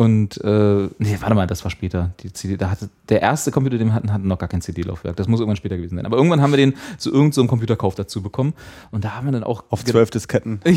Und, 0.01 0.43
äh, 0.43 0.89
nee, 0.99 1.19
warte 1.21 1.35
mal, 1.35 1.47
das 1.47 1.63
war 1.63 1.71
später. 1.71 2.15
Die 2.21 2.33
CD, 2.33 2.57
da 2.57 2.71
hatte, 2.71 2.89
der 3.11 3.21
erste 3.21 3.51
Computer, 3.51 3.77
den 3.77 3.89
wir 3.89 3.93
hatten, 3.95 4.11
hatte 4.11 4.27
noch 4.27 4.39
gar 4.39 4.49
kein 4.49 4.63
CD-Laufwerk. 4.63 5.15
Das 5.15 5.29
muss 5.29 5.41
irgendwann 5.41 5.59
später 5.59 5.77
gewesen 5.77 5.97
sein. 5.97 6.07
Aber 6.07 6.17
irgendwann 6.17 6.41
haben 6.41 6.53
wir 6.53 6.57
den 6.57 6.73
zu 6.97 7.11
irgendeinem 7.11 7.33
so 7.33 7.41
einem 7.43 7.49
Computerkauf 7.49 7.97
dazu 7.97 8.23
bekommen. 8.23 8.55
Und 8.93 9.05
da 9.05 9.17
haben 9.17 9.27
wir 9.27 9.33
dann 9.33 9.45
auch. 9.45 9.65
Auf 9.69 9.85
zwölf 9.85 10.09
Disketten. 10.09 10.61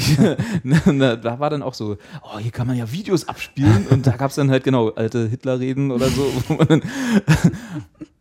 Da 0.94 1.40
war 1.40 1.50
dann 1.50 1.62
auch 1.64 1.74
so, 1.74 1.96
oh, 2.22 2.38
hier 2.38 2.52
kann 2.52 2.68
man 2.68 2.76
ja 2.76 2.92
Videos 2.92 3.30
abspielen. 3.30 3.88
Und 3.90 4.06
da 4.06 4.12
gab 4.12 4.30
es 4.30 4.36
dann 4.36 4.52
halt 4.52 4.66
genau 4.66 4.90
alte 4.90 5.26
Hitlerreden 5.30 5.92
oder 5.92 6.10
so. 6.10 6.26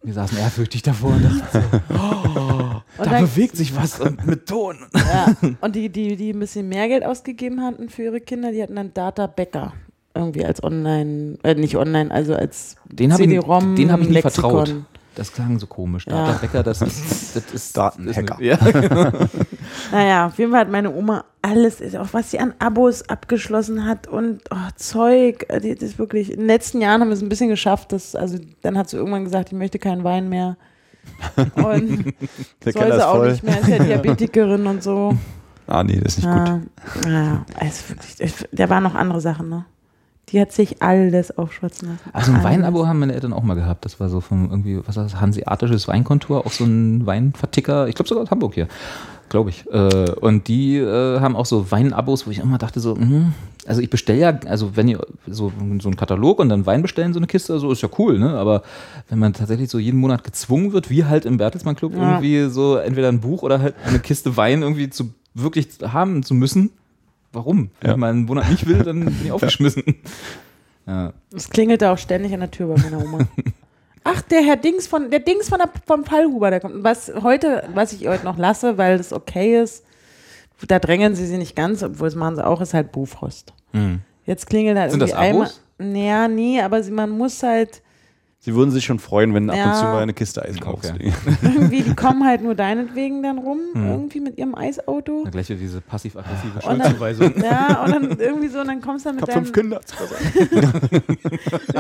Wir 0.05 0.15
saßen 0.15 0.37
ehrfürchtig 0.39 0.83
davor 0.83 1.13
und 1.15 1.25
dachten 1.25 1.43
so, 1.53 1.95
oh, 1.95 2.81
Und 2.99 3.07
da 3.07 3.11
dann- 3.11 3.25
bewegt 3.25 3.57
sich 3.57 3.75
was 3.77 3.99
und 4.01 4.25
mit 4.27 4.47
Ton. 4.49 4.77
Ja. 4.95 5.35
Und 5.61 5.75
die, 5.77 5.89
die, 5.91 6.17
die 6.17 6.31
ein 6.33 6.39
bisschen 6.41 6.69
mehr 6.69 6.87
Geld 6.89 7.05
ausgegeben 7.05 7.61
hatten 7.63 7.89
für 7.89 8.03
ihre 8.05 8.21
Kinder, 8.21 8.51
die 8.53 8.63
hatten 8.63 8.75
dann 8.77 8.93
Data 8.95 9.27
Bäcker. 9.27 9.73
Irgendwie 10.15 10.45
als 10.45 10.63
Online, 10.63 11.39
äh, 11.43 11.55
nicht 11.55 11.77
online, 11.77 12.11
also 12.11 12.35
als 12.35 12.77
Den 12.87 13.13
habe 13.13 13.23
ich, 13.23 13.29
CD-ROM. 13.31 13.77
den 13.77 13.91
hab 13.93 14.01
ich 14.01 14.09
nie 14.09 14.15
Lexikon. 14.15 14.51
vertraut. 14.67 14.85
Das 15.15 15.33
klang 15.33 15.59
so 15.59 15.67
komisch. 15.67 16.07
Ja. 16.07 16.27
Data 16.27 16.39
Becker, 16.39 16.63
das 16.63 16.81
ist, 16.83 17.37
das 17.37 17.45
ist 17.53 17.77
Datenhacker. 17.77 18.41
Ist 18.41 18.63
eine, 18.63 18.83
ja, 18.89 19.13
Naja, 19.93 20.27
auf 20.27 20.39
jeden 20.39 20.51
Fall 20.53 20.61
hat 20.61 20.71
meine 20.71 20.91
Oma 20.95 21.25
alles, 21.43 21.83
auch 21.97 22.09
was 22.13 22.31
sie 22.31 22.39
an 22.39 22.55
Abos 22.59 23.09
abgeschlossen 23.09 23.85
hat 23.87 24.07
und 24.07 24.41
oh, 24.51 24.57
Zeug, 24.77 25.45
äh, 25.49 25.61
die, 25.61 25.75
das 25.75 25.91
ist 25.91 25.99
wirklich, 25.99 26.31
in 26.33 26.39
den 26.41 26.47
letzten 26.47 26.81
Jahren 26.81 27.01
haben 27.03 27.09
wir 27.09 27.15
es 27.15 27.23
ein 27.23 27.29
bisschen 27.29 27.49
geschafft, 27.51 27.93
dass, 27.93 28.15
also 28.15 28.39
dann 28.63 28.79
hat 28.79 28.89
sie 28.91 28.97
irgendwann 28.97 29.25
gesagt, 29.25 29.49
ich 29.53 29.59
möchte 29.59 29.79
keinen 29.79 30.03
Wein 30.05 30.29
mehr. 30.29 30.57
Und 31.57 32.15
Der 32.65 32.73
soll 32.73 32.93
sie 32.93 33.07
auch 33.07 33.17
voll. 33.17 33.31
nicht 33.33 33.43
mehr, 33.43 33.61
ist 33.61 33.69
ja 33.69 33.79
Diabetikerin 33.83 34.67
und 34.67 34.83
so. 34.85 35.17
Ah, 35.67 35.83
nee, 35.83 35.99
das 36.01 36.17
ist 36.19 36.25
nicht 36.25 36.33
gut. 36.33 36.47
Ja, 37.07 37.11
ja, 37.11 37.47
also 37.59 37.89
wirklich, 37.89 38.21
ich- 38.21 38.49
da 38.53 38.69
waren 38.71 38.83
noch 38.85 38.95
andere 38.95 39.21
Sachen, 39.21 39.49
ne? 39.49 39.65
Die 40.29 40.41
hat 40.41 40.53
sich 40.53 40.81
alles 40.83 41.37
aufschwatzen 41.37 41.89
lassen. 41.89 42.11
also 42.13 42.33
ein. 42.33 42.43
Weinabo 42.45 42.87
haben 42.87 43.01
meine 43.01 43.13
Eltern 43.15 43.33
auch 43.33 43.43
mal 43.43 43.55
gehabt. 43.55 43.85
Das 43.85 44.01
war 44.01 44.09
so 44.09 44.21
vom 44.21 44.49
irgendwie, 44.51 44.81
was 44.87 44.97
war 44.97 45.03
das, 45.05 45.21
hanseatisches 45.21 45.89
Weinkontor, 45.89 46.47
auch 46.47 46.53
so 46.53 46.65
ein 46.65 47.05
Weinverticker. 47.07 47.89
Ich 47.89 47.95
glaube 47.97 48.09
sogar 48.09 48.23
aus 48.25 48.31
Hamburg 48.31 48.55
hier, 48.55 48.69
glaube 49.29 49.51
ich. 49.51 49.67
Äh, 49.71 50.13
Und 50.21 50.49
die 50.49 50.77
äh, 50.79 51.21
haben 51.21 51.37
auch 51.37 51.45
so 51.45 51.71
Weinabos, 51.71 52.27
wo 52.27 52.31
ich 52.31 52.39
immer 52.39 52.57
dachte 52.59 52.81
so, 52.81 52.97
hm, 52.97 53.35
also 53.67 53.81
ich 53.83 53.91
bestelle 53.91 54.19
ja, 54.21 54.41
also 54.47 54.75
wenn 54.77 54.89
ihr 54.89 55.01
so, 55.27 55.53
so 55.81 55.89
einen 55.89 55.97
Katalog 55.97 56.39
und 56.39 56.49
dann 56.49 56.67
Wein 56.67 56.83
bestellen, 56.83 57.13
so 57.13 57.19
eine 57.19 57.27
Kiste, 57.27 57.59
so 57.59 57.71
ist 57.73 57.83
ja 57.83 57.89
cool, 57.99 58.19
ne? 58.19 58.31
Aber 58.31 58.63
wenn 59.09 59.19
man 59.19 59.33
tatsächlich 59.35 59.71
so 59.71 59.79
jeden 59.79 59.99
Monat 60.01 60.25
gezwungen 60.25 60.73
wird, 60.73 60.89
wie 60.89 61.05
halt 61.05 61.27
im 61.27 61.37
Bertelsmann 61.37 61.77
Club, 61.77 61.95
Ja. 61.95 62.13
irgendwie 62.13 62.49
so 62.49 62.77
entweder 62.77 63.09
ein 63.09 63.21
Buch 63.21 63.43
oder 63.43 63.61
halt 63.61 63.75
eine 63.87 63.99
Kiste 63.99 64.37
Wein 64.37 64.63
irgendwie 64.63 64.89
zu 64.89 65.13
wirklich 65.35 65.69
haben 65.83 66.23
zu 66.23 66.35
müssen, 66.35 66.71
warum? 67.33 67.71
Wenn 67.81 68.01
Ja. 68.01 68.11
ich 68.11 68.27
Monat 68.27 68.51
nicht 68.51 68.67
will, 68.67 68.83
dann 68.83 69.05
bin 69.05 69.17
ich 69.25 69.33
aufgeschmissen. 69.33 69.83
Ja. 70.87 71.13
Es 71.35 71.49
klingelte 71.51 71.91
auch 71.91 71.99
ständig 71.99 72.33
an 72.35 72.41
der 72.41 72.51
Tür 72.51 72.69
bei 72.75 72.81
meiner 72.83 73.03
Oma. 73.03 73.19
Ach, 74.05 74.21
der 74.23 74.43
Herr 74.43 74.57
Dings 74.57 74.87
von, 74.89 75.11
der 75.11 75.21
Dings 75.21 75.49
von 75.49 75.59
der, 75.59 75.71
vom 75.87 76.05
Fallhuber, 76.05 76.51
der 76.51 76.59
kommt. 76.61 76.83
Was 76.83 77.13
heute, 77.23 77.69
was 77.75 77.93
ich 77.93 78.09
heute 78.09 78.25
noch 78.25 78.37
lasse, 78.37 78.77
weil 78.79 78.99
das 78.99 79.13
okay 79.13 79.61
ist, 79.63 79.85
da 80.67 80.79
drängen 80.79 81.15
sie 81.15 81.27
sie 81.27 81.39
nicht 81.39 81.55
ganz, 81.57 81.83
obwohl 81.83 82.09
das 82.09 82.17
machen 82.17 82.37
sie 82.37 82.45
auch, 82.47 82.61
ist 82.61 82.75
halt 82.75 82.91
Bufrost. 82.93 83.53
Hm. 83.73 84.01
Jetzt 84.25 84.47
klingelt 84.49 84.79
halt 84.79 84.91
Sind 84.93 85.01
irgendwie 85.03 85.13
das 85.13 85.21
Abos? 85.21 85.61
einmal. 85.79 85.93
Naja, 85.93 86.29
nee, 86.29 86.61
aber 86.61 86.83
sie, 86.83 86.91
man 86.93 87.11
muss 87.11 87.43
halt, 87.43 87.82
Sie 88.45 88.57
würden 88.57 88.73
sich 88.73 88.85
schon 88.85 88.99
freuen, 88.99 89.35
wenn 89.35 89.49
ab 89.51 89.57
und 89.67 89.75
zu 89.77 89.85
mal 89.85 90.03
eine 90.03 90.15
Kiste 90.15 90.43
Eis 90.43 90.59
kaufst. 90.59 90.93
Okay. 90.93 91.13
irgendwie, 91.43 91.83
die 91.83 91.95
kommen 91.95 92.25
halt 92.27 92.43
nur 92.43 92.57
deinetwegen 92.57 93.23
dann 93.23 93.39
rum, 93.39 93.61
Hm. 93.73 93.89
irgendwie 93.89 94.19
mit 94.19 94.37
ihrem 94.37 94.57
Eisauto. 94.57 95.21
Na, 95.25 95.31
gleich 95.31 95.49
wieder 95.49 95.61
diese 95.61 95.81
passiv-aggressive 95.81 96.59
dann- 96.61 96.81
Schuldzuweisung. 96.83 97.35
Ja, 97.43 97.85
und 97.85 97.93
dann 97.93 98.19
irgendwie 98.19 98.49
so, 98.49 98.59
und 98.61 98.67
dann 98.67 98.81
kommst 98.81 99.07
du 99.07 99.11
dann 99.11 99.19
Ich 99.19 99.27
mit 99.27 99.37
hab 99.37 99.47
fünf 99.47 99.53
deinem, 99.53 99.71
Kinder. 99.71 99.81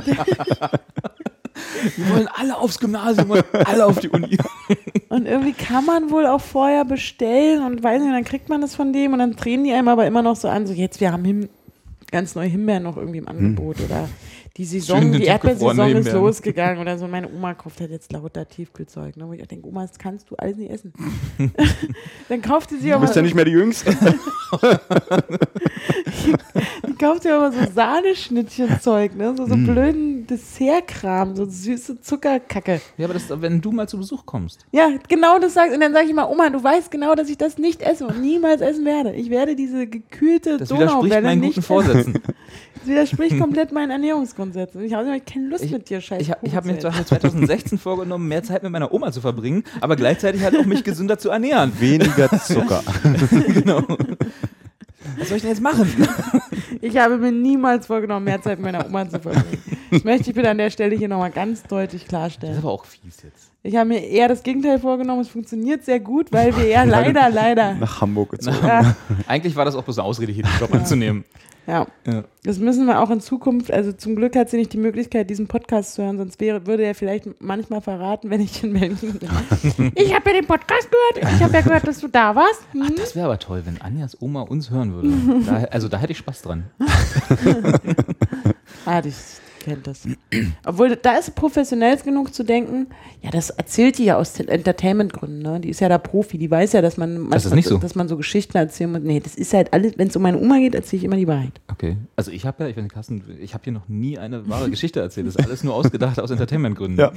Wir 1.96 2.08
wollen 2.10 2.28
alle 2.38 2.56
aufs 2.56 2.78
Gymnasium 2.78 3.30
und 3.30 3.44
alle 3.54 3.86
auf 3.86 3.98
die 3.98 4.08
Uni. 4.08 4.38
Und 5.08 5.26
irgendwie 5.26 5.52
kann 5.52 5.84
man 5.84 6.10
wohl 6.10 6.26
auch 6.26 6.40
vorher 6.40 6.84
bestellen 6.84 7.64
und 7.64 7.82
weiß 7.82 8.00
nicht, 8.00 8.12
dann 8.14 8.22
kriegt 8.24 8.48
man 8.48 8.60
das 8.60 8.74
von 8.76 8.92
dem 8.92 9.12
und 9.12 9.18
dann 9.18 9.32
drehen 9.32 9.64
die 9.64 9.72
einem 9.72 9.88
aber 9.88 10.06
immer 10.06 10.22
noch 10.22 10.36
so 10.36 10.48
an, 10.48 10.66
so 10.66 10.72
jetzt, 10.72 11.00
wir 11.00 11.12
haben 11.12 11.24
Him 11.24 11.48
ganz 12.10 12.34
neue 12.34 12.48
Himbeeren 12.48 12.82
noch 12.84 12.96
irgendwie 12.96 13.18
im 13.18 13.28
Angebot 13.28 13.80
oder 13.80 14.08
die 14.56 14.64
Saison, 14.66 15.12
die 15.12 15.24
Erdbeersaison 15.24 15.68
tiefgefrorene 15.70 15.98
ist 16.00 16.06
Himbeeren. 16.06 16.20
losgegangen 16.26 16.78
oder 16.80 16.98
so. 16.98 17.08
Meine 17.08 17.28
Oma 17.32 17.54
kauft 17.54 17.80
halt 17.80 17.90
jetzt 17.90 18.12
lauter 18.12 18.46
Tiefkühlzeug, 18.46 19.16
ne, 19.16 19.26
wo 19.26 19.32
ich 19.32 19.42
auch 19.42 19.46
denke, 19.46 19.66
Oma, 19.66 19.86
das 19.86 19.98
kannst 19.98 20.30
du 20.30 20.36
alles 20.36 20.56
nicht 20.58 20.70
essen. 20.70 20.92
dann 22.28 22.42
kauft 22.42 22.68
sie 22.70 22.76
sich 22.76 22.90
Du 22.90 22.96
aber, 22.96 23.06
bist 23.06 23.16
ja 23.16 23.22
nicht 23.22 23.34
mehr 23.34 23.46
die 23.46 23.52
Jüngste. 23.52 23.96
die 26.86 26.94
kauft 26.94 27.22
sich 27.22 27.32
aber 27.32 27.52
so 27.52 27.58
Sahneschnittchenzeug, 27.74 29.16
ne, 29.16 29.34
so, 29.36 29.46
so 29.46 29.56
Mm. 29.56 29.64
blöden 29.66 30.26
Dessertkram, 30.26 31.34
so 31.36 31.46
süße 31.46 32.00
Zuckerkacke. 32.00 32.80
Ja, 32.96 33.06
aber 33.06 33.14
das, 33.14 33.24
wenn 33.40 33.60
du 33.60 33.72
mal 33.72 33.88
zu 33.88 33.98
Besuch 33.98 34.24
kommst. 34.26 34.66
Ja, 34.72 34.88
genau 35.08 35.38
das 35.38 35.54
sagst. 35.54 35.74
Und 35.74 35.80
dann 35.80 35.92
sage 35.92 36.06
ich 36.06 36.14
mal, 36.14 36.24
Oma, 36.28 36.50
du 36.50 36.62
weißt 36.62 36.90
genau, 36.90 37.14
dass 37.14 37.28
ich 37.28 37.38
das 37.38 37.58
nicht 37.58 37.82
esse 37.82 38.06
und 38.06 38.20
niemals 38.20 38.60
essen 38.60 38.84
werde. 38.84 39.12
Ich 39.14 39.30
werde 39.30 39.56
diese 39.56 39.86
gekühlte 39.86 40.58
Das 40.58 40.70
widerspricht 40.70 40.92
Donauwelle 40.94 41.22
meinen 41.22 41.40
nicht 41.40 41.66
guten 41.66 41.88
essen. 41.90 42.12
Vorsätzen. 42.12 42.22
Das 42.82 42.88
widerspricht 42.90 43.38
komplett 43.38 43.72
meinen 43.72 43.90
Ernährungsgrundsätzen. 43.90 44.82
Ich 44.84 44.92
habe 44.94 45.20
keine 45.20 45.48
Lust 45.48 45.64
Ich, 45.64 45.70
mit 45.70 45.88
dir, 45.88 46.00
scheiße. 46.00 46.20
ich, 46.22 46.30
hab- 46.30 46.42
ich 46.42 46.54
habe 46.56 46.66
mir 46.68 46.78
zum 46.78 46.90
Beispiel 46.90 47.06
2016 47.06 47.78
vorgenommen, 47.78 48.26
mehr 48.28 48.42
Zeit 48.42 48.62
mit 48.62 48.72
meiner 48.72 48.92
Oma 48.92 49.12
zu 49.12 49.20
verbringen, 49.20 49.64
aber 49.80 49.96
gleichzeitig 49.96 50.42
halt 50.42 50.56
auch 50.56 50.64
mich 50.64 50.82
gesünder 50.84 51.18
zu 51.18 51.30
ernähren. 51.30 51.72
Weniger 51.78 52.28
Zucker. 52.40 52.82
Genau. 53.52 53.82
Was 55.18 55.28
soll 55.28 55.36
ich 55.36 55.42
denn 55.42 55.50
jetzt 55.50 55.60
machen? 55.62 55.90
Ich 56.80 56.96
habe 56.96 57.18
mir 57.18 57.32
niemals 57.32 57.86
vorgenommen, 57.86 58.24
mehr 58.24 58.40
Zeit 58.40 58.58
mit 58.58 58.72
meiner 58.72 58.86
Oma 58.86 59.08
zu 59.08 59.20
verbringen. 59.20 59.58
Das 59.90 60.04
möchte 60.04 60.30
ich 60.30 60.34
bitte 60.34 60.48
an 60.48 60.58
der 60.58 60.70
Stelle 60.70 60.96
hier 60.96 61.08
nochmal 61.08 61.30
ganz 61.30 61.62
deutlich 61.64 62.02
Das 62.02 62.06
ist 62.06 62.08
klarstellen. 62.08 62.58
aber 62.58 62.70
auch 62.70 62.84
fies 62.84 63.22
jetzt. 63.22 63.50
Ich 63.62 63.76
habe 63.76 63.88
mir 63.88 63.98
eher 64.04 64.28
das 64.28 64.42
Gegenteil 64.42 64.78
vorgenommen. 64.78 65.20
Es 65.20 65.28
funktioniert 65.28 65.84
sehr 65.84 66.00
gut, 66.00 66.32
weil 66.32 66.56
wir 66.56 66.64
eher 66.66 66.86
leider, 66.86 67.30
leider. 67.30 67.74
Nach 67.74 68.00
Hamburg 68.00 68.30
gezogen. 68.30 68.56
Ja, 68.66 68.96
Eigentlich 69.28 69.54
war 69.54 69.64
das 69.64 69.74
auch 69.76 69.84
bloß 69.84 69.98
eine 69.98 70.06
Ausrede, 70.06 70.32
hier 70.32 70.44
den 70.44 70.52
Job 70.58 70.72
anzunehmen. 70.74 71.24
Ja. 71.66 71.86
Ja. 72.06 72.24
Das 72.44 72.58
müssen 72.58 72.86
wir 72.86 73.00
auch 73.00 73.10
in 73.10 73.20
Zukunft, 73.20 73.70
also 73.72 73.92
zum 73.92 74.16
Glück 74.16 74.34
hat 74.34 74.50
sie 74.50 74.56
nicht 74.56 74.72
die 74.72 74.78
Möglichkeit, 74.78 75.30
diesen 75.30 75.46
Podcast 75.46 75.94
zu 75.94 76.02
hören, 76.02 76.18
sonst 76.18 76.40
wäre, 76.40 76.66
würde 76.66 76.82
er 76.84 76.94
vielleicht 76.94 77.40
manchmal 77.40 77.80
verraten, 77.80 78.30
wenn 78.30 78.40
ich 78.40 78.64
in 78.64 78.72
Berlin 78.72 78.96
bin. 79.00 79.92
Ich 79.94 80.12
habe 80.14 80.30
ja 80.30 80.40
den 80.40 80.46
Podcast 80.46 80.88
gehört, 80.90 81.32
ich 81.34 81.42
habe 81.42 81.54
ja 81.54 81.60
gehört, 81.60 81.86
dass 81.86 82.00
du 82.00 82.08
da 82.08 82.34
warst. 82.34 82.62
Ach, 82.80 82.88
Hm? 82.88 82.96
das 82.96 83.14
wäre 83.14 83.26
aber 83.26 83.38
toll, 83.38 83.62
wenn 83.64 83.80
Anjas 83.80 84.20
Oma 84.20 84.42
uns 84.42 84.70
hören 84.70 84.92
würde. 84.92 85.44
Da, 85.46 85.64
also 85.70 85.88
da 85.88 85.98
hätte 85.98 86.12
ich 86.12 86.18
Spaß 86.18 86.42
dran. 86.42 86.64
Ah, 88.84 89.00
die 89.00 89.12
kennt 89.62 89.86
das. 89.86 90.02
Obwohl, 90.66 90.96
da 90.96 91.16
ist 91.16 91.34
professionell 91.34 91.96
genug 91.98 92.34
zu 92.34 92.42
denken, 92.44 92.88
ja, 93.22 93.30
das 93.30 93.50
erzählt 93.50 93.98
die 93.98 94.04
ja 94.04 94.16
aus 94.16 94.32
den 94.34 94.48
Entertainment-Gründen, 94.48 95.40
ne? 95.40 95.60
Die 95.60 95.70
ist 95.70 95.80
ja 95.80 95.88
da 95.88 95.98
Profi, 95.98 96.36
die 96.38 96.50
weiß 96.50 96.72
ja, 96.72 96.82
dass 96.82 96.96
man 96.96 97.14
manchmal, 97.14 97.30
Das 97.36 97.46
ist 97.46 97.54
nicht 97.54 97.68
so. 97.68 97.78
dass 97.78 97.94
man 97.94 98.08
so 98.08 98.16
Geschichten 98.16 98.56
erzählen 98.58 98.90
muss. 98.92 99.00
Nee, 99.02 99.20
das 99.20 99.36
ist 99.36 99.52
halt 99.54 99.72
alles, 99.72 99.96
wenn 99.96 100.08
es 100.08 100.16
um 100.16 100.22
meine 100.22 100.38
Oma 100.38 100.58
geht, 100.58 100.74
erzähle 100.74 100.98
ich 100.98 101.04
immer 101.04 101.16
die 101.16 101.28
Wahrheit. 101.28 101.60
Okay. 101.70 101.96
Also 102.16 102.30
ich 102.30 102.44
habe 102.44 102.64
ja, 102.64 102.68
ich 102.70 102.76
weiß 102.76 102.82
nicht, 102.82 102.94
Carsten, 102.94 103.22
ich 103.40 103.54
habe 103.54 103.64
hier 103.64 103.72
noch 103.72 103.88
nie 103.88 104.18
eine 104.18 104.48
wahre 104.48 104.68
Geschichte 104.70 105.00
erzählt. 105.00 105.26
Das 105.28 105.36
ist 105.36 105.44
alles 105.46 105.64
nur 105.64 105.74
ausgedacht 105.74 106.18
aus 106.20 106.30
Entertainmentgründen. 106.30 106.98
Ja. 106.98 107.12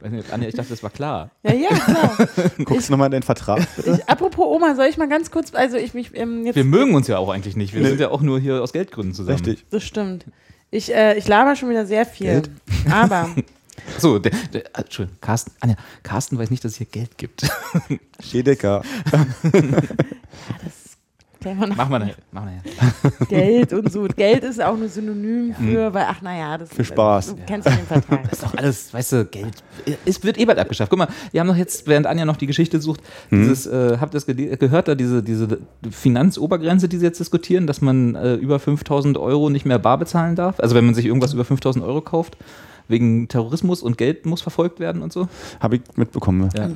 Weiß 0.00 0.10
nicht, 0.10 0.32
Anja, 0.32 0.48
ich 0.48 0.54
dachte, 0.54 0.70
das 0.70 0.82
war 0.82 0.90
klar. 0.90 1.30
Ja, 1.44 1.52
ja, 1.54 1.68
klar. 1.68 2.16
Guckst 2.64 2.88
du 2.88 2.92
nochmal 2.92 3.06
in 3.06 3.12
den 3.12 3.22
Vertrag? 3.22 3.66
Ich, 3.84 4.08
apropos 4.08 4.46
Oma, 4.46 4.74
soll 4.74 4.86
ich 4.86 4.96
mal 4.96 5.08
ganz 5.08 5.30
kurz, 5.30 5.54
also 5.54 5.76
ich 5.76 5.94
mich 5.94 6.10
ähm, 6.14 6.44
jetzt 6.44 6.56
Wir 6.56 6.64
mögen 6.64 6.94
uns 6.94 7.06
ja 7.06 7.18
auch 7.18 7.28
eigentlich 7.28 7.54
nicht. 7.56 7.74
Wir 7.74 7.86
sind 7.86 8.00
ja 8.00 8.10
auch 8.10 8.22
nur 8.22 8.40
hier 8.40 8.62
aus 8.62 8.72
Geldgründen 8.72 9.14
zusammen. 9.14 9.36
Richtig. 9.36 9.64
Das 9.70 9.84
stimmt. 9.84 10.26
Ich, 10.72 10.92
äh, 10.92 11.16
ich 11.16 11.28
laber 11.28 11.54
schon 11.54 11.70
wieder 11.70 11.86
sehr 11.86 12.04
viel. 12.04 12.26
Geld? 12.26 12.50
Aber 12.90 13.30
So, 13.98 14.18
der, 14.18 14.32
der, 14.52 14.64
ah, 14.72 14.80
Entschuldigung, 14.80 15.18
Carsten, 15.20 15.52
Anja, 15.60 15.76
Carsten 16.02 16.38
weiß 16.38 16.50
nicht, 16.50 16.64
dass 16.64 16.72
es 16.72 16.78
hier 16.78 16.86
Geld 16.86 17.18
gibt. 17.18 17.42
Schädecker. 18.20 18.82
Klären 21.42 21.58
wir 21.58 21.66
noch. 21.66 21.76
Machen 21.76 21.90
wir 21.92 21.98
nachher. 21.98 22.14
Machen 22.32 22.50
wir 22.64 22.72
nachher. 23.10 23.26
Geld 23.28 23.72
und 23.72 23.92
so. 23.92 24.06
Geld 24.16 24.44
ist 24.44 24.62
auch 24.62 24.76
nur 24.76 24.88
Synonym 24.88 25.54
für, 25.54 25.92
weil, 25.92 26.06
ach 26.08 26.22
naja, 26.22 26.56
das 26.58 26.70
Für 26.70 26.84
Spaß. 26.84 27.34
Du 27.34 27.42
kennst 27.46 27.68
ja 27.68 27.74
den 27.76 27.86
Vertrag. 27.86 28.22
Das 28.30 28.32
ist 28.38 28.42
doch 28.44 28.54
alles, 28.56 28.94
weißt 28.94 29.12
du, 29.12 29.24
Geld. 29.26 29.54
Es 30.06 30.22
wird 30.24 30.38
eh 30.38 30.44
bald 30.44 30.58
abgeschafft. 30.58 30.90
Guck 30.90 30.98
mal, 30.98 31.08
wir 31.32 31.40
haben 31.40 31.48
noch 31.48 31.56
jetzt, 31.56 31.86
während 31.86 32.06
Anja 32.06 32.24
noch 32.24 32.36
die 32.36 32.46
Geschichte 32.46 32.80
sucht, 32.80 33.00
dieses, 33.30 33.66
äh, 33.66 33.98
habt 34.00 34.14
ihr 34.14 34.18
das 34.20 34.26
gele- 34.28 34.56
gehört, 34.56 34.88
da 34.88 34.94
diese, 34.94 35.22
diese 35.22 35.58
Finanzobergrenze, 35.90 36.88
die 36.88 36.96
sie 36.98 37.04
jetzt 37.06 37.20
diskutieren, 37.20 37.66
dass 37.66 37.80
man 37.80 38.14
äh, 38.14 38.34
über 38.34 38.58
5000 38.58 39.18
Euro 39.18 39.50
nicht 39.50 39.66
mehr 39.66 39.78
bar 39.78 39.98
bezahlen 39.98 40.36
darf? 40.36 40.58
Also 40.60 40.74
wenn 40.74 40.84
man 40.84 40.94
sich 40.94 41.06
irgendwas 41.06 41.32
über 41.32 41.44
5000 41.44 41.84
Euro 41.84 42.00
kauft, 42.00 42.36
wegen 42.88 43.28
Terrorismus 43.28 43.82
und 43.82 43.98
Geld 43.98 44.26
muss 44.26 44.42
verfolgt 44.42 44.80
werden 44.80 45.02
und 45.02 45.12
so? 45.12 45.28
Habe 45.60 45.76
ich 45.76 45.82
mitbekommen. 45.96 46.48
Ja. 46.56 46.70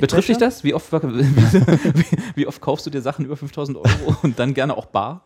Betrifft 0.00 0.28
dich 0.28 0.38
das? 0.38 0.64
Wie 0.64 0.74
oft, 0.74 0.92
wie, 0.92 0.96
wie 2.34 2.46
oft 2.46 2.60
kaufst 2.60 2.86
du 2.86 2.90
dir 2.90 3.02
Sachen 3.02 3.24
über 3.24 3.36
5000 3.36 3.78
Euro 3.78 4.16
und 4.22 4.38
dann 4.38 4.54
gerne 4.54 4.76
auch 4.76 4.86
bar? 4.86 5.22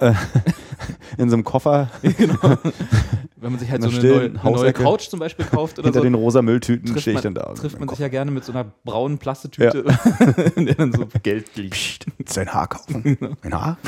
in 1.18 1.28
so 1.28 1.36
einem 1.36 1.44
Koffer 1.44 1.90
Wenn 2.02 3.52
man 3.52 3.58
sich 3.58 3.70
halt 3.70 3.82
so 3.82 3.90
eine 3.90 3.98
neue, 3.98 4.20
eine 4.20 4.50
neue. 4.50 4.72
Couch 4.72 5.08
zum 5.08 5.20
Beispiel 5.20 5.44
kauft 5.44 5.78
oder 5.78 5.86
hinter 5.86 6.00
so. 6.00 6.04
den 6.04 6.14
rosa 6.14 6.40
Mülltüten 6.40 6.98
stehe 6.98 7.16
ich 7.16 7.22
dann 7.22 7.34
da. 7.34 7.52
trifft 7.54 7.78
man 7.78 7.88
sich 7.88 7.98
ja 7.98 8.08
gerne 8.08 8.30
mit 8.30 8.44
so 8.44 8.52
einer 8.52 8.64
braunen 8.84 9.18
Plastetüte, 9.18 9.84
in 10.56 10.66
der 10.66 10.74
dann 10.74 10.92
so 10.92 11.06
Geld 11.22 11.54
liegt. 11.56 12.06
Sein 12.26 12.48
Haar 12.52 12.68
kaufen. 12.68 13.18
Ein 13.42 13.54
Haar? 13.54 13.78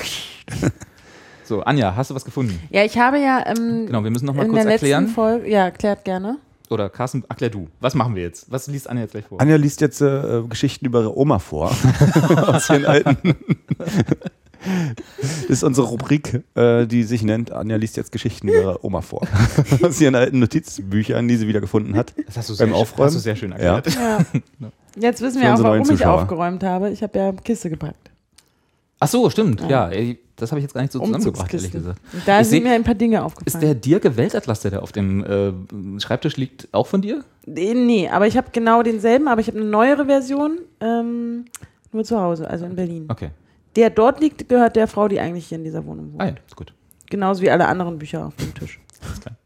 So, 1.45 1.63
Anja, 1.63 1.95
hast 1.97 2.11
du 2.11 2.15
was 2.15 2.25
gefunden? 2.25 2.59
Ja, 2.71 2.85
ich 2.85 2.99
habe 2.99 3.19
ja 3.19 3.45
ähm, 3.47 3.87
Genau, 3.87 4.05
wir 4.05 4.11
müssen 4.11 4.27
noch 4.27 4.35
mal 4.35 4.45
in 4.45 4.49
kurz 4.51 4.63
der 4.63 4.73
letzten 4.73 4.87
erklären. 4.87 5.09
Folge, 5.09 5.51
ja, 5.51 5.65
erklärt 5.65 6.05
gerne. 6.05 6.39
Oder 6.71 6.89
Carsten, 6.89 7.25
erklär 7.29 7.51
du. 7.51 7.69
Was 7.81 7.95
machen 7.95 8.15
wir 8.15 8.23
jetzt? 8.23 8.51
Was 8.51 8.67
liest 8.67 8.89
Anja 8.89 9.03
jetzt 9.03 9.13
gleich 9.13 9.27
vor? 9.27 9.41
Anja 9.41 9.57
liest 9.57 9.81
jetzt 9.81 10.01
äh, 10.01 10.43
Geschichten 10.49 10.87
über 10.87 11.01
ihre 11.01 11.19
Oma 11.19 11.39
vor. 11.39 11.71
Aus 12.37 12.71
ihren 12.71 12.87
alten. 12.87 13.37
Das 15.21 15.45
ist 15.49 15.65
unsere 15.65 15.89
Rubrik, 15.89 16.45
äh, 16.55 16.87
die 16.87 17.03
sich 17.03 17.25
nennt 17.25 17.51
Anja 17.51 17.77
liest 17.77 17.97
jetzt 17.97 18.13
Geschichten 18.13 18.49
über 18.49 18.61
ihre 18.61 18.85
Oma 18.85 19.03
vor. 19.03 19.27
Aus 19.83 20.01
ihren 20.01 20.15
alten 20.15 20.39
Notizbüchern, 20.39 21.27
die 21.29 21.37
sie 21.37 21.49
wieder 21.49 21.61
gefunden 21.61 21.97
hat. 21.97 22.15
Das 22.27 22.37
hast 22.39 22.51
du 22.51 22.57
beim 22.57 22.69
sehr, 22.69 22.77
Aufräumen? 22.77 23.07
Hast 23.07 23.17
du 23.17 23.21
sehr 23.21 23.37
schön 23.37 23.53
erklärt. 23.53 23.95
Ja. 23.95 24.25
Jetzt 24.97 25.21
wissen 25.21 25.41
Für 25.41 25.47
wir 25.47 25.55
auch, 25.55 25.63
warum 25.63 25.91
ich 25.91 26.07
aufgeräumt 26.07 26.63
habe. 26.65 26.91
Ich 26.91 27.03
habe 27.03 27.19
ja 27.19 27.33
Kiste 27.33 27.71
gepackt. 27.71 28.12
Ach 29.03 29.09
so, 29.09 29.29
stimmt. 29.31 29.61
Ja, 29.69 29.89
ey, 29.89 30.19
das 30.37 30.53
habe 30.53 30.61
ich 30.61 30.63
jetzt 30.63 30.75
gar 30.75 30.83
nicht 30.83 30.93
so 30.93 31.01
zusammengebracht, 31.01 31.53
ehrlich 31.53 31.73
gesagt. 31.73 32.01
Da 32.25 32.41
Ich 32.41 32.47
sind 32.49 32.63
seh- 32.63 32.69
mir 32.69 32.75
ein 32.75 32.85
paar 32.85 32.95
Dinge 32.95 33.17
Ist 33.19 33.23
aufgefallen. 33.25 33.65
der 33.65 33.75
Dirke 33.75 34.17
Weltatlas, 34.17 34.61
der 34.61 34.71
da 34.71 34.79
auf 34.79 34.93
dem 34.93 35.25
äh, 35.25 36.01
Schreibtisch 36.01 36.37
liegt, 36.37 36.69
auch 36.73 36.87
von 36.87 37.03
dir? 37.03 37.25
Nee, 37.47 37.75
nee, 37.75 38.09
aber 38.09 38.27
ich 38.29 38.37
habe 38.37 38.49
genau 38.53 38.83
denselben, 38.83 39.27
aber 39.29 39.41
ich 39.41 39.49
habe 39.49 39.59
eine 39.59 39.67
neuere 39.69 40.07
Version, 40.07 40.59
ähm, 40.81 41.47
nur 41.91 42.05
zu 42.05 42.21
Hause, 42.21 42.49
also 42.49 42.65
in 42.65 42.77
Berlin. 42.77 43.07
Okay. 43.09 43.31
Der 43.77 43.91
dort 43.91 44.21
liegt, 44.21 44.49
gehört 44.49 44.77
der 44.77 44.87
Frau, 44.87 45.09
die 45.09 45.19
eigentlich 45.19 45.47
hier 45.47 45.59
in 45.59 45.65
dieser 45.65 45.85
Wohnung 45.85 46.13
wohnt. 46.13 46.23
Ah 46.23 46.27
ja, 46.27 46.35
ist 46.47 46.55
gut. 46.57 46.73
Genauso 47.11 47.43
wie 47.43 47.51
alle 47.51 47.67
anderen 47.67 47.99
Bücher 47.99 48.27
auf 48.27 48.37
dem 48.37 48.55
Tisch. 48.55 48.79
klar. 49.21 49.37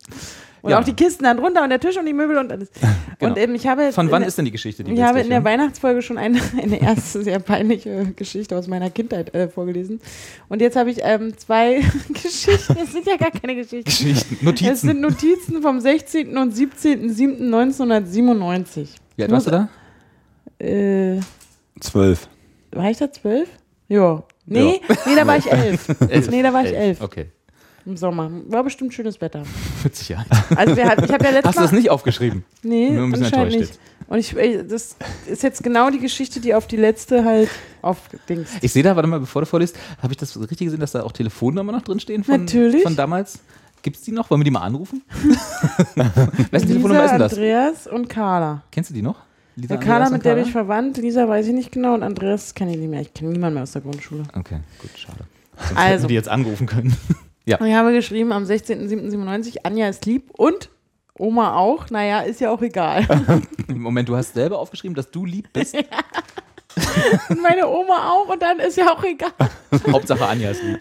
Und 0.62 0.70
Ja. 0.70 0.80
auch 0.80 0.84
die 0.84 0.94
Kisten 0.94 1.22
dann 1.24 1.36
drunter 1.36 1.62
und 1.62 1.70
der 1.70 1.78
Tisch 1.80 1.96
und 1.96 2.06
die 2.06 2.12
Möbel 2.12 2.36
und 2.38 2.50
alles. 2.52 2.70
Genau. 3.18 3.32
Und 3.32 3.38
eben, 3.38 3.54
ich 3.54 3.66
habe 3.66 3.82
jetzt 3.84 3.94
Von 3.94 4.10
wann 4.10 4.20
der- 4.20 4.28
ist 4.28 4.36
denn 4.36 4.44
die 4.44 4.50
Geschichte, 4.50 4.84
die 4.84 4.92
Ich 4.92 5.00
habe 5.00 5.20
in 5.20 5.30
der? 5.30 5.42
Weihnachtsfolge 5.42 6.02
schon 6.02 6.18
eine, 6.18 6.38
eine 6.62 6.82
erste 6.82 7.22
sehr 7.22 7.38
peinliche 7.38 8.12
Geschichte 8.14 8.54
aus 8.58 8.66
meiner 8.66 8.90
Kindheit 8.90 9.34
äh, 9.34 9.48
vorgelesen. 9.48 10.02
Und 10.50 10.60
jetzt 10.60 10.76
habe 10.76 10.90
ich 10.90 10.98
ähm, 11.02 11.32
zwei 11.38 11.76
Geschichten. 12.12 12.74
Das 12.78 12.92
sind 12.92 13.06
ja 13.06 13.16
gar 13.16 13.30
keine 13.30 13.54
Geschichten. 13.54 13.84
Geschichten, 13.84 14.34
Es 14.34 14.42
Notizen. 14.42 14.76
sind 14.88 15.00
Notizen 15.00 15.62
vom 15.62 15.80
16. 15.80 16.36
und 16.36 16.54
17.07.1997. 16.54 18.86
Wie 19.16 19.22
alt 19.22 19.32
warst 19.32 19.46
du 19.46 19.50
da? 19.50 19.68
Äh, 20.58 21.20
Zwölf. 21.80 22.28
war 22.72 22.90
ich 22.90 22.98
da 22.98 23.10
zwölf? 23.10 23.48
Ja. 23.88 24.22
Nee, 24.46 24.80
nee, 25.06 25.14
da 25.16 25.26
war 25.26 25.36
ich 25.38 25.50
elf. 25.50 25.88
Nee, 26.30 26.42
da 26.42 26.52
war 26.52 26.64
ich 26.64 26.74
elf. 26.74 27.00
Okay. 27.00 27.26
Im 27.86 27.96
Sommer. 27.96 28.30
War 28.48 28.64
bestimmt 28.64 28.92
schönes 28.92 29.20
Wetter. 29.20 29.44
Mit 29.84 29.94
Sicherheit. 29.94 30.26
Also 30.56 30.76
wir, 30.76 30.84
ich 30.84 31.12
habe 31.12 31.24
ja 31.24 31.30
letztes 31.30 31.44
Hast 31.44 31.56
du 31.58 31.62
das 31.62 31.72
nicht 31.72 31.88
aufgeschrieben? 31.88 32.44
Nee, 32.62 32.90
Nur 32.90 33.04
ein 33.04 33.12
bisschen 33.12 33.26
enttäuscht 33.26 33.56
nicht. 33.58 33.78
Und 34.08 34.18
ich, 34.18 34.34
das 34.68 34.96
ist 35.26 35.42
jetzt 35.42 35.62
genau 35.62 35.90
die 35.90 35.98
Geschichte, 36.00 36.40
die 36.40 36.54
auf 36.54 36.66
die 36.66 36.76
letzte 36.76 37.24
halt 37.24 37.48
aufgedingst. 37.82 38.54
Ich 38.60 38.72
sehe 38.72 38.82
da, 38.82 38.94
warte 38.96 39.08
mal, 39.08 39.20
bevor 39.20 39.42
du 39.42 39.46
vorliest, 39.46 39.76
habe 40.02 40.12
ich 40.12 40.16
das 40.16 40.38
richtig 40.38 40.66
gesehen, 40.66 40.80
dass 40.80 40.92
da 40.92 41.02
auch 41.02 41.12
Telefonnummern 41.12 41.74
noch 41.76 41.82
drin 41.82 41.98
stehen 42.00 42.22
von, 42.24 42.40
Natürlich. 42.40 42.82
von 42.82 42.94
damals? 42.96 43.40
Gibt 43.82 43.96
es 43.96 44.02
die 44.02 44.12
noch? 44.12 44.30
Wollen 44.30 44.40
wir 44.40 44.44
die 44.44 44.50
mal 44.50 44.62
anrufen? 44.62 45.02
Wessen 46.50 46.68
Telefonnummer 46.68 47.04
ist 47.04 47.10
denn 47.12 47.18
das? 47.20 47.32
Andreas 47.34 47.86
und 47.86 48.08
Carla. 48.08 48.62
Kennst 48.72 48.90
du 48.90 48.94
die 48.94 49.02
noch? 49.02 49.16
Lisa, 49.54 49.76
Der 49.76 49.84
Carla, 49.84 50.10
mit 50.10 50.24
der 50.24 50.34
bin 50.34 50.44
ich 50.44 50.52
verwandt. 50.52 50.98
Lisa 50.98 51.28
weiß 51.28 51.46
ich 51.46 51.54
nicht 51.54 51.72
genau 51.72 51.94
und 51.94 52.02
Andreas 52.02 52.54
kenne 52.54 52.72
ich 52.72 52.78
nicht 52.78 52.90
mehr. 52.90 53.00
Ich 53.00 53.14
kenne 53.14 53.30
niemanden 53.30 53.54
mehr 53.54 53.62
aus 53.62 53.72
der 53.72 53.82
Grundschule. 53.82 54.24
Okay, 54.34 54.58
gut, 54.80 54.90
schade. 54.96 55.20
Sonst 55.56 55.68
hätten 55.70 55.78
Also. 55.78 56.02
wir 56.04 56.08
die 56.08 56.14
jetzt 56.14 56.28
anrufen 56.28 56.66
können. 56.66 56.96
Und 57.54 57.66
ich 57.66 57.74
habe 57.74 57.92
geschrieben 57.92 58.32
am 58.32 58.44
16.07.97, 58.44 59.58
Anja 59.62 59.88
ist 59.88 60.04
lieb 60.04 60.30
und 60.32 60.68
Oma 61.18 61.56
auch. 61.56 61.90
Naja, 61.90 62.20
ist 62.20 62.40
ja 62.40 62.50
auch 62.50 62.60
egal. 62.60 63.06
Moment, 63.68 64.08
du 64.08 64.16
hast 64.16 64.34
selber 64.34 64.58
aufgeschrieben, 64.58 64.94
dass 64.94 65.10
du 65.10 65.24
lieb 65.24 65.52
bist. 65.52 65.76
und 67.28 67.42
meine 67.42 67.68
Oma 67.68 68.10
auch 68.10 68.28
und 68.28 68.42
dann 68.42 68.58
ist 68.58 68.76
ja 68.76 68.92
auch 68.92 69.02
egal. 69.04 69.30
Hauptsache 69.92 70.26
Anja 70.26 70.50
ist 70.50 70.62
lieb. 70.62 70.80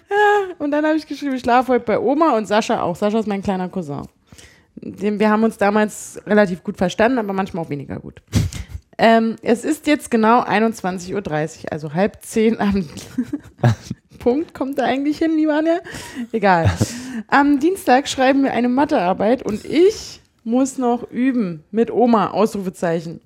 Und 0.57 0.71
dann 0.71 0.85
habe 0.85 0.97
ich 0.97 1.05
geschrieben, 1.05 1.35
ich 1.35 1.41
schlafe 1.41 1.73
heute 1.73 1.85
bei 1.85 1.99
Oma 1.99 2.35
und 2.35 2.47
Sascha 2.47 2.81
auch. 2.81 2.95
Sascha 2.95 3.19
ist 3.19 3.27
mein 3.27 3.43
kleiner 3.43 3.69
Cousin. 3.69 4.01
Wir 4.75 5.29
haben 5.29 5.43
uns 5.43 5.57
damals 5.57 6.19
relativ 6.25 6.63
gut 6.63 6.77
verstanden, 6.77 7.19
aber 7.19 7.31
manchmal 7.31 7.63
auch 7.63 7.69
weniger 7.69 7.99
gut. 7.99 8.21
Ähm, 8.97 9.35
es 9.41 9.65
ist 9.65 9.87
jetzt 9.87 10.09
genau 10.09 10.41
21.30 10.41 11.13
Uhr, 11.13 11.71
also 11.71 11.93
halb 11.93 12.21
zehn 12.23 12.59
am 12.59 12.87
Punkt. 14.25 14.55
Kommt 14.55 14.79
da 14.79 14.85
eigentlich 14.85 15.19
hin, 15.19 15.37
lieber 15.37 15.53
Anja? 15.53 15.81
Egal. 16.31 16.71
Am 17.27 17.59
Dienstag 17.59 18.07
schreiben 18.07 18.41
wir 18.41 18.53
eine 18.53 18.69
Mathearbeit 18.69 19.43
und 19.43 19.63
ich 19.63 20.19
muss 20.43 20.79
noch 20.79 21.11
üben 21.11 21.63
mit 21.69 21.91
Oma, 21.91 22.31
Ausrufezeichen. 22.31 23.21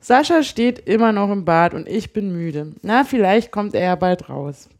Sascha 0.00 0.42
steht 0.42 0.88
immer 0.88 1.12
noch 1.12 1.30
im 1.30 1.44
Bad 1.44 1.74
und 1.74 1.86
ich 1.86 2.14
bin 2.14 2.32
müde. 2.32 2.72
Na, 2.80 3.04
vielleicht 3.04 3.50
kommt 3.50 3.74
er 3.74 3.82
ja 3.82 3.94
bald 3.94 4.30
raus. 4.30 4.70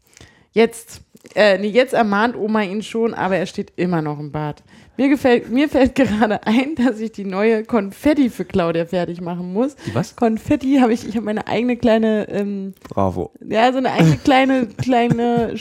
Jetzt, 0.53 1.01
äh, 1.35 1.59
nee, 1.59 1.67
jetzt 1.67 1.93
ermahnt 1.93 2.35
Oma 2.35 2.63
ihn 2.63 2.81
schon, 2.81 3.13
aber 3.13 3.37
er 3.37 3.45
steht 3.45 3.73
immer 3.75 4.01
noch 4.01 4.19
im 4.19 4.31
Bad. 4.31 4.63
Mir, 4.95 5.09
gefällt, 5.09 5.49
mir 5.49 5.69
fällt 5.69 5.95
gerade 5.95 6.45
ein, 6.45 6.75
dass 6.75 6.99
ich 6.99 7.11
die 7.11 7.25
neue 7.25 7.63
Konfetti 7.63 8.29
für 8.29 8.45
Claudia 8.45 8.85
fertig 8.85 9.21
machen 9.21 9.51
muss. 9.53 9.75
Die 9.87 9.95
was? 9.95 10.15
Konfetti 10.15 10.77
habe 10.79 10.93
ich, 10.93 11.07
ich 11.07 11.15
habe 11.15 11.25
meine 11.25 11.47
eigene 11.47 11.77
kleine, 11.77 12.27
ähm, 12.29 12.73
Bravo. 12.89 13.31
ja, 13.47 13.71
so 13.71 13.79
eine 13.79 13.91
eigene 13.91 14.17
kleine, 14.17 14.67
kleine 14.67 15.55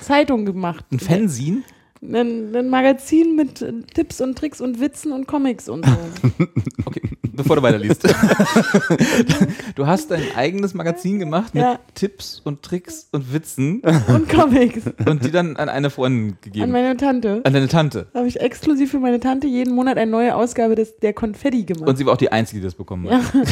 Zeitung 0.00 0.44
gemacht. 0.44 0.84
Ein 0.92 1.00
Fanzine? 1.00 1.62
Ein, 2.02 2.54
ein 2.54 2.68
Magazin 2.68 3.34
mit 3.34 3.62
äh, 3.62 3.72
Tipps 3.94 4.20
und 4.20 4.36
Tricks 4.36 4.60
und 4.60 4.78
Witzen 4.80 5.12
und 5.12 5.26
Comics 5.26 5.68
und 5.68 5.86
so. 5.86 5.92
Okay, 6.84 7.00
bevor 7.36 7.56
du 7.56 7.62
weiterliest. 7.62 8.02
du 9.74 9.86
hast 9.86 10.10
dein 10.10 10.22
eigenes 10.36 10.74
Magazin 10.74 11.18
gemacht 11.18 11.54
mit 11.54 11.62
Ja. 11.62 11.78
Tipps 11.94 12.40
und 12.44 12.62
Tricks 12.62 13.08
und 13.12 13.32
Witzen 13.32 13.80
und 14.08 14.28
Comics. 14.28 14.82
und 15.06 15.24
die 15.24 15.30
dann 15.30 15.56
an 15.56 15.68
eine 15.68 15.90
Freundin 15.90 16.30
An 16.32 16.38
gegeben. 16.40 16.72
meine 16.72 16.96
Tante. 16.96 17.40
An 17.44 17.52
deine 17.52 17.68
Tante. 17.68 18.06
habe 18.14 18.26
ich 18.28 18.40
exklusiv 18.40 18.90
für 18.90 18.98
meine 18.98 19.20
Tante 19.20 19.46
jeden 19.46 19.74
Monat 19.74 19.96
eine 19.98 20.10
neue 20.10 20.34
Ausgabe 20.34 20.74
des, 20.74 20.96
der 20.98 21.12
Konfetti 21.12 21.64
gemacht. 21.64 21.88
Und 21.88 21.96
sie 21.96 22.06
war 22.06 22.14
auch 22.14 22.18
die 22.18 22.32
Einzige, 22.32 22.60
die 22.60 22.64
das 22.66 22.74
bekommen 22.74 23.08
hat. 23.10 23.22
ja, 23.34 23.42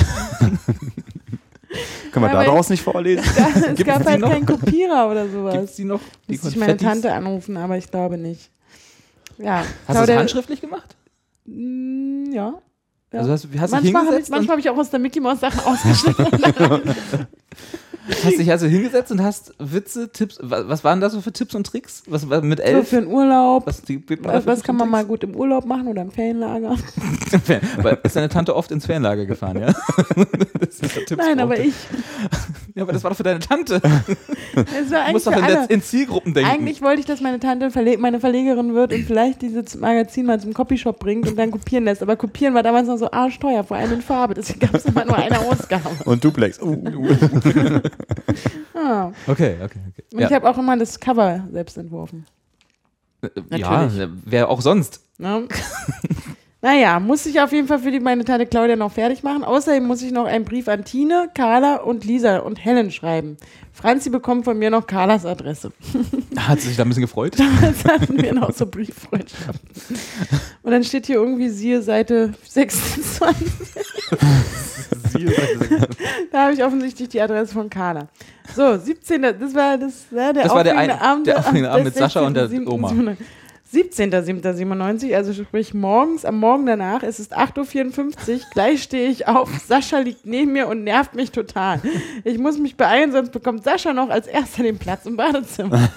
Können 2.13 2.27
wir 2.27 2.33
Ja, 2.33 2.45
daraus 2.45 2.69
nicht 2.71 2.83
vorlesen? 2.83 3.25
es 3.57 3.63
Gibt's 3.77 3.85
gab 3.85 4.05
halt 4.07 4.21
noch? 4.21 4.31
keinen 4.31 4.47
Kopierer 4.47 5.11
oder 5.11 5.29
sowas. 5.29 5.75
die 5.75 5.85
noch? 5.85 6.01
Die 6.29 6.33
Müsste 6.33 6.49
ich 6.49 6.57
meine? 6.57 6.77
Tante 6.77 7.13
anrufen, 7.13 7.57
aber 7.57 7.77
ich 7.77 7.91
glaube 7.91 8.17
nicht. 8.19 8.51
Ja. 9.39 9.65
Hast 9.89 10.01
du 10.01 10.07
das 10.07 10.17
handschriftlich 10.17 10.61
gemacht? 10.61 10.95
Ja. 11.47 12.55
Ja. 13.15 13.21
Also 13.21 13.33
hast, 13.33 13.49
hast, 13.57 13.71
Manchmal 13.71 14.07
habe 14.07 14.19
ich, 14.19 14.49
hab 14.49 14.59
ich 14.59 14.71
auch 14.71 14.77
aus 14.77 14.91
der 14.91 14.99
Mickey 14.99 15.21
Mouse 15.21 15.39
Sachen 15.39 15.61
ausgeschnitten. 15.65 16.27
hast 18.09 18.39
dich 18.39 18.51
also 18.51 18.67
hingesetzt 18.67 19.11
und 19.13 19.23
hast 19.23 19.55
Witze, 19.59 20.11
Tipps, 20.13 20.39
was, 20.43 20.69
was 20.69 20.85
waren 20.85 21.01
das 21.01 21.13
so 21.13 21.21
für 21.21 21.33
Tipps 21.33 21.55
und 21.55 21.67
Tricks? 21.67 22.03
Was 22.07 22.29
war 22.29 22.41
mit 22.43 22.59
so 22.59 22.65
elf? 22.65 22.89
für 22.89 22.99
einen 22.99 23.07
Urlaub. 23.07 23.67
was, 23.67 23.83
die, 23.83 24.03
Was, 24.23 24.47
was 24.47 24.63
kann 24.63 24.77
man 24.77 24.91
mal 24.91 25.05
gut 25.05 25.25
im 25.25 25.35
Urlaub 25.35 25.65
machen 25.65 25.89
oder 25.89 26.03
im 26.03 26.11
Ferienlager? 26.11 26.77
Weil 27.83 27.99
ist 28.03 28.17
deine 28.17 28.29
Tante 28.29 28.55
oft 28.55 28.71
ins 28.71 28.87
Ferienlager 28.87 29.27
gefahren, 29.27 29.61
ja? 29.61 29.67
das 30.61 30.81
ist 30.81 30.97
der 30.97 31.07
Tipps 31.07 31.25
Nein, 31.25 31.41
aber 31.41 31.59
ich. 31.59 31.75
Ja, 32.75 32.83
aber 32.83 32.93
das 32.93 33.05
war 33.05 33.11
doch 33.11 33.17
für 33.17 33.23
deine 33.23 33.41
Tante. 33.41 33.81
Es 34.57 34.91
war 34.93 35.07
Du 35.07 35.13
musst 35.13 35.27
doch 35.27 35.37
in, 35.37 35.43
alle. 35.43 35.67
in 35.69 35.83
Zielgruppen 35.83 36.33
denken. 36.33 36.49
Eigentlich 36.49 36.81
wollte 36.81 37.01
ich, 37.01 37.07
dass 37.07 37.21
meine 37.21 37.41
Tante 37.41 37.73
Verle 37.73 37.99
meine 37.99 38.21
Verlegerin 38.21 38.75
wird 38.75 38.93
und 38.93 39.05
vielleicht 39.05 39.43
dieses 39.43 39.75
Magazin 39.77 40.27
mal 40.27 40.39
zum 40.39 40.55
Copyshop 40.55 41.01
bringt 41.01 41.29
und 41.29 41.37
dann 41.37 41.51
kopieren 41.51 41.85
lässt. 41.85 42.03
Aber 42.03 42.15
kopieren 42.15 42.55
war 42.55 42.63
damals 42.63 42.87
noch 42.87 42.97
so 42.97 43.11
arschteuer, 43.11 43.65
vor 43.65 43.77
allem 43.77 43.95
in 43.95 44.03
Farbe. 44.03 44.35
Deswegen 44.35 44.61
gab 44.61 44.75
es 44.75 44.85
immer 44.85 45.05
nur 45.05 45.17
eine 45.17 45.41
Ausgabe. 45.41 45.91
Und 46.05 46.25
Duplex. 46.25 46.61
Uh, 46.63 46.77
Ah. 48.77 49.13
Okay, 49.29 49.57
okay, 49.63 49.79
okay. 49.89 50.05
Und 50.13 50.23
ich 50.23 50.33
habe 50.33 50.51
auch 50.51 50.59
immer 50.59 50.77
das 50.77 50.99
Cover 50.99 51.47
selbst 51.53 51.79
entworfen. 51.79 52.27
ja, 53.51 53.89
wer 54.25 54.49
auch 54.51 54.61
sonst. 54.61 55.01
Ne? 55.17 55.47
Naja, 56.65 56.99
muss 56.99 57.27
ich 57.27 57.39
auf 57.43 57.53
jeden 57.53 57.69
Fall 57.69 57.79
für 57.79 57.91
die, 57.91 58.01
meine 58.01 58.25
Tante 58.25 58.47
Claudia 58.47 58.75
noch 58.75 58.91
fertig 58.91 59.23
machen. 59.23 59.45
Außerdem 59.45 59.85
muss 59.87 60.01
ich 60.01 60.13
noch 60.13 60.25
einen 60.25 60.47
Brief 60.47 60.67
an 60.67 60.83
Tine, 60.83 61.29
Carla 61.35 61.77
und 61.77 62.07
Lisa 62.07 62.39
und 62.39 62.57
Helen 62.57 62.91
schreiben. 62.91 63.37
Franzi 63.71 64.09
bekommt 64.09 64.47
von 64.47 64.59
mir 64.59 64.71
noch 64.71 64.87
Carlas 64.87 65.27
Adresse. 65.27 65.73
Hat 66.39 66.63
sie 66.63 66.69
sich 66.69 66.79
da 66.79 66.85
ein 66.85 66.89
bisschen 66.89 67.03
gefreut? 67.03 67.37
Jetzt 67.61 67.85
hatten 67.85 68.17
wir 68.17 68.33
noch 68.33 68.51
so 68.55 68.65
Brieffreundschaften. 68.65 69.69
Und 70.63 70.71
dann 70.71 70.85
steht 70.85 71.05
hier 71.05 71.17
irgendwie, 71.17 71.51
siehe 71.51 71.83
Seite 71.83 72.33
26. 72.49 73.47
Da 76.33 76.43
habe 76.45 76.55
ich 76.55 76.65
offensichtlich 76.65 77.09
die 77.09 77.21
Adresse 77.21 77.53
von 77.55 77.71
Carla. 77.71 78.09
So, 78.55 78.77
17. 78.77 79.23
Das 79.23 79.55
war, 79.55 79.79
das, 79.79 80.07
ja, 80.11 80.33
der 80.33 80.43
Das 80.45 80.53
war 80.55 80.65
der 80.65 80.77
ein- 80.77 80.91
Abend, 80.91 81.27
der 81.27 81.39
aufregende 81.39 81.71
Abend 81.71 81.85
mit 81.85 81.95
Sascha 81.95 82.21
und 82.21 82.35
der 82.35 82.49
16.07. 82.49 82.67
Oma. 82.69 83.17
17.07.97, 83.75 85.15
also 85.15 85.33
sprich 85.33 85.75
morgens, 85.75 86.25
am 86.25 86.39
Morgen 86.39 86.65
danach, 86.67 87.03
es 87.03 87.19
ist 87.19 87.37
8.54 87.37 87.99
Uhr, 88.35 88.41
gleich 88.53 88.83
stehe 88.85 89.09
ich 89.11 89.27
auf, 89.27 89.51
Sascha 89.67 89.99
liegt 89.99 90.25
neben 90.27 90.53
mir 90.53 90.69
und 90.69 90.85
nervt 90.85 91.15
mich 91.15 91.33
total. 91.33 91.81
Ich 92.23 92.39
muss 92.39 92.59
mich 92.59 92.77
beeilen, 92.77 93.11
sonst 93.13 93.33
bekommt 93.33 93.65
Sascha 93.65 93.93
noch 93.93 94.11
als 94.11 94.27
erster 94.29 94.63
den 94.63 94.79
Platz 94.79 95.07
im 95.07 95.17
Badezimmer. 95.17 95.91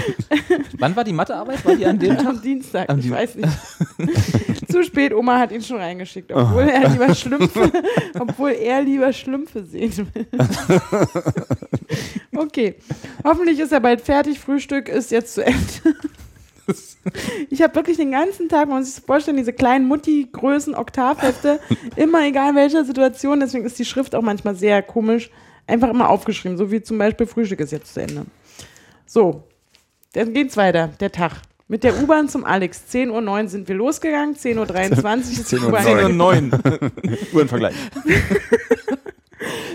Wann 0.78 0.94
war 0.96 1.04
die 1.04 1.12
Mathearbeit? 1.12 1.64
War 1.64 1.74
die 1.74 1.84
an 1.86 1.98
dem 1.98 2.16
Tag? 2.16 2.26
Am 2.26 2.40
Dienstag, 2.42 2.88
Am 2.88 2.98
ich 2.98 3.04
Dien- 3.06 3.12
weiß 3.14 3.34
nicht. 3.36 4.68
Zu 4.70 4.84
spät, 4.84 5.12
Oma 5.12 5.38
hat 5.38 5.50
ihn 5.50 5.62
schon 5.62 5.78
reingeschickt, 5.78 6.30
obwohl 6.32 6.62
er 6.62 6.88
lieber 6.88 7.12
Schlümpfe, 7.14 7.72
obwohl 8.18 8.50
er 8.52 8.82
lieber 8.82 9.12
Schlümpfe 9.12 9.64
sehen 9.64 10.06
will. 10.14 10.26
Okay, 12.36 12.76
hoffentlich 13.24 13.58
ist 13.58 13.72
er 13.72 13.80
bald 13.80 14.00
fertig. 14.00 14.38
Frühstück 14.38 14.88
ist 14.88 15.10
jetzt 15.10 15.34
zu 15.34 15.44
Ende. 15.44 15.58
Ich 17.50 17.62
habe 17.62 17.74
wirklich 17.74 17.96
den 17.96 18.12
ganzen 18.12 18.48
Tag, 18.48 18.68
man 18.68 18.78
muss 18.78 18.86
sich 18.86 18.96
das 18.96 19.04
vorstellen, 19.04 19.36
diese 19.36 19.52
kleinen 19.52 19.86
Mutti-Größen 19.86 20.74
Oktavhefte, 20.74 21.60
immer 21.96 22.26
egal 22.26 22.54
welcher 22.54 22.84
Situation, 22.84 23.40
deswegen 23.40 23.64
ist 23.64 23.78
die 23.78 23.84
Schrift 23.84 24.14
auch 24.14 24.22
manchmal 24.22 24.54
sehr 24.54 24.82
komisch, 24.82 25.30
einfach 25.66 25.88
immer 25.88 26.08
aufgeschrieben, 26.08 26.58
so 26.58 26.70
wie 26.70 26.82
zum 26.82 26.98
Beispiel 26.98 27.26
Frühstück 27.26 27.60
ist 27.60 27.72
jetzt 27.72 27.94
zu 27.94 28.02
Ende. 28.02 28.26
So, 29.06 29.44
dann 30.12 30.32
geht's 30.32 30.56
weiter, 30.56 30.90
der 31.00 31.12
Tag. 31.12 31.42
Mit 31.68 31.84
der 31.84 32.02
U-Bahn 32.02 32.28
zum 32.28 32.44
Alex. 32.44 32.82
10.09 32.92 33.42
Uhr 33.42 33.48
sind 33.48 33.68
wir 33.68 33.76
losgegangen, 33.76 34.34
10.23 34.34 34.56
Uhr 34.58 35.16
ist 35.16 35.52
die 35.52 35.56
10.09 35.56 35.68
U-Bahn 35.68 35.84
10 35.84 36.04
und 36.04 36.16
9. 36.16 36.52
Uhrenvergleich. 37.32 37.74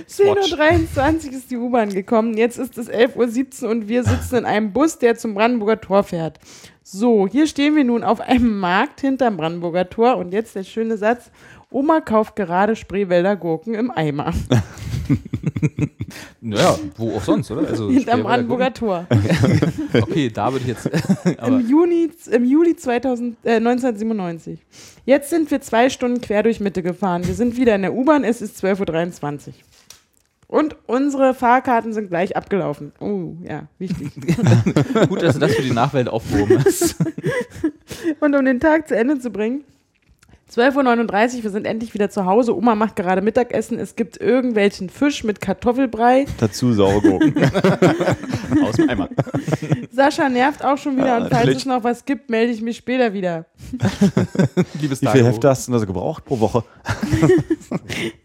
10.23 0.09 1.27
Uhr 1.27 1.33
ist 1.33 1.51
die 1.51 1.57
U-Bahn 1.57 1.89
gekommen. 1.89 2.35
Jetzt 2.35 2.57
ist 2.57 2.77
es 2.77 2.89
11.17 2.89 3.63
Uhr 3.63 3.69
und 3.69 3.87
wir 3.87 4.03
sitzen 4.03 4.35
in 4.35 4.45
einem 4.45 4.73
Bus, 4.73 4.99
der 4.99 5.15
zum 5.17 5.35
Brandenburger 5.35 5.79
Tor 5.79 6.03
fährt. 6.03 6.37
So, 6.87 7.27
hier 7.27 7.47
stehen 7.47 7.75
wir 7.75 7.83
nun 7.83 8.03
auf 8.03 8.21
einem 8.21 8.59
Markt 8.59 9.01
hinterm 9.01 9.37
Brandenburger 9.37 9.89
Tor 9.89 10.17
und 10.17 10.31
jetzt 10.31 10.55
der 10.55 10.63
schöne 10.63 10.97
Satz. 10.97 11.31
Oma 11.71 11.99
kauft 11.99 12.35
gerade 12.35 12.75
Spreewälder 12.75 13.35
Gurken 13.35 13.73
im 13.73 13.89
Eimer. 13.89 14.31
Naja, 16.39 16.77
wo 16.95 17.17
auch 17.17 17.23
sonst, 17.23 17.49
oder? 17.49 17.67
Also, 17.67 17.89
Hinterm 17.91 18.23
Brandenburger 18.23 18.71
Tor. 18.71 19.07
Okay, 19.93 20.29
da 20.29 20.51
würde 20.51 20.63
ich 20.63 20.67
jetzt. 20.67 20.89
Im 21.43 21.67
Juni, 21.67 22.11
im 22.31 22.45
Juli 22.45 22.75
2000, 22.75 23.35
äh, 23.43 23.55
1997. 23.55 24.59
Jetzt 25.05 25.31
sind 25.31 25.49
wir 25.49 25.59
zwei 25.61 25.89
Stunden 25.89 26.21
quer 26.21 26.43
durch 26.43 26.59
Mitte 26.59 26.83
gefahren. 26.83 27.25
Wir 27.25 27.33
sind 27.33 27.57
wieder 27.57 27.75
in 27.75 27.81
der 27.81 27.93
U-Bahn, 27.93 28.23
es 28.23 28.41
ist 28.41 28.63
12.23 28.63 29.47
Uhr. 29.47 29.53
Und 30.55 30.77
unsere 30.85 31.33
Fahrkarten 31.33 31.91
sind 31.91 32.07
gleich 32.07 32.37
abgelaufen. 32.37 32.93
Oh, 33.01 33.33
ja, 33.43 33.63
wichtig. 33.77 34.13
gut, 35.09 35.21
dass 35.21 35.33
du 35.33 35.41
das 35.41 35.53
für 35.53 35.61
die 35.61 35.73
Nachwelt 35.73 36.07
aufgehoben 36.07 36.63
hast. 36.63 36.95
Und 38.21 38.33
um 38.33 38.45
den 38.45 38.61
Tag 38.61 38.87
zu 38.87 38.95
Ende 38.95 39.19
zu 39.19 39.31
bringen, 39.31 39.65
12.39 40.53 41.37
Uhr, 41.37 41.43
wir 41.43 41.49
sind 41.49 41.65
endlich 41.65 41.93
wieder 41.95 42.09
zu 42.11 42.25
Hause. 42.25 42.55
Oma 42.55 42.75
macht 42.75 42.95
gerade 42.95 43.21
Mittagessen. 43.21 43.79
Es 43.79 43.95
gibt 43.95 44.21
irgendwelchen 44.21 44.89
Fisch 44.89 45.23
mit 45.23 45.41
Kartoffelbrei. 45.41 46.27
Dazu 46.37 46.71
saure 46.71 47.01
Gurken. 47.01 47.35
Aus 48.63 48.75
dem 48.75 48.89
Eimer. 48.89 49.09
Sascha 49.91 50.29
nervt 50.29 50.63
auch 50.63 50.77
schon 50.77 50.97
wieder. 50.97 51.07
Ja, 51.07 51.17
und 51.17 51.23
falls 51.23 51.33
natürlich. 51.33 51.57
es 51.57 51.65
noch 51.65 51.83
was 51.83 52.05
gibt, 52.05 52.29
melde 52.29 52.53
ich 52.53 52.61
mich 52.61 52.77
später 52.77 53.11
wieder. 53.11 53.45
Liebes 54.79 55.01
Wie 55.01 55.07
viele 55.07 55.25
Hefte 55.25 55.49
hast 55.49 55.67
du 55.67 55.71
denn 55.71 55.75
also 55.75 55.87
gebraucht 55.87 56.25
pro 56.25 56.39
Woche? 56.39 56.63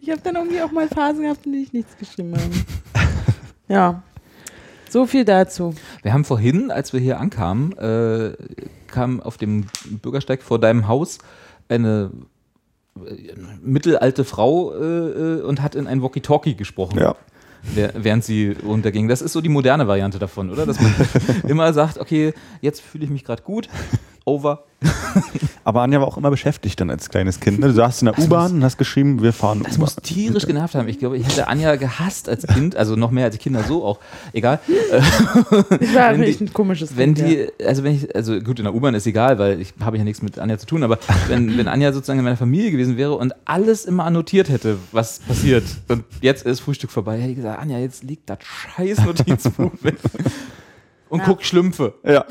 Ich 0.00 0.10
habe 0.10 0.20
dann 0.22 0.34
irgendwie 0.34 0.60
auch 0.60 0.72
mal 0.72 0.88
Phasen 0.88 1.22
gehabt, 1.22 1.46
in 1.46 1.52
denen 1.52 1.64
ich 1.64 1.72
nichts 1.72 1.96
geschrieben 1.96 2.34
habe. 2.34 2.50
Ja, 3.68 4.02
so 4.88 5.06
viel 5.06 5.24
dazu. 5.24 5.74
Wir 6.02 6.12
haben 6.12 6.24
vorhin, 6.24 6.72
als 6.72 6.92
wir 6.92 6.98
hier 6.98 7.20
ankamen, 7.20 7.76
äh, 7.78 8.32
kam 8.88 9.20
auf 9.20 9.36
dem 9.36 9.66
Bürgersteig 10.02 10.42
vor 10.42 10.58
deinem 10.58 10.88
Haus 10.88 11.18
eine 11.70 12.10
äh, 12.96 13.34
mittelalte 13.62 14.24
Frau 14.24 14.72
äh, 14.74 14.84
äh, 14.84 15.42
und 15.42 15.62
hat 15.62 15.74
in 15.74 15.86
ein 15.86 16.02
Walkie-Talkie 16.02 16.54
gesprochen. 16.54 16.98
Ja. 16.98 17.14
während 17.74 18.24
sie 18.24 18.56
runterging. 18.64 19.06
Das 19.06 19.20
ist 19.20 19.34
so 19.34 19.42
die 19.42 19.50
moderne 19.50 19.86
Variante 19.86 20.18
davon, 20.18 20.48
oder? 20.50 20.64
Dass 20.64 20.80
man 20.80 20.94
immer 21.46 21.74
sagt, 21.74 21.98
okay, 21.98 22.32
jetzt 22.62 22.80
fühle 22.80 23.04
ich 23.04 23.10
mich 23.10 23.22
gerade 23.22 23.42
gut, 23.42 23.68
over. 24.30 24.64
Aber 25.64 25.82
Anja 25.82 26.00
war 26.00 26.08
auch 26.08 26.16
immer 26.16 26.30
beschäftigt 26.30 26.80
dann 26.80 26.88
als 26.90 27.10
kleines 27.10 27.38
Kind. 27.38 27.58
Ne? 27.58 27.66
Du 27.66 27.74
saßt 27.74 28.00
in 28.00 28.06
der 28.06 28.18
U-Bahn 28.18 28.54
und 28.54 28.64
hast 28.64 28.78
geschrieben, 28.78 29.22
wir 29.22 29.34
fahren 29.34 29.62
Das 29.62 29.76
muss 29.76 29.94
tierisch 29.96 30.46
genervt 30.46 30.74
haben. 30.74 30.88
Ich 30.88 30.98
glaube, 30.98 31.18
ich 31.18 31.26
hätte 31.26 31.48
Anja 31.48 31.76
gehasst 31.76 32.30
als 32.30 32.46
Kind, 32.46 32.76
also 32.76 32.96
noch 32.96 33.10
mehr 33.10 33.26
als 33.26 33.34
die 33.36 33.42
Kinder 33.42 33.62
so 33.64 33.84
auch. 33.84 33.98
Egal. 34.32 34.58
Das 34.70 35.94
war 35.94 36.12
Wenn 36.12 36.22
die- 36.22 36.44
ein 36.44 36.52
komisches 36.54 36.96
Wenn 36.96 37.14
Kind, 37.14 37.28
ja. 37.28 37.46
die, 37.58 37.64
also 37.66 37.84
wenn 37.84 37.94
ich, 37.94 38.14
also 38.16 38.40
gut, 38.40 38.58
in 38.58 38.64
der 38.64 38.74
U-Bahn 38.74 38.94
ist 38.94 39.06
egal, 39.06 39.38
weil 39.38 39.60
ich 39.60 39.74
habe 39.80 39.98
ja 39.98 40.04
nichts 40.04 40.22
mit 40.22 40.38
Anja 40.38 40.56
zu 40.56 40.64
tun, 40.66 40.82
aber 40.82 40.98
wenn, 41.28 41.58
wenn 41.58 41.68
Anja 41.68 41.92
sozusagen 41.92 42.18
in 42.20 42.24
meiner 42.24 42.38
Familie 42.38 42.70
gewesen 42.70 42.96
wäre 42.96 43.14
und 43.16 43.34
alles 43.44 43.84
immer 43.84 44.04
annotiert 44.04 44.48
hätte, 44.48 44.78
was 44.92 45.18
passiert 45.18 45.64
und 45.88 46.04
jetzt 46.22 46.46
ist 46.46 46.60
Frühstück 46.60 46.90
vorbei, 46.90 47.18
hätte 47.18 47.30
ich 47.30 47.36
gesagt, 47.36 47.58
Anja, 47.60 47.78
jetzt 47.78 48.02
liegt 48.02 48.30
das 48.30 48.38
scheiß 48.42 49.04
Notizbuch 49.04 49.72
weg. 49.82 49.96
Und 51.10 51.18
Ja. 51.18 51.24
guck 51.26 51.42
Schlümpfe. 51.42 51.94
Ja. 52.04 52.24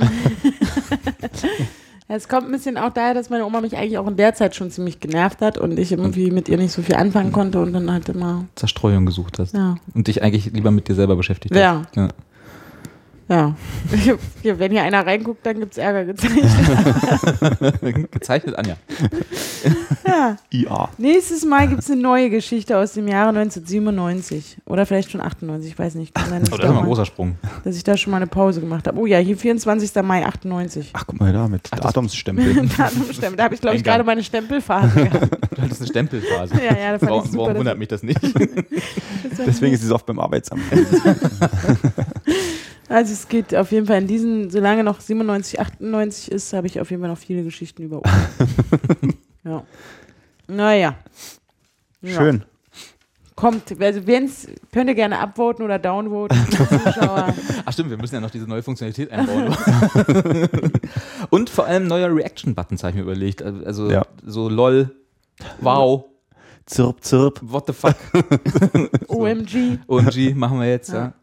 Es 2.12 2.28
kommt 2.28 2.48
ein 2.48 2.52
bisschen 2.52 2.76
auch 2.78 2.92
daher, 2.92 3.14
dass 3.14 3.30
meine 3.30 3.46
Oma 3.46 3.62
mich 3.62 3.78
eigentlich 3.78 4.00
auch 4.00 4.08
in 4.08 4.18
der 4.18 4.34
Zeit 4.34 4.56
schon 4.56 4.72
ziemlich 4.72 5.00
genervt 5.00 5.42
hat 5.42 5.60
und 5.60 5.78
ich 5.78 5.92
irgendwie 5.92 6.32
mit 6.32 6.50
ihr 6.50 6.58
nicht 6.58 6.72
so 6.72 6.82
viel 6.82 6.96
anfangen 6.96 7.32
konnte 7.32 7.62
und 7.62 7.72
dann 7.72 7.92
halt 7.92 8.10
immer, 8.10 8.46
Zerstreuung 8.56 9.06
gesucht 9.06 9.38
hast. 9.38 9.54
ja, 9.54 9.76
Und 9.94 10.08
dich 10.08 10.24
eigentlich 10.24 10.52
lieber 10.52 10.72
mit 10.72 10.88
dir 10.88 10.96
selber 10.96 11.16
beschäftigt 11.16 11.54
hast. 11.54 11.62
Ja. 11.62 11.84
ja. 11.96 12.08
Hier, 14.42 14.58
wenn 14.58 14.72
hier 14.72 14.82
einer 14.82 15.06
reinguckt, 15.06 15.46
dann 15.46 15.60
gibt 15.60 15.74
es 15.74 15.78
Ärger 15.78 16.06
gezeigt. 16.06 16.34
Gezeichnet 18.12 18.58
Anja. 18.58 18.76
Ja. 20.08 20.38
IA. 20.52 20.90
Nächstes 20.98 21.46
Mal 21.46 21.68
gibt 21.68 21.82
es 21.84 21.92
eine 21.92 22.02
neue 22.02 22.30
Geschichte 22.32 22.76
aus 22.78 22.94
dem 22.94 23.08
Jahre 23.08 23.30
1997 23.30 24.58
oder 24.66 24.86
vielleicht 24.88 25.12
schon 25.12 25.22
98, 25.22 25.72
ich 25.74 25.78
weiß 25.80 25.94
nicht. 25.96 26.16
Kann 26.16 26.30
sein, 26.30 26.42
dass, 26.42 26.52
Oh, 26.52 26.56
ich 26.56 26.62
das 26.62 26.66
ist 26.66 26.70
da 26.70 26.74
mal 26.74 26.80
ein 26.80 26.86
großer 26.86 27.06
Sprung. 27.06 27.36
dass 27.64 27.76
ich 27.76 27.84
da 27.84 27.96
schon 27.98 28.12
mal 28.12 28.18
eine 28.18 28.28
Pause 28.28 28.62
gemacht 28.62 28.88
habe. 28.88 28.98
Oh 29.00 29.06
ja, 29.06 29.20
hier 29.20 29.38
24. 29.38 29.92
Mai 30.04 30.26
98. 30.26 30.90
Ach, 30.94 31.04
guck 31.06 31.20
mal 31.20 31.32
da 31.32 31.48
mit 31.48 31.68
das- 31.72 31.80
Datumsstempel. 31.82 32.68
Datumstempel. 32.78 33.38
Da 33.38 33.44
habe 33.44 33.54
ich, 33.56 33.62
glaube 33.62 33.76
ich, 33.78 33.84
gerade 33.84 34.04
meine 34.04 34.24
Stempelphase 34.24 35.04
gehabt. 35.04 35.38
Du 35.56 35.62
hattest 35.62 35.82
eine 35.82 35.90
Stempelphase. 35.90 36.56
Ja, 36.56 36.76
ja, 36.78 36.92
da 36.94 37.00
fand 37.00 37.12
Warum, 37.12 37.26
ich 37.26 37.32
super. 37.32 37.44
warum 37.44 37.58
wundert 37.58 37.78
mich 37.78 37.88
das 37.90 38.02
nicht? 38.02 38.20
Deswegen 39.46 39.74
ist 39.74 39.82
sie 39.82 39.88
so 39.88 39.96
oft 39.96 40.06
beim 40.08 40.20
Arbeitsamt. 40.20 40.62
Also 42.90 43.14
es 43.14 43.28
geht 43.28 43.56
auf 43.56 43.72
jeden 43.72 43.86
Fall 43.86 44.00
in 44.02 44.08
diesen, 44.08 44.50
solange 44.50 44.84
noch 44.84 45.00
97, 45.00 45.60
98 45.60 46.32
ist, 46.32 46.54
habe 46.54 46.68
ich 46.68 46.82
auf 46.82 46.90
jeden 46.90 47.02
Fall 47.02 47.10
noch 47.12 47.18
viele 47.20 47.44
Geschichten 47.44 47.84
über 47.84 47.98
Oma. 47.98 48.30
ja. 49.44 49.64
Naja. 50.48 50.96
Ja. 52.02 52.16
Schön. 52.16 52.44
Kommt, 53.36 53.80
also 53.80 54.06
wenn's, 54.06 54.48
könnt 54.74 54.90
ihr 54.90 54.96
gerne 54.96 55.20
upvoten 55.20 55.64
oder 55.64 55.80
downvoten. 55.80 56.38
Zuschauer. 56.52 57.34
Ach 57.64 57.72
stimmt, 57.72 57.90
wir 57.92 57.98
müssen 57.98 58.16
ja 58.16 58.22
noch 58.22 58.32
diese 58.32 58.46
neue 58.48 58.64
Funktionalität 58.64 59.12
einbauen. 59.12 59.56
Und 61.30 61.50
vor 61.50 61.66
allem 61.66 61.88
neuer 61.88 62.14
Reaction-Buttons 62.14 62.84
habe 62.84 62.92
ich 62.92 62.96
mir 62.98 63.04
überlegt. 63.04 63.42
Also 63.42 63.90
Ja. 63.90 64.04
so 64.26 64.50
lol, 64.50 64.94
wow, 65.62 66.04
Zirp, 66.66 67.02
zirp. 67.04 67.40
what 67.42 67.66
the 67.68 67.74
fuck, 67.74 67.96
OMG. 69.08 69.80
OMG 69.88 70.36
machen 70.36 70.60
wir 70.60 70.68
jetzt, 70.70 70.90
ja. 70.90 70.96
Ja. 71.06 71.14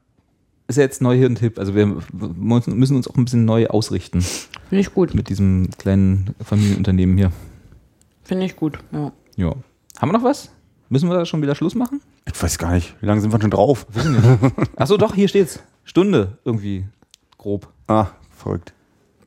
Ist 0.68 0.76
ja 0.76 0.82
jetzt 0.82 1.00
neu 1.00 1.16
hier 1.16 1.26
ein 1.28 1.36
Tipp. 1.36 1.58
Also 1.58 1.74
wir 1.74 1.86
müssen 2.12 2.96
uns 2.96 3.08
auch 3.08 3.14
ein 3.16 3.24
bisschen 3.24 3.44
neu 3.44 3.68
ausrichten 3.68 4.20
Finde 4.22 4.80
ich 4.80 4.92
gut. 4.92 5.14
mit 5.14 5.28
diesem 5.28 5.70
kleinen 5.78 6.34
Familienunternehmen 6.42 7.16
hier. 7.16 7.30
Finde 8.24 8.46
ich 8.46 8.56
gut. 8.56 8.78
Ja. 8.90 9.12
Ja. 9.36 9.54
Haben 9.98 10.08
wir 10.08 10.18
noch 10.18 10.24
was? 10.24 10.50
Müssen 10.88 11.08
wir 11.08 11.24
schon 11.24 11.42
wieder 11.42 11.54
Schluss 11.54 11.74
machen? 11.74 12.00
Ich 12.26 12.40
weiß 12.42 12.58
gar 12.58 12.72
nicht, 12.72 12.94
wie 13.00 13.06
lange 13.06 13.20
sind 13.20 13.32
wir 13.32 13.40
schon 13.40 13.50
drauf? 13.50 13.86
Achso, 14.76 14.96
doch, 14.96 15.14
hier 15.14 15.28
steht's. 15.28 15.60
Stunde 15.84 16.38
irgendwie. 16.44 16.86
Grob. 17.38 17.68
Ah, 17.86 18.08
verrückt. 18.30 18.72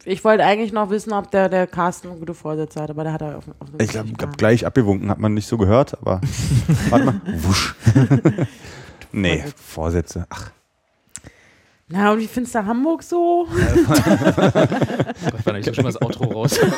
Ich 0.05 0.23
wollte 0.23 0.43
eigentlich 0.45 0.71
noch 0.73 0.89
wissen, 0.89 1.13
ob 1.13 1.31
der, 1.31 1.49
der 1.49 1.67
Carsten 1.67 2.09
gute 2.19 2.33
Vorsätze 2.33 2.81
hat, 2.81 2.89
aber 2.89 3.03
der 3.03 3.13
hat 3.13 3.21
er 3.21 3.37
auf, 3.37 3.43
auf 3.59 3.67
Ich 3.79 3.89
glaube, 3.89 4.09
hab 4.21 4.37
gleich 4.37 4.65
abgewunken, 4.65 5.09
hat 5.09 5.19
man 5.19 5.33
nicht 5.33 5.47
so 5.47 5.57
gehört, 5.57 5.97
aber 6.01 6.21
warte 6.89 7.05
mal. 7.05 7.21
Wusch. 7.43 7.75
nee, 9.11 9.43
Vorsätze. 9.55 10.25
Ach, 10.29 10.51
Na, 11.91 12.11
und 12.11 12.19
wie 12.19 12.27
findest 12.27 12.53
du 12.53 12.63
Hamburg 12.65 13.01
so? 13.01 13.47
Gott, 13.49 14.05
warte, 15.43 15.59
ich 15.59 15.67
hab 15.67 15.73
schon 15.75 15.83
mal 15.85 15.91
das 15.91 16.01
Outro 16.01 16.25
raus. 16.25 16.59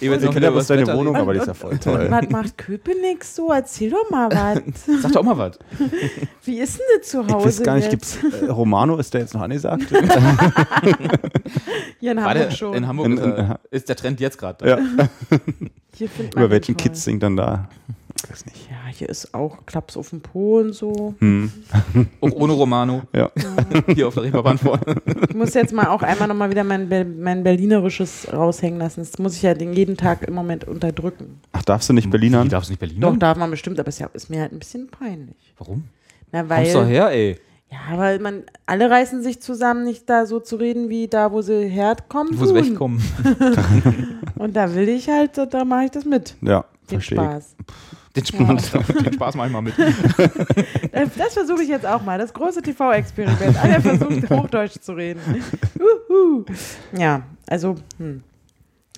Ich 0.00 0.08
weiß 0.08 0.22
Ich 0.22 0.30
kenne 0.30 0.46
ja 0.46 0.50
bloß 0.52 0.68
deine 0.68 0.86
Wohnung, 0.96 1.16
aber 1.16 1.32
die 1.34 1.40
ist 1.40 1.46
ja 1.48 1.54
voll 1.54 1.72
Und 1.72 1.82
toll. 1.82 2.06
was 2.08 2.28
macht 2.30 2.56
Köpenick 2.58 3.24
so? 3.24 3.50
Erzähl 3.50 3.90
doch 3.90 4.08
mal 4.10 4.30
was. 4.30 4.62
Sag 5.02 5.12
doch 5.12 5.20
auch 5.20 5.24
mal 5.24 5.36
was. 5.38 5.58
Wie 6.44 6.60
ist 6.60 6.78
denn 6.78 6.86
das 7.00 7.08
zu 7.08 7.22
Ich 7.26 7.32
Hause? 7.32 7.46
weiß 7.46 7.62
gar 7.64 7.74
nicht, 7.74 7.90
gibt's 7.90 8.18
äh, 8.40 8.44
Romano, 8.46 8.96
ist 8.98 9.12
der 9.14 9.22
jetzt 9.22 9.34
noch 9.34 9.40
angesagt? 9.40 9.82
Hier 11.98 12.12
in 12.12 12.16
War 12.18 12.24
Hamburg 12.26 12.48
der, 12.48 12.50
schon. 12.52 12.74
in 12.74 12.86
Hamburg 12.86 13.06
In- 13.06 13.18
ist, 13.18 13.24
er, 13.24 13.38
in- 13.38 13.56
ist 13.72 13.88
der 13.88 13.96
Trend 13.96 14.20
jetzt 14.20 14.38
gerade 14.38 14.64
da. 14.64 14.78
Ja. 14.78 16.08
Über 16.36 16.50
welchen. 16.50 16.76
Kids 16.76 17.02
singt 17.02 17.22
dann 17.24 17.36
da? 17.36 17.68
Ich 18.24 18.30
weiß 18.30 18.46
nicht. 18.46 18.68
Ja, 18.68 18.92
hier 18.92 19.08
ist 19.08 19.32
auch 19.32 19.64
Klaps 19.64 19.96
auf 19.96 20.10
dem 20.10 20.20
Po 20.20 20.58
und 20.58 20.72
so. 20.72 21.14
Hm. 21.20 21.52
Auch 22.20 22.32
ohne 22.32 22.52
Romano. 22.52 23.02
Ja. 23.14 23.30
Hier 23.94 24.08
auf 24.08 24.14
der 24.14 24.24
Reeperbahn 24.24 24.58
vorne. 24.58 24.82
Ich 25.28 25.36
muss 25.36 25.54
jetzt 25.54 25.72
mal 25.72 25.86
auch 25.86 26.02
einmal 26.02 26.26
nochmal 26.26 26.50
wieder 26.50 26.64
mein, 26.64 26.88
mein 27.20 27.44
Berlinerisches 27.44 28.26
raushängen 28.32 28.80
lassen. 28.80 29.00
Das 29.00 29.18
muss 29.18 29.36
ich 29.36 29.42
ja 29.42 29.54
den 29.54 29.72
jeden 29.72 29.96
Tag 29.96 30.26
im 30.26 30.34
Moment 30.34 30.64
unterdrücken. 30.64 31.40
Ach, 31.52 31.62
darfst 31.62 31.88
du 31.88 31.92
nicht 31.92 32.10
Berliner? 32.10 32.44
Wie 32.44 32.48
darfst 32.48 32.68
du 32.68 32.72
nicht 32.72 32.80
Berlin? 32.80 33.00
Doch, 33.00 33.16
darf 33.16 33.38
man 33.38 33.50
bestimmt, 33.50 33.78
aber 33.78 33.88
es 33.88 34.00
ist, 34.00 34.30
mir 34.30 34.40
halt 34.40 34.52
ein 34.52 34.58
bisschen 34.58 34.88
peinlich. 34.88 35.54
Warum? 35.58 35.84
Na, 36.32 36.48
weil, 36.48 36.64
Kommst 36.64 36.74
doch 36.74 36.86
her, 36.86 37.10
ey. 37.10 37.38
Ja, 37.70 37.78
aber 37.92 38.18
man, 38.18 38.44
alle 38.66 38.90
reißen 38.90 39.22
sich 39.22 39.40
zusammen, 39.40 39.84
nicht 39.84 40.08
da 40.08 40.26
so 40.26 40.40
zu 40.40 40.56
reden, 40.56 40.88
wie 40.88 41.06
da, 41.06 41.32
wo 41.32 41.42
sie 41.42 41.68
herkommen. 41.68 42.38
Wo 42.38 42.46
sie 42.46 42.54
wegkommen. 42.54 43.00
Und 44.36 44.56
da 44.56 44.74
will 44.74 44.88
ich 44.88 45.08
halt, 45.08 45.36
da, 45.36 45.64
mache 45.64 45.84
ich 45.84 45.90
das 45.90 46.04
mit. 46.04 46.34
Ja, 46.40 46.64
Den 46.90 47.00
verstehe. 47.00 47.38
ich. 47.38 47.64
Spaß. 48.26 48.46
Den 48.46 48.58
Spaß, 48.58 48.86
den 48.86 49.12
Spaß 49.12 49.34
mach 49.36 49.46
ich 49.46 49.52
mal 49.52 49.62
mit. 49.62 49.74
Das, 50.92 51.10
das 51.16 51.34
versuche 51.34 51.62
ich 51.62 51.68
jetzt 51.68 51.86
auch 51.86 52.02
mal. 52.02 52.18
Das 52.18 52.32
große 52.32 52.62
TV-Experiment. 52.62 53.56
Alle 53.62 53.80
versucht, 53.80 54.30
Hochdeutsch 54.30 54.80
zu 54.80 54.92
reden. 54.92 55.20
Uhu. 55.78 56.44
Ja, 56.96 57.22
also, 57.46 57.76
hm. 57.98 58.22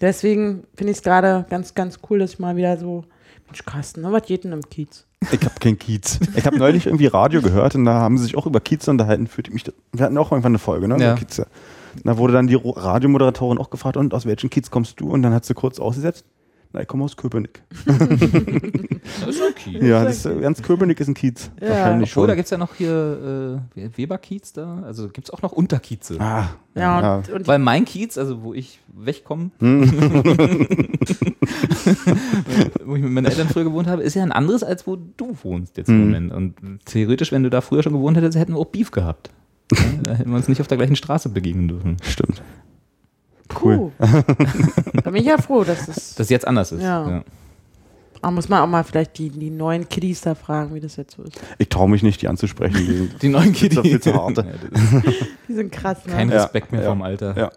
deswegen 0.01 0.65
finde 0.77 0.93
ich 0.93 0.99
es 0.99 1.03
gerade 1.03 1.45
ganz, 1.51 1.75
ganz 1.75 1.99
cool, 2.09 2.21
dass 2.21 2.33
ich 2.33 2.39
mal 2.39 2.57
wieder 2.57 2.79
so, 2.79 3.05
Mensch, 3.47 3.65
Carsten, 3.65 4.03
ne, 4.03 4.13
was 4.13 4.23
geht 4.23 4.45
denn 4.45 4.53
im 4.53 4.63
Kiez? 4.63 5.05
Ich 5.33 5.45
habe 5.45 5.61
keinen 5.61 5.79
Kiez. 5.79 6.19
Ich 6.37 6.47
habe 6.47 6.57
neulich 6.57 6.87
irgendwie 6.87 7.07
Radio 7.07 7.43
gehört 7.43 7.75
und 7.75 7.85
da 7.85 7.95
haben 7.95 8.17
sie 8.17 8.25
sich 8.25 8.37
auch 8.37 8.47
über 8.47 8.61
Kiez 8.61 8.89
unterhalten. 8.89 9.27
Fühlte 9.27 9.51
ich 9.51 9.55
mich, 9.55 9.75
wir 9.93 10.05
hatten 10.05 10.17
auch 10.17 10.33
irgendwann 10.33 10.53
eine 10.53 10.59
Folge, 10.59 10.89
ne? 10.89 10.97
Ja. 10.99 11.17
Da 12.05 12.17
wurde 12.17 12.33
dann 12.33 12.47
die 12.47 12.55
Radiomoderatorin 12.55 13.59
auch 13.59 13.71
gefragt, 13.71 13.97
und 13.97 14.15
aus 14.15 14.25
welchem 14.25 14.49
Kiez 14.49 14.71
kommst 14.71 15.01
du? 15.01 15.11
Und 15.11 15.23
dann 15.23 15.35
hat 15.35 15.45
sie 15.45 15.55
kurz 15.55 15.79
ausgesetzt, 15.79 16.25
na, 16.73 16.81
ich 16.83 16.89
komme 16.89 17.05
aus 17.05 17.17
Köpenick. 17.17 17.63
Das 19.21 19.29
ist 19.37 19.43
okay. 19.43 19.87
Ja, 19.87 20.05
das, 20.05 20.25
ist, 20.25 20.41
ganz 20.41 20.63
Köpenick 20.63 21.01
ist 21.01 21.09
ein 21.09 21.15
Kiez. 21.15 21.51
Ja. 21.61 21.69
Wahrscheinlich 21.71 22.11
Obwohl, 22.13 22.23
schon. 22.23 22.29
da 22.29 22.35
gibt 22.37 22.47
es 22.47 22.51
ja 22.51 22.59
noch 22.59 22.75
hier 22.75 23.61
äh, 23.75 23.89
Weberkiez 23.97 24.53
da. 24.53 24.83
Also 24.85 25.09
gibt 25.09 25.29
es 25.29 25.35
auch 25.35 25.43
noch 25.43 25.53
Unterkieze. 25.53 26.17
ah, 26.21 26.49
Ja, 26.75 27.17
und, 27.17 27.29
und 27.31 27.49
Weil 27.49 27.59
mein 27.59 27.85
Kiez, 27.85 28.17
also 28.19 28.43
wo 28.43 28.55
ich 28.55 28.79
wegkomme, 28.97 29.51
wo 29.61 29.67
ich 32.97 33.03
mit 33.03 33.13
meinen 33.13 33.27
Eltern 33.27 33.49
früher 33.49 33.65
gewohnt 33.65 33.89
habe, 33.89 34.03
ist 34.03 34.15
ja 34.15 34.23
ein 34.23 34.33
anderes, 34.33 34.63
als 34.63 34.87
wo 34.87 34.97
du 34.97 35.37
wohnst 35.43 35.77
jetzt 35.77 35.89
im 35.89 35.97
Mhm. 35.99 36.05
Moment. 36.05 36.33
Und 36.33 36.55
theoretisch, 36.87 37.33
wenn 37.33 37.43
du 37.43 37.51
da 37.51 37.61
früher 37.61 37.83
schon 37.83 37.93
gewohnt 37.93 38.17
hättest, 38.17 38.39
hätten 38.39 38.53
wir 38.55 38.59
auch 38.59 38.67
Beef 38.67 38.91
gehabt. 38.91 39.31
Ja, 39.73 39.79
da 40.03 40.15
hätten 40.15 40.31
wir 40.31 40.37
uns 40.37 40.49
nicht 40.49 40.61
auf 40.61 40.67
der 40.69 40.79
gleichen 40.79 40.97
Straße 40.97 41.29
begegnen 41.29 41.69
dürfen. 41.69 41.97
stimmt. 42.03 42.43
Cool. 43.63 43.93
da 43.99 45.11
bin 45.11 45.17
ich 45.17 45.27
ja 45.27 45.39
froh, 45.39 45.65
dass 45.65 45.87
das. 45.87 46.15
Das 46.15 46.29
jetzt 46.31 46.47
anders 46.47 46.73
ist. 46.73 46.83
Ja. 46.83 47.23
Aber 48.23 48.33
muss 48.33 48.49
man 48.51 48.61
auch 48.61 48.67
mal 48.67 48.85
vielleicht 48.85 49.17
die, 49.19 49.31
die 49.31 49.49
neuen 49.51 49.89
Kiddies 49.89 50.21
da 50.21 50.35
fragen, 50.35 50.75
wie 50.75 50.81
das 50.81 50.97
jetzt 50.97 51.17
so 51.17 51.23
ist. 51.23 51.41
Ich 51.59 51.69
traue 51.71 51.89
mich 51.89 52.03
nicht, 52.03 52.21
die 52.21 52.29
anzusprechen. 52.29 52.77
Die, 52.77 53.09
Die 53.23 53.29
neuen 53.29 53.53
Kiddies. 53.53 53.81
Viel 53.81 54.01
zu 54.01 54.13
hart. 54.15 54.37
Ja, 54.39 54.45
Die 55.49 55.55
sind 55.55 55.73
krass, 55.73 56.05
ne? 56.05 56.13
kein 56.13 56.31
Ja, 56.31 56.43
Respekt 56.43 56.71
mehr 56.73 56.83
ja. 56.83 56.91
vom 56.91 57.01
Alter. 57.03 57.37
ja. 57.37 57.51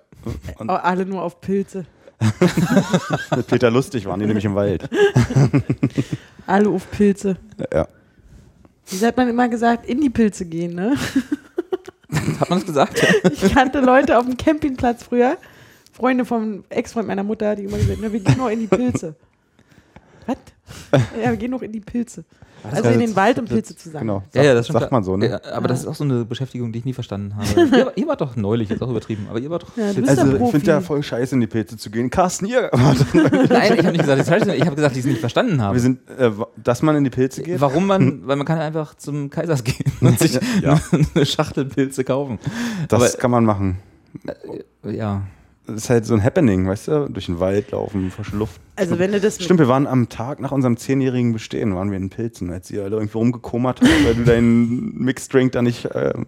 Und 0.58 0.70
Oh, 0.70 0.74
alle 0.74 1.06
nur 1.06 1.22
auf 1.22 1.42
Pilze. 1.42 1.86
mit 3.36 3.48
Peter 3.48 3.70
Lustig 3.70 4.06
waren 4.06 4.22
die 4.22 4.26
nämlich 4.26 4.46
im 4.46 4.56
Wald. 4.56 4.88
Alle 6.48 6.70
auf 6.70 6.90
Pilze. 6.92 7.36
Ja. 7.74 7.86
Wie 8.88 9.06
hat 9.06 9.18
man 9.18 9.28
immer 9.28 9.50
gesagt, 9.50 9.86
in 9.86 10.00
die 10.00 10.10
Pilze 10.10 10.46
gehen, 10.46 10.76
ne? 10.76 10.96
Hat 12.40 12.50
man 12.50 12.60
das 12.60 12.66
gesagt? 12.66 13.06
Ich 13.32 13.54
kannte 13.54 13.82
Leute 13.82 14.18
auf 14.18 14.24
dem 14.26 14.38
Campingplatz 14.38 15.04
früher, 15.04 15.36
Freunde 15.94 16.26
vom 16.26 16.64
Ex-Freund 16.70 17.08
meiner 17.08 17.24
Mutter, 17.24 17.56
die 17.56 17.64
immer 17.64 17.78
gesagt 17.78 18.02
haben, 18.04 18.12
wir 18.12 18.20
gehen 18.20 18.38
noch 18.38 18.50
in 18.50 18.60
die 18.60 18.68
Pilze. 18.68 19.16
Was? 20.28 20.38
Ja, 21.22 21.30
wir 21.32 21.38
gehen 21.38 21.52
noch 21.52 21.62
in 21.62 21.72
die 21.72 21.80
Pilze. 21.82 22.24
Also 22.72 22.90
in 22.92 23.00
den 23.00 23.14
Wald, 23.18 23.38
um 23.40 23.46
Pilze 23.46 23.76
zu 23.76 23.90
sammeln. 23.90 24.08
Genau. 24.08 24.24
Ja, 24.34 24.42
ja, 24.42 24.54
das 24.54 24.68
sagt 24.68 24.90
man 24.90 25.04
so, 25.04 25.18
ne? 25.18 25.28
Ja, 25.32 25.42
aber 25.54 25.68
das 25.68 25.82
ist 25.82 25.86
auch 25.86 25.96
so 25.96 26.06
eine 26.06 26.24
Beschäftigung, 26.24 26.72
die 26.72 26.80
ich 26.80 26.86
nie 26.86 26.94
verstanden 26.94 27.36
habe. 27.36 27.46
ihr, 27.78 27.92
ihr 27.98 28.08
wart 28.08 28.22
doch 28.22 28.38
neulich, 28.38 28.70
jetzt 28.70 28.82
auch 28.82 28.90
übertrieben, 28.90 29.28
aber 29.30 29.38
ihr 29.40 29.50
wart 29.50 29.64
doch. 29.64 29.76
Ja, 29.76 29.92
du 29.92 30.00
Pilze- 30.00 30.02
bist 30.06 30.20
Also 30.20 30.38
ich 30.46 30.52
finde 30.52 30.68
ja 30.68 30.80
voll 30.80 31.04
scheiße, 31.04 31.36
in 31.36 31.42
die 31.42 31.48
Pilze 31.48 31.76
zu 31.76 31.92
gehen. 31.92 32.10
Carsten, 32.10 32.46
ihr, 32.46 32.72
Nein, 32.74 32.94
ich 33.14 33.80
habe 33.80 33.92
nicht 33.92 34.00
gesagt, 34.00 34.22
das 34.22 34.32
heißt, 34.32 34.48
ich 34.48 34.66
habe 34.66 34.78
gesagt, 34.78 34.96
die 34.96 35.02
es 35.02 35.06
nicht 35.06 35.20
verstanden 35.20 35.62
haben. 35.62 35.74
wir 35.76 35.82
sind, 35.82 36.10
äh, 36.18 36.32
dass 36.56 36.82
man 36.82 36.96
in 36.96 37.04
die 37.04 37.10
Pilze 37.10 37.44
geht. 37.44 37.60
Warum 37.60 37.86
man, 37.86 38.26
weil 38.26 38.38
man 38.38 38.48
kann 38.48 38.60
einfach 38.60 38.96
zum 38.96 39.30
Kaisers 39.30 39.66
gehen 39.66 39.92
und 40.00 40.18
sich 40.18 40.40
Ja. 40.62 40.80
eine 41.16 41.26
Schachtel 41.26 41.66
Pilze 41.66 42.06
kaufen. 42.06 42.40
Das 42.88 43.02
aber, 43.02 43.20
kann 43.20 43.30
man 43.32 43.44
machen. 43.44 43.80
ja. 44.90 45.22
Das 45.66 45.76
ist 45.76 45.90
halt 45.90 46.06
so 46.06 46.14
ein 46.14 46.22
Happening, 46.22 46.68
weißt 46.68 46.90
du? 46.90 47.10
Durch 47.10 47.28
den 47.28 47.40
Wald 47.40 47.72
laufen, 47.72 48.12
frische 48.12 48.36
Luft. 48.36 48.60
Also 48.76 49.00
wenn 49.00 49.14
du 49.14 49.22
das 49.22 49.42
Stimmt, 49.42 49.60
wir 49.60 49.70
waren 49.70 49.88
am 49.88 50.10
Tag 50.10 50.42
nach 50.42 50.52
unserem 50.52 50.76
zehnjährigen 50.76 51.32
Bestehen, 51.32 51.74
waren 51.74 51.90
wir 51.90 51.96
in 51.96 52.04
den 52.06 52.10
Pilzen, 52.10 52.52
als 52.52 52.70
ihr 52.70 52.84
alle 52.84 52.98
irgendwie 52.98 53.18
rumgekommert 53.18 53.80
habt, 53.80 54.06
weil 54.06 54.16
du 54.16 54.24
deinen 54.26 54.94
Mixed-Drink 54.98 55.54
da 55.54 55.62
nicht 55.62 55.88
ähm, 55.94 56.26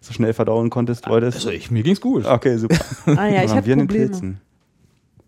so 0.00 0.12
schnell 0.12 0.32
verdauen 0.32 0.68
konntest, 0.68 1.08
wolltest. 1.08 1.36
Also 1.36 1.50
ich, 1.50 1.70
mir 1.70 1.84
ging's 1.84 2.00
gut. 2.00 2.26
Okay, 2.26 2.56
super. 2.56 2.74
Ah 3.06 3.28
ja, 3.28 3.44
ich 3.44 3.50
waren 3.50 3.58
hatte 3.58 3.66
wir 3.66 3.72
in 3.74 3.78
den 3.80 3.88
Probleme. 3.88 4.08
Pilzen. 4.08 4.40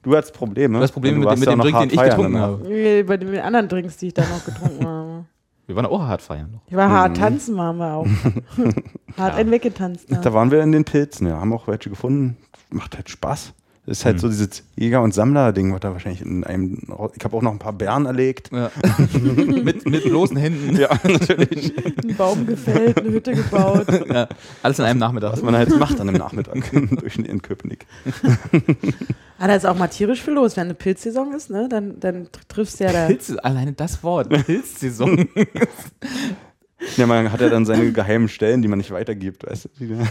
Du 0.03 0.17
hattest 0.17 0.35
Probleme. 0.35 0.77
Du 0.79 0.83
hast 0.83 0.93
Probleme 0.93 1.21
Du 1.21 1.29
mit 1.29 1.39
mit 1.39 1.47
ja 1.49 1.53
dem 1.55 1.61
Drink, 1.61 1.79
den 1.79 1.91
ich 1.91 1.97
getrunken 2.03 2.33
danach. 2.33 2.47
habe. 2.49 2.65
Nee, 2.69 3.03
Bei 3.05 3.17
den 3.17 3.39
anderen 3.39 3.69
Drinks, 3.69 3.97
die 3.99 4.09
ich 4.09 4.15
da 4.15 4.23
noch 4.23 4.45
getrunken 4.45 4.85
habe. 4.87 5.25
Wir 5.67 5.77
waren 5.77 5.87
auch 5.87 6.03
hart 6.03 6.21
feiern. 6.23 6.51
Noch. 6.53 6.61
Ich 6.67 6.75
war 6.77 6.91
hart 6.91 7.17
tanzen, 7.17 7.57
waren 7.57 7.77
wir 7.79 7.95
auch. 7.95 8.07
hart 9.17 9.35
ein 9.37 9.51
weggetanzt. 9.51 10.11
Ja. 10.11 10.21
Da 10.21 10.35
waren 10.35 10.51
wir 10.51 10.61
in 10.63 10.73
den 10.73 10.85
Pilzen, 10.85 11.27
ja. 11.29 11.41
Haben 11.41 11.53
auch 11.55 11.69
welche 11.69 11.89
gefunden. 11.89 12.37
Macht 12.75 12.97
halt 12.97 13.09
Spaß. 13.09 13.53
Das 13.87 13.99
ist 13.99 14.05
halt 14.07 14.15
Hm. 14.15 14.21
so 14.21 14.29
dieses 14.29 14.63
Jäger- 14.77 15.03
und 15.03 15.13
Sammler-Ding, 15.13 15.71
was 15.75 15.81
da 15.81 15.93
wahrscheinlich 15.93 16.23
in 16.23 16.43
einem. 16.43 16.79
Ich 17.17 17.23
habe 17.23 17.37
auch 17.37 17.43
noch 17.43 17.53
ein 17.53 17.59
paar 17.59 17.75
Bären 17.75 18.07
erlegt. 18.07 18.51
Ja. 18.51 18.71
mit, 19.13 19.87
mit 19.87 20.05
bloßen 20.05 20.39
Händen. 20.39 20.75
Ja, 20.77 20.89
natürlich. 21.05 21.73
Einen 22.03 22.17
Baum 22.17 22.47
gefällt, 22.47 22.99
eine 22.99 23.11
Hütte 23.11 23.35
gebaut. 23.35 23.87
Ja. 24.09 24.27
Alles 24.63 24.79
in 24.79 24.87
einem 24.87 24.99
Nachmittag. 25.01 25.33
Was 25.35 25.43
man 25.43 25.55
halt 25.55 25.79
macht 25.79 26.01
an 26.01 26.09
einem 26.09 26.17
Nachmittag 26.17 26.55
durch 26.99 27.17
in 27.17 27.43
Köpenick. 27.43 27.87
Ah, 29.37 29.49
da 29.49 29.57
ist 29.57 29.67
auch 29.67 29.77
mal 29.77 29.89
tierisch 29.89 30.23
viel 30.23 30.33
los. 30.35 30.57
Wenn 30.57 30.65
eine 30.69 30.75
Pilzsaison 30.75 31.35
ist, 31.35 31.51
ne, 31.51 31.69
dann, 31.69 31.99
dann 31.99 32.27
tr- 32.29 32.47
triffst 32.49 32.79
du 32.79 32.85
ja 32.85 32.93
da. 32.93 33.07
Pilze, 33.09 33.43
alleine 33.45 33.73
das 33.73 34.01
Wort, 34.05 34.29
Pilzsaison. 34.31 35.29
Ja, 36.97 37.07
man 37.07 37.31
hat 37.31 37.41
ja 37.41 37.49
dann 37.49 37.65
seine 37.65 37.91
geheimen 37.93 38.29
Stellen, 38.29 38.63
die 38.63 38.69
man 38.69 38.79
nicht 38.79 38.91
weitergibt, 38.91 39.47
weißt 39.47 39.69
du? 39.79 40.07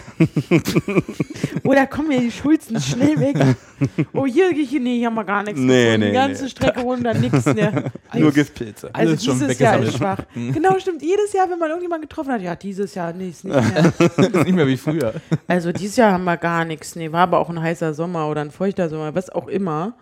Oh, 1.63 1.73
da 1.73 1.85
kommen 1.87 2.11
ja 2.11 2.19
die 2.19 2.31
Schulzen 2.31 2.79
schnell 2.81 3.19
weg. 3.19 3.37
Oh, 4.13 4.25
hier, 4.25 4.49
hier, 4.49 4.79
nee, 4.79 4.97
hier 4.97 5.07
haben 5.07 5.15
wir 5.15 5.23
gar 5.23 5.43
nichts. 5.43 5.59
Nee, 5.59 5.97
nee, 5.97 6.07
Die 6.07 6.13
ganze 6.13 6.43
nee. 6.43 6.49
Strecke 6.49 6.81
runter, 6.81 7.13
nix. 7.13 7.45
Ne. 7.45 7.91
Nur 8.13 8.31
Giftpilze. 8.31 8.89
Alles 8.93 9.11
also 9.11 9.31
schon 9.31 9.39
dieses 9.39 9.59
Jahr 9.59 9.81
ist 9.81 9.97
schwach. 9.97 10.19
Genau, 10.33 10.77
stimmt. 10.79 11.01
Jedes 11.01 11.33
Jahr, 11.33 11.49
wenn 11.49 11.59
man 11.59 11.69
irgendjemanden 11.69 12.07
getroffen 12.09 12.31
hat, 12.31 12.41
ja, 12.41 12.55
dieses 12.55 12.95
Jahr, 12.95 13.13
nee, 13.13 13.29
ist 13.29 13.45
nicht 13.45 13.55
mehr. 13.55 13.93
Ist 13.99 14.17
nicht 14.45 14.55
mehr 14.55 14.67
wie 14.67 14.77
früher. 14.77 15.13
Also 15.47 15.71
dieses 15.71 15.95
Jahr 15.95 16.11
haben 16.11 16.23
wir 16.23 16.37
gar 16.37 16.65
nichts. 16.65 16.95
Nee, 16.95 17.11
war 17.11 17.21
aber 17.21 17.39
auch 17.39 17.49
ein 17.49 17.61
heißer 17.61 17.93
Sommer 17.93 18.29
oder 18.29 18.41
ein 18.41 18.51
feuchter 18.51 18.89
Sommer, 18.89 19.15
was 19.15 19.29
auch 19.29 19.47
immer. 19.47 19.93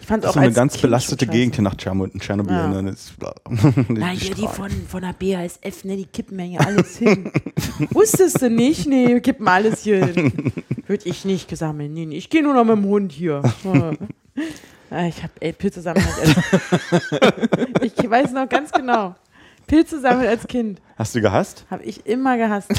Ich 0.00 0.06
fand 0.06 0.24
Das 0.24 0.30
auch 0.30 0.32
ist 0.32 0.34
so 0.34 0.40
eine 0.40 0.52
ganz 0.52 0.72
Kind 0.74 0.82
belastete 0.82 1.26
Gegend 1.26 1.54
hier 1.54 1.64
nach 1.64 1.74
Tscherno- 1.76 2.08
Tschernobyl. 2.18 2.52
Ja. 2.56 2.68
Ne? 2.82 2.90
Das, 2.90 3.12
Na, 3.88 4.08
hier 4.08 4.34
die 4.34 4.46
von, 4.48 4.70
von 4.88 5.02
der 5.02 5.12
BASF, 5.12 5.84
ne, 5.84 5.96
die 5.96 6.06
kippen 6.06 6.38
ja 6.38 6.44
hier 6.44 6.60
alles 6.66 6.96
hin. 6.96 7.30
Wusstest 7.90 8.42
du 8.42 8.50
nicht? 8.50 8.86
Nee, 8.88 9.08
wir 9.08 9.20
kippen 9.20 9.46
alles 9.48 9.82
hier 9.84 10.04
hin. 10.06 10.52
Würde 10.86 11.08
ich 11.08 11.24
nicht 11.24 11.48
gesammelt. 11.48 11.92
Nee, 11.92 12.06
nee, 12.06 12.16
ich 12.16 12.30
gehe 12.30 12.42
nur 12.42 12.54
noch 12.54 12.64
mit 12.64 12.76
dem 12.76 12.84
Hund 12.84 13.12
hier. 13.12 13.42
Ah, 14.94 15.06
ich 15.06 15.22
habe, 15.22 15.52
Pilze 15.54 15.80
sammeln 15.80 16.04
als 16.20 16.36
Ich 17.82 18.10
weiß 18.10 18.32
noch 18.32 18.46
ganz 18.46 18.70
genau. 18.72 19.14
Pilze 19.66 19.98
sammeln 20.00 20.28
als 20.28 20.46
Kind. 20.46 20.82
Hast 20.98 21.14
du 21.14 21.22
gehasst? 21.22 21.64
Habe 21.70 21.82
ich 21.84 22.04
immer 22.04 22.36
gehasst. 22.36 22.70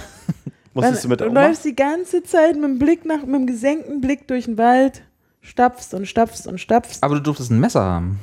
Musstest 0.75 1.05
du 1.05 1.07
mit 1.09 1.19
du 1.21 1.23
der 1.25 1.31
Oma? 1.31 1.47
läufst 1.47 1.65
die 1.65 1.75
ganze 1.75 2.21
Zeit 2.21 2.53
mit 2.53 2.65
dem 2.65 2.77
Blick 2.79 3.03
nach, 3.05 3.23
mit 3.25 3.33
dem 3.33 3.47
gesenkten 3.47 3.99
Blick 3.99 4.27
durch 4.27 4.45
den 4.45 4.59
Wald, 4.59 5.01
stapfst 5.43 5.93
und 5.93 6.07
stapfst 6.07 6.47
und 6.47 6.59
stapfst. 6.59 7.03
Aber 7.03 7.15
du 7.15 7.21
durftest 7.21 7.51
ein 7.51 7.59
Messer 7.59 7.81
haben. 7.83 8.19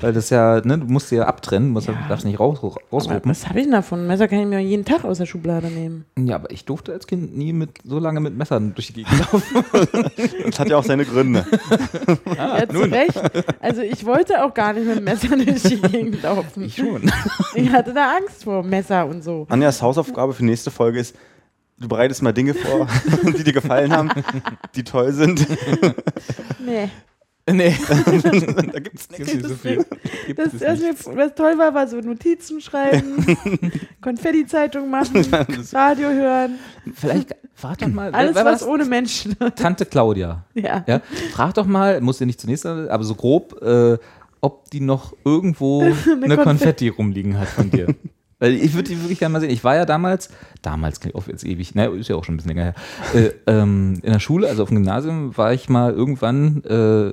Weil 0.00 0.12
das 0.12 0.28
ja, 0.28 0.60
ne, 0.64 0.76
du 0.78 0.86
musst 0.86 1.10
ja 1.12 1.24
abtrennen, 1.24 1.70
musst, 1.70 1.86
Ja. 1.86 1.94
darfst 2.08 2.26
nicht 2.26 2.38
raus, 2.40 2.58
Aber 2.60 2.74
rausruppen. 2.92 3.30
was 3.30 3.48
habe 3.48 3.60
ich 3.60 3.64
denn 3.64 3.72
davon? 3.72 4.00
Ein 4.00 4.06
Messer 4.08 4.26
kann 4.28 4.40
ich 4.40 4.46
mir 4.46 4.58
jeden 4.58 4.84
Tag 4.84 5.04
aus 5.04 5.18
der 5.18 5.26
Schublade 5.26 5.68
nehmen. 5.68 6.04
Ja, 6.18 6.34
aber 6.34 6.50
ich 6.50 6.64
durfte 6.64 6.92
als 6.92 7.06
Kind 7.06 7.36
nie 7.38 7.52
mit 7.52 7.70
so 7.84 7.98
lange 8.00 8.18
mit 8.20 8.36
Messern 8.36 8.74
durch 8.74 8.88
die 8.88 9.04
Gegend 9.04 9.18
laufen. 9.32 9.64
Das 10.44 10.58
hat 10.58 10.68
ja 10.68 10.76
auch 10.76 10.84
seine 10.84 11.04
Gründe. 11.06 11.46
ja, 12.36 12.68
zu 12.68 12.80
Recht. 12.80 13.20
Also 13.60 13.80
ich 13.82 14.04
wollte 14.04 14.44
auch 14.44 14.52
gar 14.52 14.72
nicht 14.74 14.86
mit 14.86 14.96
dem 14.98 15.04
Messer 15.04 15.28
durch 15.36 15.62
die 15.62 15.80
Gegend 15.80 16.22
laufen. 16.22 16.64
Ich 16.64 16.76
schon. 16.76 17.10
Ich 17.54 17.70
hatte 17.70 17.94
da 17.94 18.16
Angst 18.16 18.44
vor 18.44 18.62
Messer 18.64 19.06
und 19.06 19.22
so. 19.22 19.46
Anjas 19.48 19.80
Hausaufgabe 19.80 20.34
für 20.34 20.44
nächste 20.44 20.70
Folge 20.72 20.98
ist, 20.98 21.14
du 21.78 21.88
bereitest 21.88 22.22
mal 22.22 22.32
Dinge 22.32 22.54
vor, 22.54 22.86
die 23.38 23.44
dir 23.44 23.52
gefallen 23.52 23.92
haben, 23.92 24.10
die 24.74 24.84
toll 24.84 25.12
sind. 25.12 25.46
Nee. 26.64 26.90
Nee, 27.48 27.72
da 27.88 28.80
gibt 28.80 28.98
es 28.98 29.08
gibt's 29.08 29.34
nicht 29.34 29.46
so 29.46 29.54
viel. 29.54 29.86
Gibt 30.26 30.36
Das, 30.36 30.52
es 30.54 31.06
was, 31.06 31.32
toll 31.36 31.56
war, 31.58 31.72
war 31.74 31.86
so 31.86 32.00
Notizen 32.00 32.60
schreiben, 32.60 33.24
Konfetti-Zeitung 34.00 34.90
machen, 34.90 35.24
Radio 35.72 36.08
hören, 36.08 36.58
Vielleicht 36.92 37.36
frag 37.54 37.78
doch 37.78 37.86
mal, 37.86 38.12
alles 38.12 38.34
was 38.34 38.44
das? 38.60 38.64
ohne 38.64 38.84
Menschen. 38.84 39.36
Tante 39.54 39.86
Claudia. 39.86 40.44
ja. 40.54 40.82
Ja, 40.88 41.00
frag 41.30 41.54
doch 41.54 41.66
mal, 41.66 42.00
muss 42.00 42.18
ja 42.18 42.26
nicht 42.26 42.40
zunächst, 42.40 42.66
aber 42.66 43.04
so 43.04 43.14
grob, 43.14 43.62
äh, 43.62 43.96
ob 44.40 44.68
die 44.70 44.80
noch 44.80 45.14
irgendwo 45.24 45.82
eine 45.82 45.94
Konfetti. 45.94 46.36
Konfetti 46.42 46.88
rumliegen 46.88 47.38
hat 47.38 47.46
von 47.48 47.70
dir. 47.70 47.94
Weil 48.38 48.52
ich 48.54 48.74
würde 48.74 48.90
die 48.90 49.00
wirklich 49.00 49.18
gerne 49.18 49.32
mal 49.32 49.40
sehen. 49.40 49.50
Ich 49.50 49.64
war 49.64 49.76
ja 49.76 49.86
damals, 49.86 50.28
damals 50.60 51.00
klingt 51.00 51.14
auch 51.14 51.26
jetzt 51.26 51.44
ewig, 51.44 51.74
ne, 51.74 51.86
ist 51.86 52.08
ja 52.08 52.16
auch 52.16 52.24
schon 52.24 52.34
ein 52.34 52.36
bisschen 52.36 52.54
länger 52.54 52.64
her, 52.64 52.74
äh, 53.14 53.30
ähm, 53.46 53.98
in 54.02 54.12
der 54.12 54.20
Schule, 54.20 54.48
also 54.48 54.62
auf 54.62 54.68
dem 54.68 54.76
Gymnasium, 54.76 55.36
war 55.36 55.54
ich 55.54 55.68
mal 55.68 55.92
irgendwann 55.92 56.62
äh, 56.64 57.12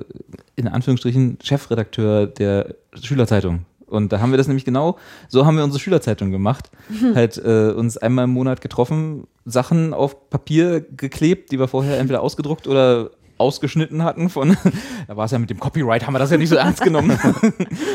in 0.56 0.68
Anführungsstrichen 0.68 1.38
Chefredakteur 1.42 2.26
der 2.26 2.74
Schülerzeitung. 3.00 3.64
Und 3.86 4.12
da 4.12 4.20
haben 4.20 4.32
wir 4.32 4.38
das 4.38 4.48
nämlich 4.48 4.64
genau, 4.64 4.98
so 5.28 5.46
haben 5.46 5.56
wir 5.56 5.64
unsere 5.64 5.80
Schülerzeitung 5.80 6.30
gemacht. 6.30 6.70
halt 7.14 7.38
äh, 7.38 7.70
uns 7.70 7.96
einmal 7.96 8.24
im 8.24 8.30
Monat 8.30 8.60
getroffen, 8.60 9.26
Sachen 9.46 9.94
auf 9.94 10.28
Papier 10.28 10.80
geklebt, 10.80 11.52
die 11.52 11.58
wir 11.58 11.68
vorher 11.68 11.98
entweder 11.98 12.20
ausgedruckt 12.20 12.66
oder 12.66 13.10
ausgeschnitten 13.38 14.02
hatten 14.02 14.28
von, 14.28 14.56
da 15.08 15.16
war 15.16 15.26
es 15.26 15.30
ja 15.30 15.38
mit 15.38 15.50
dem 15.50 15.60
Copyright, 15.60 16.06
haben 16.06 16.14
wir 16.14 16.18
das 16.18 16.30
ja 16.30 16.36
nicht 16.36 16.48
so 16.48 16.56
ernst 16.56 16.82
genommen. 16.82 17.10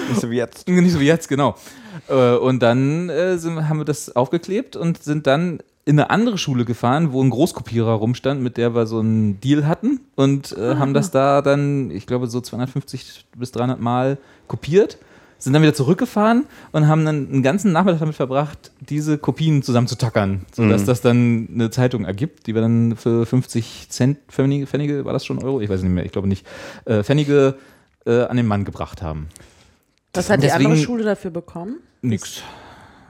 Nicht 0.09 0.21
so 0.21 0.29
wie 0.29 0.37
jetzt. 0.37 0.67
Nicht 0.67 0.91
so 0.91 0.99
wie 0.99 1.05
jetzt, 1.05 1.27
genau. 1.27 1.55
Äh, 2.07 2.35
Und 2.35 2.59
dann 2.61 3.09
äh, 3.09 3.37
haben 3.39 3.79
wir 3.79 3.85
das 3.85 4.15
aufgeklebt 4.15 4.75
und 4.75 5.03
sind 5.03 5.27
dann 5.27 5.59
in 5.85 5.99
eine 5.99 6.09
andere 6.11 6.37
Schule 6.37 6.65
gefahren, 6.65 7.13
wo 7.13 7.23
ein 7.23 7.29
Großkopierer 7.31 7.93
rumstand, 7.93 8.41
mit 8.41 8.57
der 8.57 8.75
wir 8.75 8.85
so 8.85 8.99
einen 8.99 9.39
Deal 9.41 9.65
hatten 9.67 10.01
und 10.15 10.55
äh, 10.57 10.75
haben 10.75 10.93
das 10.93 11.09
da 11.09 11.41
dann, 11.41 11.89
ich 11.89 12.05
glaube, 12.05 12.27
so 12.27 12.41
250 12.41 13.25
bis 13.35 13.51
300 13.51 13.79
Mal 13.79 14.17
kopiert. 14.47 14.97
Sind 15.39 15.53
dann 15.53 15.61
wieder 15.61 15.73
zurückgefahren 15.73 16.45
und 16.73 16.87
haben 16.87 17.05
dann 17.05 17.29
einen 17.31 17.43
ganzen 17.43 17.71
Nachmittag 17.71 17.99
damit 17.99 18.15
verbracht, 18.15 18.71
diese 18.81 19.17
Kopien 19.17 19.63
zusammenzutackern, 19.63 20.45
sodass 20.53 20.83
das 20.83 20.99
dann 20.99 21.47
eine 21.53 21.69
Zeitung 21.69 22.03
ergibt, 22.03 22.45
die 22.45 22.55
wir 22.55 22.61
dann 22.61 22.97
für 22.97 23.25
50 23.25 23.87
Cent, 23.89 24.19
Pfennige, 24.27 24.67
Pfennige 24.67 25.05
war 25.05 25.13
das 25.13 25.25
schon 25.25 25.41
Euro? 25.41 25.61
Ich 25.61 25.69
weiß 25.69 25.81
nicht 25.81 25.91
mehr, 25.91 26.05
ich 26.05 26.11
glaube 26.11 26.27
nicht, 26.27 26.45
äh, 26.83 27.03
Pfennige 27.03 27.55
äh, 28.05 28.23
an 28.23 28.35
den 28.35 28.47
Mann 28.47 28.65
gebracht 28.65 29.01
haben. 29.01 29.29
Was 30.13 30.29
hat 30.29 30.43
die 30.43 30.51
andere 30.51 30.75
Schule 30.75 31.03
dafür 31.03 31.31
bekommen? 31.31 31.77
Nix. 32.01 32.41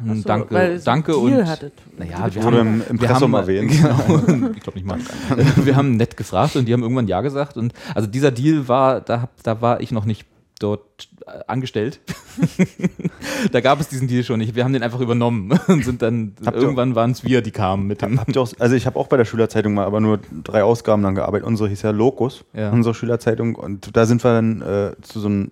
Ach 0.02 0.16
so, 0.16 0.22
danke, 0.22 0.54
weil 0.54 0.80
danke 0.80 1.12
Deal 1.12 1.40
und 1.42 1.48
hattet. 1.48 1.74
naja, 1.98 2.34
wir 2.34 2.44
Wurde 2.44 2.60
haben, 2.60 2.68
im 2.68 2.80
wir 2.80 2.90
Impressum 2.90 3.36
haben, 3.36 3.42
erwähnt. 3.42 3.72
Genau, 3.82 4.52
ich 4.56 4.62
glaube 4.62 4.78
nicht 4.78 4.86
mal. 4.86 5.00
wir 5.56 5.76
haben 5.76 5.98
nett 5.98 6.16
gefragt 6.16 6.56
und 6.56 6.66
die 6.66 6.74
haben 6.74 6.84
irgendwann 6.84 7.08
ja 7.08 7.22
gesagt 7.22 7.58
und 7.58 7.74
also 7.96 8.08
dieser 8.08 8.32
Deal 8.32 8.68
war, 8.68 9.02
da, 9.02 9.30
da 9.44 9.62
war 9.62 9.82
ich 9.82 9.92
noch 9.92 10.06
nicht 10.06 10.26
dort 10.60 11.10
äh, 11.26 11.40
angestellt. 11.48 12.00
da 13.52 13.62
gab 13.62 13.80
es 13.80 13.88
diesen 13.88 14.08
Deal 14.08 14.24
schon 14.24 14.40
nicht. 14.40 14.56
Wir 14.56 14.64
haben 14.64 14.74
den 14.74 14.84
einfach 14.84 15.00
übernommen 15.00 15.58
und 15.68 15.84
sind 15.86 16.02
dann 16.02 16.34
Habt 16.46 16.58
irgendwann 16.58 16.96
waren 16.96 17.12
es 17.12 17.24
wir, 17.24 17.42
die 17.42 17.52
kamen 17.52 17.88
mit 17.88 18.02
dem. 18.02 18.20
Habt 18.20 18.36
ihr 18.36 18.42
auch, 18.42 18.50
also 18.60 18.76
ich 18.76 18.86
habe 18.86 19.00
auch 19.00 19.08
bei 19.08 19.18
der 19.18 19.26
Schülerzeitung 19.26 19.74
mal 19.74 19.86
aber 19.86 20.00
nur 20.00 20.20
drei 20.44 20.64
Ausgaben 20.64 21.02
lang 21.02 21.16
gearbeitet. 21.16 21.48
Unsere 21.48 21.70
hieß 21.70 21.82
ja 21.82 21.92
Locus, 21.92 22.44
Ja. 22.54 22.70
unsere 22.72 22.94
Schülerzeitung. 22.94 23.56
Und 23.56 23.96
da 23.96 24.06
sind 24.06 24.24
wir 24.24 24.34
dann 24.34 24.62
äh, 24.62 24.92
zu 25.02 25.20
so 25.20 25.28
einem, 25.28 25.52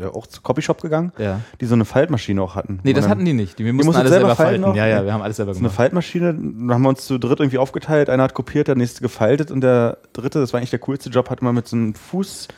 ja, 0.00 0.08
auch 0.08 0.26
zu 0.26 0.42
Copyshop 0.42 0.80
gegangen, 0.82 1.12
Ja. 1.18 1.40
die 1.60 1.66
so 1.66 1.74
eine 1.74 1.84
Faltmaschine 1.84 2.42
auch 2.42 2.54
hatten. 2.54 2.80
Nee, 2.82 2.92
das 2.92 3.08
hatten 3.08 3.24
die 3.24 3.32
nicht. 3.32 3.58
Die, 3.58 3.64
wir 3.64 3.72
mussten 3.72 3.86
musstet 3.88 4.00
alles 4.02 4.12
selber 4.12 4.28
selber 4.28 4.36
falten 4.36 4.62
falten. 4.62 4.78
Ja, 4.78 4.86
ja, 4.86 5.04
wir 5.04 5.12
haben 5.12 5.22
alles 5.22 5.36
selber 5.36 5.50
Das 5.50 5.56
ist 5.56 5.60
eine 5.62 5.68
gemacht. 5.68 5.76
Faltmaschine, 5.76 6.34
da 6.34 6.74
haben 6.74 6.82
wir 6.82 6.88
uns 6.90 7.06
zu 7.06 7.18
dritt 7.18 7.40
irgendwie 7.40 7.58
aufgeteilt. 7.58 8.10
Einer 8.10 8.24
hat 8.24 8.34
kopiert, 8.34 8.68
der 8.68 8.74
nächste 8.76 9.00
gefaltet 9.00 9.50
und 9.50 9.60
der 9.62 9.98
dritte, 10.12 10.40
das 10.40 10.52
war 10.52 10.58
eigentlich 10.58 10.70
der 10.70 10.80
coolste 10.80 11.10
Job, 11.10 11.30
hat 11.30 11.40
mal 11.42 11.52
mit 11.52 11.66
so 11.68 11.76
einem 11.76 11.94
Fuß 11.94 12.48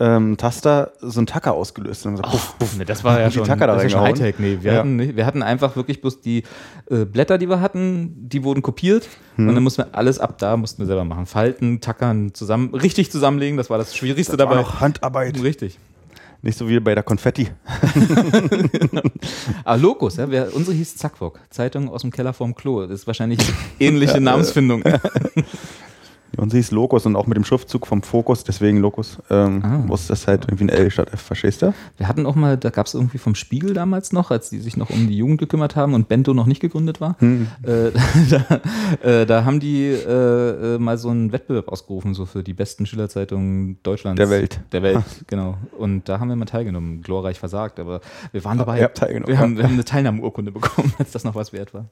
ähm, 0.00 0.36
Taster 0.36 0.92
so 1.00 1.20
einen 1.20 1.26
Tacker 1.26 1.52
ausgelöst. 1.52 2.06
Und 2.06 2.16
dann 2.16 2.24
so, 2.24 2.30
puff, 2.30 2.58
puff. 2.58 2.76
Nee, 2.78 2.84
das 2.84 3.04
war 3.04 3.20
ja 3.20 3.30
schon, 3.30 3.44
Tacker 3.44 3.66
da 3.66 3.74
das 3.74 3.82
war 3.84 3.90
schon. 3.90 4.00
Hightech. 4.00 4.36
Nee, 4.38 4.58
wir, 4.62 4.72
Ja. 4.72 4.78
hatten 4.80 5.16
wir 5.16 5.26
hatten 5.26 5.42
einfach 5.42 5.76
wirklich 5.76 6.00
bloß 6.00 6.20
die 6.20 6.42
äh, 6.90 7.04
Blätter, 7.04 7.38
die 7.38 7.48
wir 7.48 7.60
hatten, 7.60 8.28
die 8.28 8.42
wurden 8.44 8.62
kopiert 8.62 9.08
Hm. 9.36 9.48
und 9.48 9.54
dann 9.54 9.62
mussten 9.64 9.82
wir 9.82 9.94
alles 9.94 10.18
ab 10.18 10.36
da 10.38 10.56
mussten 10.56 10.80
wir 10.82 10.86
selber 10.86 11.04
machen. 11.04 11.26
Falten, 11.26 11.80
tackern, 11.80 12.34
zusammen, 12.34 12.74
richtig 12.74 13.10
zusammenlegen, 13.12 13.56
das 13.56 13.70
war 13.70 13.78
das 13.78 13.94
Schwierigste 13.96 14.36
Das 14.36 14.46
war 14.46 14.54
dabei. 14.54 14.62
noch 14.62 14.80
Handarbeit. 14.80 15.42
Richtig. 15.42 15.78
Nicht 16.44 16.58
so 16.58 16.68
wie 16.68 16.80
bei 16.80 16.94
der 16.96 17.04
Konfetti. 17.04 17.50
Aber 19.64 19.78
Locus, 19.80 20.16
ja, 20.16 20.28
wir, 20.30 20.48
unsere 20.54 20.76
hieß 20.76 20.96
Zackwock, 20.96 21.38
Zeitung 21.50 21.88
aus 21.88 22.02
dem 22.02 22.10
Keller 22.10 22.32
vorm 22.32 22.54
Klo. 22.56 22.82
Das 22.82 22.90
ist 23.00 23.06
wahrscheinlich 23.06 23.38
ähnliche 23.78 24.20
Namensfindung. 24.20 24.82
Und 26.36 26.50
sie 26.50 26.58
hieß 26.58 26.70
Locus 26.70 27.06
und 27.06 27.16
auch 27.16 27.26
mit 27.26 27.36
dem 27.36 27.44
Schriftzug 27.44 27.86
vom 27.86 28.02
Fokus, 28.02 28.44
deswegen 28.44 28.78
Locus, 28.78 29.18
ähm, 29.30 29.60
Ah. 29.64 29.78
muss 29.78 30.06
das 30.06 30.26
halt 30.26 30.44
irgendwie 30.44 30.64
ein 30.64 30.68
L 30.70 30.90
statt 30.90 31.12
F, 31.12 31.20
verstehst 31.20 31.62
du? 31.62 31.74
Wir 31.98 32.08
hatten 32.08 32.26
auch 32.26 32.34
mal, 32.34 32.56
da 32.56 32.70
gab 32.70 32.86
es 32.86 32.94
irgendwie 32.94 33.18
vom 33.18 33.34
Spiegel 33.34 33.74
damals 33.74 34.12
noch, 34.12 34.30
als 34.30 34.50
die 34.50 34.58
sich 34.58 34.76
noch 34.76 34.90
um 34.90 35.08
die 35.08 35.16
Jugend 35.16 35.38
gekümmert 35.38 35.76
haben 35.76 35.94
und 35.94 36.08
Bento 36.08 36.34
noch 36.34 36.46
nicht 36.46 36.60
gegründet 36.60 37.00
war. 37.00 37.16
Hm. 37.18 37.48
Äh, 37.62 37.90
da, 38.30 38.60
äh, 39.08 39.26
da 39.26 39.44
haben 39.44 39.60
die 39.60 39.86
äh, 39.88 40.74
äh, 40.74 40.78
mal 40.78 40.98
so 40.98 41.10
einen 41.10 41.32
Wettbewerb 41.32 41.68
ausgerufen, 41.68 42.14
so 42.14 42.26
für 42.26 42.42
die 42.42 42.54
besten 42.54 42.86
Schülerzeitungen 42.86 43.78
Deutschlands. 43.82 44.18
Der 44.18 44.30
Welt. 44.30 44.60
Der 44.72 44.82
Welt, 44.82 45.04
genau. 45.26 45.56
Und 45.78 46.08
da 46.08 46.18
haben 46.20 46.28
wir 46.28 46.36
mal 46.36 46.44
teilgenommen. 46.46 47.02
Glorreich 47.02 47.38
versagt, 47.38 47.78
aber 47.78 48.00
wir 48.32 48.44
waren 48.44 48.58
dabei. 48.58 48.80
teilgenommen, 48.86 49.28
wir, 49.28 49.34
ja. 49.34 49.40
haben, 49.40 49.56
wir 49.56 49.64
haben 49.64 49.74
eine 49.74 49.84
Teilnahmeurkunde 49.84 50.52
bekommen, 50.52 50.92
als 50.98 51.12
das 51.12 51.24
noch 51.24 51.34
was 51.34 51.52
wert 51.52 51.74
war. 51.74 51.86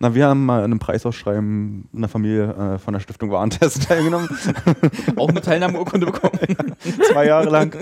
Na, 0.00 0.14
wir 0.14 0.26
haben 0.28 0.46
mal 0.46 0.58
an 0.58 0.66
einem 0.66 0.78
Preisausschreiben 0.78 1.88
einer 1.94 2.08
Familie 2.08 2.54
äh, 2.54 2.78
von 2.78 2.94
der 2.94 3.00
Stiftung 3.00 3.30
Warentest 3.30 3.82
teilgenommen. 3.88 4.28
Auch 5.16 5.28
eine 5.28 5.40
Teilnahmeurkunde 5.40 6.06
bekommen. 6.06 6.38
Zwei 7.12 7.26
Jahre 7.26 7.50
lang. 7.50 7.76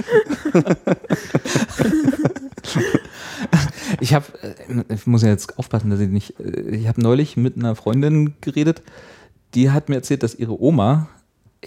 Ich 4.00 4.14
habe, 4.14 4.24
ich 4.88 5.06
muss 5.06 5.22
ja 5.22 5.28
jetzt 5.28 5.58
aufpassen, 5.58 5.90
dass 5.90 6.00
ich 6.00 6.08
nicht, 6.08 6.40
äh, 6.40 6.76
ich 6.76 6.88
habe 6.88 7.02
neulich 7.02 7.36
mit 7.36 7.56
einer 7.56 7.74
Freundin 7.74 8.34
geredet, 8.40 8.82
die 9.54 9.70
hat 9.70 9.88
mir 9.88 9.96
erzählt, 9.96 10.22
dass 10.22 10.34
ihre 10.34 10.60
Oma, 10.60 11.08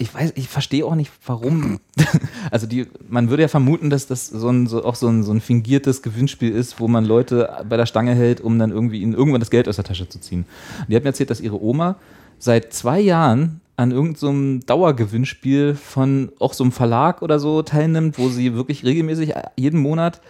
ich 0.00 0.14
weiß, 0.14 0.32
ich 0.34 0.48
verstehe 0.48 0.86
auch 0.86 0.94
nicht, 0.94 1.12
warum, 1.26 1.78
also 2.50 2.66
die, 2.66 2.86
man 3.06 3.28
würde 3.28 3.42
ja 3.42 3.48
vermuten, 3.48 3.90
dass 3.90 4.06
das 4.06 4.28
so 4.28 4.48
ein, 4.48 4.66
so 4.66 4.82
auch 4.82 4.94
so 4.94 5.08
ein, 5.08 5.22
so 5.22 5.30
ein 5.30 5.42
fingiertes 5.42 6.00
Gewinnspiel 6.00 6.50
ist, 6.52 6.80
wo 6.80 6.88
man 6.88 7.04
Leute 7.04 7.50
bei 7.68 7.76
der 7.76 7.84
Stange 7.84 8.14
hält, 8.14 8.40
um 8.40 8.58
dann 8.58 8.70
irgendwie 8.70 9.02
ihnen 9.02 9.12
irgendwann 9.12 9.40
das 9.40 9.50
Geld 9.50 9.68
aus 9.68 9.76
der 9.76 9.84
Tasche 9.84 10.08
zu 10.08 10.18
ziehen. 10.18 10.46
Und 10.78 10.88
die 10.88 10.96
hat 10.96 11.02
mir 11.02 11.10
erzählt, 11.10 11.28
dass 11.28 11.42
ihre 11.42 11.62
Oma 11.62 11.96
seit 12.38 12.72
zwei 12.72 12.98
Jahren 12.98 13.60
an 13.76 13.90
irgendeinem 13.90 14.60
so 14.60 14.66
Dauergewinnspiel 14.66 15.74
von 15.74 16.32
auch 16.38 16.54
so 16.54 16.64
einem 16.64 16.72
Verlag 16.72 17.20
oder 17.20 17.38
so 17.38 17.60
teilnimmt, 17.60 18.18
wo 18.18 18.30
sie 18.30 18.54
wirklich 18.54 18.84
regelmäßig 18.84 19.34
jeden 19.56 19.80
Monat 19.80 20.22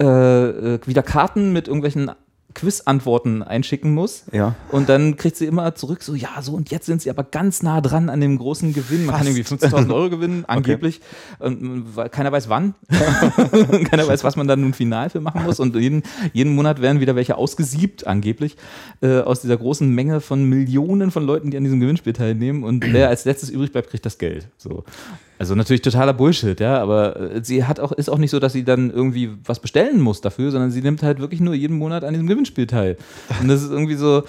äh, 0.00 0.04
äh, 0.74 0.80
wieder 0.84 1.04
Karten 1.04 1.52
mit 1.52 1.68
irgendwelchen 1.68 2.10
Quiz-Antworten 2.54 3.42
einschicken 3.42 3.94
muss. 3.94 4.24
Ja. 4.32 4.54
Und 4.70 4.88
dann 4.88 5.16
kriegt 5.16 5.36
sie 5.36 5.46
immer 5.46 5.74
zurück, 5.74 6.02
so, 6.02 6.14
ja, 6.14 6.40
so, 6.40 6.52
und 6.52 6.70
jetzt 6.70 6.86
sind 6.86 7.02
sie 7.02 7.10
aber 7.10 7.24
ganz 7.24 7.62
nah 7.62 7.80
dran 7.80 8.08
an 8.08 8.20
dem 8.20 8.38
großen 8.38 8.72
Gewinn. 8.72 9.06
Man 9.06 9.16
kann 9.16 9.26
irgendwie 9.26 9.42
50.000 9.42 9.94
Euro 9.94 10.10
gewinnen, 10.10 10.44
angeblich. 10.48 11.00
Und, 11.38 11.62
äh, 11.62 11.96
weil 11.96 12.08
keiner 12.08 12.32
weiß 12.32 12.48
wann. 12.48 12.74
keiner 13.90 14.06
weiß, 14.06 14.24
was 14.24 14.36
man 14.36 14.46
dann 14.48 14.60
nun 14.60 14.74
final 14.74 15.10
für 15.10 15.20
machen 15.20 15.44
muss. 15.44 15.60
Und 15.60 15.76
jeden, 15.76 16.02
jeden 16.32 16.54
Monat 16.54 16.80
werden 16.80 17.00
wieder 17.00 17.16
welche 17.16 17.36
ausgesiebt, 17.36 18.06
angeblich, 18.06 18.56
äh, 19.00 19.20
aus 19.20 19.40
dieser 19.40 19.56
großen 19.56 19.88
Menge 19.88 20.20
von 20.20 20.44
Millionen 20.44 21.10
von 21.10 21.24
Leuten, 21.24 21.50
die 21.50 21.56
an 21.56 21.64
diesem 21.64 21.80
Gewinnspiel 21.80 22.12
teilnehmen. 22.12 22.64
Und 22.64 22.92
wer 22.92 23.08
als 23.08 23.24
letztes 23.24 23.50
übrig 23.50 23.72
bleibt, 23.72 23.90
kriegt 23.90 24.06
das 24.06 24.18
Geld. 24.18 24.48
So. 24.58 24.84
Also 25.42 25.56
natürlich 25.56 25.82
totaler 25.82 26.12
Bullshit, 26.12 26.60
ja, 26.60 26.80
aber 26.80 27.18
äh, 27.18 27.40
sie 27.42 27.64
hat 27.64 27.80
auch, 27.80 27.90
ist 27.90 28.08
auch 28.08 28.18
nicht 28.18 28.30
so, 28.30 28.38
dass 28.38 28.52
sie 28.52 28.62
dann 28.62 28.92
irgendwie 28.92 29.28
was 29.44 29.58
bestellen 29.58 30.00
muss 30.00 30.20
dafür, 30.20 30.52
sondern 30.52 30.70
sie 30.70 30.82
nimmt 30.82 31.02
halt 31.02 31.18
wirklich 31.18 31.40
nur 31.40 31.52
jeden 31.52 31.78
Monat 31.78 32.04
an 32.04 32.14
diesem 32.14 32.28
Gewinnspiel 32.28 32.68
teil. 32.68 32.96
Und 33.40 33.48
das 33.48 33.60
ist 33.60 33.72
irgendwie 33.72 33.96
so, 33.96 34.22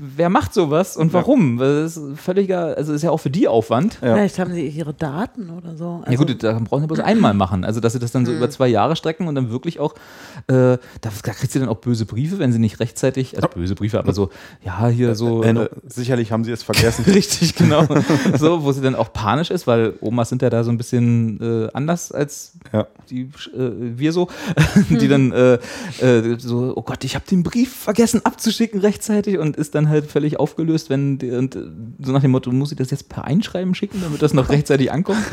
wer 0.00 0.28
macht 0.30 0.54
sowas 0.54 0.96
und 0.96 1.12
warum? 1.12 1.58
Das 1.58 1.96
ist 1.96 2.18
völliger, 2.20 2.76
also 2.76 2.92
ist 2.92 3.02
ja 3.02 3.10
auch 3.10 3.18
für 3.18 3.30
die 3.30 3.48
Aufwand. 3.48 3.98
Ja. 4.02 4.14
Vielleicht 4.14 4.38
haben 4.38 4.52
sie 4.52 4.66
ihre 4.66 4.94
Daten 4.94 5.50
oder 5.50 5.76
so. 5.76 6.02
Ja 6.08 6.16
gut, 6.16 6.42
da 6.42 6.58
brauchen 6.58 6.82
sie 6.82 6.86
bloß 6.86 7.00
einmal 7.00 7.34
machen. 7.34 7.64
Also, 7.64 7.80
dass 7.80 7.92
sie 7.92 7.98
das 7.98 8.12
dann 8.12 8.24
so 8.26 8.32
über 8.32 8.48
zwei 8.50 8.68
Jahre 8.68 8.96
strecken 8.96 9.26
und 9.28 9.34
dann 9.34 9.50
wirklich 9.50 9.80
auch, 9.80 9.94
äh, 10.46 10.52
da, 10.52 10.78
da 11.00 11.32
kriegt 11.32 11.52
sie 11.52 11.58
dann 11.60 11.68
auch 11.68 11.78
böse 11.78 12.06
Briefe, 12.06 12.38
wenn 12.38 12.52
sie 12.52 12.58
nicht 12.58 12.80
rechtzeitig, 12.80 13.36
also 13.36 13.48
böse 13.48 13.74
Briefe, 13.74 13.98
aber 13.98 14.12
so, 14.12 14.30
ja, 14.64 14.86
hier 14.88 15.14
so. 15.14 15.42
Äh, 15.42 15.48
Äh, 15.58 15.68
sicherlich 15.86 16.30
haben 16.30 16.44
sie 16.44 16.52
es 16.52 16.62
vergessen. 16.62 17.04
Richtig, 17.08 17.54
genau. 17.56 17.86
so, 18.36 18.62
wo 18.62 18.72
sie 18.72 18.80
dann 18.80 18.94
auch 18.94 19.12
panisch 19.12 19.50
ist, 19.50 19.66
weil 19.66 19.94
Omas 20.00 20.28
sind 20.28 20.42
ja 20.42 20.50
da 20.50 20.62
so 20.62 20.70
ein 20.70 20.76
bisschen 20.78 21.40
äh, 21.40 21.68
anders 21.72 22.12
als 22.12 22.52
Ja. 22.72 22.86
die, 23.10 23.22
äh, 23.22 23.70
wir 23.96 24.12
so, 24.12 24.28
die 24.90 25.08
dann 25.08 25.32
äh, 25.32 25.54
äh, 26.00 26.36
so, 26.38 26.72
oh 26.76 26.82
Gott, 26.82 27.02
ich 27.04 27.14
habe 27.14 27.24
den 27.28 27.42
Brief 27.42 27.74
vergessen 27.74 28.20
abzuschicken 28.24 28.80
rechtzeitig 28.80 29.38
und 29.38 29.56
ist 29.56 29.74
dann 29.74 29.87
halt 29.88 30.06
völlig 30.06 30.38
aufgelöst, 30.38 30.90
wenn 30.90 31.18
die, 31.18 31.30
und 31.30 31.56
äh, 31.56 31.62
so 32.02 32.12
nach 32.12 32.22
dem 32.22 32.30
Motto, 32.30 32.50
muss 32.52 32.70
ich 32.72 32.78
das 32.78 32.90
jetzt 32.90 33.08
per 33.08 33.24
Einschreiben 33.24 33.74
schicken, 33.74 34.00
damit 34.02 34.22
das 34.22 34.34
noch 34.34 34.48
rechtzeitig 34.50 34.92
ankommt? 34.92 35.24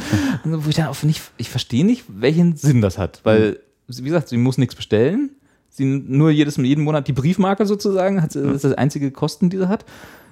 Und 0.44 0.66
wo 0.66 0.70
ich 0.70 0.76
dann 0.76 0.88
auch 0.88 1.04
nicht, 1.04 1.22
ich 1.38 1.50
verstehe 1.50 1.86
nicht, 1.86 2.06
welchen 2.08 2.56
Sinn 2.56 2.82
das 2.82 2.98
hat, 2.98 3.22
weil, 3.24 3.60
wie 3.88 4.02
gesagt, 4.04 4.30
sie 4.30 4.38
muss 4.38 4.58
nichts 4.58 4.76
bestellen. 4.76 5.32
Sie 5.70 5.84
nur 5.84 6.30
jedes, 6.32 6.56
jeden 6.56 6.84
Monat 6.86 7.08
die 7.08 7.14
Briefmarke 7.14 7.66
sozusagen, 7.66 8.22
hat, 8.22 8.34
das 8.34 8.44
ist 8.44 8.64
das 8.64 8.74
einzige 8.74 9.12
Kosten, 9.12 9.50
die 9.50 9.58
sie 9.58 9.68
hat. 9.68 9.84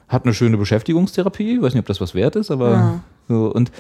Hat 0.08 0.24
eine 0.26 0.34
schöne 0.34 0.58
Beschäftigungstherapie, 0.58 1.62
weiß 1.62 1.74
nicht, 1.74 1.82
ob 1.82 1.88
das 1.88 2.00
was 2.00 2.14
wert 2.16 2.36
ist, 2.38 2.50
aber 2.52 2.72
Ja. 2.72 3.04
so, 3.28 3.52
und 3.54 3.72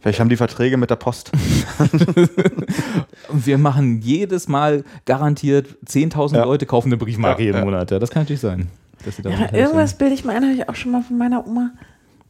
Vielleicht 0.00 0.20
haben 0.20 0.28
die 0.28 0.36
Verträge 0.36 0.76
mit 0.76 0.88
der 0.90 0.96
Post. 0.96 1.32
Wir 3.32 3.58
machen 3.58 4.00
jedes 4.02 4.46
Mal 4.48 4.84
garantiert 5.04 5.66
10.000 5.86 6.36
Ja. 6.36 6.44
Leute 6.44 6.66
kaufen 6.66 6.88
eine 6.88 6.96
Briefmarke 6.96 7.42
Ja, 7.42 7.46
jeden 7.46 7.58
ja. 7.58 7.64
Monat. 7.64 7.90
Ja, 7.90 7.98
das 7.98 8.10
kann 8.10 8.22
natürlich 8.22 8.40
sein. 8.40 8.68
Dass 9.06 9.16
sie 9.16 9.22
da 9.22 9.30
Ja, 9.30 9.52
irgendwas 9.54 9.94
bilde 9.96 10.14
ich 10.14 10.24
mir 10.24 10.32
ein, 10.32 10.42
habe 10.44 10.52
ich 10.54 10.68
auch 10.68 10.74
schon 10.74 10.92
mal 10.92 11.02
von 11.02 11.16
meiner 11.16 11.46
Oma. 11.46 11.70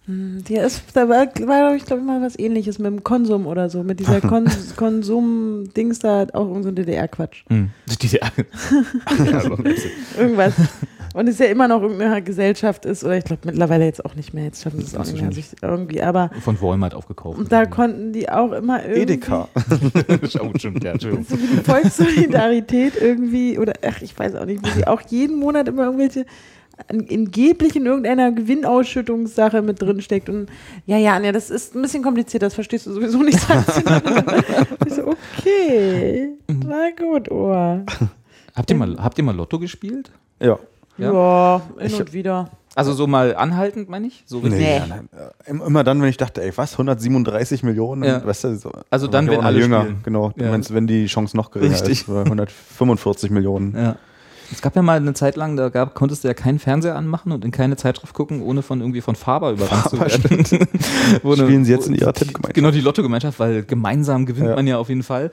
Hm, 0.06 0.44
Die 0.46 0.54
ist, 0.54 0.82
da 0.94 1.08
war, 1.08 1.16
war 1.18 1.26
glaube 1.26 1.76
ich, 1.76 1.84
glaube 1.84 2.00
ich, 2.00 2.06
mal 2.06 2.22
was 2.22 2.38
ähnliches 2.38 2.78
mit 2.78 2.86
dem 2.86 3.02
Konsum 3.02 3.46
oder 3.46 3.68
so, 3.68 3.82
mit 3.82 3.98
dieser 3.98 4.20
Kon 4.28 4.48
Konsum-Dings 4.76 5.98
da, 5.98 6.26
auch 6.32 6.46
irgend 6.46 6.62
so 6.62 6.68
ein 6.68 6.76
DDR-Quatsch. 6.76 7.42
Hm. 7.48 7.70
Diese, 8.00 8.20
Irgendwas. 10.18 10.54
Und 11.14 11.28
es 11.28 11.38
ja 11.38 11.46
immer 11.46 11.66
noch 11.66 11.80
irgendeine 11.80 12.20
Gesellschaft 12.20 12.84
ist, 12.84 13.02
oder 13.02 13.16
ich 13.16 13.24
glaube 13.24 13.40
mittlerweile 13.46 13.86
jetzt 13.86 14.04
auch 14.04 14.14
nicht 14.16 14.34
mehr, 14.34 14.44
jetzt 14.44 14.62
schaffen 14.62 14.80
sie 14.80 14.84
es 14.86 14.94
auch 14.94 15.06
nicht 15.10 15.22
mehr, 15.22 15.32
sich 15.32 15.46
irgendwie, 15.62 16.02
aber 16.02 16.30
von 16.42 16.60
Walmart 16.60 16.92
aufgekauft. 16.94 17.38
und 17.38 17.50
da 17.50 17.64
konnten 17.64 18.12
die 18.12 18.28
auch 18.28 18.52
immer 18.52 18.84
irgendwie 18.84 19.14
Edeka. 19.14 19.48
oh, 20.40 20.50
stimmt, 20.58 20.84
ja, 20.84 20.92
Entschuldigung. 20.92 21.24
so 21.26 21.38
wie 21.38 21.46
die 21.46 21.64
Volkssolidarität 21.64 23.00
irgendwie, 23.00 23.58
oder 23.58 23.72
ach, 23.88 24.02
ich 24.02 24.18
weiß 24.18 24.34
auch 24.34 24.44
nicht, 24.44 24.62
wo 24.62 24.68
sie 24.76 24.86
auch 24.86 25.00
jeden 25.08 25.38
Monat 25.38 25.68
immer 25.68 25.84
irgendwelche 25.84 26.26
angeblich 26.88 27.74
in 27.76 27.86
irgendeiner 27.86 28.32
Gewinnausschüttungssache 28.32 29.62
mit 29.62 29.80
drin 29.82 30.00
steckt. 30.00 30.28
Und 30.28 30.48
ja, 30.86 30.98
ja, 30.98 31.14
Anja, 31.14 31.32
das 31.32 31.50
ist 31.50 31.74
ein 31.74 31.82
bisschen 31.82 32.02
kompliziert, 32.02 32.42
das 32.42 32.54
verstehst 32.54 32.86
du 32.86 32.92
sowieso 32.92 33.22
nicht. 33.22 33.38
ich 34.86 34.94
so, 34.94 35.08
okay, 35.38 36.30
na 36.48 36.90
gut, 36.98 37.30
Ohr. 37.30 37.82
Habt 38.54 38.70
ihr, 38.70 38.76
mal, 38.76 38.96
habt 38.98 39.18
ihr 39.18 39.24
mal 39.24 39.34
Lotto 39.34 39.58
gespielt? 39.58 40.10
Ja. 40.40 40.58
Ja. 40.98 41.12
Ja, 41.12 41.62
hin 41.78 41.86
Ich- 41.86 42.00
und 42.00 42.12
wieder. 42.12 42.50
Also 42.74 42.92
so 42.92 43.06
mal 43.06 43.34
anhaltend, 43.34 43.88
meine 43.88 44.06
ich? 44.06 44.22
So? 44.26 44.40
Nee. 44.40 44.80
nein. 44.86 45.08
Äh, 45.46 45.50
Immer 45.50 45.82
dann, 45.82 46.02
wenn 46.02 46.10
ich 46.10 46.18
dachte, 46.18 46.42
ey, 46.42 46.52
was, 46.56 46.72
137 46.72 47.62
Millionen? 47.62 48.04
Ja. 48.04 48.22
Weißt 48.22 48.44
du, 48.44 48.54
so, 48.56 48.70
Also 48.90 49.06
da 49.06 49.12
dann, 49.12 49.28
wenn 49.30 49.40
alle 49.40 49.60
jünger. 49.60 49.80
spielen. 49.80 50.00
Genau, 50.04 50.32
du 50.36 50.44
Ja. 50.44 50.50
meinst, 50.50 50.74
wenn 50.74 50.86
die 50.86 51.06
Chance 51.06 51.34
noch 51.38 51.50
geringer 51.50 51.72
Richtig. 51.72 52.00
ist. 52.02 52.06
bei 52.06 52.20
145 52.24 53.30
Millionen. 53.30 53.74
Ja. 53.74 53.96
Es 54.52 54.62
gab 54.62 54.76
ja 54.76 54.82
mal 54.82 54.96
eine 54.96 55.12
Zeit 55.14 55.36
lang, 55.36 55.56
da 55.56 55.68
gab, 55.68 55.94
konntest 55.94 56.22
du 56.24 56.28
ja 56.28 56.34
keinen 56.34 56.58
Fernseher 56.58 56.94
anmachen 56.96 57.32
und 57.32 57.44
in 57.44 57.50
keine 57.50 57.76
Zeitschrift 57.76 58.14
gucken, 58.14 58.42
ohne 58.42 58.62
von 58.62 58.80
irgendwie 58.80 59.00
von 59.00 59.16
Faber 59.16 59.50
überrannt 59.52 59.90
zu 59.90 59.98
werden. 60.00 60.44
Wo 61.22 61.32
eine- 61.32 61.42
Spielen 61.44 61.64
sie 61.64 61.72
jetzt 61.72 61.88
in 61.88 61.94
ihrer 61.94 62.12
die- 62.12 62.20
Tippgemeinschaft. 62.20 62.54
Genau, 62.54 62.70
die 62.70 62.80
Lotto-Gemeinschaft, 62.80 63.38
weil 63.40 63.64
gemeinsam 63.64 64.24
gewinnt 64.26 64.48
Ja. 64.48 64.54
man 64.56 64.66
ja 64.66 64.78
auf 64.78 64.88
jeden 64.88 65.02
Fall. 65.02 65.30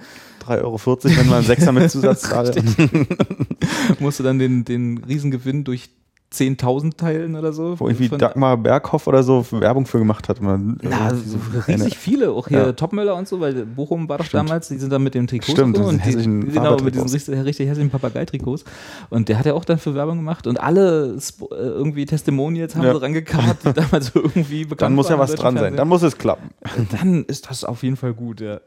3,40 0.47 0.61
Euro, 0.63 0.79
wenn 1.03 1.25
man 1.27 1.35
einen 1.37 1.45
Sechser 1.45 1.71
mit 1.71 1.89
Zusatz 1.91 2.21
zahlt. 2.21 2.61
Musst 3.99 4.19
du 4.19 4.23
dann 4.23 4.39
den, 4.39 4.65
den 4.65 4.97
Riesengewinn 5.07 5.63
durch 5.63 5.89
10.000 6.33 6.97
teilen 6.97 7.35
oder 7.35 7.53
so. 7.53 7.79
Wo 7.79 7.87
irgendwie 7.87 8.09
Dagmar 8.09 8.57
Berghoff 8.57 9.05
oder 9.07 9.21
so 9.23 9.45
Werbung 9.51 9.85
für 9.85 9.99
gemacht 9.99 10.27
hat. 10.29 10.41
Man, 10.41 10.77
Na, 10.81 11.09
äh, 11.11 11.15
so 11.15 11.37
diese 11.37 11.67
riesig 11.67 11.97
viele, 11.97 12.31
auch 12.31 12.47
hier 12.47 12.57
Ja. 12.59 12.71
Topmöller 12.73 13.15
und 13.15 13.27
so, 13.27 13.39
weil 13.39 13.65
Bochum 13.65 14.09
war 14.09 14.17
doch 14.17 14.25
Stimmt. 14.25 14.49
damals, 14.49 14.67
die 14.69 14.77
sind 14.77 14.91
dann 14.91 15.03
mit 15.03 15.13
dem 15.15 15.27
Trikot 15.27 15.51
Stimmt, 15.51 15.77
und, 15.77 15.83
so 15.83 15.89
und 15.89 16.05
die, 16.05 16.13
genau, 16.51 16.77
mit 16.79 16.95
diesen 16.95 17.09
richtig, 17.09 17.43
richtig 17.45 17.67
hässlichen 17.69 17.91
Papagei-Trikots. 17.91 18.63
Und 19.09 19.29
der 19.29 19.37
hat 19.37 19.45
ja 19.45 19.53
auch 19.53 19.65
dann 19.65 19.77
für 19.77 19.93
Werbung 19.95 20.17
gemacht 20.17 20.47
und 20.47 20.59
alle 20.59 21.15
Sp- 21.21 21.51
äh, 21.51 21.55
irgendwie 21.55 22.05
Testimonials 22.05 22.75
haben 22.75 22.83
Ja. 22.83 22.93
sie 22.93 23.01
rangekarrt, 23.01 23.57
die 23.65 23.73
damals 23.73 24.11
irgendwie 24.15 24.63
bekannt 24.63 24.81
Dann 24.81 24.95
muss 24.95 25.09
ja 25.09 25.19
was 25.19 25.35
dran 25.35 25.53
sein. 25.55 25.61
Fernsehen. 25.63 25.77
Dann 25.77 25.87
muss 25.87 26.01
es 26.03 26.17
klappen. 26.17 26.49
dann 26.91 27.23
ist 27.25 27.49
das 27.49 27.63
auf 27.63 27.83
jeden 27.83 27.95
Fall 27.95 28.13
gut, 28.13 28.41
ja. 28.41 28.59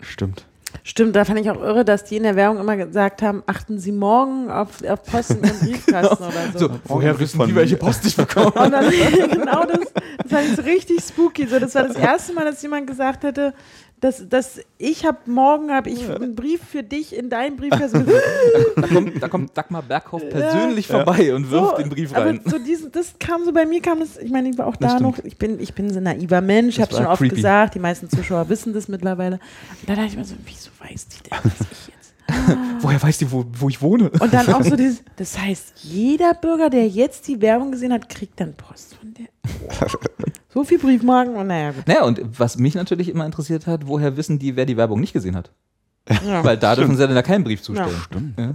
Stimmt. 0.00 0.46
Stimmt, 0.82 1.16
da 1.16 1.24
fand 1.24 1.40
ich 1.40 1.50
auch 1.50 1.60
irre, 1.60 1.84
dass 1.84 2.04
die 2.04 2.16
in 2.16 2.24
der 2.24 2.36
Werbung 2.36 2.58
immer 2.58 2.76
gesagt 2.76 3.22
haben, 3.22 3.42
achten 3.46 3.78
Sie 3.78 3.92
morgen 3.92 4.50
auf, 4.50 4.82
auf 4.86 5.02
Posten 5.04 5.42
im 5.44 5.58
Briefkasten 5.60 6.24
oder 6.24 6.32
so. 6.52 6.58
So, 6.58 6.70
woher 6.84 7.18
wissen 7.18 7.46
die, 7.46 7.54
welche 7.54 7.76
Post 7.76 8.04
ich 8.06 8.16
bekomme? 8.16 8.50
Und 8.52 8.72
dann, 8.72 8.90
genau 9.30 9.64
das, 9.64 9.92
das 10.18 10.30
fand 10.30 10.48
ich 10.48 10.56
so 10.56 10.62
richtig 10.62 11.00
spooky. 11.02 11.46
So, 11.46 11.58
das 11.58 11.74
war 11.74 11.84
das 11.84 11.96
erste 11.96 12.32
Mal, 12.34 12.44
dass 12.44 12.60
jemand 12.62 12.86
gesagt 12.86 13.22
hätte, 13.24 13.54
dass, 14.04 14.28
dass 14.28 14.60
ich 14.76 15.06
habe 15.06 15.16
morgen 15.24 15.70
habe 15.72 15.88
ich 15.88 16.10
einen 16.10 16.34
Brief 16.34 16.60
für 16.62 16.82
dich 16.82 17.16
in 17.16 17.30
deinen 17.30 17.56
Briefkasten. 17.56 18.04
Da 18.76 18.86
kommt, 18.86 19.22
da 19.22 19.28
kommt 19.28 19.56
Dagmar 19.56 19.80
Berghoff 19.80 20.28
persönlich 20.28 20.86
vorbei 20.86 21.34
und 21.34 21.50
wirft 21.50 21.76
So, 21.76 21.82
den 21.82 21.88
Brief 21.88 22.14
rein. 22.14 22.38
Aber 22.40 22.50
so 22.50 22.58
diesen, 22.58 22.92
das 22.92 23.14
kam 23.18 23.46
so 23.46 23.52
bei 23.52 23.64
mir, 23.64 23.80
kam 23.80 24.00
das, 24.00 24.18
ich 24.18 24.30
meine, 24.30 24.50
ich 24.50 24.58
war 24.58 24.66
auch 24.66 24.76
Das 24.76 24.92
da 24.92 24.98
stimmt. 24.98 25.16
noch, 25.16 25.24
ich 25.24 25.38
bin, 25.38 25.58
ich 25.58 25.72
bin 25.72 25.88
so 25.90 26.00
ein 26.00 26.02
naiver 26.02 26.42
Mensch, 26.42 26.76
ich 26.76 26.82
habe 26.82 26.94
schon 26.94 27.06
oft 27.06 27.18
creepy. 27.22 27.36
gesagt, 27.36 27.76
die 27.76 27.78
meisten 27.78 28.10
Zuschauer 28.10 28.46
wissen 28.50 28.74
das 28.74 28.88
mittlerweile. 28.88 29.36
Und 29.80 29.88
da 29.88 29.94
dachte 29.94 30.08
ich 30.08 30.16
mir 30.18 30.24
so, 30.26 30.34
wieso 30.44 30.68
weiß 30.80 31.06
die 31.08 31.22
denn, 31.30 31.38
was 31.42 31.60
ich 31.72 31.86
jetzt? 31.88 32.03
Woher 32.80 33.02
weiß 33.02 33.18
die, 33.18 33.30
wo, 33.30 33.44
wo 33.52 33.68
ich 33.68 33.80
wohne? 33.80 34.10
Und 34.10 34.32
dann 34.32 34.48
auch 34.52 34.62
so 34.62 34.76
dieses, 34.76 35.02
das 35.16 35.38
heißt, 35.38 35.74
jeder 35.82 36.34
Bürger, 36.34 36.70
der 36.70 36.88
jetzt 36.88 37.28
die 37.28 37.40
Werbung 37.40 37.72
gesehen 37.72 37.92
hat, 37.92 38.08
kriegt 38.08 38.40
dann 38.40 38.54
Post 38.54 38.94
von 38.94 39.14
der. 39.14 39.26
So 40.54 40.62
viel 40.62 40.78
Briefmarken 40.78 41.34
und 41.34 41.48
naja, 41.48 41.72
gut. 41.72 41.88
Naja, 41.88 42.04
und 42.04 42.20
was 42.38 42.58
mich 42.58 42.76
natürlich 42.76 43.08
immer 43.08 43.26
interessiert 43.26 43.66
hat, 43.66 43.88
woher 43.88 44.16
wissen 44.16 44.38
die, 44.38 44.54
wer 44.54 44.66
die 44.66 44.76
Werbung 44.76 45.00
nicht 45.00 45.12
gesehen 45.12 45.34
hat? 45.34 45.50
Ja. 46.24 46.44
Weil 46.44 46.56
da 46.56 46.76
dürfen 46.76 46.96
sie 46.96 47.04
dann 47.04 47.16
ja 47.16 47.22
keinen 47.22 47.42
Brief 47.42 47.60
zustellen. 47.60 48.36
Ja. 48.38 48.52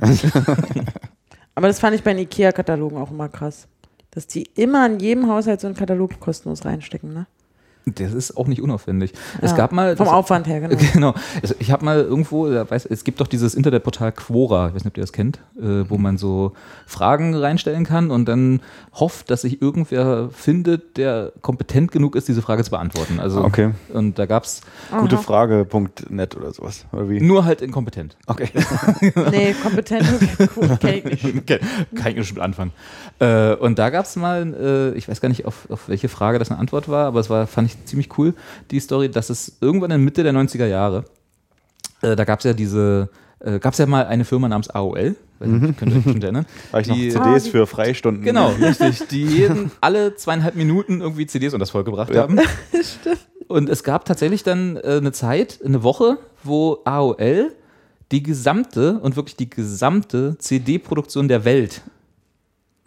Aber 1.56 1.68
das 1.68 1.82
fand 1.82 1.96
ich 1.96 2.04
bei 2.04 2.14
den 2.14 2.24
IKEA-Katalogen 2.24 2.98
auch 2.98 3.12
immer 3.12 3.28
krass. 3.28 3.68
Dass 4.12 4.28
die 4.28 4.44
immer 4.56 4.86
in 4.86 5.00
jedem 5.02 5.28
Haushalt 5.28 5.60
so 5.60 5.68
einen 5.68 5.76
Katalog 5.76 6.22
kostenlos 6.22 6.64
reinstecken, 6.64 7.14
ne? 7.14 7.28
Das 7.95 8.14
ist 8.14 8.38
auch 8.38 8.48
nicht 8.48 8.61
unaufwendig. 8.61 9.14
Es 9.41 9.52
Ja, 9.52 9.57
gab 9.57 9.72
mal. 9.72 9.95
Vom 9.98 10.06
das- 10.06 10.14
Aufwand 10.14 10.48
her, 10.48 10.60
genau. 10.68 10.76
Genau. 10.94 11.14
Also 11.41 11.56
ich 11.60 11.72
habe 11.72 11.86
mal 11.86 11.99
irgendwo, 12.02 12.49
da 12.49 12.70
weiß, 12.70 12.86
es 12.86 13.03
gibt 13.03 13.22
doch 13.22 13.28
dieses 13.28 13.56
Internetportal 13.56 14.11
Quora, 14.11 14.68
ich 14.70 14.76
weiß 14.76 14.84
nicht, 14.84 14.94
ob 14.94 14.98
ihr 14.98 15.03
das 15.03 15.14
kennt, 15.14 15.40
äh, 15.57 15.84
wo 15.90 15.98
man 15.98 16.18
so 16.18 16.53
Fragen 16.86 17.34
reinstellen 17.36 17.86
kann 17.86 18.11
und 18.11 18.26
dann 18.28 18.61
hofft, 18.94 19.30
dass 19.32 19.41
sich 19.41 19.61
irgendwer 19.61 20.30
findet, 20.32 20.98
der 20.98 21.32
kompetent 21.41 21.91
genug 21.91 22.16
ist, 22.16 22.28
diese 22.28 22.41
Frage 22.41 22.64
zu 22.64 22.72
beantworten. 22.72 23.20
Also, 23.20 23.44
Okay. 23.44 23.72
Und 23.94 24.20
da 24.20 24.26
gab 24.26 24.44
es 24.44 24.61
Gute 24.99 25.18
Frage.net 25.18 26.36
oder 26.36 26.52
sowas. 26.53 26.86
Oder 26.91 27.10
wie? 27.10 27.22
nur 27.22 27.45
halt 27.45 27.61
inkompetent. 27.61 28.16
Okay. 28.28 28.49
Nee, 29.32 29.53
kompetent, 29.61 30.06
cool, 30.56 30.78
kenn 30.80 31.02
ich 31.10 31.24
nicht. 31.24 31.48
Kann 31.48 32.11
ich 32.11 32.16
nicht 32.16 32.34
mit 32.34 32.44
anfangen. 32.44 32.72
Äh, 33.20 33.53
und 33.56 33.80
da 33.80 33.90
gab 33.90 34.06
es 34.06 34.16
mal, 34.16 34.91
äh, 34.94 34.98
ich 34.98 35.07
weiß 35.07 35.22
gar 35.22 35.30
nicht, 35.30 35.45
auf, 35.45 35.68
auf 35.70 35.88
welche 35.88 36.10
Frage 36.10 36.40
das 36.40 36.49
eine 36.52 36.60
Antwort 36.60 36.90
war, 36.90 37.06
aber 37.07 37.20
es 37.20 37.30
war, 37.30 37.48
fand 37.48 37.70
ich 37.72 37.78
ziemlich 37.85 38.18
cool, 38.18 38.34
die 38.72 38.80
Story, 38.80 39.10
dass 39.10 39.30
es 39.30 39.57
irgendwann 39.61 39.91
in 39.91 40.03
Mitte 40.03 40.23
der 40.23 40.34
90er 40.34 40.65
Jahre, 40.65 41.06
äh, 42.01 42.15
da 42.15 42.23
gab 42.23 42.39
es 42.39 42.45
ja 42.45 42.53
diese, 42.53 43.10
äh, 43.39 43.60
gab 43.60 43.73
es 43.73 43.80
ja 43.80 43.85
mal 43.85 44.06
eine 44.06 44.26
Firma 44.26 44.47
namens 44.47 44.69
AOL, 44.69 45.15
nicht, 45.41 45.77
könnt 45.77 45.91
ihr 45.93 45.97
euch 45.99 46.03
bestimmt 46.03 46.23
erinnern. 46.26 46.45
War 46.72 46.81
ich 46.81 46.88
noch 46.88 46.95
Die- 46.95 47.10
CDs 47.11 47.47
Ah, 47.47 47.49
für 47.51 47.65
Freistunden. 47.68 48.23
Genau, 48.26 48.49
richtig. 48.61 49.07
Die 49.07 49.23
jeden, 49.23 49.72
alle 49.80 50.15
zweieinhalb 50.15 50.56
Minuten 50.56 50.99
irgendwie 50.99 51.27
CDs 51.27 51.53
und 51.53 51.61
das 51.61 51.69
Volk 51.69 51.85
gebracht 51.85 52.14
Ja. 52.14 52.23
haben. 52.23 52.39
Und 53.47 53.68
es 53.68 53.84
gab 53.84 54.06
tatsächlich 54.06 54.43
dann 54.43 54.77
äh, 54.77 54.97
eine 54.97 55.11
Zeit, 55.11 55.60
eine 55.65 55.81
Woche, 55.81 56.19
wo 56.43 56.81
AOL 56.85 57.51
die 58.11 58.22
gesamte 58.22 58.99
und 58.99 59.15
wirklich 59.15 59.38
die 59.38 59.49
gesamte 59.49 60.35
CD-Produktion 60.38 61.27
der 61.27 61.45
Welt 61.45 61.81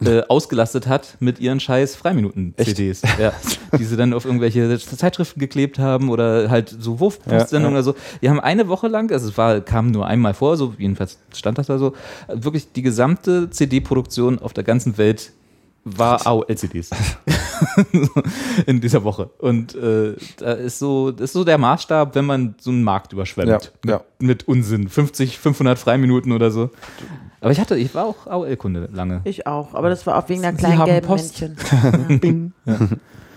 äh, 0.07 0.23
ausgelastet 0.27 0.87
hat 0.87 1.17
mit 1.19 1.39
ihren 1.39 1.59
scheiß 1.59 1.95
Freiminuten-CDs. 1.95 3.01
Ja, 3.19 3.33
die 3.77 3.83
sie 3.83 3.97
dann 3.97 4.13
auf 4.13 4.25
irgendwelche 4.25 4.77
Zeitschriften 4.79 5.39
geklebt 5.39 5.79
haben 5.79 6.09
oder 6.09 6.49
halt 6.49 6.75
so 6.77 6.99
Wurfpostsendungen 6.99 7.75
Ja, 7.75 7.79
oder 7.79 7.83
so. 7.83 7.95
Die 8.21 8.29
haben 8.29 8.39
eine 8.39 8.67
Woche 8.67 8.87
lang, 8.87 9.11
also 9.11 9.29
es 9.29 9.37
war, 9.37 9.61
kam 9.61 9.91
nur 9.91 10.07
einmal 10.07 10.33
vor, 10.33 10.57
so 10.57 10.73
jedenfalls 10.77 11.19
stand 11.33 11.57
das 11.57 11.67
da 11.67 11.77
so, 11.77 11.93
wirklich 12.27 12.71
die 12.71 12.81
gesamte 12.81 13.49
CD-Produktion 13.49 14.39
auf 14.39 14.53
der 14.53 14.63
ganzen 14.63 14.97
Welt 14.97 15.31
war 15.85 16.25
AOL-CDs 16.25 16.91
in 18.65 18.81
dieser 18.81 19.03
Woche. 19.03 19.29
Und 19.39 19.75
äh, 19.75 20.15
da 20.37 20.53
ist 20.53 20.79
so, 20.79 21.11
das 21.11 21.25
ist 21.25 21.33
so 21.33 21.43
der 21.43 21.57
Maßstab, 21.57 22.15
wenn 22.15 22.25
man 22.25 22.55
so 22.59 22.71
einen 22.71 22.83
Markt 22.83 23.13
überschwemmt. 23.13 23.71
Ja, 23.85 23.91
ja. 23.91 24.01
Mit, 24.19 24.27
mit 24.27 24.47
Unsinn. 24.47 24.87
50, 24.89 25.39
500 25.39 25.77
Freiminuten 25.79 26.31
oder 26.31 26.51
so. 26.51 26.69
Aber 27.41 27.51
ich 27.51 27.59
hatte, 27.59 27.75
ich 27.75 27.93
war 27.93 28.05
auch 28.05 28.25
AOL-Kunde 28.27 28.89
lange. 28.93 29.21
Ich 29.25 29.45
auch, 29.47 29.73
aber 29.73 29.89
das 29.89 30.05
war 30.07 30.17
auch 30.17 30.29
wegen 30.29 30.41
der 30.41 30.53
kleinen 30.53 30.85
gelben 30.85 31.07
Post. 31.07 31.41
Männchen. 31.41 32.19
Bing. 32.19 32.53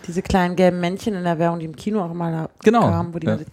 Diese 0.07 0.23
kleinen 0.23 0.55
gelben 0.55 0.79
Männchen 0.81 1.15
in 1.15 1.25
der 1.25 1.39
Werbung, 1.41 1.59
die 1.59 1.65
im 1.67 1.75
Kino 1.75 2.01
auch 2.01 2.15
mal 2.15 2.31
da 2.31 2.49
Genau. 2.63 2.83
kamen, 2.83 3.13
wo 3.13 3.19
die 3.19 3.27
Ja. 3.27 3.39
so, 3.39 3.45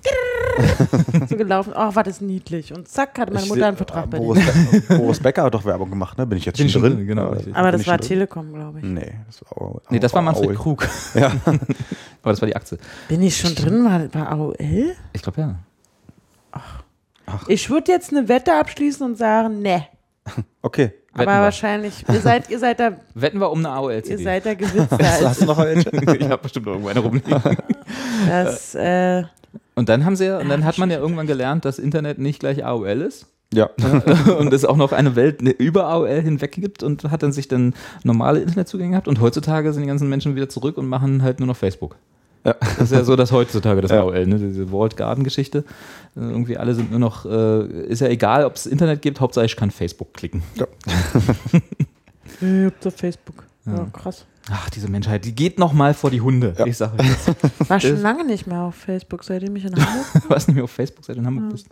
so 1.29 1.35
gelaufen, 1.37 1.73
ach, 1.75 1.95
war 1.95 2.03
das 2.03 2.21
niedlich. 2.21 2.73
Und 2.73 2.87
zack, 2.87 3.17
hatte 3.17 3.33
meine 3.33 3.45
Ich 3.45 3.49
Mutter 3.49 3.67
einen 3.67 3.77
Vertrag 3.77 4.09
bei 4.09 4.17
Boris. 4.17 4.43
Be 4.87 4.97
Boris 4.97 5.19
Becker 5.19 5.43
hat 5.43 5.53
doch 5.53 5.65
Werbung 5.65 5.89
gemacht, 5.89 6.17
ne? 6.17 6.25
Bin 6.25 6.37
ich 6.37 6.45
jetzt 6.45 6.57
Bin 6.57 6.69
schon 6.69 6.81
drin? 6.81 6.95
drin, 6.97 7.07
genau, 7.07 7.29
richtig. 7.29 7.55
Aber 7.55 7.63
bin 7.65 7.71
das 7.73 7.81
ich 7.81 7.87
war? 7.87 7.97
Telekom, 7.99 8.53
glaube 8.53 8.79
ich. 8.79 8.85
Nee, 8.85 9.13
das 9.27 9.41
war 9.41 9.61
AOL. 9.61 9.81
Nee, 9.89 9.99
das 9.99 10.13
war 10.13 10.21
Manfred 10.21 10.49
AOL. 10.49 10.55
Krug. 10.55 10.87
Ja. 11.15 11.31
Aber 11.45 12.31
das 12.31 12.41
war 12.41 12.47
die 12.47 12.55
Aktie. 12.55 12.77
Bin 13.07 13.21
ich 13.21 13.37
schon 13.37 13.53
drin? 13.55 13.83
War, 13.85 14.13
war 14.13 14.31
AOL? 14.31 14.95
Ich 15.13 15.21
glaube 15.21 15.41
ja. 15.41 15.55
Ich 17.47 17.69
würde 17.69 17.91
jetzt 17.91 18.11
eine 18.11 18.27
Wette 18.27 18.53
abschließen 18.55 19.05
und 19.05 19.17
sagen, 19.17 19.61
ne. 19.61 19.85
Okay. 20.61 20.93
Aber 21.13 21.19
Wetten 21.21 21.31
wir. 21.31 21.41
wahrscheinlich, 21.41 22.05
ihr 22.09 22.21
seid, 22.21 22.49
ihr 22.49 22.57
seid 22.59 22.79
da, 22.79 22.93
Wetten 23.13 23.39
wir 23.39 23.51
um 23.51 23.59
eine 23.59 23.67
ihr 23.67 23.73
AOL-CD. 23.73 24.23
seid 24.23 24.45
da 24.45 24.53
gewitzt. 24.55 24.91
Hast 24.99 25.41
du 25.41 25.45
noch 25.45 25.57
welche? 25.59 25.89
ich 25.91 26.29
habe 26.29 26.41
bestimmt 26.41 26.65
noch 26.65 26.73
irgendwo 26.73 26.89
eine 26.89 26.99
rumliegen. 27.01 27.41
Das, 28.27 28.73
äh, 28.73 29.23
Und 29.75 29.89
dann 29.89 30.05
haben 30.05 30.15
sie 30.15 30.25
ja, 30.25 30.39
und 30.39 30.49
dann 30.49 30.65
hat 30.65 30.77
man 30.77 30.91
ja 30.91 30.97
irgendwann 30.97 31.27
gelernt, 31.27 31.65
dass 31.65 31.79
Internet 31.79 32.19
nicht 32.19 32.39
gleich 32.39 32.65
AOL 32.65 33.01
ist. 33.01 33.27
Ja. 33.53 33.69
und 34.39 34.51
es 34.53 34.65
auch 34.65 34.77
noch 34.77 34.91
eine 34.91 35.15
Welt 35.15 35.41
ne, 35.41 35.51
über 35.51 35.87
AOL 35.87 36.21
hinweg 36.21 36.53
gibt 36.53 36.83
und 36.83 37.03
hat 37.11 37.23
dann 37.23 37.31
sich 37.31 37.47
dann 37.47 37.73
normale 38.03 38.39
Internetzugänge 38.39 38.91
gehabt 38.91 39.07
und 39.07 39.21
heutzutage 39.21 39.71
sind 39.73 39.83
die 39.83 39.87
ganzen 39.87 40.09
Menschen 40.09 40.35
wieder 40.35 40.49
zurück 40.49 40.77
und 40.77 40.87
machen 40.87 41.21
halt 41.21 41.39
nur 41.39 41.47
noch 41.47 41.57
Facebook. 41.57 41.95
Das 42.43 42.57
ist 42.79 42.91
ja 42.91 43.03
so 43.05 43.15
das 43.15 43.31
heutzutage, 43.31 43.79
das 43.81 43.91
Ja. 43.91 44.01
AOL, 44.01 44.27
ne? 44.27 44.37
diese 44.37 44.71
Walled 44.71 44.97
Garden-Geschichte. 44.97 45.59
Äh, 46.15 46.19
Irgendwie 46.19 46.57
alle 46.57 46.75
sind 46.75 46.91
nur 46.91 46.99
noch, 46.99 47.25
äh, 47.25 47.65
ist 47.85 48.01
ja 48.01 48.07
egal, 48.07 48.43
ob 48.43 48.55
es 48.55 48.65
Internet 48.65 49.01
gibt, 49.01 49.21
Hauptsache 49.21 49.45
ich 49.45 49.55
kann 49.55 49.71
Facebook 49.71 50.13
klicken. 50.13 50.43
Ich 52.41 52.65
hab 52.65 52.85
auf 52.85 52.95
Facebook. 52.95 53.43
Ja, 53.65 53.85
krass. 53.93 54.25
Ach, 54.51 54.69
diese 54.69 54.89
Menschheit, 54.89 55.23
die 55.23 55.33
geht 55.33 55.57
noch 55.57 55.71
mal 55.71 55.93
vor 55.93 56.11
die 56.11 56.19
Hunde. 56.19 56.53
Ich 56.65 56.75
sage 56.75 56.97
das. 56.97 57.35
War 57.69 57.79
schon 57.79 58.01
lange 58.01 58.25
nicht 58.25 58.45
mehr 58.45 58.61
auf 58.61 58.75
Facebook, 58.75 59.23
seitdem 59.23 59.55
ich 59.55 59.63
in 59.63 59.73
Hamburg 59.73 60.05
Du 60.23 60.29
warst 60.29 60.47
nicht 60.49 60.55
mehr 60.55 60.65
auf 60.65 60.71
Facebook, 60.71 61.05
seit 61.05 61.15
du 61.15 61.21
in 61.21 61.25
Hamburg 61.25 61.51
bist. 61.51 61.67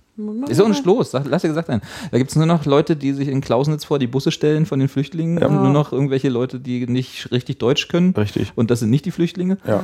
Ist 0.48 0.62
auch 0.62 0.70
nicht 0.70 0.86
los, 0.86 1.12
sag, 1.12 1.26
lass 1.26 1.42
dir 1.42 1.50
gesagt 1.50 1.68
sein. 1.68 1.82
Da 2.12 2.18
gibt 2.18 2.30
es 2.30 2.36
nur 2.38 2.46
noch 2.46 2.66
Leute, 2.66 2.96
die 2.96 3.12
sich 3.12 3.28
in 3.28 3.42
Klausnitz 3.42 3.84
vor 3.84 4.00
die 4.00 4.08
Busse 4.08 4.32
stellen 4.32 4.66
von 4.66 4.80
den 4.80 4.88
Flüchtlingen. 4.88 5.44
Und 5.44 5.56
nur 5.56 5.70
noch 5.70 5.92
irgendwelche 5.92 6.30
Leute, 6.30 6.62
die 6.62 6.88
nicht 6.88 7.30
richtig 7.32 7.58
Deutsch 7.58 7.90
können. 7.90 8.14
Richtig. 8.14 8.54
Und 8.56 8.72
das 8.72 8.80
sind 8.80 8.90
nicht 8.90 9.04
die 9.04 9.12
Flüchtlinge. 9.12 9.58
Ja. 9.68 9.84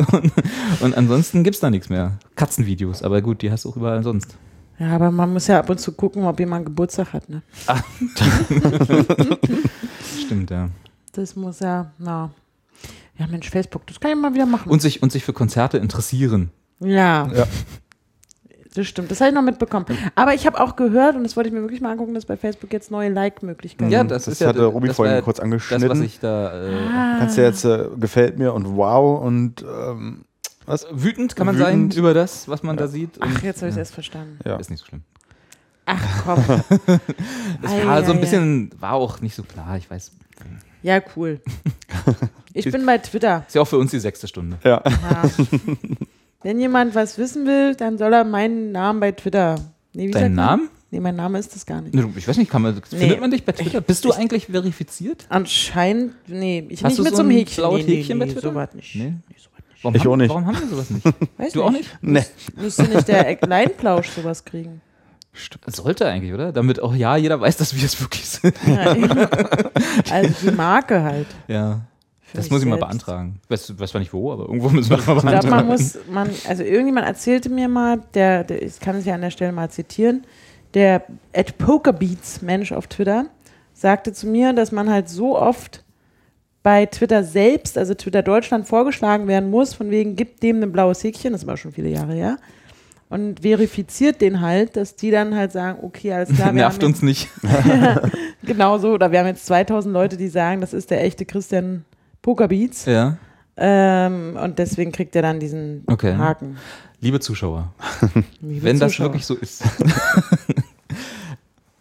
Und 0.80 0.96
ansonsten 0.96 1.44
gibt 1.44 1.54
es 1.54 1.60
da 1.60 1.70
nichts 1.70 1.90
mehr. 1.90 2.18
Katzenvideos, 2.34 3.02
aber 3.04 3.22
gut, 3.22 3.42
die 3.42 3.52
hast 3.52 3.64
du 3.64 3.68
auch 3.68 3.76
überall 3.76 4.02
sonst. 4.02 4.36
Ja, 4.80 4.88
aber 4.88 5.12
man 5.12 5.32
muss 5.32 5.46
ja 5.46 5.60
ab 5.60 5.70
und 5.70 5.78
zu 5.78 5.92
gucken, 5.92 6.24
ob 6.24 6.40
jemand 6.40 6.66
Geburtstag 6.66 7.12
hat. 7.12 7.28
Ne? 7.28 7.42
Stimmt, 10.18 10.50
ja. 10.50 10.68
Das 11.14 11.36
muss 11.36 11.60
ja, 11.60 11.90
na. 11.98 12.30
Ja, 13.18 13.26
Mensch, 13.28 13.48
Facebook, 13.48 13.86
das 13.86 14.00
kann 14.00 14.10
ich 14.10 14.16
mal 14.16 14.34
wieder 14.34 14.46
machen. 14.46 14.68
Und 14.70 14.82
sich, 14.82 15.02
und 15.02 15.12
sich 15.12 15.24
für 15.24 15.32
Konzerte 15.32 15.78
interessieren. 15.78 16.50
ja. 16.80 17.28
Ja. 17.32 17.46
Das 18.76 18.88
stimmt, 18.88 19.08
das 19.12 19.20
habe 19.20 19.28
ich 19.28 19.34
noch 19.36 19.42
mitbekommen. 19.42 19.86
Aber 20.16 20.34
ich 20.34 20.48
habe 20.48 20.58
auch 20.60 20.74
gehört, 20.74 21.14
und 21.14 21.22
das 21.22 21.36
wollte 21.36 21.48
ich 21.48 21.54
mir 21.54 21.60
wirklich 21.60 21.80
mal 21.80 21.92
angucken, 21.92 22.12
dass 22.12 22.26
bei 22.26 22.36
Facebook 22.36 22.72
jetzt 22.72 22.90
neue 22.90 23.08
Like-Möglichkeiten 23.08 23.88
Ja, 23.88 24.00
gibt. 24.00 24.10
das, 24.10 24.24
Das 24.24 24.32
ist 24.34 24.40
ja 24.40 24.48
hatte 24.48 24.64
Robi 24.64 24.88
das 24.88 24.96
vorhin 24.96 25.14
war 25.14 25.22
kurz 25.22 25.36
Das, 25.36 25.44
angeschnitten. 25.44 25.88
was 25.90 26.00
ich 26.00 26.18
da. 26.18 26.52
Äh, 26.68 26.74
Ah. 26.88 27.16
Kannst 27.20 27.38
du 27.38 27.42
jetzt 27.42 27.64
äh, 27.64 27.86
gefällt 28.00 28.36
mir 28.36 28.52
und 28.52 28.74
wow 28.76 29.22
und 29.24 29.62
ähm, 29.62 30.24
was? 30.66 30.88
Wütend 30.90 31.36
kann 31.36 31.46
man 31.46 31.54
Wütend. 31.56 31.92
sein 31.92 32.00
über 32.00 32.14
das, 32.14 32.48
was 32.48 32.64
man 32.64 32.76
da 32.76 32.88
sieht. 32.88 33.10
Ach, 33.20 33.42
jetzt 33.44 33.58
habe 33.58 33.68
ich 33.68 33.74
es 33.74 33.76
ja, 33.76 33.80
erst 33.82 33.94
verstanden. 33.94 34.40
Ja. 34.44 34.56
Ist 34.56 34.70
nicht 34.70 34.80
so 34.80 34.86
schlimm. 34.86 35.02
Ach 35.86 36.24
komm. 36.24 36.38
Ei, 37.62 37.86
war 37.86 38.02
so 38.04 38.10
ei, 38.10 38.14
ein 38.16 38.20
bisschen, 38.20 38.70
war 38.80 38.94
auch 38.94 39.20
nicht 39.20 39.36
so 39.36 39.44
klar, 39.44 39.76
ich 39.76 39.88
weiß. 39.88 40.10
Ja, 40.84 41.00
cool. 41.16 41.40
Ich 42.56 42.70
bin 42.70 42.86
bei 42.86 42.98
Twitter. 42.98 43.44
Ist 43.48 43.56
ja 43.56 43.62
auch 43.62 43.66
für 43.66 43.78
uns 43.78 43.90
die 43.90 43.98
sechste 43.98 44.28
Stunde. 44.28 44.58
Ja. 44.62 44.80
Ja. 44.86 45.28
Wenn 46.44 46.60
jemand 46.60 46.94
was 46.94 47.18
wissen 47.18 47.46
will, 47.46 47.74
dann 47.74 47.98
soll 47.98 48.12
er 48.12 48.22
meinen 48.22 48.70
Namen 48.70 49.00
bei 49.00 49.10
Twitter. 49.10 49.56
Nee, 49.92 50.06
wie 50.06 50.12
sagt 50.12 50.24
Dein 50.24 50.36
man? 50.36 50.46
Namen? 50.46 50.68
Nee, 50.92 51.00
mein 51.00 51.16
Name 51.16 51.40
ist 51.40 51.52
das 51.52 51.66
gar 51.66 51.80
nicht. 51.80 51.96
Ich 52.16 52.28
weiß 52.28 52.36
nicht, 52.36 52.48
kann 52.48 52.62
man, 52.62 52.80
findet 52.80 53.20
man 53.20 53.32
dich 53.32 53.44
bei 53.44 53.50
Twitter? 53.50 53.80
Bist 53.80 54.04
du 54.04 54.12
eigentlich 54.12 54.46
verifiziert? 54.46 55.26
Anscheinend, 55.30 56.14
nee, 56.28 56.64
ich 56.68 56.84
Hast 56.84 56.90
nicht 56.90 56.98
du 57.00 57.02
mit 57.02 57.16
so 57.16 57.22
einem 57.22 57.30
ein 57.30 57.36
Häkchen. 57.38 57.56
blaues 57.56 57.80
nee, 57.80 57.90
nee, 57.90 57.96
Häkchen 57.96 58.18
bei 58.20 58.26
nee, 58.26 58.32
Twitter? 58.32 58.48
So 58.50 58.54
was 58.54 58.74
nicht. 58.74 58.94
Nee. 58.94 59.02
Nee, 59.02 59.14
nicht. 59.30 59.50
Warum 59.82 59.96
Ich 59.96 60.02
haben, 60.02 60.12
auch 60.12 60.16
nicht. 60.16 60.28
Warum 60.28 60.46
haben 60.46 60.60
wir 60.60 60.68
sowas 60.68 60.90
nicht? 60.90 61.06
Weiß 61.38 61.52
Du 61.54 61.64
auch 61.64 61.72
nicht? 61.72 61.98
Nee. 62.02 62.22
Müsste 62.54 62.84
nicht 62.84 63.08
der 63.08 63.36
Leinplausch 63.40 64.10
sowas 64.10 64.44
kriegen. 64.44 64.80
Sollte 65.66 66.06
eigentlich, 66.06 66.32
oder? 66.32 66.52
Damit 66.52 66.80
auch 66.80 66.94
ja 66.94 67.16
jeder 67.16 67.40
weiß, 67.40 67.56
dass 67.56 67.74
wir 67.76 67.84
es 67.84 68.00
wirklich 68.00 68.24
sind. 68.28 68.54
Ja, 68.66 68.94
also 70.10 70.34
die 70.42 70.50
Marke 70.52 71.02
halt. 71.02 71.26
Ja. 71.48 71.80
für 72.20 72.36
Das 72.36 72.50
muss 72.50 72.60
ich 72.60 72.66
mal 72.66 72.76
selbst. 72.76 72.88
beantragen. 72.88 73.40
Weiß, 73.48 73.78
weiß 73.78 73.90
zwar 73.90 74.00
nicht 74.00 74.12
wo, 74.12 74.32
aber 74.32 74.44
irgendwo 74.44 74.68
müssen 74.70 74.90
wir 74.90 74.96
mal 74.98 75.02
Ich 75.02 75.06
glaube, 75.06 75.22
beantragen. 75.40 75.56
man 75.56 75.66
muss, 75.66 75.98
man, 76.10 76.30
also 76.48 76.62
irgendjemand 76.62 77.06
erzählte 77.06 77.48
mir 77.50 77.68
mal, 77.68 78.00
der, 78.14 78.44
der 78.44 78.62
ich 78.62 78.78
kann 78.80 78.96
es 78.96 79.04
ja 79.04 79.14
an 79.14 79.20
der 79.22 79.30
Stelle 79.30 79.52
mal 79.52 79.70
zitieren, 79.70 80.24
der 80.74 81.02
at 81.34 81.58
Pokerbeats 81.58 82.42
Mensch 82.42 82.72
auf 82.72 82.86
Twitter 82.86 83.26
sagte 83.72 84.12
zu 84.12 84.26
mir, 84.28 84.52
dass 84.52 84.70
man 84.72 84.88
halt 84.88 85.08
so 85.08 85.36
oft 85.38 85.82
bei 86.62 86.86
Twitter 86.86 87.24
selbst, 87.24 87.76
also 87.76 87.94
Twitter 87.94 88.22
Deutschland, 88.22 88.66
vorgeschlagen 88.66 89.26
werden 89.26 89.50
muss, 89.50 89.74
von 89.74 89.90
wegen, 89.90 90.16
gibt 90.16 90.42
dem 90.42 90.62
ein 90.62 90.72
blaues 90.72 91.02
Häkchen, 91.04 91.32
das 91.32 91.46
war 91.46 91.56
schon 91.56 91.72
viele 91.72 91.88
Jahre 91.90 92.14
her, 92.14 92.38
und 93.14 93.40
verifiziert 93.42 94.20
den 94.20 94.40
halt, 94.40 94.76
dass 94.76 94.96
die 94.96 95.12
dann 95.12 95.36
halt 95.36 95.52
sagen, 95.52 95.78
okay, 95.82 96.12
alles 96.12 96.30
klar, 96.30 96.48
wir 96.48 96.54
Nervt 96.54 96.82
uns 96.82 97.00
nicht. 97.00 97.28
genau 98.42 98.78
so, 98.78 98.90
oder 98.92 99.12
wir 99.12 99.20
haben 99.20 99.28
jetzt 99.28 99.46
2000 99.46 99.92
Leute, 99.92 100.16
die 100.16 100.28
sagen, 100.28 100.60
das 100.60 100.72
ist 100.72 100.90
der 100.90 101.04
echte 101.04 101.24
Christian 101.24 101.84
Pokerbeats, 102.22 102.86
Ja. 102.86 103.16
ähm, 103.56 104.36
und 104.42 104.58
deswegen 104.58 104.90
kriegt 104.90 105.14
er 105.14 105.22
dann 105.22 105.38
diesen 105.38 105.84
Okay. 105.86 106.16
Haken. 106.16 106.56
Liebe 107.00 107.20
Zuschauer, 107.20 107.72
Liebe 108.40 108.64
wenn 108.66 108.80
das 108.80 108.92
Zuschauer. 108.92 109.06
wirklich 109.08 109.26
so 109.26 109.34
ist. 109.34 109.62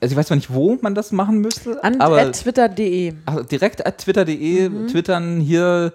also 0.01 0.13
ich 0.13 0.15
weiß 0.15 0.27
zwar 0.27 0.35
nicht, 0.35 0.53
wo 0.53 0.77
man 0.81 0.95
das 0.95 1.11
machen 1.11 1.39
müsste, 1.39 1.81
An 1.83 1.99
twitter.de. 2.33 3.13
ach, 3.25 3.45
direkt 3.45 3.85
at 3.87 3.99
twitter.de 3.99 4.69
Mhm. 4.69 4.87
twittern 4.87 5.39
hier 5.39 5.93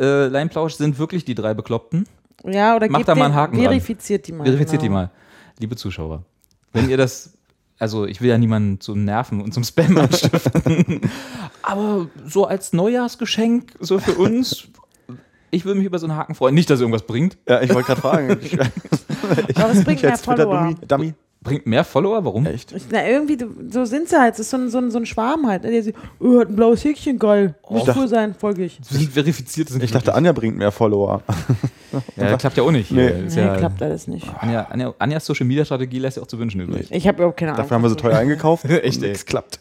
äh, 0.00 0.26
Leinplausch 0.28 0.74
sind 0.74 0.98
wirklich 0.98 1.24
die 1.24 1.34
drei 1.34 1.54
Bekloppten. 1.54 2.06
Ja, 2.46 2.76
oder 2.76 2.88
Mach 2.90 2.98
gebt 2.98 3.08
da 3.08 3.14
mal 3.14 3.20
den- 3.20 3.24
einen 3.26 3.34
Haken 3.34 3.54
dran. 3.56 3.64
Verifiziert 3.64 4.26
die 4.26 4.32
mal. 4.32 4.44
Verifiziert 4.44 4.82
die 4.82 4.86
genau. 4.88 5.00
mal. 5.00 5.10
Liebe 5.58 5.76
Zuschauer, 5.76 6.24
wenn 6.72 6.88
ihr 6.90 6.96
das, 6.96 7.38
also 7.78 8.06
ich 8.06 8.20
will 8.20 8.28
ja 8.28 8.38
niemanden 8.38 8.80
zum 8.80 9.04
Nerven 9.04 9.40
und 9.40 9.54
zum 9.54 9.64
Spam 9.64 9.96
anstiften, 9.98 11.00
aber 11.62 12.08
so 12.26 12.46
als 12.46 12.72
Neujahrsgeschenk, 12.72 13.72
so 13.80 13.98
für 13.98 14.14
uns, 14.14 14.68
ich 15.50 15.64
würde 15.64 15.78
mich 15.78 15.86
über 15.86 15.98
so 15.98 16.06
einen 16.06 16.16
Haken 16.16 16.34
freuen. 16.34 16.54
Nicht, 16.54 16.68
dass 16.68 16.80
irgendwas 16.80 17.06
bringt. 17.06 17.38
Ja, 17.48 17.62
ich 17.62 17.72
wollte 17.72 17.86
gerade 17.86 18.00
fragen. 18.00 18.38
Ich, 18.42 18.58
Aber 18.60 19.70
es 19.72 19.84
bringt 19.84 20.02
mehr 20.02 20.18
Follower. 20.18 20.74
Dummy, 20.74 20.74
Dummy. 20.86 21.14
Bringt 21.44 21.66
mehr 21.66 21.84
Follower? 21.84 22.24
Warum? 22.24 22.46
Echt? 22.46 22.74
Na, 22.90 23.06
irgendwie, 23.06 23.36
so 23.70 23.84
sind 23.84 24.08
sie 24.08 24.18
halt. 24.18 24.32
Das 24.32 24.40
ist 24.40 24.50
so 24.50 24.56
ein, 24.56 24.70
so 24.70 24.78
ein, 24.78 24.90
so 24.90 24.98
ein 24.98 25.04
Schwarm 25.04 25.46
halt. 25.46 25.62
ne, 25.62 25.70
Der 25.70 25.82
sagt, 25.82 25.98
oh, 26.18 26.40
hat 26.40 26.48
ein 26.48 26.56
blaues 26.56 26.82
Häkchen, 26.82 27.18
geil. 27.18 27.54
Muss 27.68 27.86
cool 27.94 28.08
sein, 28.08 28.34
folge 28.34 28.64
ich. 28.64 28.80
Sind 28.82 29.12
verifiziert. 29.12 29.68
Sind 29.68 29.82
Ich 29.82 29.92
dachte, 29.92 30.14
Anja 30.14 30.32
bringt 30.32 30.56
mehr 30.56 30.72
Follower. 30.72 31.22
ja, 32.16 32.36
klappt 32.38 32.56
ja 32.56 32.62
auch 32.62 32.70
nicht. 32.70 32.90
Nee. 32.90 33.12
Nee, 33.28 33.40
ja, 33.40 33.56
klappt 33.56 33.82
alles 33.82 34.08
nicht. 34.08 34.26
Anja, 34.40 34.66
Anja, 34.70 34.94
Anjas 34.98 35.26
Social 35.26 35.46
Media 35.46 35.66
Strategie 35.66 35.98
lässt 35.98 36.16
ja 36.16 36.22
auch 36.22 36.26
zu 36.26 36.38
wünschen 36.38 36.62
übrig. 36.62 36.88
Ich 36.90 37.06
habe 37.06 37.18
überhaupt 37.18 37.36
keine 37.36 37.52
Ahnung. 37.52 37.62
Dafür 37.62 37.74
haben 37.74 37.82
wir 37.82 37.90
so 37.90 37.94
teuer 37.96 38.16
eingekauft. 38.16 38.64
Echt, 38.70 39.02
ey. 39.02 39.08
nichts 39.08 39.26
klappt. 39.26 39.60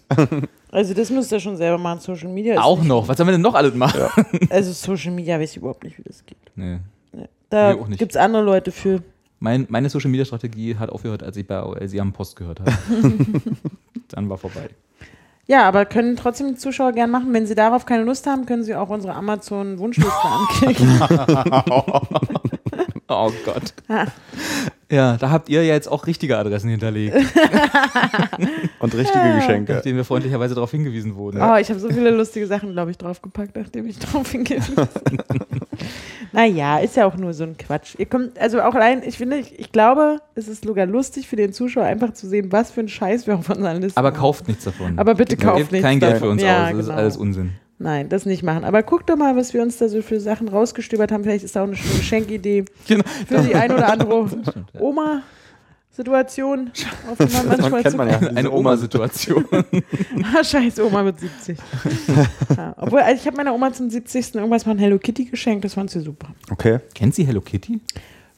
Also 0.72 0.93
das 0.93 1.10
müsst 1.10 1.34
ihr 1.34 1.39
schon 1.41 1.57
selber 1.57 1.77
machen. 1.77 1.99
Social 1.99 2.30
Media 2.30 2.53
ist 2.53 2.61
Auch 2.61 2.81
noch. 2.81 3.10
Was 3.10 3.18
sollen 3.18 3.27
wir 3.27 3.34
denn 3.34 3.41
noch 3.41 3.55
alles 3.55 3.76
machen? 3.76 4.01
Also 4.49 4.72
Social 4.72 5.11
Media 5.11 5.38
weiß 5.38 5.51
ich 5.51 5.57
überhaupt 5.57 5.84
nicht, 5.84 5.97
wie 5.97 6.03
das 6.03 6.26
geht. 6.26 6.38
Nee. 6.55 6.80
Nee. 7.11 7.27
Da 7.49 7.73
nicht. 7.73 7.99
gibt 7.99 8.14
es 8.14 8.18
andere 8.18 8.41
Leute 8.41 8.72
für. 8.72 9.03
Mein, 9.44 9.65
meine 9.68 9.90
Social 9.90 10.10
Media 10.10 10.24
Strategie 10.24 10.78
hat 10.78 10.90
aufgehört, 10.90 11.22
als 11.22 11.36
ich 11.36 11.45
bei 11.45 11.57
AOL 11.57 11.86
sie 11.90 11.99
am 11.99 12.14
Post 12.14 12.38
gehört 12.38 12.61
habe. 12.61 12.72
Dann 14.07 14.30
war 14.30 14.38
vorbei. 14.38 14.70
Ja, 15.48 15.68
aber 15.68 15.84
können 15.84 16.15
trotzdem 16.15 16.48
die 16.48 16.56
Zuschauer 16.56 16.94
gern 16.94 17.11
machen. 17.11 17.34
Wenn 17.34 17.45
sie 17.45 17.53
darauf 17.53 17.86
keine 17.86 18.06
Lust 18.06 18.26
haben, 18.26 18.45
können 18.45 18.64
sie 18.64 18.74
auch 18.74 18.88
unsere 18.88 19.14
Amazon-Wunschliste 19.15 20.14
anklicken. 20.24 20.98
Oh 23.09 23.31
Gott. 23.45 23.73
Ja, 24.91 25.17
da 25.17 25.31
habt 25.31 25.49
ihr 25.49 25.63
ja 25.63 25.73
jetzt 25.73 25.88
auch 25.88 26.05
richtige 26.05 26.38
Adressen 26.38 26.69
hinterlegt, 26.69 27.15
Und 28.80 28.93
richtige 28.93 29.34
Geschenke. 29.38 29.73
nachdem 29.73 29.95
wir 29.95 30.05
freundlicherweise 30.05 30.53
darauf 30.53 30.69
hingewiesen 30.69 31.15
wurden. 31.15 31.41
Oh, 31.41 31.55
ich 31.55 31.67
habe 31.69 31.80
so 31.80 31.89
viele 31.89 32.11
lustige 32.11 32.45
Sachen, 32.45 32.73
glaube 32.73 32.91
ich, 32.91 32.99
draufgepackt, 32.99 33.55
nachdem 33.55 33.88
ich 33.88 33.97
drauf 33.97 34.30
hingewiesen 34.30 34.75
habe. 34.77 34.89
naja, 36.31 36.77
ist 36.77 36.95
ja 36.95 37.07
auch 37.07 37.15
nur 37.17 37.34
so 37.34 37.43
ein 37.43 37.57
Quatsch. 37.57 37.95
Ihr 37.97 38.05
kommt, 38.05 38.38
also 38.39 38.61
auch 38.61 38.75
allein, 38.75 39.01
ich 39.03 39.17
finde, 39.17 39.38
ich, 39.38 39.57
ich 39.57 39.71
glaube, 39.71 40.19
es 40.35 40.47
ist 40.47 40.63
sogar 40.63 40.85
lustig 40.85 41.27
für 41.27 41.38
den 41.38 41.53
Zuschauer, 41.53 41.85
einfach 41.85 42.13
zu 42.13 42.27
sehen, 42.27 42.51
was 42.51 42.69
für 42.69 42.81
ein 42.81 42.89
Scheiß 42.89 43.25
wir 43.25 43.34
auf 43.35 43.49
unseren 43.49 43.81
Listen 43.81 43.97
Aber 43.97 44.11
kauft 44.11 44.47
nichts 44.47 44.63
davon. 44.65 44.99
Aber 44.99 45.15
bitte 45.15 45.38
kauft 45.38 45.71
nichts 45.71 45.88
kein 45.88 45.99
Geld 45.99 46.19
für 46.19 46.30
uns 46.30 46.43
Ja, 46.43 46.65
aus. 46.65 46.69
Das 46.69 46.80
ist 46.81 46.85
genau. 46.85 46.97
alles 46.99 47.17
Unsinn. 47.17 47.53
Nein, 47.84 48.07
das 48.07 48.26
nicht 48.26 48.43
machen. 48.43 48.64
Aber 48.64 48.81
guckt 48.81 49.10
doch 49.10 49.18
mal, 49.18 49.35
was 49.35 49.53
wir 49.53 49.61
uns 49.61 49.77
da 49.77 49.89
so 49.89 50.01
für 50.01 50.22
Sachen 50.22 50.47
rausgestöbert 50.47 51.11
haben. 51.11 51.23
Vielleicht 51.26 51.43
ist 51.43 51.57
da 51.57 51.64
auch 51.64 51.68
eine 51.68 51.76
schöne 51.76 51.97
Geschenkidee 51.97 52.64
Genau. 52.88 53.03
für 53.27 53.39
die 53.41 53.53
ein 53.53 53.72
oder 53.73 53.91
andere 53.91 54.26
Oma-Situation, 54.80 56.72
auf 57.11 57.18
die 57.18 57.34
man 57.35 57.47
manchmal 57.49 57.84
kennt 57.84 57.97
man 57.97 58.10
ja. 58.10 58.19
Eine 58.19 58.49
Oma-Situation. 58.51 59.43
Ah, 60.34 60.41
scheiße, 60.43 60.85
Oma 60.85 61.03
wird 61.03 61.19
70. 61.19 61.57
ja, 62.57 62.73
obwohl, 62.77 63.01
also 63.01 63.19
ich 63.19 63.27
habe 63.27 63.35
meiner 63.35 63.53
Oma 63.53 63.73
zum 63.73 63.89
70. 63.89 64.35
irgendwas 64.35 64.65
mal 64.65 64.72
ein 64.72 64.80
Hello 64.80 64.97
Kitty 64.97 65.26
geschenkt, 65.26 65.65
das 65.65 65.73
fand 65.73 65.91
sie 65.91 65.99
super. 65.99 66.27
Okay. 66.49 66.80
Kennt 66.95 67.14
sie 67.14 67.26
Hello 67.27 67.41
Kitty? 67.41 67.81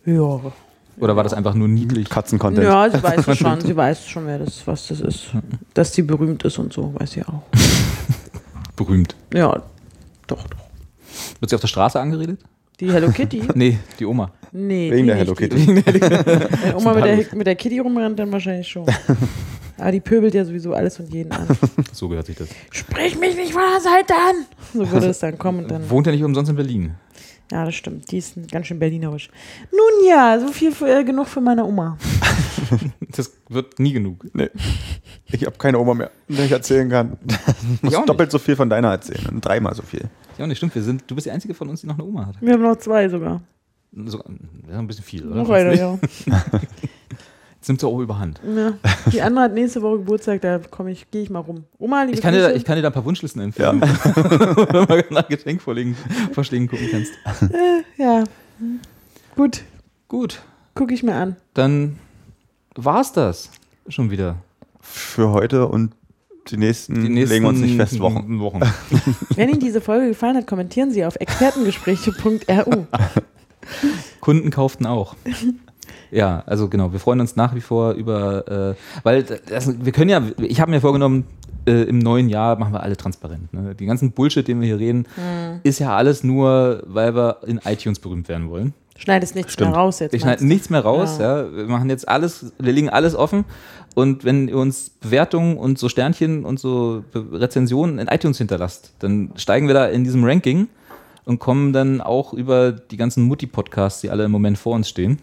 Ja. 0.05 0.41
Oder 0.97 1.15
war 1.15 1.23
das 1.23 1.33
einfach 1.33 1.53
nur 1.53 1.67
niedlich? 1.67 2.09
Katzencontent. 2.09 2.65
Ja, 2.65 2.89
sie 2.89 3.03
weiß 3.03 3.27
es 3.27 3.37
schon, 3.37 3.61
sie 3.61 3.75
weiß 3.75 4.07
schon, 4.07 4.25
wer 4.25 4.39
das, 4.39 4.65
was 4.65 4.87
das 4.87 5.01
ist. 5.01 5.25
Dass 5.73 5.93
sie 5.93 6.01
berühmt 6.01 6.43
ist 6.43 6.57
und 6.57 6.73
so, 6.73 6.93
weiß 6.97 7.11
sie 7.11 7.23
auch. 7.23 7.43
Berühmt. 8.75 9.15
Ja, 9.33 9.63
doch, 10.27 10.47
doch. 10.47 10.59
Wird 11.39 11.49
sie 11.49 11.55
auf 11.55 11.61
der 11.61 11.67
Straße 11.67 11.99
angeredet? 11.99 12.39
Die 12.79 12.91
Hello 12.91 13.09
Kitty? 13.09 13.41
Nee, 13.55 13.79
die 13.99 14.05
Oma. 14.05 14.31
Nee, 14.51 14.91
Wegen 14.91 15.03
die 15.03 15.13
der 15.13 15.15
nicht, 15.15 15.27
Hello 15.27 15.33
die- 15.33 15.47
Kitty. 15.47 15.85
Wenn 16.63 16.75
Oma 16.75 16.93
mit 16.93 17.05
der, 17.05 17.35
mit 17.37 17.47
der 17.47 17.55
Kitty 17.55 17.79
rumrennt, 17.79 18.19
dann 18.19 18.31
wahrscheinlich 18.31 18.67
schon. 18.67 18.85
Aber 19.77 19.91
die 19.93 19.99
pöbelt 20.01 20.33
ja 20.33 20.43
sowieso 20.43 20.73
alles 20.73 20.99
und 20.99 21.13
jeden 21.13 21.31
an. 21.31 21.47
So 21.93 22.09
gehört 22.09 22.25
sich 22.25 22.35
das. 22.35 22.49
Sprich 22.71 23.17
mich 23.17 23.35
nicht 23.37 23.53
von 23.53 23.61
der 23.71 23.79
Seite 23.81 24.13
an! 24.13 24.45
So 24.73 24.89
würde 24.91 25.07
es 25.07 25.19
dann 25.19 25.37
kommen 25.37 25.59
und 25.63 25.71
dann. 25.71 25.89
Wohnt 25.89 26.05
ja 26.07 26.11
nicht 26.13 26.23
umsonst 26.23 26.49
in 26.49 26.55
Berlin. 26.57 26.95
Ja, 27.51 27.65
das 27.65 27.75
stimmt. 27.75 28.11
Die 28.11 28.17
ist 28.17 28.35
ganz 28.51 28.67
schön 28.67 28.79
berlinerisch. 28.79 29.29
Nun 29.71 30.07
ja, 30.07 30.39
so 30.39 30.51
viel 30.51 30.71
für, 30.71 30.87
äh, 30.87 31.03
genug 31.03 31.27
für 31.27 31.41
meine 31.41 31.65
Oma. 31.65 31.97
Das 33.15 33.31
wird 33.47 33.79
nie 33.79 33.93
genug. 33.93 34.25
Nee. 34.33 34.49
Ich 35.27 35.45
habe 35.45 35.55
keine 35.57 35.79
Oma 35.79 35.93
mehr, 35.93 36.11
der 36.27 36.45
ich 36.45 36.51
erzählen 36.51 36.89
kann. 36.89 37.17
Ich 37.75 37.83
muss 37.83 38.05
doppelt 38.05 38.31
so 38.31 38.39
viel 38.39 38.55
von 38.55 38.69
deiner 38.69 38.89
erzählen 38.89 39.27
und 39.31 39.45
dreimal 39.45 39.73
so 39.75 39.83
viel. 39.83 40.09
Ja, 40.37 40.47
nicht 40.47 40.57
stimmt. 40.57 40.75
Wir 40.75 40.81
sind, 40.81 41.03
du 41.07 41.15
bist 41.15 41.25
die 41.25 41.31
Einzige 41.31 41.53
von 41.53 41.69
uns, 41.69 41.81
die 41.81 41.87
noch 41.87 41.95
eine 41.95 42.03
Oma 42.03 42.25
hat. 42.25 42.41
Wir 42.41 42.53
haben 42.53 42.63
noch 42.63 42.75
zwei 42.77 43.07
sogar. 43.07 43.41
So, 44.05 44.21
ja, 44.69 44.79
ein 44.79 44.87
bisschen 44.87 45.05
viel, 45.05 45.25
oder? 45.25 45.35
Noch 45.35 45.49
eine, 45.49 45.77
ja. 45.77 45.97
Jetzt 47.65 47.69
nimmt 47.69 47.79
sie 47.81 47.87
auch 47.87 47.99
überhand. 47.99 48.39
ja. 48.55 48.73
Die 49.11 49.23
andere 49.23 49.45
hat 49.45 49.53
nächste 49.55 49.81
Woche 49.81 49.97
Geburtstag, 49.97 50.39
da 50.41 50.59
komme 50.59 50.91
ich, 50.91 51.09
gehe 51.09 51.23
ich 51.23 51.31
mal 51.31 51.39
rum. 51.39 51.63
Oma, 51.79 52.03
liebe 52.03 52.13
Ich 52.13 52.21
kann, 52.21 52.31
dir, 52.31 52.41
da- 52.49 52.51
ich 52.53 52.63
kann 52.63 52.75
dir 52.75 52.83
da 52.83 52.89
ein 52.89 52.93
paar 52.93 53.05
Wunschlisten 53.05 53.41
empfehlen, 53.41 53.81
wo 54.55 54.65
du 54.65 54.85
mal 54.87 55.03
nach 55.09 55.27
Geschenkvorschlägen 55.27 55.95
Vorschlägen 56.31 56.67
gucken 56.67 56.87
kannst. 56.91 57.13
Ja. 57.97 58.23
Gut, 59.35 59.63
Gut, 60.07 60.43
gucke 60.75 60.93
ich 60.93 61.01
mir 61.01 61.15
an. 61.15 61.37
dann 61.55 61.97
war's 62.75 63.13
das 63.13 63.49
schon 63.87 64.11
wieder. 64.11 64.35
Für 64.79 65.31
heute 65.31 65.67
und 65.67 65.93
die 66.51 66.57
nächsten, 66.57 67.01
Die 67.01 67.09
nächsten 67.09 67.33
legen 67.33 67.45
wir 67.45 67.49
uns 67.49 67.61
nicht 67.61 67.77
fest, 67.77 67.99
Wochen. 67.99 68.39
Wochen. 68.41 68.59
Wenn 69.35 69.49
Ihnen 69.49 69.59
diese 69.59 69.81
Folge 69.81 70.09
gefallen 70.09 70.37
hat, 70.37 70.45
kommentieren 70.45 70.91
Sie 70.91 71.03
auf 71.03 71.15
expertengespräche.ru. 71.15 72.85
Kunden 74.21 74.51
kauften 74.51 74.85
auch. 74.85 75.15
Ja, 76.11 76.43
also 76.45 76.67
genau, 76.69 76.91
wir 76.91 76.99
freuen 76.99 77.19
uns 77.19 77.35
nach 77.35 77.55
wie 77.55 77.61
vor 77.61 77.93
über, 77.93 78.47
äh, 78.71 78.75
weil 79.03 79.23
das, 79.23 79.83
wir 79.83 79.91
können 79.91 80.09
ja, 80.09 80.21
ich 80.39 80.59
habe 80.61 80.71
mir 80.71 80.81
vorgenommen, 80.81 81.25
äh, 81.67 81.83
im 81.83 81.99
neuen 81.99 82.29
Jahr 82.29 82.57
machen 82.57 82.73
wir 82.73 82.83
alle 82.83 82.95
transparent. 82.95 83.51
Ne? 83.53 83.73
Die 83.75 83.85
ganzen 83.85 84.11
Bullshit, 84.11 84.47
den 84.47 84.61
wir 84.61 84.67
hier 84.67 84.79
reden, 84.79 85.05
Hm. 85.15 85.59
ist 85.63 85.79
ja 85.79 85.95
alles 85.95 86.23
nur, 86.23 86.83
weil 86.85 87.15
wir 87.15 87.37
in 87.47 87.59
iTunes 87.65 87.99
berühmt 87.99 88.29
werden 88.29 88.49
wollen. 88.49 88.73
Schneidest 88.97 89.35
nichts 89.35 89.53
Stimmt. 89.53 89.71
mehr 89.71 89.79
raus 89.79 89.99
jetzt. 89.99 90.13
Ich 90.13 90.21
schneide 90.21 90.45
nichts 90.45 90.69
mehr 90.69 90.79
raus, 90.79 91.17
ja. 91.19 91.51
Wir 91.53 91.65
machen 91.65 91.89
jetzt 91.89 92.07
alles, 92.07 92.53
wir 92.59 92.71
legen 92.71 92.89
alles 92.89 93.13
offen. 93.13 93.43
Und 93.93 94.23
wenn 94.23 94.47
ihr 94.47 94.57
uns 94.57 94.89
Bewertungen 94.89 95.57
und 95.57 95.77
so 95.77 95.89
Sternchen 95.89 96.45
und 96.45 96.59
so 96.59 97.03
Rezensionen 97.13 97.99
in 97.99 98.07
iTunes 98.07 98.37
hinterlasst, 98.37 98.93
dann 98.99 99.31
steigen 99.35 99.67
wir 99.67 99.73
da 99.73 99.85
in 99.87 100.03
diesem 100.05 100.23
Ranking 100.23 100.67
und 101.25 101.39
kommen 101.39 101.73
dann 101.73 101.99
auch 101.99 102.33
über 102.33 102.71
die 102.71 102.95
ganzen 102.97 103.23
Mutti-Podcasts, 103.23 104.01
die 104.01 104.09
alle 104.09 104.23
im 104.25 104.31
Moment 104.31 104.57
vor 104.57 104.75
uns 104.75 104.87
stehen. 104.87 105.19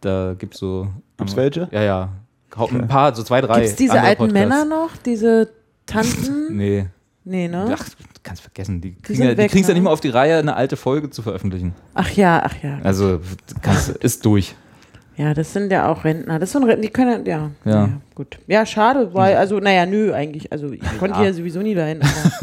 Da 0.00 0.34
gibt 0.38 0.54
es 0.54 0.60
so. 0.60 0.88
Gibt's 1.16 1.36
welche? 1.36 1.68
Ja, 1.70 1.82
ja. 1.82 2.08
Ein 2.56 2.88
paar, 2.88 3.14
so 3.14 3.22
zwei, 3.22 3.40
drei. 3.40 3.60
Gibt 3.60 3.66
es 3.66 3.76
diese 3.76 4.00
alten 4.00 4.26
Podcasts. 4.26 4.32
Männer 4.32 4.64
noch? 4.64 4.96
Diese 4.96 5.48
Tanten? 5.86 6.46
Nee. 6.56 6.86
Nee, 7.24 7.46
ne? 7.46 7.76
Ach, 7.78 7.84
kannst 8.22 8.40
vergessen. 8.40 8.80
Die 8.80 8.94
kriegen 8.94 9.22
ja, 9.22 9.30
die 9.32 9.36
weg, 9.36 9.50
kriegen's 9.50 9.68
ja 9.68 9.74
ne? 9.74 9.80
nicht 9.80 9.84
mal 9.84 9.92
auf 9.92 10.00
die 10.00 10.08
Reihe, 10.08 10.38
eine 10.38 10.56
alte 10.56 10.78
Folge 10.78 11.10
zu 11.10 11.20
veröffentlichen. 11.20 11.74
Ach 11.92 12.10
ja, 12.12 12.42
ach 12.42 12.54
ja. 12.62 12.78
Also, 12.82 13.20
kannst, 13.60 13.90
ist 13.90 14.24
durch. 14.24 14.54
Ja, 15.18 15.34
das 15.34 15.52
sind 15.52 15.70
ja 15.70 15.90
auch 15.90 16.04
Rentner. 16.04 16.38
Das 16.38 16.52
sind 16.52 16.62
Rentner, 16.62 16.82
die 16.82 16.88
können, 16.88 17.26
ja. 17.26 17.50
Ja. 17.66 17.72
naja, 17.72 18.00
gut. 18.14 18.38
Ja, 18.46 18.64
schade, 18.64 19.12
weil, 19.12 19.36
also, 19.36 19.58
naja, 19.58 19.84
nö, 19.84 20.14
eigentlich. 20.14 20.50
Also, 20.52 20.72
ich 20.72 20.80
konnte 20.98 21.22
ja 21.22 21.32
sowieso 21.32 21.60
nie 21.60 21.74
dahin. 21.74 22.00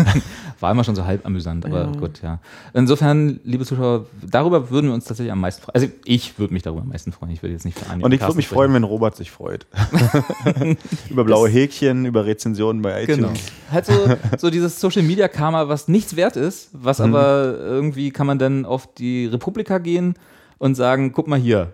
War 0.60 0.72
immer 0.72 0.84
schon 0.84 0.96
so 0.96 1.06
halb 1.06 1.26
amüsant, 1.26 1.66
aber 1.66 1.82
Ja. 1.86 1.92
gut, 2.00 2.22
ja. 2.24 2.40
Insofern, 2.74 3.40
liebe 3.44 3.66
Zuschauer, 3.66 4.06
darüber 4.26 4.70
würden 4.70 4.88
wir 4.88 4.94
uns 4.94 5.06
tatsächlich 5.06 5.32
am 5.32 5.42
meisten 5.42 5.62
freuen. 5.64 5.76
Also 5.76 5.88
ich 6.06 6.40
würde 6.40 6.54
mich 6.54 6.64
darüber 6.64 6.82
am 6.82 6.90
meisten 6.90 7.12
freuen. 7.12 7.32
Ich 7.32 7.44
würde 7.44 7.54
jetzt 7.54 7.66
nicht 7.66 7.78
für 7.78 7.86
Und 7.94 8.14
ich 8.14 8.22
würde 8.22 8.36
mich 8.36 8.48
freuen, 8.48 8.74
wenn 8.74 8.84
Robert 8.84 9.16
sich 9.16 9.32
freut. 9.32 9.66
über 11.10 11.24
blaue 11.24 11.50
Häkchen, 11.50 12.06
über 12.06 12.26
Rezensionen 12.26 12.82
bei 12.82 13.04
iTunes. 13.04 13.18
Genau. 13.18 13.34
Halt 13.72 13.86
so, 13.86 13.94
so 14.38 14.50
dieses 14.50 14.80
Social 14.80 15.04
Media 15.04 15.28
Karma, 15.28 15.68
was 15.68 15.88
nichts 15.88 16.16
wert 16.16 16.36
ist, 16.36 16.70
was 16.74 17.00
Mhm. 17.00 17.06
aber 17.06 17.58
irgendwie 17.60 18.12
kann 18.12 18.28
man 18.28 18.40
dann 18.40 18.66
auf 18.66 18.94
die 18.94 19.26
Republika 19.26 19.78
gehen 19.80 20.16
und 20.58 20.76
sagen, 20.76 21.12
guck 21.12 21.28
mal 21.28 21.40
hier, 21.40 21.74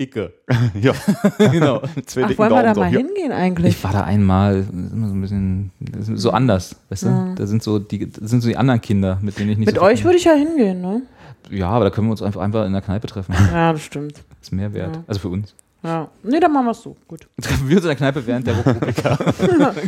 Icke. 0.00 0.32
Ja, 0.80 0.92
genau. 1.50 1.82
zwei 2.06 2.24
ach, 2.24 2.38
wollen 2.38 2.50
wir 2.50 2.62
da 2.62 2.74
so. 2.74 2.80
mal 2.80 2.92
Ja. 2.92 2.98
hingehen 2.98 3.32
eigentlich? 3.32 3.76
Ich 3.76 3.84
war 3.84 3.92
da 3.92 4.02
einmal, 4.04 4.62
das 4.62 4.66
ist 4.66 4.92
immer 4.92 5.08
so 5.08 5.14
ein 5.14 5.20
bisschen 5.20 5.70
ist 5.98 6.22
so 6.22 6.30
anders, 6.30 6.76
weißt 6.88 7.04
du? 7.04 7.34
Da 7.36 7.46
sind 7.46 7.62
so 7.62 7.78
die, 7.78 8.10
das 8.10 8.30
sind 8.30 8.40
so 8.40 8.48
die 8.48 8.56
anderen 8.56 8.80
Kinder, 8.80 9.18
mit 9.22 9.38
denen 9.38 9.50
ich 9.50 9.58
nicht 9.58 9.66
Mit 9.66 9.76
so 9.76 9.82
euch 9.82 10.04
würde 10.04 10.16
ich 10.18 10.24
ja 10.24 10.32
hingehen, 10.32 10.80
ne? 10.80 11.02
Ja, 11.50 11.68
aber 11.68 11.84
da 11.86 11.90
können 11.90 12.06
wir 12.08 12.12
uns 12.12 12.22
einfach, 12.22 12.40
einfach 12.40 12.64
in 12.66 12.72
der 12.72 12.82
Kneipe 12.82 13.06
treffen. 13.06 13.34
Ja, 13.52 13.72
das 13.72 13.82
stimmt. 13.82 14.14
Das 14.14 14.24
ist 14.48 14.52
mehr 14.52 14.72
wert. 14.72 14.96
Ja. 14.96 15.02
Also 15.06 15.20
für 15.20 15.28
uns. 15.28 15.54
Ja. 15.82 16.08
Nee, 16.22 16.38
dann 16.38 16.52
machen 16.52 16.66
wir 16.66 16.72
es 16.72 16.82
so. 16.82 16.94
Gut. 17.08 17.26
Treffen 17.40 17.66
wir 17.66 17.76
uns 17.76 17.84
in 17.84 17.88
der 17.88 17.96
Kneipe 17.96 18.26
während 18.26 18.46
der 18.46 18.58
Republika. 18.58 19.16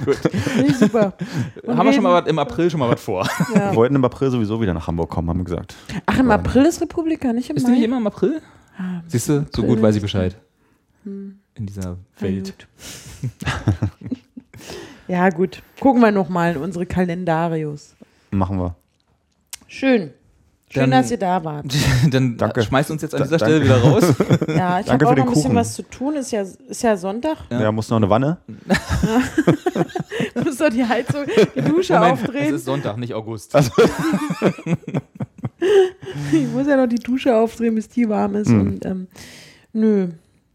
Gut. 0.07 0.19
Nee, 0.57 0.71
super. 0.73 1.13
Und 1.63 1.77
Haben 1.77 1.87
wir 1.87 1.93
schon 1.93 2.03
mal 2.03 2.23
was, 2.23 2.31
im 2.31 2.39
April 2.39 2.71
schon 2.71 2.81
mal 2.81 2.89
was 2.91 3.01
vor. 3.03 3.29
Wir 3.53 3.61
Ja. 3.61 3.75
wollten 3.75 3.95
im 3.95 4.05
April 4.05 4.31
sowieso 4.31 4.59
wieder 4.61 4.73
nach 4.73 4.87
Hamburg 4.87 5.11
kommen, 5.11 5.29
haben 5.29 5.41
wir 5.41 5.45
gesagt. 5.45 5.75
Ach, 6.07 6.19
im 6.19 6.31
April 6.31 6.65
ist 6.65 6.81
Republika, 6.81 7.35
nicht 7.35 7.51
im 7.51 7.57
Ist 7.57 7.65
Mai? 7.65 7.69
die 7.73 7.77
nicht 7.77 7.85
immer 7.85 7.99
im 7.99 8.07
April? 8.07 8.41
Siehst 9.09 9.29
du, 9.29 9.47
so 9.55 9.63
gut 9.63 9.81
weiß 9.83 9.97
ich 9.97 10.03
Bescheid. 10.03 10.37
In 11.05 11.37
dieser 11.67 11.97
Welt. 12.21 12.55
Ja, 15.09 15.29
gut. 15.31 15.63
Gucken 15.81 16.01
wir 16.01 16.11
nochmal 16.13 16.53
in 16.57 16.63
unsere 16.63 16.87
Kalendarios. 16.87 17.95
Machen 18.31 18.59
wir. 18.59 18.75
Schön. 19.67 20.11
Schön, 20.71 20.83
Dann- 20.91 20.91
dass 21.03 21.11
ihr 21.11 21.19
da 21.19 21.45
wart. 21.45 21.67
Dann 22.11 22.39
Danke. 22.39 22.63
schmeißt 22.63 22.91
uns 22.93 23.03
jetzt 23.03 23.15
an 23.15 23.19
Da- 23.21 23.25
dieser 23.27 23.37
danke. 23.39 23.57
Stelle 23.57 23.65
wieder 23.65 23.83
raus. 23.83 24.05
Ja, 24.57 24.81
ich 24.81 24.87
Danke 24.87 25.05
habe 25.07 25.07
auch 25.07 25.11
für 25.11 25.15
noch 25.15 25.15
den 25.15 25.21
ein 25.21 25.27
bisschen 25.29 25.43
Kuchen. 25.43 25.55
was 25.57 25.75
zu 25.75 25.83
tun. 25.83 26.17
Ist 26.17 26.31
ja, 26.33 26.43
ist 26.43 26.83
ja 26.83 26.97
Sonntag. 26.97 27.37
Ja, 27.51 27.71
muss 27.73 27.91
noch 27.91 27.99
eine 27.99 28.09
Wanne. 28.09 28.39
Du 30.35 30.45
musst 30.45 30.61
doch 30.61 30.71
die 30.71 30.85
Heizung, 30.85 31.25
die 31.55 31.61
Dusche 31.63 31.93
Moment, 31.95 32.19
es 32.19 32.23
aufdrehen. 32.25 32.55
ist 32.55 32.65
Sonntag, 32.65 32.97
nicht 32.97 33.13
August. 33.13 33.55
Ich 36.33 36.49
muss 36.49 36.67
ja 36.67 36.77
noch 36.77 36.89
die 36.89 36.97
Dusche 36.99 37.35
aufdrehen, 37.37 37.75
bis 37.75 37.89
die 37.89 38.09
warm 38.09 38.35
ist. 38.37 38.49
Hm. 38.49 38.61
Und 38.61 38.85
ähm, 38.85 39.07
nö. 39.73 40.09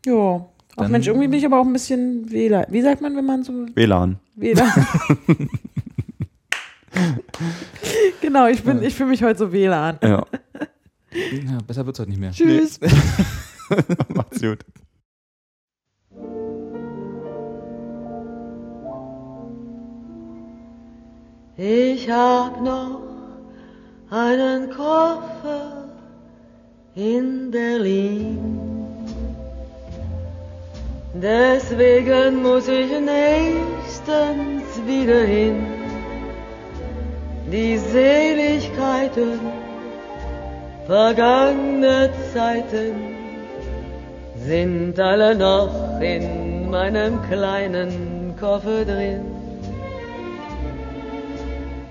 Ja. 0.06 0.46
Ach 0.76 0.84
Dann- 0.84 0.92
Mensch, 0.92 1.08
irgendwie 1.08 1.28
bin 1.28 1.40
ich 1.40 1.46
aber 1.46 1.60
auch 1.60 1.66
ein 1.66 1.74
bisschen 1.74 2.30
Wähler. 2.32 2.68
Wie 2.70 2.82
sagt 2.82 3.02
man, 3.02 3.16
wenn 3.16 3.26
man 3.26 3.44
so 3.44 3.66
WLAN. 3.74 4.20
Wähler? 4.36 4.72
genau, 8.22 8.48
ich 8.48 8.64
bin, 8.64 8.82
ich 8.84 8.96
fühle 8.96 9.10
mich 9.10 9.24
heute 9.24 9.40
so 9.40 9.52
WLAN. 9.52 9.98
Ja. 10.04 10.26
Ja, 11.12 11.58
besser 11.66 11.86
wird 11.86 11.96
es 11.96 12.00
heute 12.00 12.10
nicht 12.12 12.20
mehr. 12.20 12.32
Tschüss. 12.32 12.80
Macht's 14.14 14.42
gut. 14.42 14.60
Ich 21.58 22.10
hab 22.10 22.62
noch 22.62 23.07
einen 24.10 24.70
Koffer 24.70 25.86
in 26.96 27.52
Berlin. 27.52 28.40
Deswegen 31.14 32.42
muss 32.42 32.68
ich 32.68 32.90
nächstens 32.90 34.64
wieder 34.86 35.22
hin. 35.22 35.66
Die 37.52 37.78
Seligkeiten 37.78 39.40
vergangener 40.86 42.10
Zeiten 42.34 42.94
sind 44.36 45.00
alle 45.00 45.36
noch 45.36 46.00
in 46.00 46.70
meinem 46.70 47.22
kleinen 47.30 48.36
Koffer 48.40 48.86
drin. 48.86 49.22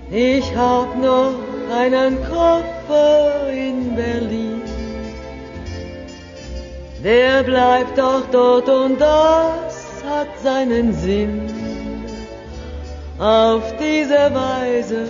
Ich 0.09 0.55
hab 0.55 0.97
noch 1.01 1.35
einen 1.71 2.17
Koffer 2.23 3.49
in 3.49 3.95
Berlin. 3.95 4.61
Der 7.03 7.43
bleibt 7.43 7.97
doch 7.97 8.25
dort 8.31 8.67
und 8.69 8.99
das 8.99 10.03
hat 10.03 10.27
seinen 10.43 10.93
Sinn. 10.93 11.41
Auf 13.19 13.63
diese 13.77 14.31
Weise 14.33 15.07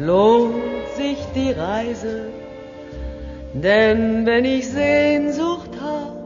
lohnt 0.00 0.88
sich 0.96 1.18
die 1.34 1.52
Reise. 1.52 2.30
Denn 3.54 4.26
wenn 4.26 4.44
ich 4.44 4.68
Sehnsucht 4.68 5.70
hab, 5.82 6.16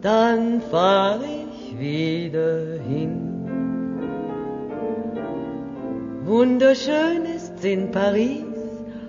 dann 0.00 0.60
fahr 0.70 1.20
ich 1.22 1.78
wieder 1.78 2.78
hin. 2.88 3.32
Wunderschön 6.24 7.26
ist's 7.62 7.64
in 7.64 7.90
Paris 7.90 8.44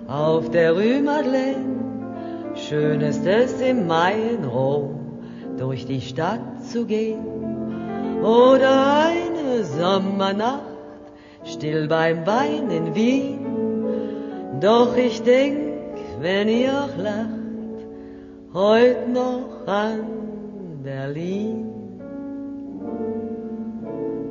auf 0.06 0.50
der 0.50 0.72
Rue 0.72 1.02
Madeleine. 1.02 2.54
Schön 2.54 3.00
ist 3.00 3.26
es 3.26 3.60
im 3.60 3.86
Mai 3.86 4.14
in 4.34 4.44
Rom 4.44 5.00
durch 5.58 5.86
die 5.86 6.00
Stadt 6.00 6.64
zu 6.70 6.86
gehen. 6.86 7.24
Oder 8.22 9.06
eine 9.06 9.64
Sommernacht 9.64 10.62
still 11.44 11.88
beim 11.88 12.26
Wein 12.26 12.70
in 12.70 12.94
Wien. 12.94 13.38
Doch 14.60 14.96
ich 14.96 15.22
denk, 15.22 15.58
wenn 16.20 16.48
ihr 16.48 16.72
auch 16.72 16.96
lacht, 16.96 17.78
heut 18.54 19.08
noch 19.08 19.66
an 19.66 20.00
Berlin. 20.82 21.70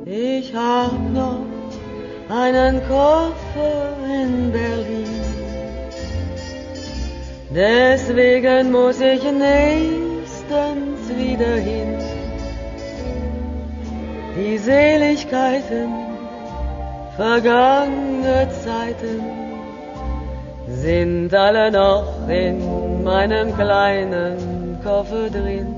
Ich 0.06 0.54
hab 0.54 0.92
noch 1.12 1.53
einen 2.28 2.80
Koffer 2.88 3.96
in 4.06 4.52
Berlin. 4.52 5.04
Deswegen 7.54 8.72
muss 8.72 9.00
ich 9.00 9.22
nächstens 9.22 11.08
wieder 11.16 11.56
hin. 11.56 11.98
Die 14.36 14.58
Seligkeiten 14.58 15.92
vergangene 17.16 18.48
Zeiten 18.64 19.22
sind 20.66 21.32
alle 21.32 21.70
noch 21.70 22.28
in 22.28 23.04
meinem 23.04 23.54
kleinen 23.54 24.78
Koffer 24.82 25.30
drin. 25.30 25.74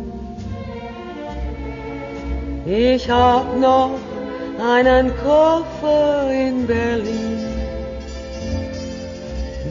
Ich 2.64 3.10
hab 3.10 3.56
noch 3.60 3.98
einen 4.60 5.12
Koffer 5.16 6.30
in 6.30 6.66
Berlin. 6.66 7.46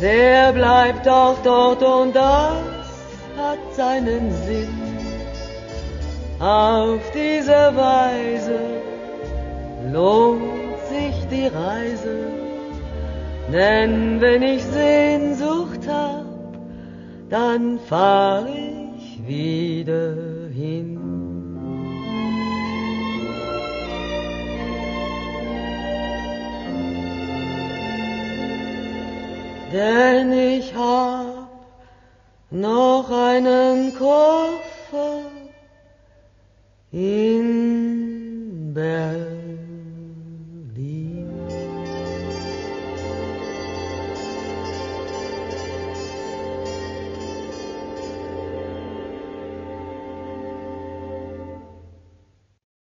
Der 0.01 0.51
bleibt 0.53 1.07
auch 1.07 1.37
dort 1.43 1.81
und 1.81 2.15
das 2.15 2.57
hat 3.37 3.59
seinen 3.75 4.31
Sinn. 4.31 4.85
Auf 6.39 6.99
diese 7.13 7.73
Weise 7.75 8.59
lohnt 9.91 10.79
sich 10.89 11.15
die 11.31 11.47
Reise, 11.47 12.27
denn 13.51 14.19
wenn 14.19 14.43
ich 14.43 14.63
Sehnsucht 14.65 15.87
hab, 15.87 16.25
dann 17.29 17.79
fahr 17.79 18.45
ich 18.47 19.25
wieder 19.25 20.15
hin. 20.53 21.04
Denn 29.75 30.31
ich 30.31 30.73
hab 30.73 31.49
noch 32.49 33.11
einen 33.11 33.93
Koffer 33.93 35.19
in 36.93 38.73
Berlin. 38.73 39.64